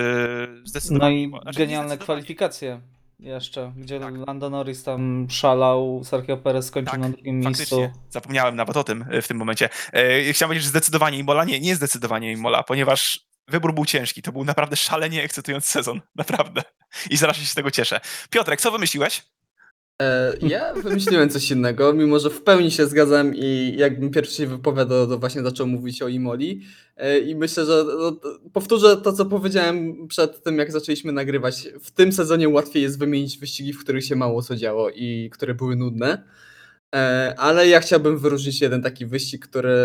No 0.50 0.68
zdecydowanie. 0.68 1.22
i 1.24 1.28
Imo- 1.30 1.41
znaczy, 1.41 1.60
genialne 1.60 1.98
kwalifikacje 1.98 2.82
jeszcze, 3.20 3.74
gdzie 3.78 4.00
Tak. 4.00 4.14
Lando 4.28 4.50
Norris 4.50 4.84
tam 4.84 5.28
szalał, 5.30 6.02
Sergio 6.04 6.38
Perez 6.38 6.66
skończył 6.66 6.91
Tak, 6.91 7.00
na 7.02 7.10
drugim 7.10 7.44
Faktycznie, 7.44 7.78
miejscu. 7.78 8.00
zapomniałem 8.10 8.56
nawet 8.56 8.78
o 8.78 8.84
tym 8.84 9.06
e, 9.12 9.22
w 9.22 9.28
tym 9.28 9.38
momencie. 9.38 9.70
E, 9.94 10.34
Chciałem 10.34 10.50
powiedzieć, 10.50 10.64
że 10.64 10.70
zdecydowanie 10.70 11.18
Imola, 11.18 11.44
nie, 11.46 11.60
nie 11.60 11.76
zdecydowanie 11.76 12.32
Imola, 12.32 12.64
ponieważ 12.64 13.20
wybór 13.50 13.74
był 13.74 13.86
ciężki. 13.86 14.22
To 14.22 14.32
był 14.32 14.46
naprawdę 14.46 14.76
szalenie 14.76 15.24
ekscytujący 15.24 15.72
sezon, 15.72 16.02
naprawdę. 16.16 16.62
I 17.10 17.18
zaraz 17.18 17.38
się 17.38 17.46
z 17.46 17.54
tego 17.54 17.72
cieszę. 17.72 18.00
Piotrek, 18.30 18.62
co 18.62 18.72
wymyśliłeś? 18.72 19.24
E, 20.02 20.34
Ja 20.42 20.74
wymyśliłem 20.74 21.30
coś 21.30 21.52
innego, 21.52 21.94
mimo 21.94 22.20
że 22.20 22.30
w 22.30 22.42
pełni 22.44 22.72
się 22.72 22.88
zgadzam 22.88 23.36
i 23.36 23.74
jakbym 23.78 24.12
pierwszy 24.12 24.36
się 24.36 24.48
wypowiadał, 24.48 25.08
to 25.08 25.20
właśnie 25.20 25.42
zaczął 25.44 25.68
mówić 25.68 26.02
o 26.02 26.08
Imoli. 26.08 26.62
E, 26.98 27.20
I 27.20 27.36
myślę, 27.36 27.66
że 27.66 27.86
no, 28.00 28.20
powtórzę 28.54 28.98
to, 28.98 29.14
co 29.14 29.26
powiedziałem 29.26 30.08
przed 30.08 30.44
tym, 30.44 30.58
jak 30.58 30.72
zaczęliśmy 30.72 31.12
nagrywać. 31.12 31.68
W 31.82 31.92
tym 31.92 32.12
sezonie 32.14 32.50
łatwiej 32.50 32.84
jest 32.84 33.00
wymienić 33.00 33.38
wyścigi, 33.38 33.74
w 33.74 33.84
których 33.84 34.06
się 34.06 34.16
mało 34.16 34.42
co 34.42 34.56
działo 34.56 34.90
i 34.90 35.30
które 35.34 35.54
były 35.54 35.76
nudne. 35.76 36.24
E, 36.95 37.34
Ale 37.38 37.68
ja 37.68 37.80
chciałbym 37.80 38.18
wyróżnić 38.18 38.61
jeden 38.61 38.82
taki 38.82 39.06
wyścig, 39.06 39.48
który 39.48 39.76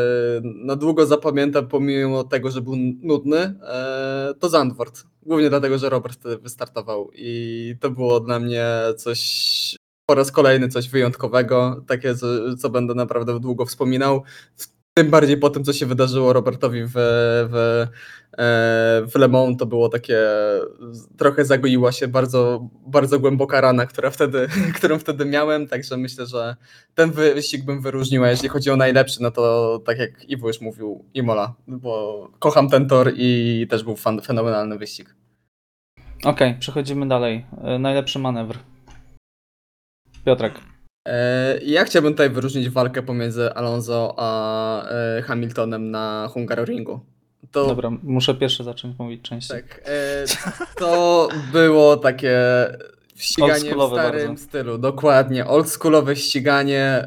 na 0.44 0.76
długo 0.76 1.06
zapamiętam, 1.06 1.68
pomimo 1.68 2.24
tego, 2.24 2.50
że 2.50 2.60
był 2.60 2.76
nudny. 3.02 3.38
E, 3.38 4.34
To 4.40 4.48
Zandvoort. 4.48 5.04
Głównie 5.22 5.50
dlatego, 5.50 5.78
że 5.78 5.90
Robert 5.90 6.20
wtedy 6.20 6.38
wystartował 6.38 7.10
i 7.14 7.76
to 7.80 7.90
było 7.90 8.20
dla 8.20 8.38
mnie 8.38 8.66
coś 8.96 9.76
po 10.06 10.14
raz 10.14 10.32
kolejny 10.32 10.68
coś 10.68 10.88
wyjątkowego, 10.88 11.84
takie, 11.86 12.14
co, 12.14 12.56
co 12.56 12.70
będę 12.70 12.94
naprawdę 12.94 13.40
długo 13.40 13.66
wspominał. 13.66 14.22
Tym 14.94 15.10
bardziej 15.10 15.36
po 15.36 15.50
tym, 15.50 15.64
co 15.64 15.72
się 15.72 15.86
wydarzyło 15.86 16.32
Robertowi 16.32 16.84
w, 16.84 16.92
w, 16.94 17.86
w 19.06 19.12
Le 19.14 19.28
Mans, 19.28 19.56
to 19.58 19.66
było 19.66 19.88
takie, 19.88 20.18
trochę 21.18 21.44
zagoiła 21.44 21.92
się 21.92 22.08
bardzo, 22.08 22.68
bardzo 22.86 23.20
głęboka 23.20 23.60
rana, 23.60 23.86
która 23.86 24.10
wtedy, 24.10 24.48
którą 24.78 24.98
wtedy 24.98 25.24
miałem, 25.24 25.66
także 25.68 25.96
myślę, 25.96 26.26
że 26.26 26.56
ten 26.94 27.10
wyścig 27.10 27.64
bym 27.64 27.80
wyróżnił, 27.80 28.24
a 28.24 28.30
jeśli 28.30 28.48
chodzi 28.48 28.70
o 28.70 28.76
najlepszy, 28.76 29.22
no 29.22 29.30
to 29.30 29.78
tak 29.86 29.98
jak 29.98 30.30
Iwo 30.30 30.48
już 30.48 30.60
mówił, 30.60 31.04
Imola, 31.14 31.54
bo 31.68 32.28
kocham 32.38 32.68
ten 32.70 32.88
tor 32.88 33.12
i 33.16 33.66
też 33.70 33.84
był 33.84 33.96
fan, 33.96 34.20
fenomenalny 34.22 34.78
wyścig. 34.78 35.14
Okej, 36.24 36.54
przechodzimy 36.58 37.08
dalej. 37.08 37.46
E, 37.64 37.78
Najlepszy 37.78 38.18
manewr. 38.18 38.58
Piotrek. 40.24 40.54
E, 41.08 41.58
Ja 41.62 41.84
chciałbym 41.84 42.12
tutaj 42.12 42.30
wyróżnić 42.30 42.68
walkę 42.68 43.02
pomiędzy 43.02 43.54
Alonso 43.54 44.14
a 44.18 44.88
e, 44.88 45.22
Hamiltonem 45.22 45.90
na 45.90 46.28
Hungaroringu. 46.32 47.00
To, 47.54 47.66
Dobra, 47.66 47.90
muszę 48.02 48.34
pierwszy 48.34 48.64
zacząć 48.64 48.98
mówić 48.98 49.22
częściej. 49.22 49.62
tak, 49.62 49.80
e, 49.84 50.24
to 50.78 51.28
było 51.52 51.96
takie 51.96 52.38
ściganie 53.16 53.74
w 53.74 53.86
starym 53.92 54.26
bardzo. 54.28 54.44
stylu, 54.44 54.78
dokładnie, 54.78 55.46
oldschoolowe 55.46 56.16
ściganie, 56.16 56.80
e, 56.80 57.06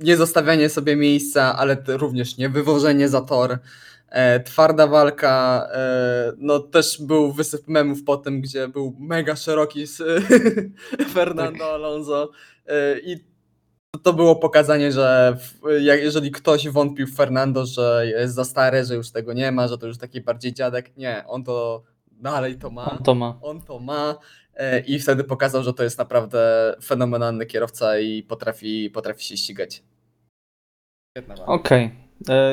nie 0.00 0.16
zostawianie 0.16 0.68
sobie 0.68 0.96
miejsca, 0.96 1.56
ale 1.56 1.76
również 1.86 2.36
nie 2.38 2.48
wywożenie 2.48 3.08
za 3.08 3.20
tor, 3.20 3.58
e, 4.08 4.40
twarda 4.40 4.86
walka, 4.86 5.68
e, 5.72 6.32
no 6.38 6.58
też 6.60 7.02
był 7.02 7.32
wysyp 7.32 7.68
memów 7.68 8.04
po 8.04 8.16
tym, 8.16 8.40
gdzie 8.40 8.68
był 8.68 8.96
mega 8.98 9.36
szeroki 9.36 9.86
z 9.86 10.02
Fernando 11.14 11.64
Alonso 11.74 12.30
e, 12.66 12.98
i 12.98 13.31
to 13.98 14.12
było 14.12 14.36
pokazanie, 14.36 14.92
że 14.92 15.36
jeżeli 15.80 16.30
ktoś 16.30 16.68
wątpił 16.68 17.06
w 17.06 17.14
Fernando, 17.14 17.66
że 17.66 18.06
jest 18.06 18.34
za 18.34 18.44
stary, 18.44 18.84
że 18.84 18.94
już 18.94 19.10
tego 19.10 19.32
nie 19.32 19.52
ma, 19.52 19.68
że 19.68 19.78
to 19.78 19.86
już 19.86 19.98
taki 19.98 20.20
bardziej 20.20 20.52
dziadek, 20.52 20.96
nie, 20.96 21.24
on 21.26 21.44
to 21.44 21.82
dalej 22.10 22.58
to 22.58 22.70
ma. 22.70 22.90
On 22.90 22.98
to 22.98 23.14
ma. 23.14 23.38
On 23.42 23.60
to 23.60 23.78
ma 23.78 24.18
e, 24.54 24.80
i 24.80 24.98
wtedy 24.98 25.24
pokazał, 25.24 25.62
że 25.62 25.74
to 25.74 25.82
jest 25.82 25.98
naprawdę 25.98 26.74
fenomenalny 26.84 27.46
kierowca 27.46 27.98
i 27.98 28.22
potrafi, 28.22 28.90
potrafi 28.90 29.24
się 29.24 29.36
ścigać. 29.36 29.82
Okej. 31.46 31.84
E, 31.84 31.90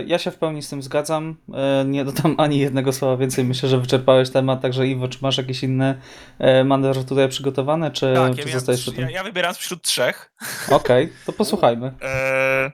Ja 0.05 0.19
się 0.19 0.31
w 0.31 0.37
pełni 0.37 0.61
z 0.63 0.69
tym 0.69 0.81
zgadzam. 0.81 1.35
E, 1.53 1.85
Nie 1.85 2.05
dodam 2.05 2.35
ani 2.37 2.59
jednego 2.59 2.93
słowa 2.93 3.17
więcej. 3.17 3.45
Myślę, 3.45 3.69
że 3.69 3.77
wyczerpałeś 3.77 4.29
temat. 4.29 4.61
Także 4.61 4.87
Iwo, 4.87 5.07
czy 5.07 5.17
masz 5.21 5.37
jakiś 5.37 5.63
inny 5.63 6.01
e, 6.39 6.63
manewr 6.63 7.05
tutaj 7.05 7.29
przygotowany, 7.29 7.91
czy, 7.91 8.13
Tak, 8.15 8.35
czy 8.35 8.47
ja, 8.49 8.53
zostajesz 8.53 8.81
przy 8.81 8.91
tym? 8.91 9.09
ja, 9.09 9.23
wybieram 9.23 9.53
spośród 9.53 9.81
trzech. 9.83 10.31
Okej, 10.71 11.13
to 11.25 11.33
posłuchajmy. 11.33 11.93
E, 12.03 12.71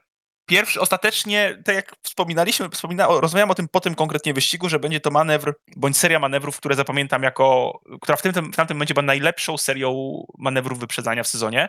Pierwszy, 0.50 0.82
ostatecznie, 0.82 1.62
tak 1.66 1.76
jak 1.76 1.96
wspominaliśmy, 2.04 2.70
wspomina, 2.70 3.08
o- 3.08 3.22
rozmawiałem 3.22 3.52
o 3.52 3.56
tym 3.56 3.68
po 3.68 3.80
tym 3.80 3.96
konkretnie 3.96 4.34
wyścigu, 4.34 4.70
że 4.70 4.80
będzie 4.80 5.00
to 5.00 5.12
manewr, 5.12 5.54
bądź 5.76 5.98
seria 5.98 6.20
manewrów, 6.20 6.58
które 6.58 6.76
zapamiętam 6.76 7.24
jako, 7.24 7.80
która 8.02 8.16
w, 8.18 8.22
tym, 8.22 8.32
w 8.34 8.56
tamtym 8.56 8.78
momencie 8.78 8.94
była 8.94 9.04
najlepszą 9.06 9.58
serią 9.58 10.22
manewrów 10.38 10.80
wyprzedzania 10.80 11.24
w 11.24 11.28
sezonie. 11.28 11.68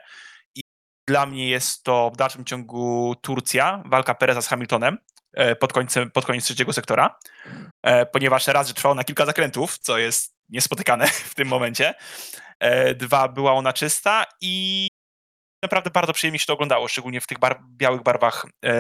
I 0.55 0.61
dla 1.09 1.27
mnie 1.27 1.49
jest 1.49 1.83
to 1.85 2.11
w 2.15 2.17
dalszym 2.17 2.45
ciągu 2.45 3.15
Turcja, 3.21 3.83
walka 3.87 4.15
Pereza 4.15 4.43
z 4.43 4.49
Hamiltonem 4.49 4.95
e, 4.95 4.99
pod, 5.61 5.73
końcem, 5.73 6.11
pod 6.11 6.27
koniec 6.27 6.45
trzeciego 6.45 6.73
sektora, 6.73 7.19
e, 7.83 8.07
ponieważ 8.07 8.47
raz, 8.47 8.69
że 8.69 8.75
trwało 8.75 8.95
na 8.95 9.05
kilka 9.05 9.27
zakrętów, 9.27 9.79
co 9.79 9.99
jest 9.99 10.37
niespotykane 10.49 11.07
w 11.31 11.35
tym 11.35 11.49
momencie. 11.49 11.95
E, 12.61 12.95
Dwa, 12.95 13.29
była 13.29 13.53
ona 13.53 13.73
czysta 13.73 14.25
i 14.41 14.89
naprawdę 15.63 15.91
bardzo 15.91 16.13
przyjemnie 16.13 16.39
się 16.39 16.47
to 16.47 16.53
oglądało, 16.53 16.89
szczególnie 16.89 17.21
w 17.21 17.27
tych 17.27 17.39
bar 17.39 17.61
białych 17.77 18.03
barwach 18.03 18.47
e, 18.65 18.73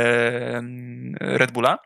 Red 1.20 1.51
Bulla. 1.51 1.78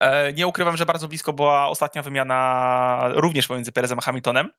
E, 0.00 0.32
nie 0.32 0.46
ukrywam, 0.46 0.76
że 0.76 0.86
bardzo 0.86 1.08
blisko 1.08 1.32
była 1.32 1.68
ostatnia 1.68 2.02
wymiana 2.02 3.00
również 3.14 3.46
pomiędzy 3.46 3.72
Perezem 3.72 3.98
a 3.98 4.02
Hamiltonem. 4.02 4.50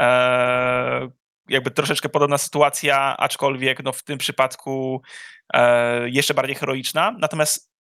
E, 0.00 1.08
jakby 1.48 1.70
troszeczkę 1.70 2.08
podobna 2.08 2.38
sytuacja, 2.38 3.16
aczkolwiek 3.16 3.82
no, 3.82 3.92
w 3.92 4.02
tym 4.02 4.18
przypadku 4.18 5.02
e, 5.54 6.08
jeszcze 6.10 6.34
bardziej 6.34 6.56
heroiczna. 6.56 7.16
Natomiast 7.18 7.71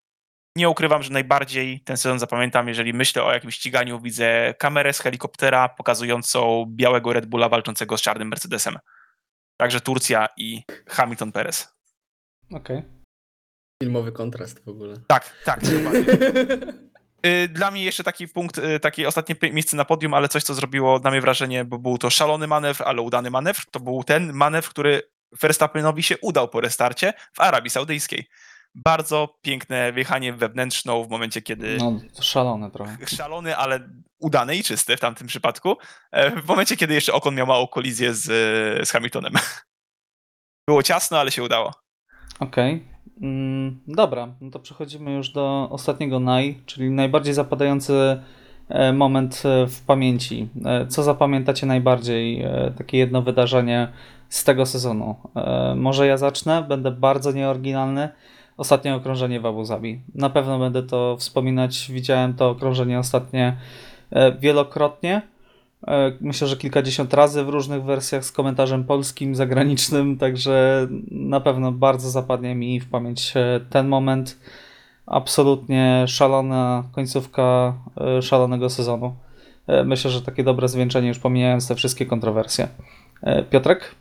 nie 0.55 0.69
ukrywam, 0.69 1.03
że 1.03 1.09
najbardziej 1.09 1.81
ten 1.81 1.97
sezon 1.97 2.19
zapamiętam, 2.19 2.67
jeżeli 2.67 2.93
myślę 2.93 3.23
o 3.23 3.33
jakimś 3.33 3.55
ściganiu, 3.55 3.99
widzę 3.99 4.53
kamerę 4.59 4.93
z 4.93 4.99
helikoptera 4.99 5.69
pokazującą 5.69 6.65
białego 6.69 7.13
Red 7.13 7.25
Bulla 7.25 7.49
walczącego 7.49 7.97
z 7.97 8.01
czarnym 8.01 8.27
Mercedesem. 8.27 8.77
Także 9.57 9.81
Turcja 9.81 10.27
i 10.37 10.63
Hamilton 10.89 11.31
Perez. 11.31 11.75
Okej. 12.51 12.83
Filmowy 13.83 14.11
kontrast 14.11 14.65
w 14.65 14.67
ogóle. 14.69 14.95
Tak, 15.07 15.35
tak. 15.45 15.59
Y, 17.25 17.47
Dla 17.47 17.71
mnie 17.71 17.83
jeszcze 17.83 18.03
taki 18.03 18.27
punkt, 18.27 18.57
y, 18.57 18.79
takie 18.79 19.07
ostatnie 19.07 19.35
miejsce 19.51 19.77
na 19.77 19.85
podium, 19.85 20.13
ale 20.13 20.27
coś, 20.27 20.43
co 20.43 20.53
zrobiło 20.53 20.99
na 20.99 21.11
mnie 21.11 21.21
wrażenie, 21.21 21.65
bo 21.65 21.77
był 21.77 21.97
to 21.97 22.09
szalony 22.09 22.47
manewr, 22.47 22.83
ale 22.85 23.01
udany 23.01 23.31
manewr. 23.31 23.65
To 23.71 23.79
był 23.79 24.03
ten 24.03 24.33
manewr, 24.33 24.69
który 24.69 25.01
Verstappenowi 25.41 26.03
się 26.03 26.17
udał 26.17 26.49
po 26.49 26.61
restarcie 26.61 27.13
w 27.33 27.39
Arabii 27.39 27.69
Saudyjskiej. 27.69 28.27
Bardzo 28.75 29.37
piękne 29.41 29.93
wjechanie 29.93 30.33
wewnętrzną 30.33 31.03
w 31.03 31.09
momencie, 31.09 31.41
kiedy 31.41 31.77
No, 31.79 31.99
szalone 32.21 32.71
trochę. 32.71 32.97
szalony, 33.07 33.55
ale 33.57 33.89
udany 34.19 34.55
i 34.55 34.63
czysty 34.63 34.97
w 34.97 34.99
tamtym 34.99 35.27
przypadku. 35.27 35.77
e, 36.11 36.41
W 36.41 36.47
momencie, 36.47 36.77
kiedy 36.77 36.93
jeszcze 36.93 37.13
Okon 37.13 37.35
miał 37.35 37.47
małą 37.47 37.67
kolizję 37.67 38.13
z, 38.13 38.23
z 38.87 38.91
Hamiltonem. 38.91 39.33
Było 40.69 40.83
ciasno, 40.83 41.19
ale 41.19 41.31
się 41.31 41.43
udało. 41.43 41.71
Okej. 42.39 42.83
Mm, 43.21 43.79
dobra, 43.87 44.27
no 44.41 44.51
to 44.51 44.59
przechodzimy 44.59 45.13
już 45.13 45.29
do 45.29 45.67
ostatniego 45.71 46.19
naj, 46.19 46.61
czyli 46.65 46.89
najbardziej 46.89 47.33
zapadający 47.33 48.21
e, 48.69 48.93
moment 48.93 49.43
e, 49.45 49.67
w 49.67 49.81
pamięci. 49.81 50.49
Co 50.89 51.03
zapamiętacie 51.03 51.65
najbardziej? 51.65 52.45
Takie 52.77 52.97
jedno 52.97 53.21
wydarzenie 53.21 53.91
z 54.29 54.43
tego 54.43 54.65
sezonu. 54.65 55.15
Może 55.75 56.07
ja 56.07 56.17
zacznę, 56.17 56.63
będę 56.63 56.91
bardzo 56.91 57.31
nieoryginalny. 57.31 58.09
Ostatnie 58.57 58.95
okrążenie 58.95 59.39
w 59.39 59.45
Abu 59.45 59.65
Zabi. 59.65 60.01
Na 60.15 60.29
pewno 60.29 60.59
będę 60.59 60.83
to 60.83 61.17
wspominać. 61.19 61.91
Widziałem 61.91 62.33
to 62.33 62.49
okrążenie 62.49 62.99
ostatnie 62.99 63.57
e, 64.11 64.31
wielokrotnie. 64.31 65.21
E, 65.87 66.11
Myślę, 66.21 66.47
że 66.47 66.57
kilkadziesiąt 66.57 67.13
razy 67.13 67.43
w 67.43 67.49
różnych 67.49 67.83
wersjach 67.83 68.25
z 68.25 68.31
komentarzem 68.31 68.83
polskim, 68.83 69.35
zagranicznym, 69.35 70.17
także 70.17 70.87
na 71.11 71.39
pewno 71.39 71.71
bardzo 71.71 72.09
zapadnie 72.09 72.55
mi 72.55 72.79
w 72.79 72.89
pamięć 72.89 73.33
e, 73.35 73.59
ten 73.69 73.87
moment. 73.87 74.39
Absolutnie 75.05 76.03
szalona 76.07 76.83
końcówka 76.91 77.73
szalonego 78.21 78.69
sezonu. 78.69 79.15
Myślę, 79.85 80.11
że 80.11 80.21
takie 80.21 80.43
dobre 80.43 80.67
zwieńczenie, 80.67 81.07
już 81.07 81.19
pomijając 81.19 81.67
te 81.67 81.75
wszystkie 81.75 82.05
kontrowersje. 82.05 82.67
Piotrek? 83.49 83.95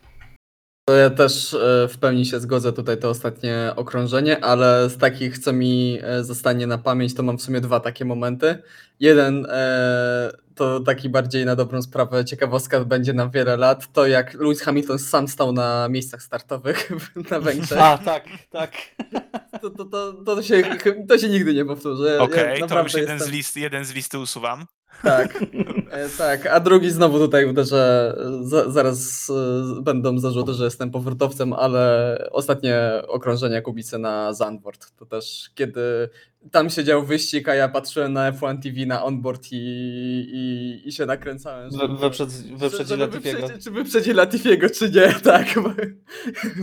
To 0.91 0.95
ja 0.95 1.09
też 1.09 1.53
e, 1.53 1.87
w 1.87 1.97
pełni 1.97 2.25
się 2.25 2.39
zgodzę 2.39 2.73
tutaj 2.73 2.97
to 2.97 3.09
ostatnie 3.09 3.73
okrążenie, 3.75 4.45
ale 4.45 4.89
z 4.89 4.97
takich, 4.97 5.39
co 5.39 5.53
mi 5.53 5.99
e, 6.01 6.23
zostanie 6.23 6.67
na 6.67 6.77
pamięć, 6.77 7.15
to 7.15 7.23
mam 7.23 7.37
w 7.37 7.41
sumie 7.41 7.61
dwa 7.61 7.79
takie 7.79 8.05
momenty. 8.05 8.63
Jeden 8.99 9.45
e, 9.49 10.31
to 10.55 10.79
taki 10.79 11.09
bardziej 11.09 11.45
na 11.45 11.55
dobrą 11.55 11.81
sprawę 11.81 12.25
ciekawostka 12.25 12.85
będzie 12.85 13.13
na 13.13 13.29
wiele 13.29 13.57
lat, 13.57 13.93
to 13.93 14.07
jak 14.07 14.33
Lewis 14.33 14.61
Hamilton 14.61 14.99
sam 14.99 15.27
stał 15.27 15.53
na 15.53 15.89
miejscach 15.89 16.23
startowych 16.23 16.91
na 17.31 17.39
Węgrzech. 17.39 17.81
A, 17.81 17.97
tak, 17.97 18.25
tak. 18.49 18.71
To, 19.61 19.69
to, 19.69 19.85
to, 19.85 20.13
to, 20.13 20.43
się, 20.43 20.63
to 21.07 21.17
się 21.17 21.29
nigdy 21.29 21.53
nie 21.53 21.65
powtórzy. 21.65 22.19
Okej, 22.19 22.59
ja 22.59 22.67
to 22.67 22.83
już 22.83 22.93
jeden 22.93 23.19
z, 23.19 23.21
jestem- 23.21 23.35
list, 23.35 23.57
jeden 23.57 23.85
z 23.85 23.93
listy 23.93 24.19
usuwam. 24.19 24.65
Tak, 25.03 25.43
e, 25.91 26.09
tak. 26.17 26.45
A 26.45 26.59
drugi 26.59 26.89
znowu 26.91 27.19
tutaj 27.19 27.45
uderzę. 27.49 28.15
Za, 28.41 28.71
zaraz 28.71 29.29
e, 29.77 29.81
będą 29.81 30.19
zarzuty, 30.19 30.53
że 30.53 30.63
jestem 30.65 30.91
powrotowcem, 30.91 31.53
ale 31.53 32.17
ostatnie 32.31 32.79
okrążenia 33.07 33.61
Kubicy 33.61 33.97
na 33.99 34.33
Zandvoort. 34.33 34.91
To 34.95 35.05
też 35.05 35.49
kiedy 35.55 36.09
tam 36.51 36.69
się 36.69 36.83
dział 36.83 37.05
wyścig, 37.05 37.49
a 37.49 37.55
ja 37.55 37.69
patrzyłem 37.69 38.13
na 38.13 38.31
F1 38.31 38.61
TV 38.61 38.85
na 38.85 39.03
onboard 39.03 39.47
i, 39.51 39.55
i, 40.33 40.81
i 40.87 40.91
się 40.91 41.05
nakręcałem. 41.05 41.71
Żeby- 41.81 41.97
wyprzedz, 41.97 42.41
wyprzedzi 42.41 42.89
żeby 42.89 43.05
Latifiego. 43.05 43.47
wyprzedzi- 43.47 43.63
Czy 43.63 43.71
wyprzedzi 43.71 44.13
Latifiego, 44.13 44.67
czy 44.69 44.89
nie, 44.91 45.13
tak. 45.23 45.47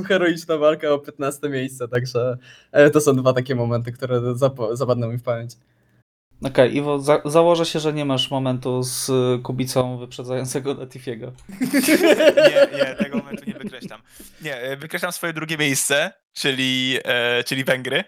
Heroiczna 0.08 0.56
walka 0.56 0.90
o 0.90 0.98
15 0.98 1.48
miejsce, 1.48 1.88
także 1.88 2.38
e, 2.72 2.90
to 2.90 3.00
są 3.00 3.16
dwa 3.16 3.32
takie 3.32 3.54
momenty, 3.54 3.92
które 3.92 4.20
zap- 4.20 4.76
zapadną 4.76 5.12
mi 5.12 5.18
w 5.18 5.22
pamięć. 5.22 5.52
Okej, 6.42 6.76
Iwo, 6.76 6.98
za, 6.98 7.20
założę 7.24 7.66
się, 7.66 7.80
że 7.80 7.92
nie 7.92 8.04
masz 8.04 8.30
momentu 8.30 8.82
z 8.82 9.08
y, 9.08 9.42
Kubicą 9.42 9.98
wyprzedzającego 9.98 10.74
Latifiego. 10.74 11.32
Nie, 11.60 12.78
nie, 12.78 12.94
tego 12.94 13.18
momentu 13.18 13.44
nie 13.46 13.54
wykreślam. 13.54 14.02
Nie, 14.42 14.56
e, 14.56 14.76
wykreślam 14.76 15.12
swoje 15.12 15.32
drugie 15.32 15.58
miejsce, 15.58 16.12
czyli, 16.32 16.98
e, 17.04 17.44
czyli 17.44 17.64
Węgry. 17.64 18.04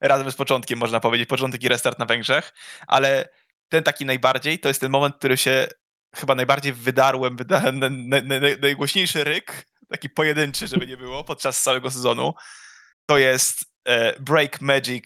Razem 0.00 0.30
z 0.30 0.34
początkiem, 0.34 0.78
można 0.78 1.00
powiedzieć, 1.00 1.28
początek 1.28 1.62
i 1.62 1.68
restart 1.68 1.98
na 1.98 2.06
Węgrzech, 2.06 2.52
ale 2.86 3.28
ten 3.68 3.82
taki 3.82 4.06
najbardziej, 4.06 4.58
to 4.58 4.68
jest 4.68 4.80
ten 4.80 4.90
moment, 4.90 5.16
który 5.16 5.36
się 5.36 5.68
chyba 6.14 6.34
najbardziej 6.34 6.72
wydarłem, 6.72 7.36
wyda, 7.36 7.72
na, 7.72 7.90
na, 7.90 8.20
na, 8.20 8.34
najgłośniejszy 8.62 9.24
ryk, 9.24 9.66
taki 9.88 10.10
pojedynczy, 10.10 10.66
żeby 10.66 10.86
nie 10.86 10.96
było, 10.96 11.24
podczas 11.24 11.62
całego 11.62 11.90
sezonu, 11.90 12.34
to 13.06 13.18
jest 13.18 13.64
e, 13.84 14.20
Break 14.20 14.60
Magic 14.60 15.04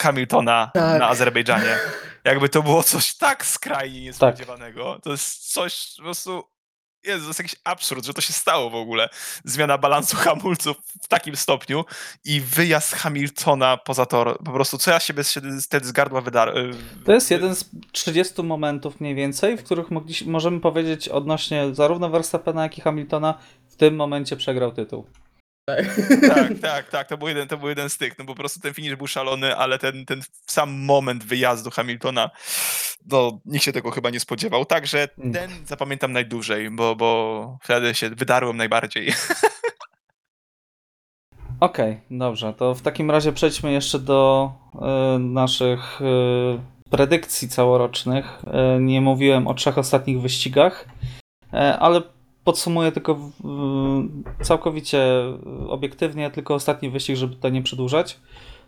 Hamiltona 0.00 0.70
Tak. 0.74 1.00
na 1.00 1.08
Azerbejdżanie. 1.08 1.78
Jakby 2.24 2.48
to 2.48 2.62
było 2.62 2.82
coś 2.82 3.14
tak 3.14 3.46
skrajnie 3.46 4.00
niespodziewanego. 4.00 5.00
To 5.02 5.10
jest 5.10 5.52
coś 5.52 5.94
po 5.96 6.02
prostu. 6.02 6.44
Jezu, 7.04 7.22
to 7.22 7.28
jest 7.28 7.38
jakiś 7.38 7.56
absurd, 7.64 8.04
że 8.04 8.14
to 8.14 8.20
się 8.20 8.32
stało 8.32 8.70
w 8.70 8.74
ogóle. 8.74 9.08
Zmiana 9.44 9.78
balansu 9.78 10.16
hamulców 10.26 10.76
w 11.02 11.08
takim 11.08 11.36
stopniu 11.36 11.84
i 12.24 12.40
wyjazd 12.40 12.94
Hamiltona 12.94 13.76
poza 13.76 14.06
tor. 14.06 14.38
Po 14.44 14.52
prostu, 14.52 14.78
co 14.78 14.90
ja 14.90 15.00
siebie 15.00 15.22
wtedy 15.62 15.86
z 15.86 15.92
gardła 15.92 16.20
wydarłem. 16.20 16.72
To 17.04 17.12
jest 17.12 17.30
jeden 17.30 17.54
z 17.54 17.64
30 17.92 18.42
momentów 18.42 19.00
mniej 19.00 19.14
więcej, 19.14 19.56
w 19.56 19.64
których 19.64 19.90
mogliś, 19.90 20.22
możemy 20.22 20.60
powiedzieć 20.60 21.08
odnośnie 21.08 21.74
zarówno 21.74 22.08
Verstappena, 22.08 22.62
jak 22.62 22.78
i 22.78 22.80
Hamiltona 22.80 23.34
w 23.68 23.76
tym 23.76 23.96
momencie 23.96 24.36
przegrał 24.36 24.72
tytuł. 24.72 25.06
Tak, 25.68 26.48
tak, 26.62 26.88
tak. 26.90 27.08
To 27.08 27.18
był, 27.18 27.28
jeden, 27.28 27.48
to 27.48 27.58
był 27.58 27.68
jeden 27.68 27.90
z 27.90 27.98
tych. 27.98 28.18
No 28.18 28.24
po 28.24 28.34
prostu 28.34 28.60
ten 28.60 28.74
finish 28.74 28.96
był 28.96 29.06
szalony, 29.06 29.56
ale 29.56 29.78
ten, 29.78 30.06
ten 30.06 30.22
sam 30.46 30.70
moment 30.70 31.24
wyjazdu 31.24 31.70
Hamiltona, 31.70 32.30
no 33.06 33.40
nikt 33.44 33.64
się 33.64 33.72
tego 33.72 33.90
chyba 33.90 34.10
nie 34.10 34.20
spodziewał. 34.20 34.64
Także 34.64 35.08
Mm. 35.18 35.32
ten 35.32 35.66
zapamiętam 35.66 36.12
najdłużej, 36.12 36.70
bo, 36.70 36.96
bo 36.96 37.58
wtedy 37.62 37.94
się 37.94 38.10
wydarłem 38.10 38.56
najbardziej. 38.56 39.12
Okej, 41.60 42.00
dobrze, 42.10 42.54
to 42.54 42.74
w 42.74 42.82
takim 42.82 43.10
razie 43.10 43.32
przejdźmy 43.32 43.72
jeszcze 43.72 43.98
do 43.98 44.52
e, 44.82 45.18
naszych 45.18 46.00
e, 46.02 46.04
predykcji 46.90 47.48
całorocznych. 47.48 48.42
E, 48.46 48.80
nie 48.80 49.00
mówiłem 49.00 49.46
o 49.46 49.54
trzech 49.54 49.78
ostatnich 49.78 50.20
wyścigach, 50.20 50.84
ale 51.78 52.02
podsumuję 52.48 52.92
tylko 52.92 53.18
całkowicie 54.42 55.00
obiektywnie, 55.68 56.30
tylko 56.30 56.54
ostatni 56.54 56.90
wyścig, 56.90 57.16
żeby 57.16 57.36
to 57.36 57.48
nie 57.48 57.62
przedłużać. 57.62 58.18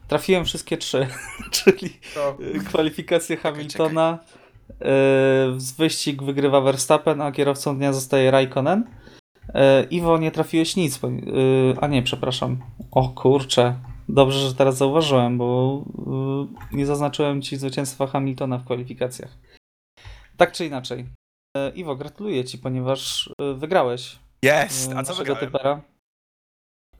Trafiłem 0.08 0.44
wszystkie 0.44 0.76
trzy, 0.76 1.06
czyli 1.56 1.90
To 2.14 2.36
e, 2.54 2.58
kwalifikacje 2.58 3.36
Hamiltona, 3.36 4.18
Z 5.56 5.72
wyścig 5.72 6.22
wygrywa 6.22 6.60
Verstappen, 6.60 7.20
a 7.20 7.32
kierowcą 7.32 7.76
dnia 7.76 7.92
zostaje 7.92 8.30
Raikkonen. 8.30 8.84
E, 9.54 9.84
Iwo, 9.90 10.18
nie 10.18 10.30
trafiłeś 10.30 10.76
nic. 10.76 10.98
bo- 10.98 11.08
y, 11.08 11.74
A 11.80 11.86
nie, 11.86 12.02
przepraszam. 12.02 12.58
O 12.90 13.08
kurczę. 13.08 13.74
Dobrze, 14.08 14.38
że 14.48 14.54
teraz 14.54 14.76
zauważyłem, 14.76 15.38
bo 15.38 15.82
nie 16.72 16.86
zaznaczyłem 16.86 17.42
ci 17.42 17.56
zwycięstwa 17.56 18.06
Hamiltona 18.06 18.58
w 18.58 18.64
kwalifikacjach. 18.64 19.38
Tak 20.36 20.52
czy 20.52 20.66
inaczej. 20.66 21.19
E, 21.56 21.70
Iwo, 21.70 21.96
gratuluję 21.96 22.44
ci, 22.44 22.58
ponieważ 22.58 23.26
y, 23.26 23.54
wygrałeś 23.54 24.18
Jest! 24.42 24.86
A 24.86 24.90
co 24.90 24.94
naszego 25.12 25.16
wygrałem? 25.34 25.46
typera. 25.52 25.80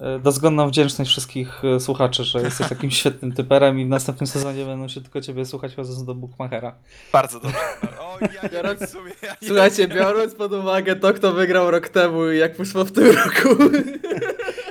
E, 0.01 0.19
Dozgonną 0.19 0.69
wdzięczność 0.69 1.11
wszystkich 1.11 1.63
e, 1.65 1.81
słuchaczy, 1.81 2.25
że 2.25 2.43
jesteś 2.43 2.69
takim 2.69 2.91
świetnym 3.01 3.33
typerem 3.33 3.81
i 3.81 3.85
w 3.85 3.89
następnym 3.89 4.27
sezonie 4.27 4.65
będą 4.65 4.89
się 4.89 5.01
tylko 5.01 5.21
ciebie 5.21 5.45
słuchać 5.47 5.75
chodząc 5.75 6.05
do 6.05 6.15
Bookmachera. 6.15 6.79
Bardzo 7.13 7.41
dobrze. 7.41 7.59
O, 8.01 8.19
ja 8.21 8.43
nie 8.43 8.49
Biorąc- 8.49 8.87
w 8.87 8.91
sumie, 8.91 9.13
ja 9.23 9.37
Słuchajcie, 9.47 9.89
biorąc 9.89 10.35
pod 10.35 10.53
uwagę 10.53 10.97
to, 10.97 11.13
kto 11.13 11.33
wygrał 11.33 11.71
rok 11.71 11.89
temu 11.89 12.31
i 12.31 12.39
jak 12.39 12.57
poszło 12.57 12.85
w 12.85 12.93
tym 12.93 13.07
roku. 13.07 13.49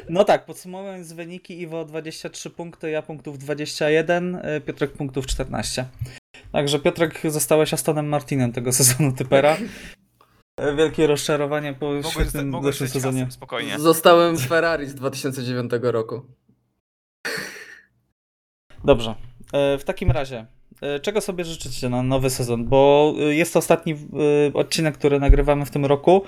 No 0.10 0.24
tak, 0.24 0.46
podsumowując 0.46 1.14
wyniki, 1.14 1.62
Iwo 1.62 1.86
23 1.86 2.50
punkty, 2.50 2.90
ja 2.90 3.02
punktów 3.02 3.38
21, 3.38 4.36
e, 4.36 4.62
Piotrek 4.62 4.92
punktów 4.92 5.28
14. 5.28 5.86
Także 6.52 6.80
Piotrek 6.80 7.22
zostałeś 7.28 7.74
Astonem 7.74 8.08
Martinem 8.08 8.52
tego 8.52 8.74
sezonu 8.74 9.12
typera. 9.14 9.58
Wielkie 10.78 11.08
rozczarowanie 11.08 11.74
po 11.74 11.86
Mogłem, 11.86 12.04
świetnym 12.04 12.64
zeszłym 12.64 12.90
sezonie. 12.90 13.20
hasem, 13.20 13.32
spokojnie. 13.32 13.80
Zostałem 13.80 14.38
Ferrari 14.38 14.88
z 14.88 14.96
2009 14.96 15.72
roku. 15.82 16.22
Dobrze. 18.84 19.16
E, 19.54 19.78
W 19.78 19.84
takim 19.84 20.12
razie, 20.12 20.46
e, 20.82 21.00
czego 21.00 21.22
sobie 21.22 21.46
życzycie 21.46 21.90
na 21.90 22.04
nowy 22.04 22.30
sezon? 22.30 22.66
Bo 22.66 23.14
e, 23.20 23.22
jest 23.36 23.54
to 23.54 23.60
ostatni 23.60 23.96
odcinek, 24.54 24.98
który 24.98 25.20
nagrywamy 25.20 25.66
w 25.66 25.72
tym 25.72 25.86
roku. 25.86 26.24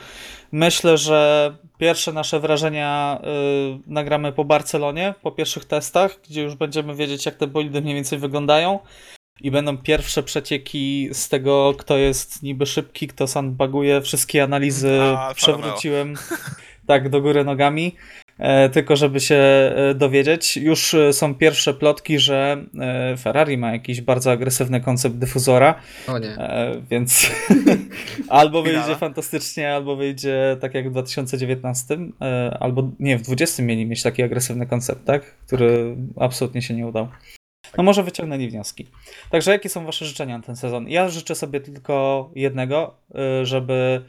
Myślę, 0.51 0.97
że 0.97 1.57
pierwsze 1.77 2.13
nasze 2.13 2.39
wrażenia 2.39 3.21
nagramy 3.87 4.31
po 4.31 4.45
Barcelonie, 4.45 5.13
po 5.21 5.31
pierwszych 5.31 5.65
testach, 5.65 6.19
gdzie 6.29 6.41
już 6.41 6.55
będziemy 6.55 6.95
wiedzieć, 6.95 7.25
jak 7.25 7.35
te 7.35 7.47
bolidy 7.47 7.81
mniej 7.81 7.95
więcej 7.95 8.19
wyglądają. 8.19 8.79
I 9.43 9.51
będą 9.51 9.77
pierwsze 9.77 10.23
przecieki 10.23 11.09
z 11.11 11.29
tego, 11.29 11.73
kto 11.77 11.97
jest 11.97 12.43
niby 12.43 12.65
szybki, 12.65 13.07
kto 13.07 13.27
sandbaguje. 13.27 14.01
Wszystkie 14.01 14.43
analizy 14.43 15.01
A, 15.01 15.33
przewróciłem 15.33 16.13
tak 16.87 17.09
do 17.09 17.21
góry 17.21 17.43
nogami. 17.43 17.95
E, 18.39 18.69
tylko 18.69 18.95
żeby 18.95 19.19
się 19.19 19.35
e, 19.35 19.93
dowiedzieć. 19.95 20.57
Już 20.57 20.93
e, 20.93 21.13
są 21.13 21.35
pierwsze 21.35 21.73
plotki, 21.73 22.19
że 22.19 22.65
e, 22.79 23.17
Ferrari 23.17 23.57
ma 23.57 23.71
jakiś 23.71 24.01
bardzo 24.01 24.31
agresywny 24.31 24.81
koncept 24.81 25.15
dyfuzora, 25.15 25.75
O 26.07 26.19
nie. 26.19 26.27
e, 26.27 26.81
więc 26.89 27.31
albo 28.29 28.63
wyjdzie 28.63 28.95
fantastycznie, 28.95 29.73
albo 29.73 29.95
wyjdzie 29.95 30.57
tak 30.61 30.73
jak 30.73 30.87
w 30.89 30.91
2019, 30.91 31.97
e, 32.21 32.57
albo 32.59 32.81
nie, 32.99 33.17
w 33.17 33.21
2020 33.21 33.63
mieli 33.63 33.85
mieć 33.85 34.03
taki 34.03 34.23
agresywny 34.23 34.67
koncept, 34.67 35.05
tak? 35.05 35.23
Który 35.47 35.95
absolutnie 36.19 36.61
się 36.61 36.73
nie 36.73 36.87
udał. 36.87 37.07
No 37.77 37.83
może 37.83 38.03
wyciągnęli 38.03 38.49
wnioski. 38.49 38.87
Także 39.29 39.51
jakie 39.51 39.69
są 39.69 39.85
wasze 39.85 40.05
życzenia 40.05 40.37
na 40.37 40.43
ten 40.43 40.55
sezon? 40.55 40.89
Ja 40.89 41.09
życzę 41.09 41.35
sobie 41.35 41.61
tylko 41.61 42.29
jednego, 42.35 42.95
e, 43.15 43.45
żeby 43.45 44.01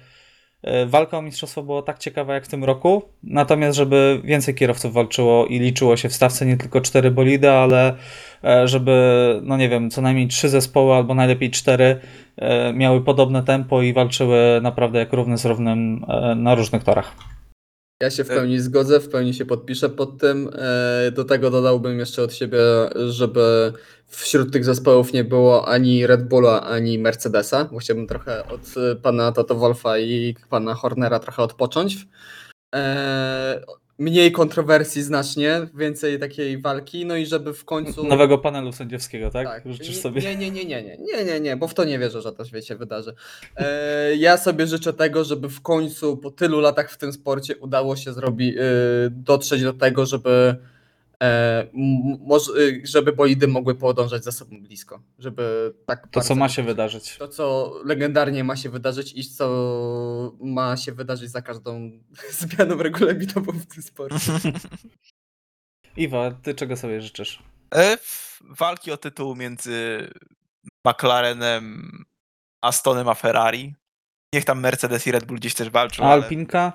e, 0.62 0.86
walka 0.86 1.18
o 1.18 1.22
mistrzostwo 1.22 1.62
była 1.62 1.82
tak 1.82 1.98
ciekawa 1.98 2.34
jak 2.34 2.44
w 2.44 2.48
tym 2.48 2.64
roku, 2.64 3.02
natomiast 3.22 3.76
żeby 3.76 4.20
więcej 4.24 4.54
kierowców 4.54 4.92
walczyło 4.92 5.46
i 5.46 5.58
liczyło 5.58 5.96
się 5.96 6.08
w 6.08 6.12
stawce 6.12 6.46
nie 6.46 6.56
tylko 6.56 6.80
cztery 6.80 7.10
bolidy, 7.10 7.50
ale 7.50 7.96
e, 8.44 8.68
żeby, 8.68 9.40
no 9.42 9.56
nie 9.56 9.68
wiem, 9.68 9.90
co 9.90 10.02
najmniej 10.02 10.28
trzy 10.28 10.48
zespoły 10.48 10.94
albo 10.94 11.14
najlepiej 11.14 11.50
cztery 11.50 12.00
miały 12.74 13.00
podobne 13.04 13.42
tempo 13.42 13.82
i 13.82 13.92
walczyły 13.92 14.60
naprawdę 14.62 14.98
jak 14.98 15.12
równy 15.12 15.38
z 15.38 15.44
równym 15.44 16.04
na 16.36 16.54
różnych 16.54 16.84
torach. 16.84 17.16
Ja 18.02 18.10
się 18.10 18.24
w 18.24 18.28
pełni 18.28 18.60
zgodzę, 18.60 19.00
w 19.00 19.08
pełni 19.08 19.34
się 19.34 19.44
podpiszę 19.44 19.88
pod 19.88 20.18
tym. 20.18 20.50
E, 20.54 21.10
Do 21.10 21.24
tego 21.24 21.50
dodałbym 21.50 21.98
jeszcze 21.98 22.22
od 22.22 22.34
siebie, 22.34 22.58
żeby 23.08 23.72
wśród 24.06 24.52
tych 24.52 24.64
zespołów 24.64 25.12
nie 25.12 25.24
było 25.24 25.68
ani 25.68 26.06
Red 26.06 26.28
Bulla, 26.28 26.62
ani 26.62 26.98
Mercedesa, 26.98 27.68
chciałbym 27.80 28.06
trochę 28.06 28.46
od 28.46 28.60
e, 28.76 28.96
pana 28.96 29.32
Toto 29.32 29.54
Wolfa 29.54 29.98
i 29.98 30.36
pana 30.50 30.74
Hornera 30.74 31.18
trochę 31.18 31.42
odpocząć. 31.42 32.06
E, 34.02 34.04
Mniej 34.04 34.32
kontrowersji 34.32 35.02
znacznie, 35.02 35.66
więcej 35.74 36.18
takiej 36.18 36.58
walki, 36.58 37.06
no 37.06 37.16
i 37.16 37.26
żeby 37.26 37.54
w 37.54 37.64
końcu... 37.64 38.04
Nowego 38.04 38.38
panelu 38.38 38.72
sędziowskiego, 38.72 39.30
tak? 39.30 39.62
Życzysz 39.66 39.96
Nie- 39.96 40.02
sobie? 40.02 40.22
Nie, 40.22 40.36
nie, 40.36 40.50
nie, 40.50 40.64
nie, 40.64 40.82
nie, 40.82 40.96
nie, 40.98 41.24
nie, 41.24 41.40
nie, 41.40 41.56
bo 41.56 41.68
w 41.68 41.74
to 41.74 41.84
nie 41.84 41.98
wierzę, 41.98 42.22
że 42.22 42.32
to 42.32 42.44
się 42.60 42.76
wydarzy. 42.76 43.14
E, 43.56 44.16
ja 44.16 44.36
sobie 44.36 44.66
życzę 44.66 44.92
tego, 44.92 45.24
żeby 45.24 45.48
w 45.48 45.60
końcu 45.60 46.16
po 46.16 46.30
tylu 46.30 46.60
latach 46.60 46.90
w 46.90 46.98
tym 46.98 47.12
sporcie 47.12 47.56
udało 47.56 47.96
się 47.96 48.12
zrobić, 48.12 48.56
dotrzeć 49.10 49.62
do 49.62 49.72
tego, 49.72 50.06
żeby 50.06 50.30
e, 50.30 50.81
żeby 52.84 53.12
bolidy 53.12 53.48
mogły 53.48 53.74
podążać 53.74 54.24
za 54.24 54.32
sobą 54.32 54.62
blisko, 54.62 55.02
żeby 55.18 55.74
tak 55.86 56.08
To, 56.08 56.20
co 56.20 56.34
ma 56.34 56.48
się 56.48 56.62
wydarzyć. 56.62 57.16
To, 57.18 57.28
co 57.28 57.74
legendarnie 57.84 58.44
ma 58.44 58.56
się 58.56 58.70
wydarzyć 58.70 59.12
i 59.16 59.24
co 59.24 60.36
ma 60.40 60.76
się 60.76 60.92
wydarzyć 60.92 61.30
za 61.30 61.42
każdą 61.42 61.90
zmianą 62.40 62.76
regulaminową 62.76 63.52
w 63.52 63.66
tym 63.66 63.82
sporcie. 63.82 64.32
Iwa, 65.96 66.30
ty 66.30 66.54
czego 66.54 66.76
sobie 66.76 67.00
życzysz? 67.00 67.42
E, 67.74 67.96
w- 67.96 68.42
Walki 68.58 68.92
o 68.92 68.96
tytuł 68.96 69.36
między 69.36 70.08
McLarenem, 70.86 71.92
Astonem 72.62 73.08
a 73.08 73.14
Ferrari. 73.14 73.74
Niech 74.34 74.44
tam 74.44 74.60
Mercedes 74.60 75.06
i 75.06 75.12
Red 75.12 75.24
Bull 75.24 75.36
gdzieś 75.38 75.54
też 75.54 75.70
walczą. 75.70 76.02
A 76.04 76.06
ale- 76.06 76.22
Alpinka? 76.22 76.72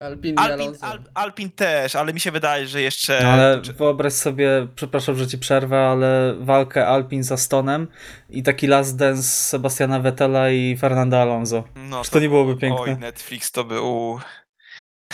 Alpin 0.00 0.38
Alpin. 0.38 0.72
Al, 0.80 0.98
Alpin 1.14 1.50
też, 1.50 1.96
ale 1.96 2.12
mi 2.12 2.20
się 2.20 2.30
wydaje, 2.30 2.66
że 2.66 2.82
jeszcze. 2.82 3.20
No 3.22 3.28
ale 3.28 3.60
wyobraź 3.60 4.12
sobie, 4.12 4.66
przepraszam, 4.74 5.16
że 5.16 5.26
ci 5.26 5.38
przerwę, 5.38 5.88
ale 5.88 6.34
walkę 6.38 6.86
Alpin 6.86 7.22
z 7.24 7.32
Astonem 7.32 7.88
i 8.30 8.42
taki 8.42 8.66
last 8.66 8.96
dance 8.96 9.22
Sebastiana 9.22 10.00
Vettela 10.00 10.50
i 10.50 10.76
Fernanda 10.76 11.22
Alonso. 11.22 11.64
No, 11.76 12.04
Czy 12.04 12.10
to 12.10 12.20
nie 12.20 12.28
byłoby 12.28 12.56
piękne? 12.56 12.82
Oj, 12.82 12.96
Netflix 12.96 13.52
to 13.52 13.64
był. 13.64 14.20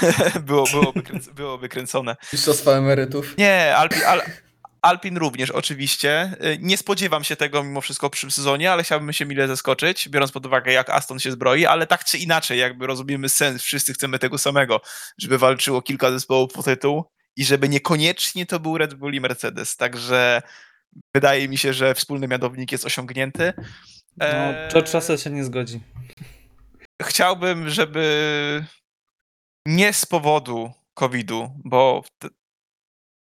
Było, 0.47 0.65
byłoby, 0.73 1.03
kręc, 1.03 1.29
byłoby 1.29 1.69
kręcone. 1.69 2.17
Mistrzostwa 2.33 2.71
emerytów. 2.71 3.35
Nie, 3.39 3.77
Alpin, 3.77 4.03
Al, 4.07 4.21
Alpin 4.83 5.17
również, 5.17 5.51
oczywiście. 5.51 6.37
Y, 6.45 6.59
Nie 6.61 6.77
spodziewam 6.77 7.25
się 7.25 7.37
tego 7.37 7.63
mimo 7.65 7.81
wszystko 7.81 8.09
w 8.09 8.11
przyszłym 8.13 8.31
sezonie, 8.31 8.73
ale 8.73 8.83
chciałbym 8.85 9.13
się 9.13 9.27
mile 9.27 9.49
zaskoczyć, 9.49 10.09
biorąc 10.09 10.33
pod 10.33 10.47
uwagę, 10.47 10.73
jak 10.73 10.91
Aston 10.91 11.19
się 11.19 11.33
zbroi, 11.33 11.67
ale 11.67 11.87
tak 11.87 12.05
czy 12.05 12.19
inaczej, 12.19 12.59
jakby 12.59 12.87
rozumiemy 12.87 13.29
sens, 13.29 13.63
wszyscy 13.63 13.95
chcemy 13.95 14.19
tego 14.19 14.39
samego, 14.39 14.81
żeby 15.19 15.39
walczyło 15.39 15.83
kilka 15.83 16.11
zespołów 16.11 16.53
po 16.53 16.63
tytuł 16.63 17.05
i 17.37 17.45
żeby 17.45 17.69
niekoniecznie 17.69 18.47
to 18.47 18.61
był 18.61 18.79
Red 18.79 18.95
Bull 18.95 19.15
i 19.15 19.21
Mercedes. 19.21 19.77
Także 19.77 20.43
wydaje 21.15 21.49
mi 21.49 21.59
się, 21.59 21.73
że 21.73 21.95
wspólny 21.95 22.29
mianownik 22.29 22.73
jest 22.73 22.85
osiągnięty. 22.85 23.53
No, 24.17 24.27
George 24.73 24.95
Russell 24.95 25.19
się 25.19 25.31
nie 25.31 25.45
zgodzi. 25.45 25.81
chciałbym, 27.03 27.71
żeby 27.71 28.65
nie 29.67 29.93
z 29.93 30.07
powodu 30.07 30.73
COVID-u, 30.95 31.51
bo 31.65 32.05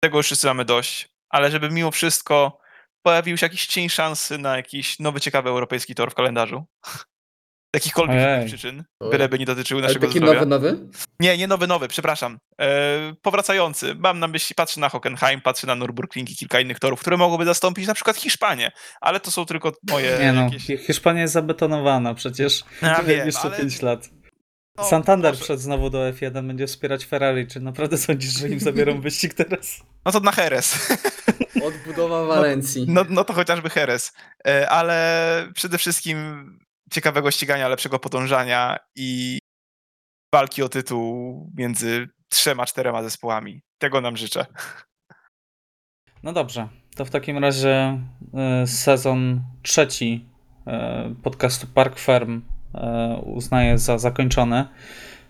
tego 0.04 0.16
już 0.16 0.26
wszyscy 0.26 0.46
mamy 0.46 0.64
dość, 0.64 1.08
ale 1.32 1.50
żeby 1.50 1.70
mimo 1.70 1.90
wszystko 1.90 2.58
pojawił 3.02 3.36
się 3.36 3.46
jakiś 3.46 3.66
cień 3.66 3.88
szansy 3.88 4.38
na 4.38 4.56
jakiś 4.56 4.98
nowy, 4.98 5.20
ciekawy 5.20 5.48
europejski 5.48 5.94
tor 5.94 6.10
w 6.10 6.14
kalendarzu. 6.14 6.64
Z 6.86 7.74
jakichkolwiek 7.74 8.16
innych 8.16 8.46
przyczyn, 8.46 8.84
byleby 9.10 9.38
nie 9.38 9.46
dotyczyły 9.46 9.80
Ale 9.80 9.88
naszego 9.88 10.06
taki 10.06 10.18
zdrowia. 10.18 10.44
nowy, 10.44 10.72
nowy? 10.72 10.88
Nie, 11.20 11.38
nie 11.38 11.46
nowy, 11.46 11.66
nowy, 11.66 11.88
przepraszam. 11.88 12.38
E, 12.60 13.14
powracający. 13.22 13.94
Mam 13.94 14.18
na 14.18 14.28
myśli, 14.28 14.54
patrzę 14.54 14.80
na 14.80 14.88
Hockenheim, 14.88 15.40
patrzę 15.40 15.66
na 15.66 15.76
Nürburgring 15.76 16.30
i 16.30 16.36
kilka 16.36 16.60
innych 16.60 16.78
torów, 16.78 17.00
które 17.00 17.16
mogłyby 17.16 17.44
zastąpić 17.44 17.86
na 17.86 17.94
przykład 17.94 18.16
Hiszpanię, 18.16 18.72
ale 19.00 19.20
to 19.20 19.30
są 19.30 19.46
tylko 19.46 19.72
moje 19.90 20.18
Nie 20.20 20.32
no, 20.32 20.42
jakieś... 20.42 20.86
Hiszpania 20.86 21.20
jest 21.20 21.34
zabetonowana 21.34 22.14
przecież. 22.14 22.64
Ja 22.82 23.02
wiem, 23.08 23.26
jeszcze 23.26 23.40
ale- 23.42 23.56
5 23.56 23.82
lat. 23.82 24.08
No, 24.78 24.84
Santander 24.84 25.36
wszedł 25.36 25.62
znowu 25.62 25.90
do 25.90 25.98
F1, 25.98 26.46
będzie 26.46 26.66
wspierać 26.66 27.06
Ferrari. 27.06 27.46
Czy 27.46 27.60
naprawdę 27.60 27.98
sądzisz, 27.98 28.32
że 28.38 28.48
im 28.48 28.60
zabiorą 28.60 29.00
wyścig 29.00 29.34
teraz? 29.34 29.82
No 30.04 30.12
to 30.12 30.20
na 30.20 30.32
Jerez. 30.38 30.92
Odbudowa 31.66 32.24
Walencji. 32.24 32.84
No, 32.88 33.04
no 33.08 33.24
to 33.24 33.32
chociażby 33.32 33.68
Jerez. 33.76 34.12
E, 34.46 34.70
Ale 34.70 35.48
przede 35.54 35.78
wszystkim 35.78 36.58
ciekawego 36.92 37.30
ścigania, 37.30 37.68
lepszego 37.68 37.98
podążania 37.98 38.78
i 38.96 39.38
walki 40.34 40.62
o 40.62 40.68
tytuł 40.68 41.50
między 41.56 42.08
trzema, 42.28 42.66
czterema 42.66 43.02
zespołami. 43.02 43.62
Tego 43.78 44.00
nam 44.00 44.16
życzę. 44.16 44.46
No 46.22 46.32
dobrze, 46.32 46.68
to 46.96 47.04
w 47.04 47.10
takim 47.10 47.38
razie 47.38 48.00
e, 48.34 48.66
sezon 48.66 49.42
trzeci 49.62 50.28
e, 50.66 51.14
podcastu 51.22 51.66
Park 51.66 51.98
Firm 51.98 52.42
uznaję 53.24 53.78
za 53.78 53.98
zakończony. 53.98 54.64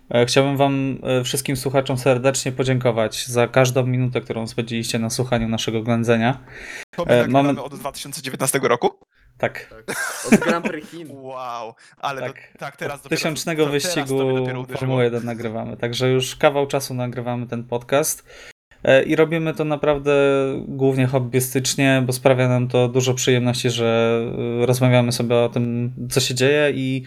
E, 0.09 0.25
Chciałbym 0.25 0.57
Wam 0.57 0.97
e, 1.03 1.23
wszystkim 1.23 1.55
słuchaczom 1.57 1.97
serdecznie 1.97 2.51
podziękować 2.51 3.27
za 3.27 3.47
każdą 3.47 3.85
minutę, 3.85 4.21
którą 4.21 4.47
spędziliście 4.47 4.99
na 4.99 5.09
słuchaniu 5.09 5.49
naszego 5.49 5.81
ględzenia. 5.83 6.37
To 6.95 7.05
my 7.05 7.11
E, 7.11 7.17
nagrywamy 7.17 7.47
mamy- 7.53 7.61
od 7.63 7.75
2019 7.79 8.59
roku. 8.63 8.89
Tak. 9.37 9.73
Od 10.31 10.39
Grand 10.39 10.65
Prix 10.67 10.91
Chin. 10.91 11.07
Wow, 11.11 11.73
ale 11.97 12.21
Tak. 12.21 12.33
tak, 12.33 12.57
tak 12.59 12.77
teraz 12.77 13.01
dopiero, 13.01 13.17
tysiącznego 13.19 13.65
to, 13.65 13.71
wyścigu. 13.71 14.19
Formuły 14.77 15.03
1 15.03 15.25
nagrywamy. 15.25 15.77
Także 15.77 16.09
już 16.09 16.35
kawał 16.35 16.67
czasu 16.67 16.93
nagrywamy 16.93 17.47
ten 17.47 17.63
podcast. 17.63 18.25
E, 18.83 19.03
I 19.03 19.15
robimy 19.15 19.53
to 19.53 19.63
naprawdę 19.65 20.13
głównie 20.67 21.07
hobbystycznie, 21.07 22.03
bo 22.05 22.13
sprawia 22.13 22.47
nam 22.47 22.67
to 22.67 22.87
dużo 22.87 23.13
przyjemności, 23.13 23.69
że 23.69 24.21
e, 24.61 24.65
rozmawiamy 24.65 25.11
sobie 25.11 25.35
o 25.35 25.49
tym, 25.49 25.93
co 26.09 26.19
się 26.19 26.35
dzieje 26.35 26.71
i 26.75 27.03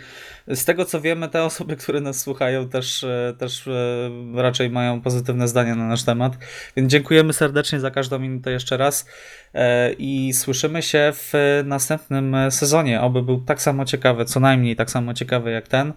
z 0.49 0.65
tego 0.65 0.85
co 0.85 1.01
wiemy, 1.01 1.29
te 1.29 1.45
osoby, 1.45 1.77
które 1.77 2.01
nas 2.01 2.21
słuchają, 2.21 2.69
też, 2.69 3.05
e, 3.05 3.35
też 3.39 3.69
e, 3.69 4.11
raczej 4.35 4.71
mają 4.71 5.01
pozytywne 5.01 5.49
zdanie 5.49 5.75
na 5.75 5.89
nasz 5.89 6.05
temat. 6.05 6.33
Więc 6.77 6.93
dziękujemy 6.93 7.33
serdecznie 7.33 7.81
za 7.81 7.91
każdą 7.91 8.19
minutę 8.19 8.51
jeszcze 8.51 8.77
raz 8.77 9.07
e, 9.55 9.93
i 9.93 10.33
słyszymy 10.33 10.83
się 10.83 11.13
w 11.15 11.33
następnym 11.65 12.37
sezonie. 12.51 13.01
Oby 13.01 13.23
był 13.23 13.41
tak 13.41 13.63
samo 13.63 13.85
ciekawy, 13.85 14.25
co 14.25 14.41
najmniej 14.41 14.77
tak 14.77 14.91
samo 14.91 15.15
ciekawy 15.15 15.51
jak 15.51 15.69
ten. 15.69 15.93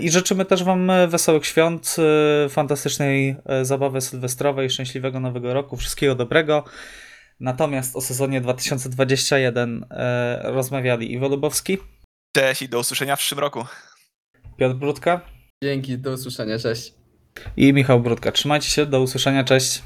I 0.00 0.10
życzymy 0.10 0.44
też 0.44 0.64
Wam 0.64 0.90
wesołych 1.08 1.46
świąt, 1.46 1.96
fantastycznej 2.48 3.36
zabawy 3.62 4.00
sylwestrowej, 4.00 4.70
szczęśliwego 4.70 5.20
nowego 5.20 5.54
roku, 5.54 5.76
wszystkiego 5.76 6.14
dobrego. 6.14 6.64
Natomiast 7.40 7.96
o 7.96 8.00
sezonie 8.00 8.40
2021 8.40 9.86
e, 9.90 10.40
rozmawiali 10.44 11.12
Iwo 11.12 11.28
Lubowski, 11.28 11.78
Cześć 12.36 12.62
i 12.62 12.68
do 12.68 12.78
usłyszenia 12.78 13.16
w 13.16 13.18
przyszłym 13.18 13.40
roku. 13.40 13.64
Piotr 14.56 14.74
Brudka 14.74 15.20
Dzięki, 15.64 15.98
do 15.98 16.12
usłyszenia, 16.12 16.58
cześć. 16.58 16.94
i 17.56 17.72
Michał 17.72 18.00
Brudka. 18.00 18.32
Trzymajcie 18.32 18.70
się, 18.70 18.86
do 18.86 19.00
usłyszenia, 19.00 19.44
cześć. 19.44 19.82